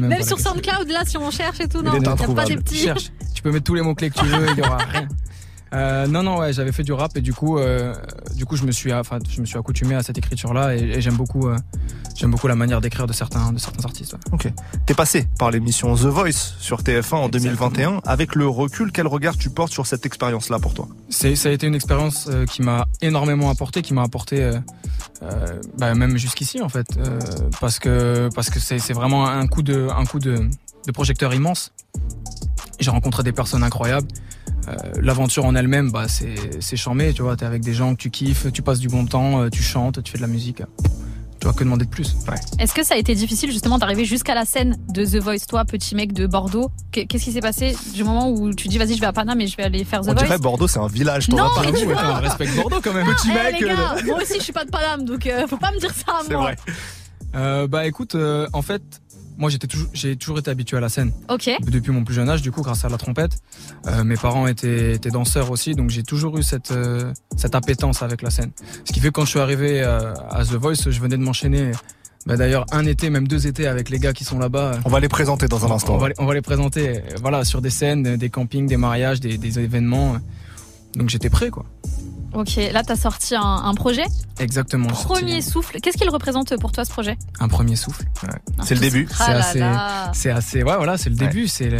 Même 0.02 0.10
pas 0.10 0.16
la 0.18 0.24
sur. 0.24 0.38
SoundCloud, 0.38 0.88
là, 0.90 1.02
si 1.06 1.16
on 1.16 1.30
cherche 1.30 1.60
et 1.60 1.68
tout, 1.68 1.78
Il 1.78 1.84
non, 1.84 1.92
est 1.94 1.98
il 1.98 2.02
y 2.02 2.06
a 2.06 2.10
pas 2.16 2.22
introuvable. 2.22 2.48
des 2.48 2.56
petits. 2.56 2.76
Cherche. 2.78 3.10
Tu 3.34 3.42
peux 3.42 3.50
mettre 3.52 3.64
tous 3.64 3.74
les 3.74 3.82
mots 3.82 3.94
clés 3.94 4.10
que 4.10 4.18
tu 4.18 4.24
veux, 4.26 4.46
il 4.50 4.58
y 4.58 4.62
aura 4.62 4.78
rien. 4.78 5.08
Euh, 5.72 6.06
non 6.08 6.24
non 6.24 6.38
ouais 6.38 6.52
j'avais 6.52 6.72
fait 6.72 6.82
du 6.82 6.92
rap 6.92 7.16
et 7.16 7.20
du 7.20 7.32
coup 7.32 7.58
euh, 7.58 7.94
du 8.34 8.44
coup 8.44 8.56
je 8.56 8.64
me 8.64 8.72
suis 8.72 8.92
enfin 8.92 9.20
je 9.28 9.40
me 9.40 9.46
suis 9.46 9.56
accoutumé 9.56 9.94
à 9.94 10.02
cette 10.02 10.18
écriture 10.18 10.52
là 10.52 10.74
et, 10.74 10.80
et 10.80 11.00
j'aime 11.00 11.14
beaucoup 11.14 11.48
euh, 11.48 11.56
j'aime 12.16 12.32
beaucoup 12.32 12.48
la 12.48 12.56
manière 12.56 12.80
d'écrire 12.80 13.06
de 13.06 13.12
certains 13.12 13.52
de 13.52 13.58
certains 13.58 13.84
artistes 13.84 14.14
ouais. 14.14 14.18
Ok. 14.32 14.52
T'es 14.86 14.94
passé 14.94 15.28
par 15.38 15.52
l'émission 15.52 15.94
The 15.94 16.06
Voice 16.06 16.54
sur 16.58 16.82
TF1 16.82 17.14
en 17.14 17.28
2021. 17.28 18.00
Avec 18.04 18.34
le 18.34 18.48
recul, 18.48 18.90
quel 18.90 19.06
regard 19.06 19.36
tu 19.36 19.48
portes 19.48 19.72
sur 19.72 19.86
cette 19.86 20.04
expérience-là 20.06 20.58
pour 20.58 20.74
toi? 20.74 20.88
C'est 21.08 21.36
ça 21.36 21.50
a 21.50 21.52
été 21.52 21.68
une 21.68 21.76
expérience 21.76 22.28
qui 22.50 22.62
m'a 22.62 22.86
énormément 23.00 23.48
apporté 23.48 23.82
qui 23.82 23.94
m'a 23.94 24.02
apporté 24.02 24.50
bah, 25.78 25.94
même 25.94 26.16
jusqu'ici 26.16 26.60
en 26.62 26.68
fait 26.68 26.98
parce 27.60 27.78
que 27.78 28.28
parce 28.34 28.50
que 28.50 28.58
c'est 28.58 28.80
c'est 28.80 28.92
vraiment 28.92 29.28
un 29.28 29.46
coup 29.46 29.62
de 29.62 29.88
un 29.88 30.04
coup 30.04 30.18
de, 30.18 30.48
de 30.86 30.92
projecteur 30.92 31.32
immense 31.32 31.72
j'ai 32.80 32.90
rencontré 32.90 33.22
des 33.22 33.32
personnes 33.32 33.62
incroyables 33.62 34.08
Euh, 34.68 34.72
l'aventure 35.00 35.46
en 35.46 35.54
elle-même 35.54 35.90
bah 35.90 36.06
c'est 36.06 36.34
c'est 36.60 36.76
charmé 36.76 37.12
tu 37.14 37.22
vois 37.22 37.34
t'es 37.36 37.46
avec 37.46 37.62
des 37.62 37.72
gens 37.72 37.94
que 37.94 38.00
tu 38.00 38.10
kiffes 38.10 38.52
tu 38.52 38.60
passes 38.62 38.78
du 38.78 38.88
bon 38.88 39.06
temps 39.06 39.40
euh, 39.40 39.48
tu 39.48 39.62
chantes 39.62 40.02
tu 40.02 40.12
fais 40.12 40.18
de 40.18 40.22
la 40.22 40.28
musique 40.28 40.62
tu 41.40 41.46
vois 41.46 41.54
que 41.54 41.64
demander 41.64 41.86
de 41.86 41.90
plus 41.90 42.14
Est-ce 42.58 42.74
que 42.74 42.84
ça 42.84 42.92
a 42.94 42.98
été 42.98 43.14
difficile 43.14 43.50
justement 43.50 43.78
d'arriver 43.78 44.04
jusqu'à 44.04 44.34
la 44.34 44.44
scène 44.44 44.76
de 44.90 45.06
The 45.06 45.16
Voice, 45.22 45.46
toi, 45.48 45.64
petit 45.64 45.94
mec 45.94 46.12
de 46.12 46.26
Bordeaux? 46.26 46.70
Qu'est- 46.92 47.06
Qu'est-ce 47.06 47.24
qui 47.24 47.32
s'est 47.32 47.40
passé 47.40 47.74
du 47.94 48.04
moment 48.04 48.28
où 48.30 48.52
tu 48.52 48.68
dis 48.68 48.76
vas-y, 48.76 48.94
je 48.96 49.00
vais 49.00 49.06
à 49.06 49.12
Paname 49.14 49.40
et 49.40 49.46
je 49.46 49.56
vais 49.56 49.62
aller 49.62 49.82
faire 49.84 50.02
The 50.02 50.08
On 50.08 50.12
Voice? 50.12 50.24
Dirait 50.24 50.38
Bordeaux, 50.38 50.68
c'est 50.68 50.80
un 50.80 50.86
village. 50.86 51.28
t'en 51.28 51.38
Non, 51.38 51.44
vas 51.44 51.62
pas 51.62 51.68
hein. 51.68 52.16
on 52.18 52.20
respecte 52.20 52.54
Bordeaux 52.56 52.80
quand 52.84 52.92
même 52.92 53.06
Petit 53.06 53.28
Eh, 53.30 53.52
mec. 53.52 53.58
les 53.62 53.68
gars, 53.68 53.94
euh, 53.96 54.02
moi 54.04 54.18
aussi 54.20 54.34
je 54.36 54.42
suis 54.44 54.52
pas 54.52 54.66
de 54.66 54.70
Paname, 54.70 55.06
donc 55.06 55.26
euh, 55.26 55.46
faut 55.46 55.56
pas 55.56 55.72
me 55.72 55.78
dire 55.80 55.94
ça 55.94 56.12
à 56.12 56.22
C'est 56.26 56.34
moi. 56.34 56.42
vrai. 56.42 56.56
Euh, 57.36 57.66
bah 57.66 57.86
écoute, 57.86 58.16
euh, 58.16 58.46
en 58.52 58.60
fait, 58.60 58.82
moi 59.38 59.50
j'étais 59.50 59.66
toujours, 59.66 59.88
j'ai 59.92 60.16
toujours 60.16 60.38
été 60.38 60.50
habitué 60.50 60.76
à 60.76 60.80
la 60.80 60.88
scène. 60.88 61.12
Ok. 61.28 61.50
Depuis 61.62 61.92
mon 61.92 62.04
plus 62.04 62.14
jeune 62.14 62.28
âge, 62.28 62.42
du 62.42 62.50
coup, 62.52 62.62
grâce 62.62 62.84
à 62.84 62.88
la 62.88 62.98
trompette. 62.98 63.38
Euh, 63.86 64.04
mes 64.04 64.16
parents 64.16 64.46
étaient, 64.46 64.94
étaient 64.94 65.10
danseurs 65.10 65.50
aussi, 65.50 65.74
donc 65.74 65.90
j'ai 65.90 66.02
toujours 66.02 66.36
eu 66.38 66.42
cette, 66.42 66.70
euh, 66.72 67.12
cette 67.36 67.54
appétence 67.54 68.02
avec 68.02 68.22
la 68.22 68.30
scène. 68.30 68.50
Ce 68.84 68.92
qui 68.92 69.00
fait 69.00 69.08
que 69.08 69.12
quand 69.12 69.24
je 69.24 69.30
suis 69.30 69.40
arrivé 69.40 69.80
euh, 69.82 70.12
à 70.30 70.44
The 70.44 70.54
Voice, 70.54 70.90
je 70.90 71.00
venais 71.00 71.16
de 71.16 71.22
m'enchaîner. 71.22 71.70
Bah 72.26 72.36
d'ailleurs 72.36 72.66
un 72.70 72.84
été, 72.84 73.08
même 73.08 73.26
deux 73.26 73.46
étés 73.46 73.66
avec 73.66 73.88
les 73.88 73.98
gars 73.98 74.12
qui 74.12 74.24
sont 74.24 74.38
là-bas. 74.38 74.80
On 74.84 74.90
va 74.90 75.00
les 75.00 75.08
présenter 75.08 75.48
dans 75.48 75.64
un 75.64 75.70
instant. 75.70 75.94
On 75.94 75.98
va, 75.98 76.08
les- 76.08 76.14
on 76.18 76.26
va 76.26 76.34
les 76.34 76.42
présenter, 76.42 76.98
euh, 76.98 77.00
voilà, 77.22 77.44
sur 77.44 77.62
des 77.62 77.70
scènes, 77.70 78.16
des 78.16 78.28
campings, 78.28 78.66
des 78.66 78.76
mariages, 78.76 79.20
des, 79.20 79.38
des 79.38 79.58
événements. 79.58 80.16
Donc 80.96 81.08
j'étais 81.08 81.30
prêt, 81.30 81.48
quoi. 81.48 81.64
Ok, 82.32 82.56
là 82.72 82.82
t'as 82.84 82.96
sorti 82.96 83.34
un, 83.34 83.40
un 83.42 83.74
projet. 83.74 84.04
Exactement. 84.38 84.86
Premier 84.88 85.42
souffle. 85.42 85.80
Qu'est-ce 85.80 85.96
qu'il 85.98 86.08
représente 86.10 86.56
pour 86.58 86.70
toi 86.72 86.84
ce 86.84 86.90
projet 86.92 87.18
Un 87.40 87.48
premier 87.48 87.76
souffle. 87.76 88.04
C'est 88.64 88.74
le 88.74 88.80
début. 88.80 89.08
Ah 89.18 89.42
c'est 89.42 89.58
là 89.58 90.04
assez, 90.08 90.20
c'est 90.20 90.30
assez, 90.30 90.62
ouais, 90.62 90.76
voilà, 90.76 90.96
c'est 90.96 91.10
le 91.10 91.16
Ouais. 91.16 91.26
début, 91.26 91.48
c'est 91.48 91.70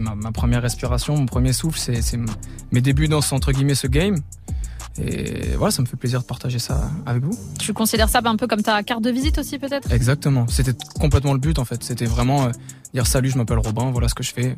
ma, 0.00 0.14
ma 0.16 0.32
première 0.32 0.62
respiration, 0.62 1.16
mon 1.16 1.26
premier 1.26 1.52
souffle, 1.52 1.78
c'est 1.78 2.18
mes 2.72 2.80
débuts 2.80 3.08
dans 3.08 3.20
ce, 3.20 3.34
entre 3.34 3.52
guillemets 3.52 3.74
ce 3.76 3.86
game. 3.86 4.16
Et 5.00 5.54
voilà, 5.56 5.70
ça 5.70 5.80
me 5.82 5.86
fait 5.86 5.96
plaisir 5.96 6.20
de 6.20 6.26
partager 6.26 6.58
ça 6.58 6.90
avec 7.06 7.22
vous. 7.22 7.38
Tu 7.58 7.72
considères 7.72 8.08
ça 8.08 8.20
un 8.24 8.36
peu 8.36 8.46
comme 8.48 8.60
ta 8.62 8.82
carte 8.82 9.02
de 9.02 9.10
visite 9.10 9.38
aussi 9.38 9.58
peut-être? 9.58 9.90
Exactement, 9.92 10.46
c'était 10.48 10.74
complètement 10.98 11.32
le 11.32 11.38
but 11.38 11.58
en 11.60 11.64
fait. 11.64 11.82
C'était 11.84 12.04
vraiment 12.06 12.46
euh, 12.46 12.50
dire 12.92 13.06
salut, 13.06 13.30
je 13.30 13.38
m'appelle 13.38 13.58
Robin, 13.60 13.90
voilà 13.92 14.08
ce 14.08 14.14
que 14.14 14.24
je 14.24 14.32
fais. 14.34 14.56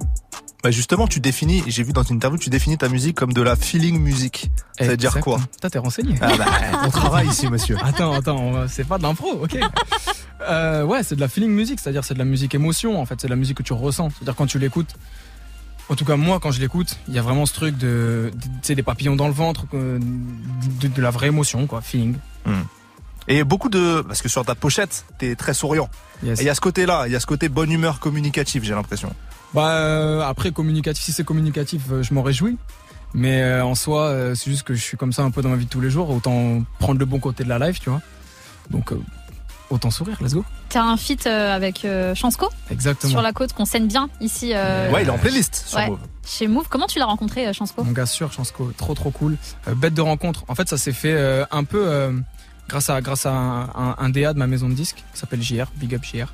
Bah 0.63 0.71
justement, 0.71 1.09
tu 1.09 1.19
définis, 1.19 1.65
j'ai 1.67 1.83
vu 1.83 1.93
dans 1.93 2.05
une 2.05 2.17
interview, 2.17 2.39
tu 2.39 2.49
définis 2.51 2.79
ta 2.79 2.89
musique 2.89 3.17
comme 3.17 3.33
de 3.33 3.43
la 3.43 3.57
feeling 3.57 3.99
music. 3.99 4.51
Ça 4.79 4.85
veut 4.85 4.97
dire 4.97 5.19
quoi? 5.21 5.39
Putain, 5.53 5.69
t'es 5.71 5.79
renseigné. 5.79 6.15
Ah 6.21 6.37
bah, 6.39 6.47
on 6.87 6.91
travaille 6.91 7.27
ici, 7.29 7.49
monsieur. 7.49 7.77
Attends, 7.83 8.13
attends, 8.15 8.69
c'est 8.69 8.87
pas 8.87 8.99
de 8.99 9.03
l'impro, 9.03 9.29
ok. 9.43 9.59
Euh, 10.49 10.85
ouais, 10.85 11.03
c'est 11.03 11.17
de 11.17 11.21
la 11.21 11.29
feeling 11.29 11.51
music, 11.51 11.81
c'est-à-dire 11.81 12.05
c'est 12.05 12.15
de 12.15 12.19
la 12.21 12.25
musique 12.25 12.55
émotion 12.55 13.01
en 13.01 13.07
fait, 13.07 13.21
c'est 13.21 13.27
de 13.29 13.33
la 13.33 13.37
musique 13.37 13.57
que 13.59 13.63
tu 13.63 13.73
ressens. 13.73 14.11
C'est-à-dire 14.11 14.35
quand 14.37 14.47
tu 14.47 14.59
l'écoutes, 14.59 14.95
en 15.89 15.95
tout 15.97 16.05
cas 16.05 16.17
moi 16.17 16.39
quand 16.41 16.51
je 16.53 16.61
l'écoute, 16.61 16.97
il 17.09 17.15
y 17.15 17.19
a 17.19 17.23
vraiment 17.23 17.47
ce 17.47 17.55
truc 17.55 17.77
de, 17.77 18.31
de- 18.35 18.41
tu 18.41 18.49
sais, 18.63 18.75
des 18.77 18.83
papillons 18.83 19.17
dans 19.17 19.29
le 19.29 19.35
ventre, 19.35 19.67
euh, 19.75 19.99
de, 20.81 20.89
de 20.89 21.03
la 21.03 21.11
vraie 21.11 21.29
émotion, 21.29 21.67
quoi, 21.67 21.81
feeling. 21.81 22.17
Et 23.29 23.45
beaucoup 23.45 23.69
de, 23.69 24.01
parce 24.03 24.21
que 24.21 24.29
sur 24.29 24.45
ta 24.45 24.57
pochette, 24.57 25.05
t'es 25.19 25.37
très 25.37 25.55
souriant. 25.55 25.89
Yes. 26.25 26.41
Et 26.41 26.43
il 26.43 26.47
y 26.47 26.51
a 26.51 26.55
ce 26.57 26.61
côté-là, 26.61 27.05
il 27.07 27.13
y 27.13 27.17
a 27.17 27.21
ce 27.21 27.27
côté 27.27 27.49
bonne 27.49 27.71
humeur 27.71 28.01
communicative, 28.01 28.65
j'ai 28.65 28.75
l'impression. 28.75 29.13
Bah 29.55 29.71
euh, 29.73 30.21
après 30.23 30.51
communicatif, 30.53 31.03
si 31.05 31.13
c'est 31.13 31.25
communicatif, 31.25 31.83
euh, 31.93 32.03
je 32.03 32.15
m'en 32.15 32.23
réjouis. 32.23 32.57
Mais 33.15 33.43
euh, 33.43 33.65
en 33.65 33.75
soi, 33.75 34.05
euh, 34.07 34.35
c'est 34.35 34.51
juste 34.51 34.63
que 34.63 34.73
je 34.75 34.81
suis 34.83 34.97
comme 34.97 35.13
ça 35.13 35.23
un 35.23 35.31
peu 35.31 35.43
dans 35.43 35.51
ma 35.51 35.57
vie 35.57 35.67
de 35.67 35.71
tous 35.71 35.81
les 35.83 35.91
jours. 35.91 36.09
Autant 36.11 36.63
prendre 36.79 36.99
le 36.99 37.05
bon 37.05 37.19
côté 37.19 37.45
de 37.45 37.49
la 37.51 37.59
life, 37.59 37.79
tu 37.81 37.91
vois. 37.91 38.01
Donc 38.71 38.93
euh, 38.93 39.01
autant 39.69 39.91
sourire, 39.91 40.17
let's 40.23 40.33
go. 40.33 40.45
T'as 40.71 40.83
un 40.83 40.97
feat 40.97 41.27
euh, 41.27 41.55
avec 41.55 41.85
euh, 41.85 42.15
Chansco 42.15 42.49
Exactement. 42.71 43.11
sur 43.11 43.21
la 43.21 43.33
côte 43.35 43.53
qu'on 43.53 43.67
scène 43.67 43.87
bien 43.89 44.09
ici. 44.23 44.53
euh, 44.55 44.91
Ouais, 44.91 45.03
il 45.03 45.09
est 45.09 45.11
en 45.11 45.19
playlist 45.19 45.65
sur 45.67 45.79
ouais, 45.79 45.89
Move. 45.91 45.99
Chez 46.27 46.47
Move. 46.49 46.67
Comment 46.71 46.87
tu 46.87 46.99
l'as 46.99 47.05
rencontré 47.05 47.47
euh, 47.47 47.53
Chansco 47.53 47.85
Mon 47.85 47.93
gars 47.93 48.07
sûr, 48.07 48.33
Chansco, 48.33 48.73
trop 48.79 48.95
trop 48.95 49.11
cool. 49.11 49.37
Euh, 49.69 49.75
bête 49.75 49.93
de 49.93 50.01
rencontre. 50.01 50.45
En 50.49 50.55
fait, 50.55 50.67
ça 50.71 50.79
s'est 50.79 50.93
fait 50.93 51.13
euh, 51.13 51.45
un 51.51 51.65
peu 51.65 51.87
euh, 51.87 52.13
grâce 52.71 52.89
à 52.89 53.03
grâce 53.03 53.27
à 53.27 53.33
un, 53.33 53.63
un, 53.65 53.97
un 53.99 54.09
DA 54.09 54.33
de 54.33 54.39
ma 54.39 54.47
maison 54.47 54.71
de 54.71 54.75
disques 54.75 55.05
qui 55.13 55.19
s'appelle 55.21 55.43
JR, 55.43 55.67
Big 55.77 55.95
Up 55.95 56.03
JR. 56.03 56.33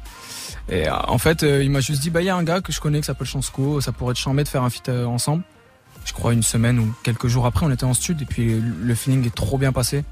Et 0.68 0.88
euh, 0.88 0.94
en 1.06 1.18
fait, 1.18 1.42
euh, 1.42 1.62
il 1.62 1.70
m'a 1.70 1.80
juste 1.80 2.02
dit 2.02 2.10
bah 2.10 2.20
il 2.20 2.26
y 2.26 2.30
a 2.30 2.36
un 2.36 2.42
gars 2.42 2.60
que 2.60 2.72
je 2.72 2.80
connais 2.80 3.00
qui 3.00 3.06
s'appelle 3.06 3.26
Chansco, 3.26 3.80
ça 3.80 3.92
pourrait 3.92 4.12
être 4.12 4.18
charmé 4.18 4.44
de 4.44 4.48
faire 4.48 4.62
un 4.62 4.70
feat 4.70 4.88
euh, 4.88 5.04
ensemble. 5.06 5.42
Je 6.04 6.12
crois 6.12 6.32
une 6.32 6.42
semaine 6.42 6.78
ou 6.78 6.94
quelques 7.02 7.26
jours 7.26 7.46
après, 7.46 7.66
on 7.66 7.70
était 7.70 7.84
en 7.84 7.94
studio 7.94 8.22
et 8.22 8.26
puis 8.26 8.60
le 8.60 8.94
feeling 8.94 9.26
est 9.26 9.34
trop 9.34 9.58
bien 9.58 9.72
passé. 9.72 10.04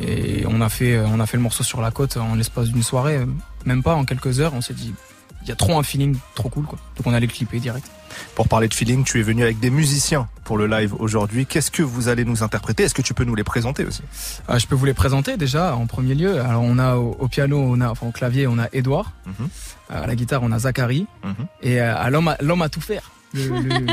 Et 0.00 0.44
on 0.46 0.60
a 0.60 0.68
fait 0.68 0.98
on 1.00 1.18
a 1.18 1.26
fait 1.26 1.36
le 1.36 1.42
morceau 1.42 1.64
sur 1.64 1.80
la 1.80 1.90
côte 1.90 2.16
en 2.16 2.34
l'espace 2.36 2.68
d'une 2.68 2.84
soirée, 2.84 3.26
même 3.64 3.82
pas 3.82 3.94
en 3.94 4.04
quelques 4.04 4.40
heures. 4.40 4.54
On 4.54 4.60
s'est 4.60 4.74
dit 4.74 4.94
il 5.42 5.48
y 5.48 5.52
a 5.52 5.56
trop 5.56 5.78
un 5.78 5.82
feeling 5.82 6.16
trop 6.34 6.48
cool 6.48 6.64
quoi. 6.64 6.78
Donc 6.96 7.06
on 7.06 7.12
allait 7.14 7.26
le 7.26 7.32
clipper 7.32 7.60
direct. 7.60 7.86
Pour 8.34 8.48
parler 8.48 8.66
de 8.68 8.74
feeling, 8.74 9.04
tu 9.04 9.20
es 9.20 9.22
venu 9.22 9.42
avec 9.42 9.60
des 9.60 9.70
musiciens 9.70 10.28
pour 10.44 10.58
le 10.58 10.66
live 10.66 10.94
aujourd'hui. 10.98 11.46
Qu'est-ce 11.46 11.70
que 11.70 11.82
vous 11.82 12.08
allez 12.08 12.24
nous 12.24 12.42
interpréter? 12.42 12.82
Est-ce 12.84 12.94
que 12.94 13.02
tu 13.02 13.14
peux 13.14 13.24
nous 13.24 13.34
les 13.34 13.44
présenter 13.44 13.84
aussi? 13.84 14.02
Ah, 14.48 14.58
je 14.58 14.66
peux 14.66 14.74
vous 14.74 14.86
les 14.86 14.94
présenter 14.94 15.36
déjà 15.36 15.76
en 15.76 15.86
premier 15.86 16.14
lieu. 16.14 16.40
Alors 16.40 16.62
on 16.62 16.78
a 16.78 16.96
au, 16.96 17.16
au 17.20 17.28
piano, 17.28 17.58
on 17.58 17.80
a 17.80 17.88
enfin 17.90 18.06
au 18.08 18.10
clavier, 18.12 18.46
on 18.46 18.58
a 18.58 18.66
Edouard. 18.72 19.12
Mhm. 19.26 19.48
À 19.90 20.06
la 20.06 20.16
guitare, 20.16 20.42
on 20.42 20.50
a 20.52 20.58
Zachary. 20.58 21.06
Mhm. 21.22 21.34
Et 21.62 21.80
euh, 21.80 21.96
à 21.96 22.10
l'homme 22.10 22.28
à, 22.28 22.36
l'homme 22.40 22.62
à 22.62 22.68
tout 22.68 22.80
faire. 22.80 23.10
Le, 23.34 23.60
le- 23.60 23.86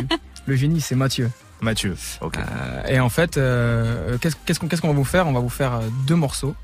le 0.47 0.55
génie, 0.55 0.80
c'est 0.81 0.95
Mathieu. 0.95 1.30
Mathieu, 1.61 1.95
ok. 2.22 2.38
Euh, 2.38 2.84
et 2.88 2.99
en 2.99 3.09
fait, 3.09 3.38
euh, 3.38 4.17
qu'est-ce 4.19 4.59
qu'on 4.80 4.88
va 4.88 4.93
vous 4.93 5.03
faire? 5.05 5.27
On 5.27 5.34
va 5.34 5.39
vous 5.39 5.49
faire 5.49 5.73
euh, 5.76 5.81
deux 6.07 6.15
morceaux. 6.15 6.55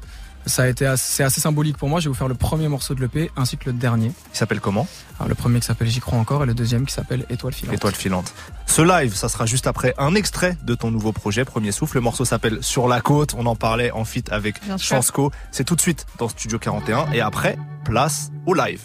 Ça 0.45 0.63
a 0.63 0.67
été 0.67 0.85
assez, 0.85 1.03
c'est 1.11 1.23
assez 1.23 1.41
symbolique 1.41 1.77
pour 1.77 1.89
moi. 1.89 1.99
Je 1.99 2.05
vais 2.05 2.09
vous 2.09 2.17
faire 2.17 2.27
le 2.27 2.35
premier 2.35 2.67
morceau 2.67 2.95
de 2.95 3.01
l'EP 3.01 3.31
ainsi 3.35 3.57
que 3.57 3.65
le 3.65 3.73
dernier. 3.73 4.11
Il 4.33 4.37
s'appelle 4.37 4.59
comment? 4.59 4.87
Alors 5.19 5.29
le 5.29 5.35
premier 5.35 5.59
qui 5.59 5.67
s'appelle 5.67 5.87
J'y 5.87 5.99
crois 5.99 6.17
encore 6.17 6.43
et 6.43 6.45
le 6.45 6.53
deuxième 6.53 6.85
qui 6.85 6.93
s'appelle 6.93 7.25
Étoile 7.29 7.53
filante. 7.53 7.75
Étoile 7.75 7.95
filante. 7.95 8.33
Ce 8.65 8.81
live, 8.81 9.13
ça 9.15 9.29
sera 9.29 9.45
juste 9.45 9.67
après 9.67 9.93
un 9.97 10.15
extrait 10.15 10.57
de 10.63 10.75
ton 10.75 10.91
nouveau 10.91 11.11
projet, 11.11 11.45
Premier 11.45 11.71
Souffle. 11.71 11.97
Le 11.97 12.01
morceau 12.01 12.25
s'appelle 12.25 12.59
Sur 12.61 12.87
la 12.87 13.01
côte. 13.01 13.35
On 13.37 13.45
en 13.45 13.55
parlait 13.55 13.91
en 13.91 14.05
feat 14.05 14.31
avec. 14.31 14.55
Chansco. 14.77 15.31
C'est 15.51 15.63
tout 15.63 15.75
de 15.75 15.81
suite 15.81 16.05
dans 16.17 16.29
Studio 16.29 16.57
41. 16.57 17.11
Et 17.13 17.21
après, 17.21 17.57
place 17.83 18.31
au 18.45 18.53
live. 18.53 18.81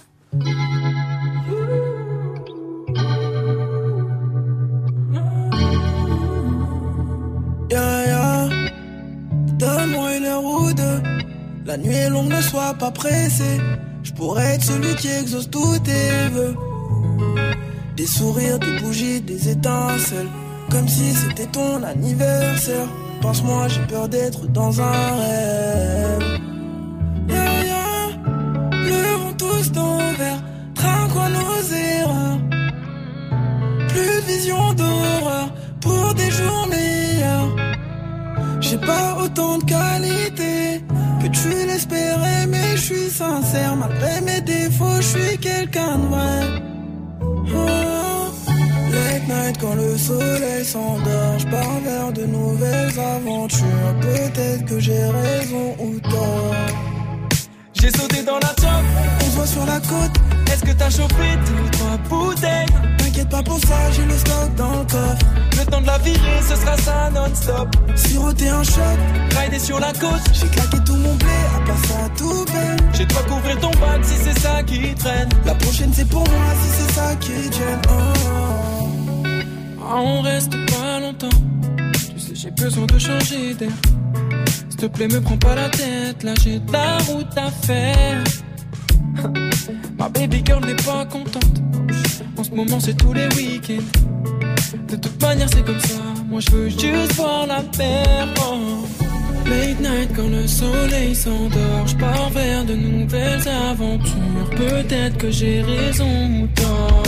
La 11.66 11.76
nuit 11.76 11.96
est 11.96 12.08
longue, 12.08 12.28
ne 12.28 12.40
sois 12.40 12.74
pas 12.74 12.92
pressé. 12.92 13.60
Je 14.04 14.12
pourrais 14.12 14.54
être 14.54 14.62
celui 14.62 14.94
qui 14.94 15.08
exauce 15.08 15.50
tous 15.50 15.78
tes 15.80 16.28
vœux. 16.32 16.54
Des 17.96 18.06
sourires, 18.06 18.60
des 18.60 18.78
bougies, 18.78 19.20
des 19.20 19.48
étincelles. 19.48 20.28
Comme 20.70 20.86
si 20.86 21.12
c'était 21.12 21.46
ton 21.46 21.82
anniversaire. 21.82 22.86
Pense-moi, 23.20 23.66
j'ai 23.66 23.80
peur 23.92 24.08
d'être 24.08 24.46
dans 24.46 24.80
un 24.80 25.16
rêve. 25.16 26.40
Tous 29.38 29.70
nos 29.74 29.98
verres. 30.18 30.42
Trinquons 30.74 31.30
nos 31.38 31.62
erreurs. 31.74 32.38
Plus 33.88 34.14
de 34.16 34.26
vision 34.32 34.72
d'horreur 34.72 35.48
pour 35.80 36.14
des 36.14 36.30
jours 36.30 36.66
meilleurs. 36.70 37.56
J'ai 38.60 38.78
pas 38.78 39.18
autant 39.20 39.58
de 39.58 39.64
qualité 39.64 40.45
tu 41.46 41.66
l'espérais, 41.66 42.46
mais 42.48 42.76
je 42.76 42.82
suis 42.82 43.10
sincère. 43.10 43.76
Malgré 43.76 44.20
mes 44.22 44.40
défauts, 44.40 45.00
je 45.00 45.18
suis 45.18 45.38
quelqu'un 45.38 45.98
de 45.98 46.06
vrai. 46.06 46.40
Oh, 47.20 48.28
late 48.92 49.28
night 49.28 49.56
quand 49.60 49.74
le 49.74 49.96
soleil 49.96 50.64
s'endort, 50.64 51.38
je 51.38 51.46
pars 51.46 51.80
vers 51.84 52.12
de 52.12 52.24
nouvelles 52.26 52.98
aventures. 52.98 53.92
Peut-être 54.00 54.64
que 54.66 54.78
j'ai 54.80 55.04
raison 55.22 55.76
ou 55.78 56.00
tort. 56.00 56.54
J'ai 57.74 57.90
sauté 57.90 58.22
dans 58.22 58.40
la 58.46 58.52
top, 58.54 58.84
on 59.20 59.24
se 59.24 59.36
voit 59.36 59.46
sur 59.46 59.66
la 59.66 59.80
côte. 59.80 60.25
Est-ce 60.52 60.64
que 60.64 60.72
t'as 60.72 60.90
chopé 60.90 61.36
deux 61.46 61.70
trois 61.72 61.96
bouteilles 62.08 62.66
T'inquiète 62.98 63.28
pas 63.28 63.42
pour 63.42 63.58
ça, 63.60 63.90
j'ai 63.92 64.04
le 64.04 64.16
stock 64.16 64.54
dans 64.56 64.70
le 64.80 64.84
coffre. 64.84 65.26
Le 65.58 65.64
temps 65.70 65.80
de 65.80 65.86
la 65.86 65.98
virer, 65.98 66.40
ce 66.42 66.56
sera 66.56 66.76
ça 66.76 67.10
non-stop. 67.14 67.68
Siroter 67.94 68.48
un 68.48 68.62
shot, 68.62 68.80
rider 69.40 69.58
sur 69.58 69.80
la 69.80 69.92
côte. 69.92 70.22
J'ai 70.32 70.48
claqué 70.48 70.78
tout 70.84 70.96
mon 70.96 71.14
blé, 71.14 71.28
à 71.56 71.66
part 71.66 71.84
ça 71.86 72.08
tout 72.16 72.44
belle. 72.46 72.76
J'ai 72.92 73.06
quoi 73.06 73.22
couvrir 73.22 73.58
ton 73.58 73.70
bac 73.70 74.00
si 74.02 74.14
c'est 74.16 74.38
ça 74.38 74.62
qui 74.62 74.94
traîne. 74.94 75.28
La 75.44 75.54
prochaine 75.54 75.92
c'est 75.92 76.08
pour 76.08 76.28
moi 76.28 76.54
si 76.62 76.68
c'est 76.68 76.92
ça 76.92 77.14
qui 77.16 77.32
gêne. 77.32 77.82
Oh. 77.88 78.26
Ah, 79.88 80.00
on 80.00 80.20
reste 80.22 80.50
pas 80.50 81.00
longtemps. 81.00 81.28
Tu 81.92 82.20
sais, 82.20 82.34
j'ai 82.34 82.50
besoin 82.50 82.86
de 82.86 82.98
changer 82.98 83.54
d'air. 83.54 83.70
S'il 84.68 84.76
te 84.76 84.86
plaît, 84.86 85.08
me 85.08 85.20
prends 85.20 85.38
pas 85.38 85.54
la 85.54 85.68
tête. 85.68 86.22
Là, 86.22 86.34
j'ai 86.42 86.60
la 86.72 86.98
route 86.98 87.36
à 87.36 87.50
faire. 87.50 88.24
Ma 89.98 90.08
baby 90.08 90.42
girl 90.44 90.64
n'est 90.64 90.74
pas 90.74 91.04
contente. 91.06 91.62
En 92.36 92.44
ce 92.44 92.50
moment, 92.50 92.78
c'est 92.80 92.96
tous 92.96 93.12
les 93.12 93.26
week-ends. 93.34 94.00
De 94.88 94.96
toute 94.96 95.20
manière, 95.22 95.48
c'est 95.50 95.64
comme 95.64 95.80
ça. 95.80 95.94
Moi, 96.28 96.40
je 96.40 96.50
veux 96.50 96.68
juste 96.68 97.14
voir 97.14 97.46
la 97.46 97.62
mer. 97.78 98.28
Oh. 98.40 98.86
Late 99.46 99.80
night 99.80 100.10
quand 100.16 100.28
le 100.28 100.46
soleil 100.46 101.14
s'endort, 101.14 101.86
je 101.86 101.96
pars 101.96 102.30
vers 102.30 102.64
de 102.64 102.74
nouvelles 102.74 103.48
aventures. 103.70 104.50
Peut-être 104.56 105.16
que 105.18 105.30
j'ai 105.30 105.62
raison 105.62 106.42
ou 106.42 106.46
tort. 106.48 107.02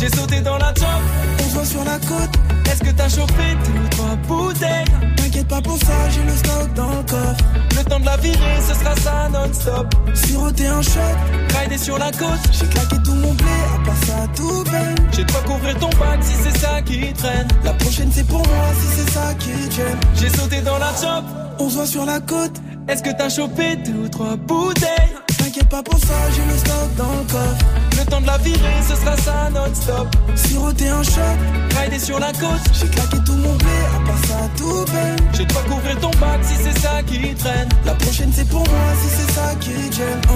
J'ai 0.00 0.08
sauté 0.08 0.40
dans 0.40 0.56
la 0.56 0.72
job, 0.74 1.02
on 1.38 1.42
se 1.42 1.54
voit 1.54 1.64
sur 1.64 1.84
la 1.84 1.98
côte. 1.98 2.30
Est-ce 2.70 2.82
que 2.82 2.90
t'as 2.90 3.08
chopé 3.08 3.44
deux 3.64 3.80
ou 3.84 3.88
trois 3.90 4.16
bouteilles? 4.26 4.84
T'inquiète 5.16 5.48
pas 5.48 5.60
pour 5.60 5.78
ça, 5.78 6.08
j'ai 6.10 6.24
le 6.24 6.34
stock 6.34 6.74
dans 6.74 6.88
le 6.88 7.02
coffre. 7.02 7.44
Le 7.76 7.84
temps 7.84 8.00
de 8.00 8.04
la 8.04 8.16
virer, 8.16 8.60
ce 8.66 8.74
sera 8.74 8.94
ça 8.96 9.28
non-stop. 9.32 9.86
Siroter 10.14 10.66
un 10.66 10.82
shot, 10.82 11.00
rider 11.58 11.78
sur 11.78 11.98
la 11.98 12.10
côte. 12.12 12.42
J'ai 12.52 12.66
claqué 12.66 12.96
tout 13.04 13.14
mon 13.14 13.32
blé, 13.34 13.56
à 13.74 13.84
part 13.84 14.04
ça 14.06 14.28
tout 14.36 14.64
belle. 14.64 14.94
J'ai 15.12 15.24
quoi 15.24 15.40
couvrir 15.42 15.78
ton 15.78 15.90
bac 15.90 16.20
si 16.22 16.34
c'est 16.42 16.58
ça 16.58 16.82
qui 16.82 17.12
traîne. 17.12 17.48
La 17.64 17.72
prochaine 17.74 18.10
c'est 18.12 18.26
pour 18.26 18.46
moi 18.46 18.66
si 18.80 18.86
c'est 18.96 19.10
ça 19.10 19.34
qui 19.38 19.52
gêne. 19.70 19.98
J'ai 20.14 20.28
sauté 20.28 20.60
dans 20.60 20.78
la 20.78 20.92
job, 21.00 21.24
on 21.58 21.68
se 21.68 21.74
voit 21.76 21.86
sur 21.86 22.04
la 22.04 22.20
côte. 22.20 22.60
Est-ce 22.88 23.02
que 23.02 23.10
t'as 23.10 23.28
chopé 23.28 23.76
deux 23.76 24.04
ou 24.04 24.08
trois 24.08 24.36
bouteilles? 24.36 25.16
T'inquiète 25.38 25.68
pas 25.68 25.82
pour 25.82 25.98
ça, 25.98 26.14
j'ai 26.34 26.44
le 26.44 26.56
stock 26.58 26.94
dans 26.96 27.12
le 27.12 27.24
coffre. 27.24 27.64
Le 27.98 28.04
temps 28.10 28.20
de 28.20 28.26
la 28.26 28.38
virer, 28.38 28.82
ce 28.88 28.96
sera 28.96 29.16
ça 29.16 29.50
non-stop. 29.50 30.08
Siroter 30.34 30.88
un 30.88 31.02
shot, 31.02 31.20
rider 31.80 31.98
sur 31.98 32.18
la 32.18 32.32
côte. 32.32 32.62
J'ai 32.72 32.88
claqué 32.88 33.18
tout 33.24 33.34
mon 33.34 33.54
blé, 33.54 33.78
à 33.94 34.06
part 34.06 34.24
ça 34.26 34.48
tout 34.56 34.84
belle. 34.92 35.16
J'ai 35.32 35.46
quoi 35.46 35.62
couvrir 35.62 35.98
ton 36.00 36.10
bac 36.20 36.40
si 36.42 36.56
c'est 36.56 36.78
ça 36.78 37.02
qui 37.06 37.34
traîne. 37.34 37.68
La 37.84 37.94
prochaine 37.94 38.32
c'est 38.32 38.48
pour 38.48 38.60
moi 38.60 38.94
si 39.00 39.08
c'est 39.16 39.32
ça 39.32 39.54
qui 39.60 39.92
gêne. 39.92 40.20
Oh. 40.28 40.32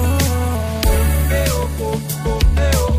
Oh, 0.85 0.89
oh, 0.89 0.89
oh, 0.89 1.29
eh 1.31 1.49
oh, 1.51 1.85
oh, 1.85 1.99
oh. 2.25 2.39
Eh 2.57 2.96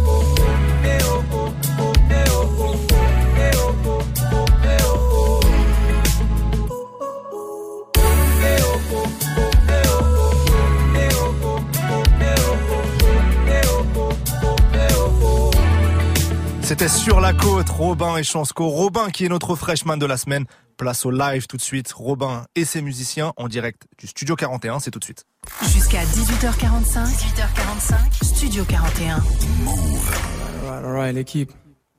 C'était 16.69 16.89
sur 16.89 17.19
la 17.23 17.33
côte, 17.33 17.71
Robin 17.71 18.19
et 18.19 18.23
Chansco. 18.23 18.69
Robin 18.69 19.09
qui 19.09 19.25
est 19.25 19.31
notre 19.31 19.57
freshman 19.57 19.97
de 19.97 20.05
la 20.05 20.19
semaine. 20.19 20.45
Place 20.77 21.07
au 21.07 21.11
live 21.11 21.47
tout 21.47 21.57
de 21.57 21.63
suite. 21.63 21.91
Robin 21.93 22.45
et 22.57 22.67
ses 22.67 22.83
musiciens 22.83 23.33
en 23.39 23.49
direct 23.49 23.87
du 23.97 24.07
Studio 24.07 24.37
41. 24.37 24.79
C'est 24.79 24.91
tout 24.91 24.99
de 24.99 25.05
suite. 25.05 25.25
Jusqu'à 25.63 26.05
18h45, 26.05 27.07
18h45, 27.07 28.23
Studio 28.23 28.65
41. 28.65 29.15
Alright, 29.15 30.85
alright, 30.85 31.15
l'équipe. 31.15 31.51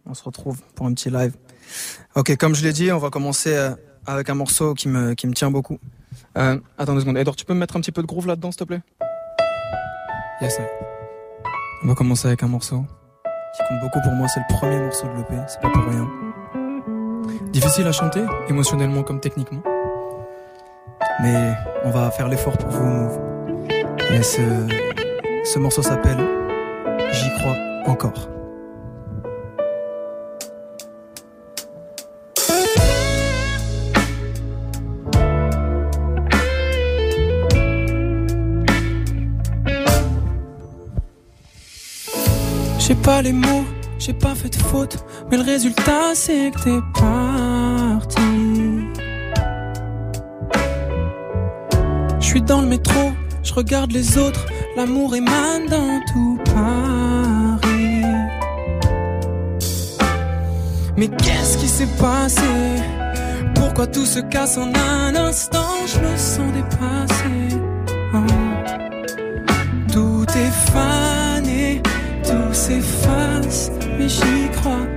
On 0.05 0.13
se 0.13 0.23
retrouve 0.23 0.61
pour 0.75 0.85
un 0.85 0.93
petit 0.93 1.09
live. 1.09 1.33
Ok, 2.13 2.37
comme 2.37 2.53
je 2.53 2.63
l'ai 2.63 2.71
dit, 2.71 2.91
on 2.91 2.99
va 2.99 3.09
commencer 3.09 3.55
euh, 3.55 3.71
avec 4.05 4.29
un 4.29 4.35
morceau 4.35 4.75
qui 4.75 4.87
me, 4.87 5.15
qui 5.15 5.25
me 5.25 5.33
tient 5.33 5.49
beaucoup. 5.49 5.79
Euh, 6.37 6.59
attends 6.77 6.93
deux 6.93 6.99
secondes. 6.99 7.17
Edouard, 7.17 7.35
tu 7.35 7.43
peux 7.43 7.55
me 7.55 7.59
mettre 7.59 7.75
un 7.75 7.81
petit 7.81 7.91
peu 7.91 8.03
de 8.03 8.07
groove 8.07 8.27
là-dedans, 8.27 8.51
s'il 8.51 8.59
te 8.59 8.65
plaît? 8.65 8.81
Yes. 10.43 10.59
On 11.83 11.87
va 11.87 11.95
commencer 11.95 12.27
avec 12.27 12.43
un 12.43 12.47
morceau 12.47 12.85
qui 13.55 13.61
compte 13.67 13.79
beaucoup 13.81 14.01
pour 14.01 14.13
moi. 14.13 14.27
C'est 14.27 14.39
le 14.39 14.55
premier 14.55 14.79
morceau 14.79 15.07
de 15.07 15.13
l'EP, 15.17 15.33
c'est 15.47 15.61
pas 15.61 15.69
pour 15.69 15.83
rien. 15.83 16.07
Difficile 17.51 17.87
à 17.87 17.91
chanter, 17.91 18.21
émotionnellement 18.47 19.03
comme 19.03 19.19
techniquement. 19.19 19.61
Mais 21.21 21.53
on 21.83 21.89
va 21.89 22.11
faire 22.11 22.27
l'effort 22.27 22.57
pour 22.57 22.69
vous. 22.69 23.09
Et 24.13 24.23
ce, 24.23 24.41
ce 25.43 25.59
morceau 25.59 25.81
s'appelle 25.81 26.17
J'y 27.11 27.29
crois 27.39 27.55
encore. 27.85 28.29
pas 43.09 43.23
les 43.23 43.33
mots, 43.33 43.65
j'ai 43.97 44.13
pas 44.13 44.35
fait 44.35 44.49
de 44.49 44.61
faute, 44.69 45.03
mais 45.31 45.37
le 45.37 45.43
résultat 45.43 46.13
c'est 46.13 46.51
que 46.51 46.59
t'es 46.65 46.79
parti. 46.93 48.31
Je 52.19 52.25
suis 52.31 52.43
dans 52.43 52.61
le 52.61 52.67
métro, 52.67 53.11
je 53.41 53.51
regarde 53.55 53.91
les 53.93 54.19
autres, 54.19 54.45
l'amour 54.77 55.15
émane 55.15 55.65
dans 55.75 55.99
tout 56.11 56.37
Paris. 56.53 58.05
Mais 60.95 61.07
qu'est-ce 61.07 61.57
qui 61.57 61.67
s'est 61.67 61.93
passé? 61.99 62.51
Pourquoi 63.55 63.87
tout 63.87 64.05
se 64.05 64.19
casse 64.19 64.55
en 64.59 64.71
un 64.99 65.15
instant? 65.15 65.73
Je 65.91 65.97
me 65.99 66.15
sens 66.15 66.51
dépassé. 66.53 67.57
Oh. 68.13 68.17
Tout 69.91 70.25
est 70.43 70.53
fade 70.71 71.18
s'efface, 72.59 73.71
mais 73.97 74.09
j'y 74.09 74.49
crois. 74.51 74.88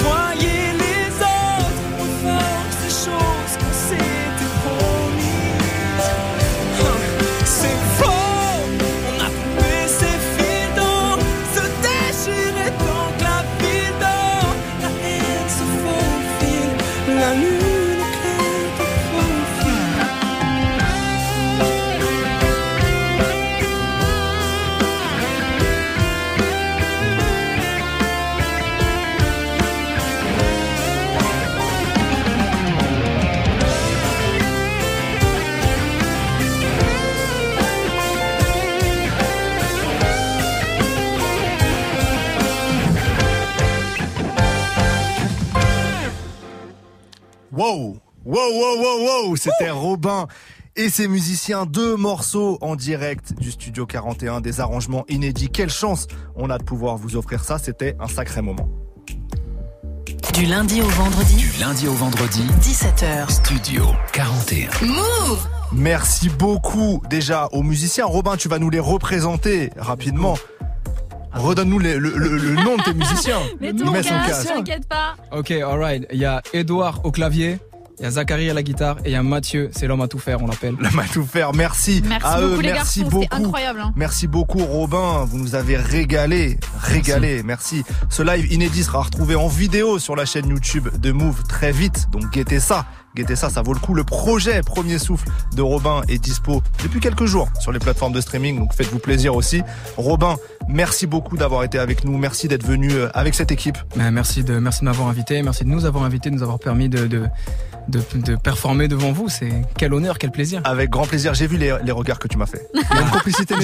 Toi 0.00 0.32
qui 0.38 0.65
Wow, 47.56 47.96
wow, 48.26 48.52
wow, 48.52 48.82
wow, 48.82 49.28
wow, 49.28 49.36
c'était 49.36 49.70
Robin 49.70 50.26
et 50.76 50.90
ses 50.90 51.08
musiciens, 51.08 51.64
deux 51.64 51.96
morceaux 51.96 52.58
en 52.60 52.76
direct 52.76 53.32
du 53.40 53.50
studio 53.50 53.86
41, 53.86 54.42
des 54.42 54.60
arrangements 54.60 55.06
inédits. 55.08 55.48
Quelle 55.48 55.70
chance 55.70 56.06
on 56.34 56.50
a 56.50 56.58
de 56.58 56.64
pouvoir 56.64 56.98
vous 56.98 57.16
offrir 57.16 57.42
ça, 57.42 57.56
c'était 57.58 57.96
un 57.98 58.08
sacré 58.08 58.42
moment. 58.42 58.68
Du 60.34 60.44
lundi 60.44 60.82
au 60.82 60.88
vendredi, 60.88 61.36
Du 61.36 61.60
lundi 61.60 61.88
au 61.88 61.94
vendredi, 61.94 62.42
17h. 62.60 63.30
Studio 63.30 63.86
41. 64.12 64.68
Move 64.86 65.48
Merci 65.72 66.28
beaucoup 66.28 67.02
déjà 67.08 67.48
aux 67.52 67.62
musiciens. 67.62 68.04
Robin, 68.04 68.36
tu 68.36 68.48
vas 68.48 68.58
nous 68.58 68.68
les 68.68 68.80
représenter 68.80 69.70
rapidement. 69.78 70.36
Redonne-nous 71.36 71.78
les- 71.78 71.98
le, 71.98 72.10
le- 72.16 72.36
le 72.38 72.54
nom 72.64 72.76
de 72.76 72.82
tes 72.82 72.94
musiciens. 72.94 73.38
Mais 73.60 73.72
ton 73.72 73.92
casque, 73.92 74.46
t'inquiète 74.48 74.88
pas. 74.88 75.16
Ok, 75.32 75.50
alright. 75.50 76.06
Il 76.12 76.18
y 76.18 76.24
a 76.24 76.42
Edouard 76.52 77.00
au 77.04 77.10
clavier, 77.12 77.58
il 77.98 78.04
y 78.04 78.06
a 78.06 78.10
Zachary 78.10 78.50
à 78.50 78.54
la 78.54 78.62
guitare 78.62 78.96
et 79.04 79.10
il 79.10 79.12
y 79.12 79.16
a 79.16 79.22
Mathieu, 79.22 79.70
c'est 79.72 79.86
l'homme 79.86 80.02
à 80.02 80.08
tout 80.08 80.18
faire, 80.18 80.42
on 80.42 80.46
l'appelle. 80.46 80.74
L'homme 80.78 80.98
à 80.98 81.04
tout 81.04 81.24
faire, 81.24 81.52
merci. 81.54 82.02
Merci 82.06 82.26
à 82.26 82.40
beaucoup 82.40 82.54
eux, 82.54 82.60
les 82.60 82.72
merci 82.72 83.00
garçons, 83.00 83.20
c'était 83.20 83.28
beaucoup. 83.28 83.44
incroyable. 83.46 83.80
hein. 83.80 83.92
Merci 83.96 84.26
beaucoup 84.26 84.58
Robin, 84.64 85.24
vous 85.26 85.38
nous 85.38 85.54
avez 85.54 85.76
régalé, 85.78 86.58
régalé, 86.82 87.42
merci. 87.42 87.84
Ce 88.10 88.22
live 88.22 88.52
inédit 88.52 88.82
sera 88.84 89.00
retrouvé 89.02 89.34
en 89.34 89.48
vidéo 89.48 89.98
sur 89.98 90.14
la 90.16 90.26
chaîne 90.26 90.48
YouTube 90.48 90.88
de 90.98 91.12
Move 91.12 91.42
très 91.48 91.72
vite, 91.72 92.08
donc 92.12 92.30
guettez 92.32 92.60
ça, 92.60 92.84
guettez 93.16 93.34
ça, 93.36 93.48
ça 93.50 93.62
vaut 93.62 93.72
le 93.72 93.80
coup. 93.80 93.94
Le 93.94 94.04
projet 94.04 94.60
Premier 94.62 94.98
Souffle 94.98 95.28
de 95.54 95.62
Robin 95.62 96.02
est 96.08 96.18
dispo 96.18 96.62
depuis 96.82 97.00
quelques 97.00 97.24
jours 97.24 97.48
sur 97.60 97.72
les 97.72 97.78
plateformes 97.78 98.12
de 98.12 98.20
streaming, 98.20 98.58
donc 98.58 98.74
faites-vous 98.74 98.98
plaisir 98.98 99.34
aussi. 99.34 99.62
Robin, 99.96 100.36
merci 100.68 101.06
beaucoup 101.06 101.36
d'avoir 101.36 101.64
été 101.64 101.78
avec 101.78 102.04
nous, 102.04 102.16
merci 102.18 102.46
d'être 102.46 102.64
venu 102.66 102.92
euh, 102.92 103.08
avec 103.14 103.34
cette 103.34 103.50
équipe. 103.50 103.78
Mais 103.96 104.10
merci 104.10 104.44
de, 104.44 104.58
merci 104.58 104.80
de 104.80 104.84
m'avoir 104.84 105.08
invité, 105.08 105.42
merci 105.42 105.64
de 105.64 105.70
nous 105.70 105.84
avoir 105.86 106.04
invités, 106.04 106.30
de 106.30 106.34
nous 106.34 106.42
avoir 106.42 106.58
permis 106.58 106.88
de, 106.90 107.06
de, 107.06 107.22
de, 107.88 108.02
de 108.16 108.36
performer 108.36 108.86
devant 108.88 109.12
vous. 109.12 109.28
C'est 109.30 109.50
quel 109.78 109.94
honneur, 109.94 110.18
quel 110.18 110.30
plaisir. 110.30 110.60
Avec 110.64 110.90
grand 110.90 111.06
plaisir, 111.06 111.32
j'ai 111.34 111.46
vu 111.46 111.56
les, 111.56 111.74
les 111.82 111.92
regards 111.92 112.18
que 112.18 112.28
tu 112.28 112.36
m'as 112.36 112.46
fait. 112.46 112.68
Il 112.74 112.80
y 112.80 112.98
a 112.98 113.02
une 113.02 113.10
complicité 113.10 113.54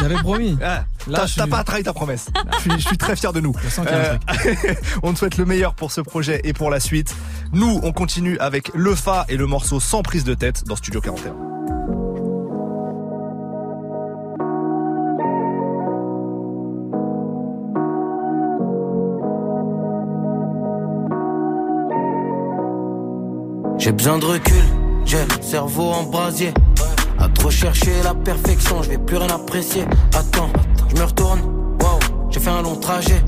J'avais 0.00 0.16
promis. 0.16 0.58
Ah, 0.62 0.84
Là, 1.08 1.18
T'as 1.20 1.26
suis- 1.28 1.46
pas 1.48 1.62
trahi 1.62 1.84
ta 1.84 1.92
promesse. 1.92 2.26
je, 2.56 2.60
suis, 2.62 2.70
je 2.80 2.88
suis 2.88 2.98
très 2.98 3.14
fier 3.14 3.32
de 3.32 3.38
nous. 3.40 3.54
Euh, 3.86 4.16
on 5.04 5.12
te 5.12 5.18
souhaite 5.18 5.36
le 5.36 5.44
meilleur 5.44 5.74
pour 5.76 5.92
ce 5.92 6.00
projet 6.00 6.40
et 6.42 6.52
pour 6.52 6.68
la 6.68 6.80
suite. 6.80 7.14
Nous, 7.52 7.78
on 7.84 7.92
continue 7.92 8.36
avec 8.40 8.72
le 8.74 8.95
Fa 8.96 9.24
et 9.28 9.36
le 9.36 9.46
morceau 9.46 9.78
sans 9.78 10.02
prise 10.02 10.24
de 10.24 10.34
tête 10.34 10.64
dans 10.64 10.74
Studio 10.74 11.00
41. 11.00 11.34
J'ai 23.78 23.92
besoin 23.92 24.18
de 24.18 24.24
recul, 24.24 24.54
j'ai 25.04 25.18
le 25.18 25.42
cerveau 25.42 25.90
en 25.90 26.02
brasier. 26.04 26.52
À 27.18 27.28
trop 27.28 27.50
chercher 27.50 28.02
la 28.02 28.14
perfection, 28.14 28.82
je 28.82 28.90
vais 28.90 28.98
plus 28.98 29.16
rien 29.16 29.28
apprécier. 29.28 29.84
Attends, 30.14 30.50
je 30.88 30.96
me 30.96 31.04
retourne, 31.04 31.40
wow, 31.80 31.98
j'ai 32.30 32.40
fait 32.40 32.50
un 32.50 32.62
long 32.62 32.76
trajet. 32.76 33.22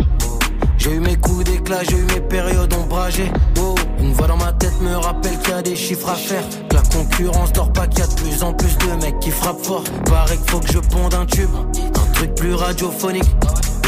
J'ai 0.78 0.92
eu 0.92 1.00
mes 1.00 1.16
coups 1.16 1.44
d'éclat, 1.44 1.82
j'ai 1.82 1.96
eu 1.96 2.04
mes 2.14 2.20
périodes 2.20 2.72
ombragées. 2.72 3.30
Wow, 3.56 3.74
une 4.00 4.12
voix 4.12 4.28
dans 4.28 4.36
ma 4.36 4.52
tête 4.52 4.80
me 4.80 4.96
rappelle 4.96 5.36
qu'il 5.40 5.50
y 5.50 5.54
a 5.54 5.62
des 5.62 5.74
chiffres 5.74 6.08
à 6.08 6.14
faire. 6.14 6.44
Que 6.68 6.76
la 6.76 6.82
concurrence 6.82 7.52
dort 7.52 7.72
pas, 7.72 7.88
qu'il 7.88 7.98
y 7.98 8.02
a 8.02 8.06
de 8.06 8.14
plus 8.14 8.42
en 8.44 8.52
plus 8.54 8.78
de 8.78 9.02
mecs 9.02 9.18
qui 9.18 9.30
frappent 9.30 9.64
fort. 9.64 9.82
Paraît 10.04 10.36
qu'il 10.36 10.50
faut 10.50 10.60
que 10.60 10.72
je 10.72 10.78
ponde 10.78 11.14
un 11.14 11.26
tube, 11.26 11.50
un 11.76 12.12
truc 12.12 12.34
plus 12.36 12.54
radiophonique. 12.54 13.28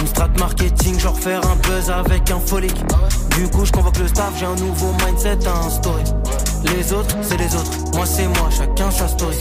Une 0.01 0.07
strat 0.07 0.29
marketing, 0.39 0.99
genre 0.99 1.17
faire 1.17 1.41
un 1.47 1.57
buzz 1.69 1.91
avec 1.91 2.29
un 2.31 2.41
folique. 2.41 2.85
Du 3.37 3.49
coup, 3.49 3.65
je 3.65 3.71
convoque 3.71 3.99
le 3.99 4.09
staff, 4.09 4.33
j'ai 4.39 4.47
un 4.47 4.57
nouveau 4.57 4.93
mindset 5.07 5.47
à 5.47 5.67
instaurer. 5.67 6.03
Les 6.65 6.93
autres, 6.93 7.17
c'est 7.23 7.37
les 7.37 7.55
autres, 7.55 7.71
moi 7.95 8.05
c'est 8.05 8.27
moi, 8.27 8.49
chacun 8.51 8.91
sa 8.91 9.07
story. 9.07 9.37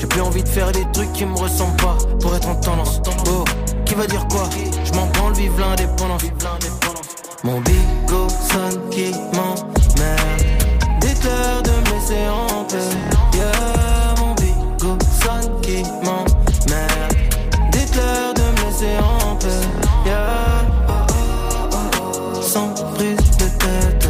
J'ai 0.00 0.06
plus 0.06 0.20
envie 0.20 0.42
de 0.42 0.48
faire 0.48 0.72
des 0.72 0.84
trucs 0.92 1.12
qui 1.12 1.24
me 1.24 1.36
ressemblent 1.36 1.76
pas 1.76 1.96
pour 2.20 2.34
être 2.34 2.48
en 2.48 2.56
tendance. 2.56 3.00
Oh, 3.30 3.44
qui 3.84 3.94
va 3.94 4.06
dire 4.06 4.26
quoi? 4.28 4.48
Je 4.88 4.94
m'en 4.94 5.06
branle, 5.06 5.34
vive 5.34 5.58
l'indépendance. 5.60 6.22
Mon 7.44 7.60
bigo 7.60 8.28
sonne 8.28 8.80
qui 8.90 9.12
m'emmerde. 9.34 10.42
Dites-leur 11.00 11.62
de 11.62 11.70
me 11.70 11.84
laisser 11.94 12.28
en 12.28 12.64
paix. 12.64 12.78
Mon 14.18 14.34
bigo 14.34 14.96
sonne 15.22 15.60
qui 15.60 15.82
m'emmerde. 16.04 17.16
Dites-leur 17.70 18.34
de 18.34 18.40
me 18.40 18.64
laisser 18.64 18.96
en 18.98 19.36
paix. 19.36 19.68
Sans 22.40 22.72
prise 22.94 23.30
de 23.36 23.48
tête. 23.58 24.08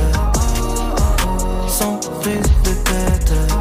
Sans 1.69 1.99
prise 2.21 2.53
de 2.65 2.71
tête. 2.71 3.58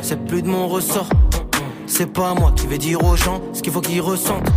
C'est, 0.00 0.24
plus 0.24 0.40
de 0.40 0.48
mon 0.48 0.68
ressort. 0.68 1.08
C'est 1.86 2.10
pas 2.10 2.32
moi 2.32 2.52
qui 2.56 2.66
vais 2.66 2.78
dire 2.78 3.04
aux 3.04 3.14
gens 3.14 3.42
ce 3.52 3.60
qu'il 3.60 3.72
faut 3.72 3.82
qu'ils 3.82 4.00
ressentent. 4.00 4.48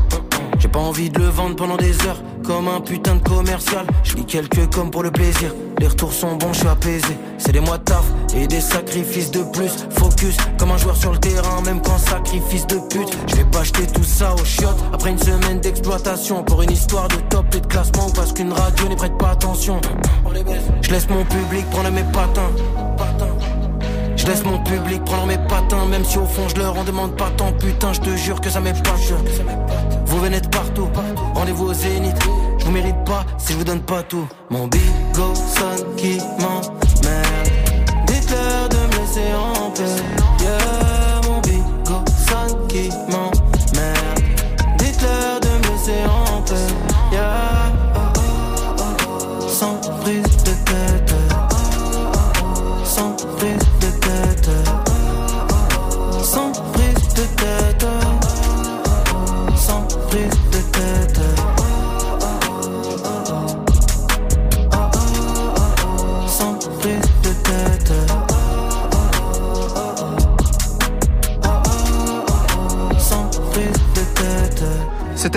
J'ai 0.59 0.69
pas 0.69 0.79
envie 0.79 1.09
de 1.09 1.19
le 1.19 1.25
vendre 1.25 1.57
pendant 1.57 1.75
des 1.75 1.91
heures 2.07 2.21
comme 2.45 2.69
un 2.69 2.79
putain 2.79 3.15
de 3.15 3.23
commercial. 3.23 3.85
Je 4.03 4.15
lis 4.15 4.25
quelques 4.25 4.73
comme 4.73 4.89
pour 4.89 5.03
le 5.03 5.11
plaisir. 5.11 5.53
Les 5.79 5.87
retours 5.87 6.13
sont 6.13 6.37
bons, 6.37 6.53
je 6.53 6.59
suis 6.59 6.67
apaisé. 6.69 7.17
C'est 7.37 7.51
des 7.51 7.59
mois 7.59 7.79
de 7.79 7.83
taf 7.83 8.05
et 8.33 8.47
des 8.47 8.61
sacrifices 8.61 9.31
de 9.31 9.43
plus. 9.43 9.71
Focus 9.89 10.37
comme 10.57 10.71
un 10.71 10.77
joueur 10.77 10.95
sur 10.95 11.11
le 11.11 11.17
terrain, 11.17 11.61
même 11.65 11.81
quand 11.81 11.97
sacrifice 11.97 12.65
de 12.67 12.77
pute. 12.89 13.17
Je 13.27 13.35
vais 13.35 13.45
pas 13.45 13.59
acheter 13.59 13.85
tout 13.87 14.05
ça 14.05 14.33
aux 14.35 14.45
chiottes 14.45 14.81
après 14.93 15.09
une 15.09 15.19
semaine 15.19 15.59
d'exploitation 15.59 16.43
pour 16.43 16.61
une 16.61 16.71
histoire 16.71 17.09
de 17.09 17.17
top 17.29 17.53
et 17.55 17.59
de 17.59 17.67
classement 17.67 18.09
parce 18.15 18.31
qu'une 18.31 18.53
radio 18.53 18.87
n'y 18.87 18.95
prête 18.95 19.17
pas 19.17 19.31
attention. 19.31 19.81
Je 20.81 20.91
laisse 20.91 21.09
mon 21.09 21.25
public 21.25 21.69
prendre 21.71 21.91
mes 21.91 22.03
patins. 22.03 22.51
Je 24.21 24.27
laisse 24.27 24.45
mon 24.45 24.59
public 24.59 25.03
prendre 25.03 25.25
mes 25.25 25.39
patins, 25.49 25.87
même 25.87 26.05
si 26.05 26.19
au 26.19 26.27
fond 26.27 26.47
je 26.47 26.61
leur 26.61 26.77
en 26.77 26.83
demande 26.83 27.17
pas 27.17 27.31
tant. 27.37 27.51
Putain, 27.53 27.91
je 27.91 28.01
te 28.01 28.15
jure 28.15 28.39
que 28.39 28.51
ça 28.51 28.59
m'épate. 28.59 28.83
Vous 30.05 30.19
venez 30.19 30.39
de 30.39 30.47
partout, 30.47 30.87
rendez-vous 31.33 31.69
au 31.69 31.73
zénith. 31.73 32.21
Je 32.59 32.65
vous 32.65 32.71
mérite 32.71 33.03
pas 33.03 33.25
si 33.39 33.53
je 33.53 33.57
vous 33.57 33.63
donne 33.63 33.81
pas 33.81 34.03
tout. 34.03 34.27
Mon 34.51 34.67
bigo 34.67 35.33
sonne 35.33 35.95
qui 35.97 36.19
m'emmerde. 36.39 37.49
Dites-leur 38.05 38.69
de 38.69 38.75
me 38.75 38.99
laisser 38.99 39.33
en 39.33 39.71
paix. 39.71 40.20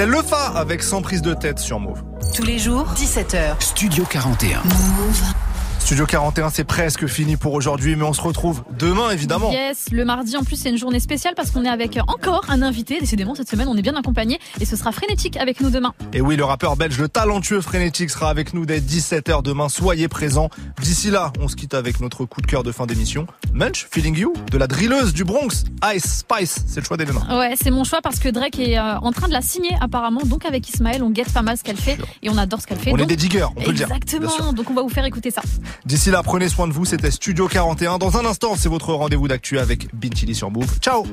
C'était 0.04 0.16
Le 0.16 0.22
Fa 0.22 0.48
avec 0.48 0.82
sans 0.82 1.00
prise 1.00 1.22
de 1.22 1.32
tête 1.32 1.58
sur 1.58 1.80
Move. 1.80 2.02
Tous 2.34 2.42
les 2.42 2.58
jours, 2.58 2.92
17h. 2.94 3.58
Studio 3.58 4.04
41. 4.04 4.62
Move. 4.64 5.43
Studio 5.84 6.06
41, 6.06 6.48
c'est 6.48 6.64
presque 6.64 7.06
fini 7.06 7.36
pour 7.36 7.52
aujourd'hui, 7.52 7.94
mais 7.94 8.04
on 8.04 8.14
se 8.14 8.22
retrouve 8.22 8.64
demain 8.78 9.10
évidemment. 9.10 9.52
Yes, 9.52 9.88
le 9.92 10.06
mardi 10.06 10.34
en 10.34 10.42
plus 10.42 10.56
c'est 10.56 10.70
une 10.70 10.78
journée 10.78 10.98
spéciale 10.98 11.34
parce 11.36 11.50
qu'on 11.50 11.62
est 11.66 11.68
avec 11.68 11.98
encore 12.08 12.46
un 12.48 12.62
invité. 12.62 12.98
Décidément 12.98 13.34
cette 13.34 13.50
semaine 13.50 13.68
on 13.68 13.76
est 13.76 13.82
bien 13.82 13.94
accompagné 13.94 14.40
et 14.62 14.64
ce 14.64 14.76
sera 14.76 14.92
Frénétique 14.92 15.36
avec 15.36 15.60
nous 15.60 15.68
demain. 15.68 15.92
Et 16.14 16.22
oui, 16.22 16.36
le 16.36 16.44
rappeur 16.46 16.76
belge, 16.76 16.98
le 16.98 17.08
talentueux 17.08 17.60
Frénétique 17.60 18.08
sera 18.08 18.30
avec 18.30 18.54
nous 18.54 18.64
dès 18.64 18.80
17h 18.80 19.42
demain. 19.42 19.68
Soyez 19.68 20.08
présents. 20.08 20.48
D'ici 20.80 21.10
là, 21.10 21.34
on 21.38 21.48
se 21.48 21.54
quitte 21.54 21.74
avec 21.74 22.00
notre 22.00 22.24
coup 22.24 22.40
de 22.40 22.46
cœur 22.46 22.62
de 22.62 22.72
fin 22.72 22.86
d'émission. 22.86 23.26
Munch, 23.52 23.86
Feeling 23.90 24.16
You, 24.16 24.32
de 24.50 24.56
la 24.56 24.66
drilleuse 24.66 25.12
du 25.12 25.24
Bronx, 25.24 25.64
Ice 25.94 26.24
Spice. 26.24 26.64
C'est 26.66 26.80
le 26.80 26.86
choix 26.86 26.96
d'Elena. 26.96 27.38
Ouais, 27.38 27.56
c'est 27.60 27.70
mon 27.70 27.84
choix 27.84 28.00
parce 28.00 28.20
que 28.20 28.30
Drake 28.30 28.58
est 28.58 28.78
euh, 28.78 28.98
en 29.00 29.12
train 29.12 29.28
de 29.28 29.34
la 29.34 29.42
signer 29.42 29.76
apparemment. 29.82 30.22
Donc 30.24 30.46
avec 30.46 30.66
Ismaël, 30.66 31.02
on 31.02 31.10
guette 31.10 31.30
pas 31.30 31.42
mal 31.42 31.58
ce 31.58 31.62
qu'elle 31.62 31.76
fait 31.76 31.98
et 32.22 32.30
on 32.30 32.38
adore 32.38 32.62
ce 32.62 32.66
qu'elle 32.66 32.78
fait. 32.78 32.90
On 32.90 32.96
est 32.96 33.04
des 33.04 33.16
diggers, 33.16 33.44
on 33.54 33.60
peut 33.60 33.70
le 33.70 33.76
dire. 33.76 33.92
Exactement. 33.92 34.54
Donc 34.54 34.70
on 34.70 34.74
va 34.74 34.80
vous 34.80 34.88
faire 34.88 35.04
écouter 35.04 35.30
ça. 35.30 35.42
D'ici 35.84 36.10
là, 36.10 36.22
prenez 36.22 36.48
soin 36.48 36.68
de 36.68 36.72
vous. 36.72 36.84
C'était 36.84 37.10
Studio 37.10 37.48
41. 37.48 37.98
Dans 37.98 38.16
un 38.16 38.24
instant, 38.24 38.54
c'est 38.56 38.68
votre 38.68 38.92
rendez-vous 38.92 39.28
d'actu 39.28 39.58
avec 39.58 39.94
Bintili 39.94 40.34
sur 40.34 40.50
Move. 40.50 40.78
Ciao? 40.80 41.04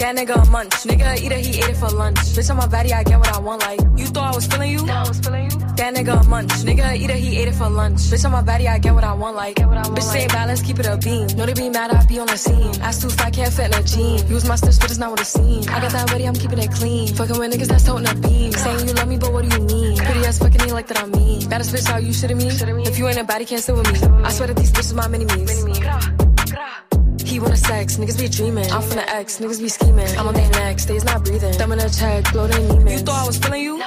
That 0.00 0.16
nigga 0.16 0.32
a 0.32 0.50
munch. 0.50 0.72
Nigga 0.88 1.20
eat 1.20 1.30
it, 1.30 1.44
he 1.44 1.58
ate 1.60 1.68
it 1.68 1.76
for 1.76 1.90
lunch. 1.90 2.16
Bitch, 2.32 2.48
on 2.48 2.56
my 2.56 2.66
body, 2.66 2.90
I 2.90 3.04
get 3.04 3.18
what 3.18 3.28
I 3.36 3.38
want. 3.38 3.60
Like, 3.60 3.80
you 3.98 4.06
thought 4.06 4.32
I 4.32 4.34
was 4.34 4.46
feeling 4.46 4.70
you? 4.70 4.86
No, 4.86 4.94
I 4.94 5.06
was 5.06 5.20
feeling 5.20 5.50
you. 5.50 5.58
That 5.76 5.94
nigga 5.94 6.24
a 6.24 6.26
munch. 6.26 6.48
Nigga 6.64 6.96
eat 6.96 7.10
it, 7.10 7.16
he 7.16 7.36
ate 7.36 7.48
it 7.48 7.54
for 7.54 7.68
lunch. 7.68 7.98
Bitch, 8.08 8.24
on 8.24 8.32
my 8.32 8.40
body, 8.40 8.66
I 8.66 8.78
get 8.78 8.94
what 8.94 9.04
I 9.04 9.12
want. 9.12 9.36
Like, 9.36 9.56
bitch, 9.56 10.00
stay 10.00 10.26
balance, 10.28 10.62
keep 10.62 10.78
it 10.78 10.86
a 10.86 10.96
beam. 10.96 11.26
Know 11.36 11.44
they 11.44 11.52
be 11.52 11.68
mad, 11.68 11.90
I 11.90 12.02
be 12.06 12.18
on 12.18 12.28
the 12.28 12.38
scene. 12.38 12.80
Ass 12.80 13.02
too 13.02 13.10
fat, 13.10 13.34
can't 13.34 13.52
fit 13.52 13.66
in 13.66 13.74
a 13.74 13.82
jean. 13.82 14.26
Use 14.26 14.48
my 14.48 14.56
steps, 14.56 14.78
but 14.78 14.88
it's 14.88 14.98
not 14.98 15.10
what 15.10 15.20
it 15.20 15.26
seems. 15.26 15.68
I 15.68 15.80
got 15.82 15.92
that 15.92 16.10
ready, 16.10 16.24
I'm 16.24 16.34
keeping 16.34 16.60
it 16.60 16.72
clean. 16.72 17.14
Fucking 17.14 17.38
with 17.38 17.52
niggas 17.52 17.68
that's 17.68 17.84
toting 17.84 18.08
a 18.08 18.14
beam. 18.14 18.52
Saying 18.52 18.88
you 18.88 18.94
love 18.94 19.06
me, 19.06 19.18
but 19.18 19.34
what 19.34 19.46
do 19.46 19.54
you 19.54 19.66
mean? 19.66 19.98
Pretty 19.98 20.24
ass 20.24 20.38
fucking 20.38 20.64
me 20.64 20.72
like 20.72 20.86
that 20.86 20.98
I'm 20.98 21.10
mean. 21.10 21.46
Baddest 21.50 21.74
bitch, 21.74 21.86
how 21.86 21.98
you 21.98 22.12
shitting 22.12 22.38
me? 22.38 22.48
If 22.88 22.98
you 22.98 23.06
ain't 23.06 23.18
a 23.18 23.24
body, 23.24 23.44
can't 23.44 23.62
sit 23.62 23.76
with 23.76 23.84
me. 23.92 24.00
I 24.24 24.30
swear 24.30 24.48
that 24.48 24.56
these 24.56 24.72
bitches 24.72 24.94
my 24.94 25.08
mini 25.08 25.26
me's. 25.26 26.89
He 27.30 27.38
wanna 27.38 27.56
sex, 27.56 27.96
niggas 27.96 28.18
be 28.18 28.28
dreaming. 28.28 28.68
I'm 28.72 28.82
from 28.82 28.96
the 28.96 29.08
X, 29.08 29.38
niggas 29.38 29.60
be 29.60 29.68
scheming. 29.68 30.18
I'm 30.18 30.26
on 30.26 30.34
their 30.34 30.50
necks, 30.50 30.84
they's 30.84 31.04
not 31.04 31.24
breathing. 31.24 31.52
Thumb 31.52 31.70
in 31.70 31.78
a 31.78 31.88
check, 31.88 32.32
blow 32.32 32.48
their. 32.48 32.90
You 32.90 32.98
thought 32.98 33.22
I 33.22 33.26
was 33.28 33.38
feeling 33.38 33.62
you? 33.62 33.80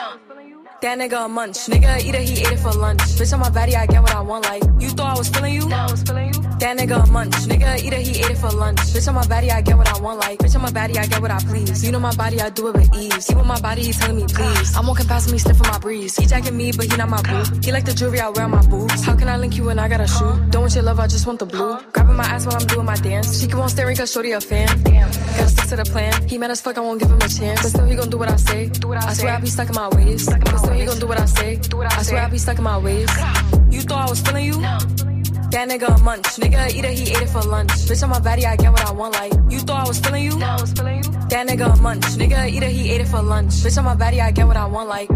That 0.84 1.00
nigga 1.00 1.24
a 1.24 1.30
munch. 1.30 1.56
Nigga 1.72 2.04
eat 2.04 2.14
it, 2.14 2.28
he 2.28 2.42
ate 2.42 2.52
it 2.52 2.60
for 2.60 2.74
lunch. 2.74 3.00
Bitch 3.16 3.32
on 3.32 3.40
my 3.40 3.50
body, 3.50 3.74
I 3.74 3.86
get 3.86 4.02
what 4.02 4.14
I 4.14 4.20
want. 4.20 4.44
Like, 4.44 4.64
you 4.82 4.90
thought 4.90 5.16
I 5.16 5.18
was 5.18 5.30
feeling 5.30 5.54
you? 5.54 5.70
No, 5.70 5.78
I 5.78 5.90
was 5.90 6.04
feeling 6.04 6.34
you. 6.34 6.42
That 6.60 6.78
nigga 6.78 7.08
a 7.08 7.08
munch. 7.10 7.32
Nigga 7.48 7.82
eat 7.82 7.94
it, 7.94 8.02
he 8.02 8.20
ate 8.20 8.32
it 8.32 8.38
for 8.38 8.52
lunch. 8.52 8.80
Bitch 8.92 9.08
on 9.08 9.16
my 9.16 9.26
body, 9.26 9.50
I 9.50 9.62
get 9.62 9.78
what 9.78 9.88
I 9.88 9.98
want. 10.02 10.20
Like, 10.20 10.40
bitch 10.40 10.56
on 10.56 10.62
my 10.62 10.72
body, 10.72 11.00
I 11.00 11.06
get 11.06 11.22
what 11.22 11.32
I 11.32 11.40
please. 11.40 11.86
You 11.86 11.94
know 11.94 12.02
my 12.02 12.14
body, 12.16 12.42
I 12.42 12.50
do 12.50 12.68
it 12.68 12.76
with 12.76 12.94
ease. 12.98 13.28
He 13.28 13.34
with 13.34 13.46
my 13.46 13.62
body, 13.62 13.84
he 13.84 13.94
telling 13.94 14.18
me 14.18 14.26
please. 14.28 14.76
I'm 14.76 14.86
walking 14.86 15.08
past 15.08 15.32
me, 15.32 15.38
sniffing 15.38 15.68
my 15.72 15.78
breeze. 15.80 16.18
He 16.18 16.26
jacking 16.26 16.58
me, 16.58 16.74
but 16.74 16.92
he 16.92 16.98
not 16.98 17.08
my 17.08 17.22
boo. 17.22 17.44
He 17.64 17.72
like 17.72 17.86
the 17.86 17.94
jewelry 17.94 18.20
I 18.20 18.28
wear 18.28 18.44
on 18.44 18.52
my 18.52 18.68
boobs. 18.68 19.06
How 19.06 19.16
can 19.16 19.30
I 19.30 19.38
link 19.38 19.56
you 19.56 19.64
when 19.64 19.80
I 19.80 19.88
got 19.88 20.02
a 20.02 20.08
shoe? 20.08 20.36
Don't 20.50 20.64
want 20.64 20.76
your 20.76 20.84
love, 20.84 21.00
I 21.00 21.08
just 21.08 21.26
want 21.26 21.40
the 21.40 21.46
blue. 21.46 21.80
Grabbing 21.94 22.18
my 22.18 22.26
ass 22.26 22.46
while 22.46 22.58
I'm 22.58 22.68
doing 22.68 22.86
my 22.86 22.98
dance. 22.98 23.40
She 23.40 23.48
keep 23.48 23.56
on 23.56 23.70
staring 23.70 23.96
cause 23.96 24.12
shorty 24.12 24.34
a 24.34 24.42
fan. 24.42 24.68
Stick 24.68 25.23
to 25.76 25.84
the 25.84 25.90
plan. 25.90 26.14
He 26.28 26.38
mad 26.38 26.52
as 26.52 26.62
fuck, 26.62 26.78
I 26.78 26.82
won't 26.82 27.00
give 27.00 27.10
him 27.10 27.18
a 27.18 27.28
chance. 27.28 27.62
But 27.64 27.70
still 27.70 27.86
he 27.86 27.96
gon' 27.96 28.10
do 28.10 28.18
what 28.18 28.30
I 28.30 28.36
say. 28.36 28.70
Do 28.70 28.88
what 28.90 29.04
I 29.04 29.10
I 29.10 29.14
swear 29.14 29.34
I 29.34 29.40
be 29.40 29.48
stuck 29.48 29.70
in 29.70 29.76
my 29.76 29.90
ways. 29.90 30.26
But 30.30 30.58
still 30.58 30.74
he 30.74 30.86
gon' 30.86 31.00
do 31.00 31.08
what 31.08 31.20
I 31.20 31.26
say. 31.26 31.60
I 32.00 32.04
swear 32.04 32.22
I 32.22 32.30
be 32.30 32.38
stuck 32.38 32.58
in 32.58 32.64
my 32.64 32.78
ways. 32.78 33.10
You 33.72 33.82
thought 33.82 34.08
I 34.08 34.10
was 34.10 34.22
feeling 34.22 34.46
you? 34.46 34.62
That 35.54 35.70
nigga 35.70 35.96
a 35.96 36.04
munch. 36.04 36.26
Nigga 36.42 36.74
eat 36.74 36.86
it, 36.86 36.98
he 36.98 37.12
ate 37.14 37.22
it 37.22 37.30
for 37.30 37.42
lunch. 37.42 37.72
Bitch 37.88 38.04
on 38.04 38.10
my 38.10 38.20
body, 38.20 38.46
I 38.46 38.56
get 38.56 38.72
what 38.72 38.86
I 38.86 38.92
want. 38.92 39.14
Like, 39.14 39.34
you 39.50 39.60
thought 39.60 39.86
I 39.86 39.88
was 39.88 40.00
feeling 40.00 40.24
you? 40.26 40.40
That 40.40 41.48
nigga 41.48 41.74
a 41.74 41.82
munch. 41.82 42.04
Nigga 42.22 42.50
eat 42.50 42.64
it, 42.64 42.72
he 42.72 42.92
ate 42.92 43.02
it 43.02 43.08
for 43.08 43.22
lunch. 43.22 43.54
Bitch 43.64 43.78
on 43.78 43.86
my 43.86 43.96
body, 43.96 44.22
I 44.22 44.32
get 44.32 44.48
what 44.48 44.58
I 44.58 44.66
want. 44.66 44.90
Like, 44.90 45.10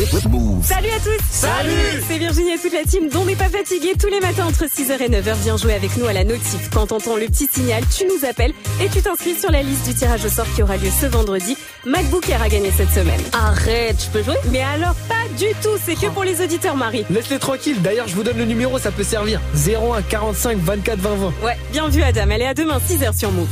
Salut 0.00 0.88
à 0.88 0.98
tous 0.98 1.22
Salut 1.30 2.02
C'est 2.08 2.16
Virginie 2.16 2.52
et 2.52 2.58
toute 2.58 2.72
la 2.72 2.84
team 2.84 3.10
dont 3.10 3.26
n'est 3.26 3.36
pas 3.36 3.50
fatigué 3.50 3.92
tous 4.00 4.06
les 4.06 4.20
matins 4.20 4.46
entre 4.46 4.64
6h 4.64 4.98
et 4.98 5.10
9h. 5.10 5.34
Viens 5.42 5.58
jouer 5.58 5.74
avec 5.74 5.94
nous 5.98 6.06
à 6.06 6.14
la 6.14 6.24
notif. 6.24 6.70
Quand 6.72 6.86
t'entends 6.86 7.16
le 7.16 7.26
petit 7.26 7.46
signal, 7.52 7.84
tu 7.94 8.06
nous 8.06 8.26
appelles 8.26 8.54
et 8.80 8.88
tu 8.88 9.02
t'inscris 9.02 9.34
sur 9.34 9.50
la 9.50 9.62
liste 9.62 9.86
du 9.86 9.94
tirage 9.94 10.24
au 10.24 10.30
sort 10.30 10.46
qui 10.54 10.62
aura 10.62 10.78
lieu 10.78 10.88
ce 10.88 11.04
vendredi. 11.04 11.54
MacBook 11.84 12.30
Air 12.30 12.40
a 12.40 12.48
gagné 12.48 12.70
cette 12.74 12.88
semaine. 12.88 13.20
Arrête, 13.34 14.02
je 14.02 14.08
peux 14.08 14.22
jouer? 14.22 14.36
Mais 14.50 14.62
alors 14.62 14.94
pas 15.06 15.28
du 15.36 15.48
tout, 15.62 15.76
c'est 15.84 15.96
que 15.96 16.06
pour 16.06 16.24
les 16.24 16.40
auditeurs 16.42 16.76
Marie. 16.76 17.04
Laisse-les 17.10 17.38
tranquilles, 17.38 17.82
d'ailleurs 17.82 18.08
je 18.08 18.14
vous 18.14 18.22
donne 18.22 18.38
le 18.38 18.46
numéro, 18.46 18.78
ça 18.78 18.92
peut 18.92 19.04
servir. 19.04 19.38
01 19.54 20.00
45 20.00 20.56
24 20.60 20.98
20 20.98 21.14
20. 21.14 21.32
Ouais, 21.44 21.58
bien 21.72 21.88
vu 21.88 22.02
Adam, 22.02 22.30
allez 22.30 22.46
à 22.46 22.54
demain 22.54 22.78
6h 22.78 23.18
sur 23.18 23.32
Move. 23.32 23.48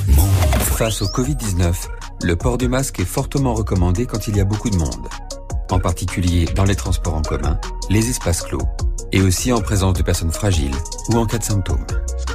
Face 0.78 1.02
au 1.02 1.08
Covid-19, 1.08 1.74
le 2.22 2.36
port 2.36 2.56
du 2.56 2.68
masque 2.68 3.00
est 3.00 3.04
fortement 3.04 3.52
recommandé 3.52 4.06
quand 4.06 4.28
il 4.28 4.36
y 4.38 4.40
a 4.40 4.44
beaucoup 4.44 4.70
de 4.70 4.76
monde. 4.76 5.08
En 5.70 5.78
particulier 5.78 6.46
dans 6.54 6.64
les 6.64 6.76
transports 6.76 7.14
en 7.14 7.22
commun, 7.22 7.58
les 7.90 8.08
espaces 8.08 8.42
clos, 8.42 8.62
et 9.12 9.20
aussi 9.20 9.52
en 9.52 9.60
présence 9.60 9.94
de 9.94 10.02
personnes 10.02 10.32
fragiles 10.32 10.74
ou 11.10 11.16
en 11.16 11.26
cas 11.26 11.38
de 11.38 11.44
symptômes. 11.44 11.86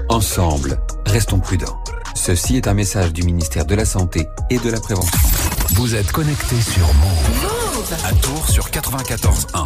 Ensemble, 0.10 0.80
restons 1.06 1.40
prudents. 1.40 1.78
Ceci 2.16 2.58
est 2.58 2.68
un 2.68 2.74
message 2.74 3.12
du 3.12 3.24
ministère 3.24 3.66
de 3.66 3.76
la 3.76 3.86
Santé 3.86 4.28
et 4.50 4.60
de 4.60 4.70
la 4.70 4.80
Prévention. 4.80 5.18
Vous 5.74 5.96
êtes 5.96 6.12
connecté 6.12 6.62
sur 6.62 6.86
Move. 6.94 7.94
À 8.06 8.14
Tours 8.14 8.48
sur 8.50 8.70
94.1. 8.70 9.64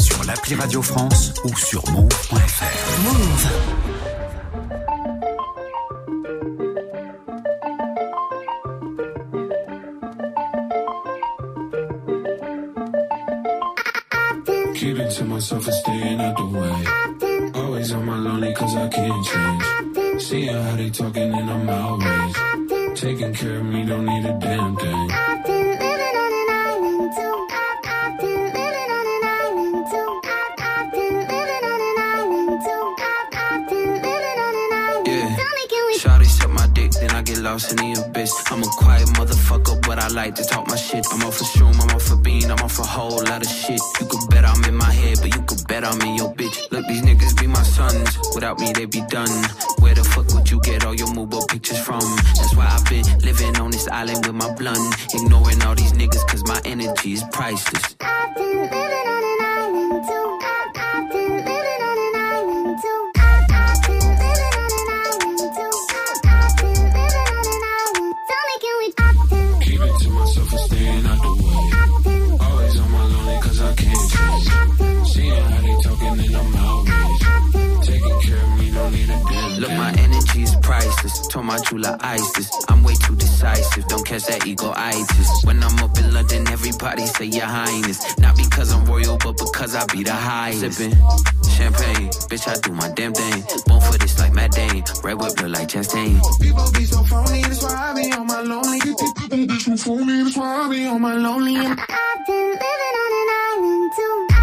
Sur 0.00 0.24
l'appli 0.24 0.54
Radio 0.54 0.82
France 0.82 1.32
ou 1.44 1.56
sur 1.56 1.88
move.fr. 1.90 3.02
Move. 3.04 3.99
Keeping 15.10 15.26
to 15.26 15.34
myself 15.34 15.66
and 15.66 15.74
staying 15.74 16.20
out 16.20 16.36
the 16.36 16.46
way. 16.46 17.60
Always 17.60 17.92
on 17.92 18.06
my 18.06 18.16
lonely 18.16 18.54
cause 18.54 18.76
I 18.76 18.88
can't 18.88 19.26
change. 19.26 20.22
Seeing 20.22 20.54
how 20.54 20.76
they 20.76 20.90
talking 20.90 21.34
and 21.34 21.50
I'm 21.50 21.68
outraged. 21.68 22.96
Taking 22.96 23.34
care 23.34 23.56
of 23.56 23.64
me, 23.64 23.84
don't 23.86 24.06
need 24.06 24.24
a 24.24 24.38
damn 24.38 24.76
thing. 24.76 25.19
Lost 37.50 37.72
in 37.72 37.78
the 37.78 38.00
abyss. 38.00 38.32
I'm 38.52 38.62
a 38.62 38.66
quiet 38.66 39.08
motherfucker, 39.18 39.84
but 39.86 39.98
I 39.98 40.08
like 40.08 40.34
to 40.36 40.44
talk 40.44 40.68
my 40.68 40.76
shit. 40.76 41.04
I'm 41.12 41.22
off 41.22 41.38
for 41.38 41.44
shroom, 41.44 41.74
I'm 41.82 41.90
off 41.96 42.02
for 42.02 42.16
bean, 42.16 42.50
I'm 42.50 42.60
off 42.60 42.78
a 42.78 42.82
whole 42.82 43.22
lot 43.24 43.44
of 43.44 43.50
shit. 43.50 43.80
You 44.00 44.06
could 44.06 44.24
bet 44.30 44.44
I'm 44.44 44.62
in 44.64 44.76
my 44.76 44.92
head, 44.92 45.18
but 45.20 45.34
you 45.34 45.42
could 45.42 45.66
bet 45.66 45.84
I'm 45.84 46.00
in 46.02 46.14
your 46.16 46.32
bitch. 46.32 46.70
Look, 46.70 46.86
these 46.86 47.02
niggas 47.02 47.38
be 47.40 47.46
my 47.46 47.62
sons. 47.62 48.08
Without 48.34 48.58
me, 48.60 48.72
they 48.72 48.86
be 48.86 49.02
done. 49.08 49.34
Where 49.80 49.94
the 49.94 50.04
fuck 50.04 50.32
would 50.34 50.50
you 50.50 50.60
get 50.60 50.84
all 50.84 50.94
your 50.94 51.12
mobile 51.12 51.44
pictures 51.46 51.80
from? 51.80 52.04
That's 52.38 52.54
why 52.54 52.66
I've 52.66 52.88
been 52.88 53.06
living 53.18 53.56
on 53.56 53.70
this 53.70 53.88
island 53.88 54.26
with 54.26 54.36
my 54.36 54.52
blunt. 54.54 54.94
Ignoring 55.12 55.62
all 55.62 55.74
these 55.74 55.92
niggas, 55.92 56.24
cause 56.28 56.44
my 56.46 56.60
energy 56.64 57.14
is 57.14 57.24
priceless. 57.32 57.96
Is 81.04 81.10
priceless. 81.10 81.28
Told 81.28 81.46
my 81.46 81.58
jeweler 81.58 81.96
ISIS. 82.00 82.50
I'm 82.68 82.82
way 82.82 82.94
too 82.94 83.16
decisive. 83.16 83.86
Don't 83.86 84.06
catch 84.06 84.24
that 84.26 84.46
ego 84.46 84.72
itis. 84.74 85.44
When 85.44 85.62
I'm 85.62 85.78
up 85.78 85.96
in 85.98 86.12
London, 86.12 86.48
everybody 86.48 87.06
say 87.06 87.26
your 87.26 87.46
highness. 87.46 88.18
Not 88.18 88.36
because 88.36 88.72
I'm 88.72 88.84
royal, 88.84 89.18
but 89.18 89.36
because 89.38 89.74
I 89.74 89.84
be 89.86 90.02
the 90.02 90.12
highest. 90.12 90.78
Sipping 90.78 90.96
champagne, 91.50 92.08
bitch, 92.28 92.48
I 92.48 92.58
do 92.60 92.72
my 92.72 92.90
damn 92.90 93.12
thing. 93.12 93.44
Born 93.66 93.80
for 93.80 93.98
this 93.98 94.18
like 94.18 94.32
Matt 94.32 94.52
Dane. 94.52 94.84
Red 95.02 95.14
whip 95.14 95.40
look 95.40 95.50
like 95.50 95.68
Chastain. 95.68 96.20
People 96.40 96.70
be 96.72 96.84
so 96.84 97.02
phony, 97.04 97.42
that's 97.42 97.62
why 97.62 97.74
I 97.74 97.94
be 97.94 98.12
on 98.12 98.26
my 98.26 98.40
lonely. 98.40 98.80
People 98.80 99.12
be 99.28 99.58
so 99.58 99.76
phony, 99.76 100.22
that's 100.24 100.36
why 100.36 100.64
I 100.64 100.68
be 100.68 100.86
on 100.86 101.00
my 101.00 101.14
lonely. 101.14 101.56
I've 101.56 102.26
been 102.26 102.50
living 102.50 102.96
on 103.02 103.12
an 103.20 103.28
island 103.46 103.92
too. 103.96 104.39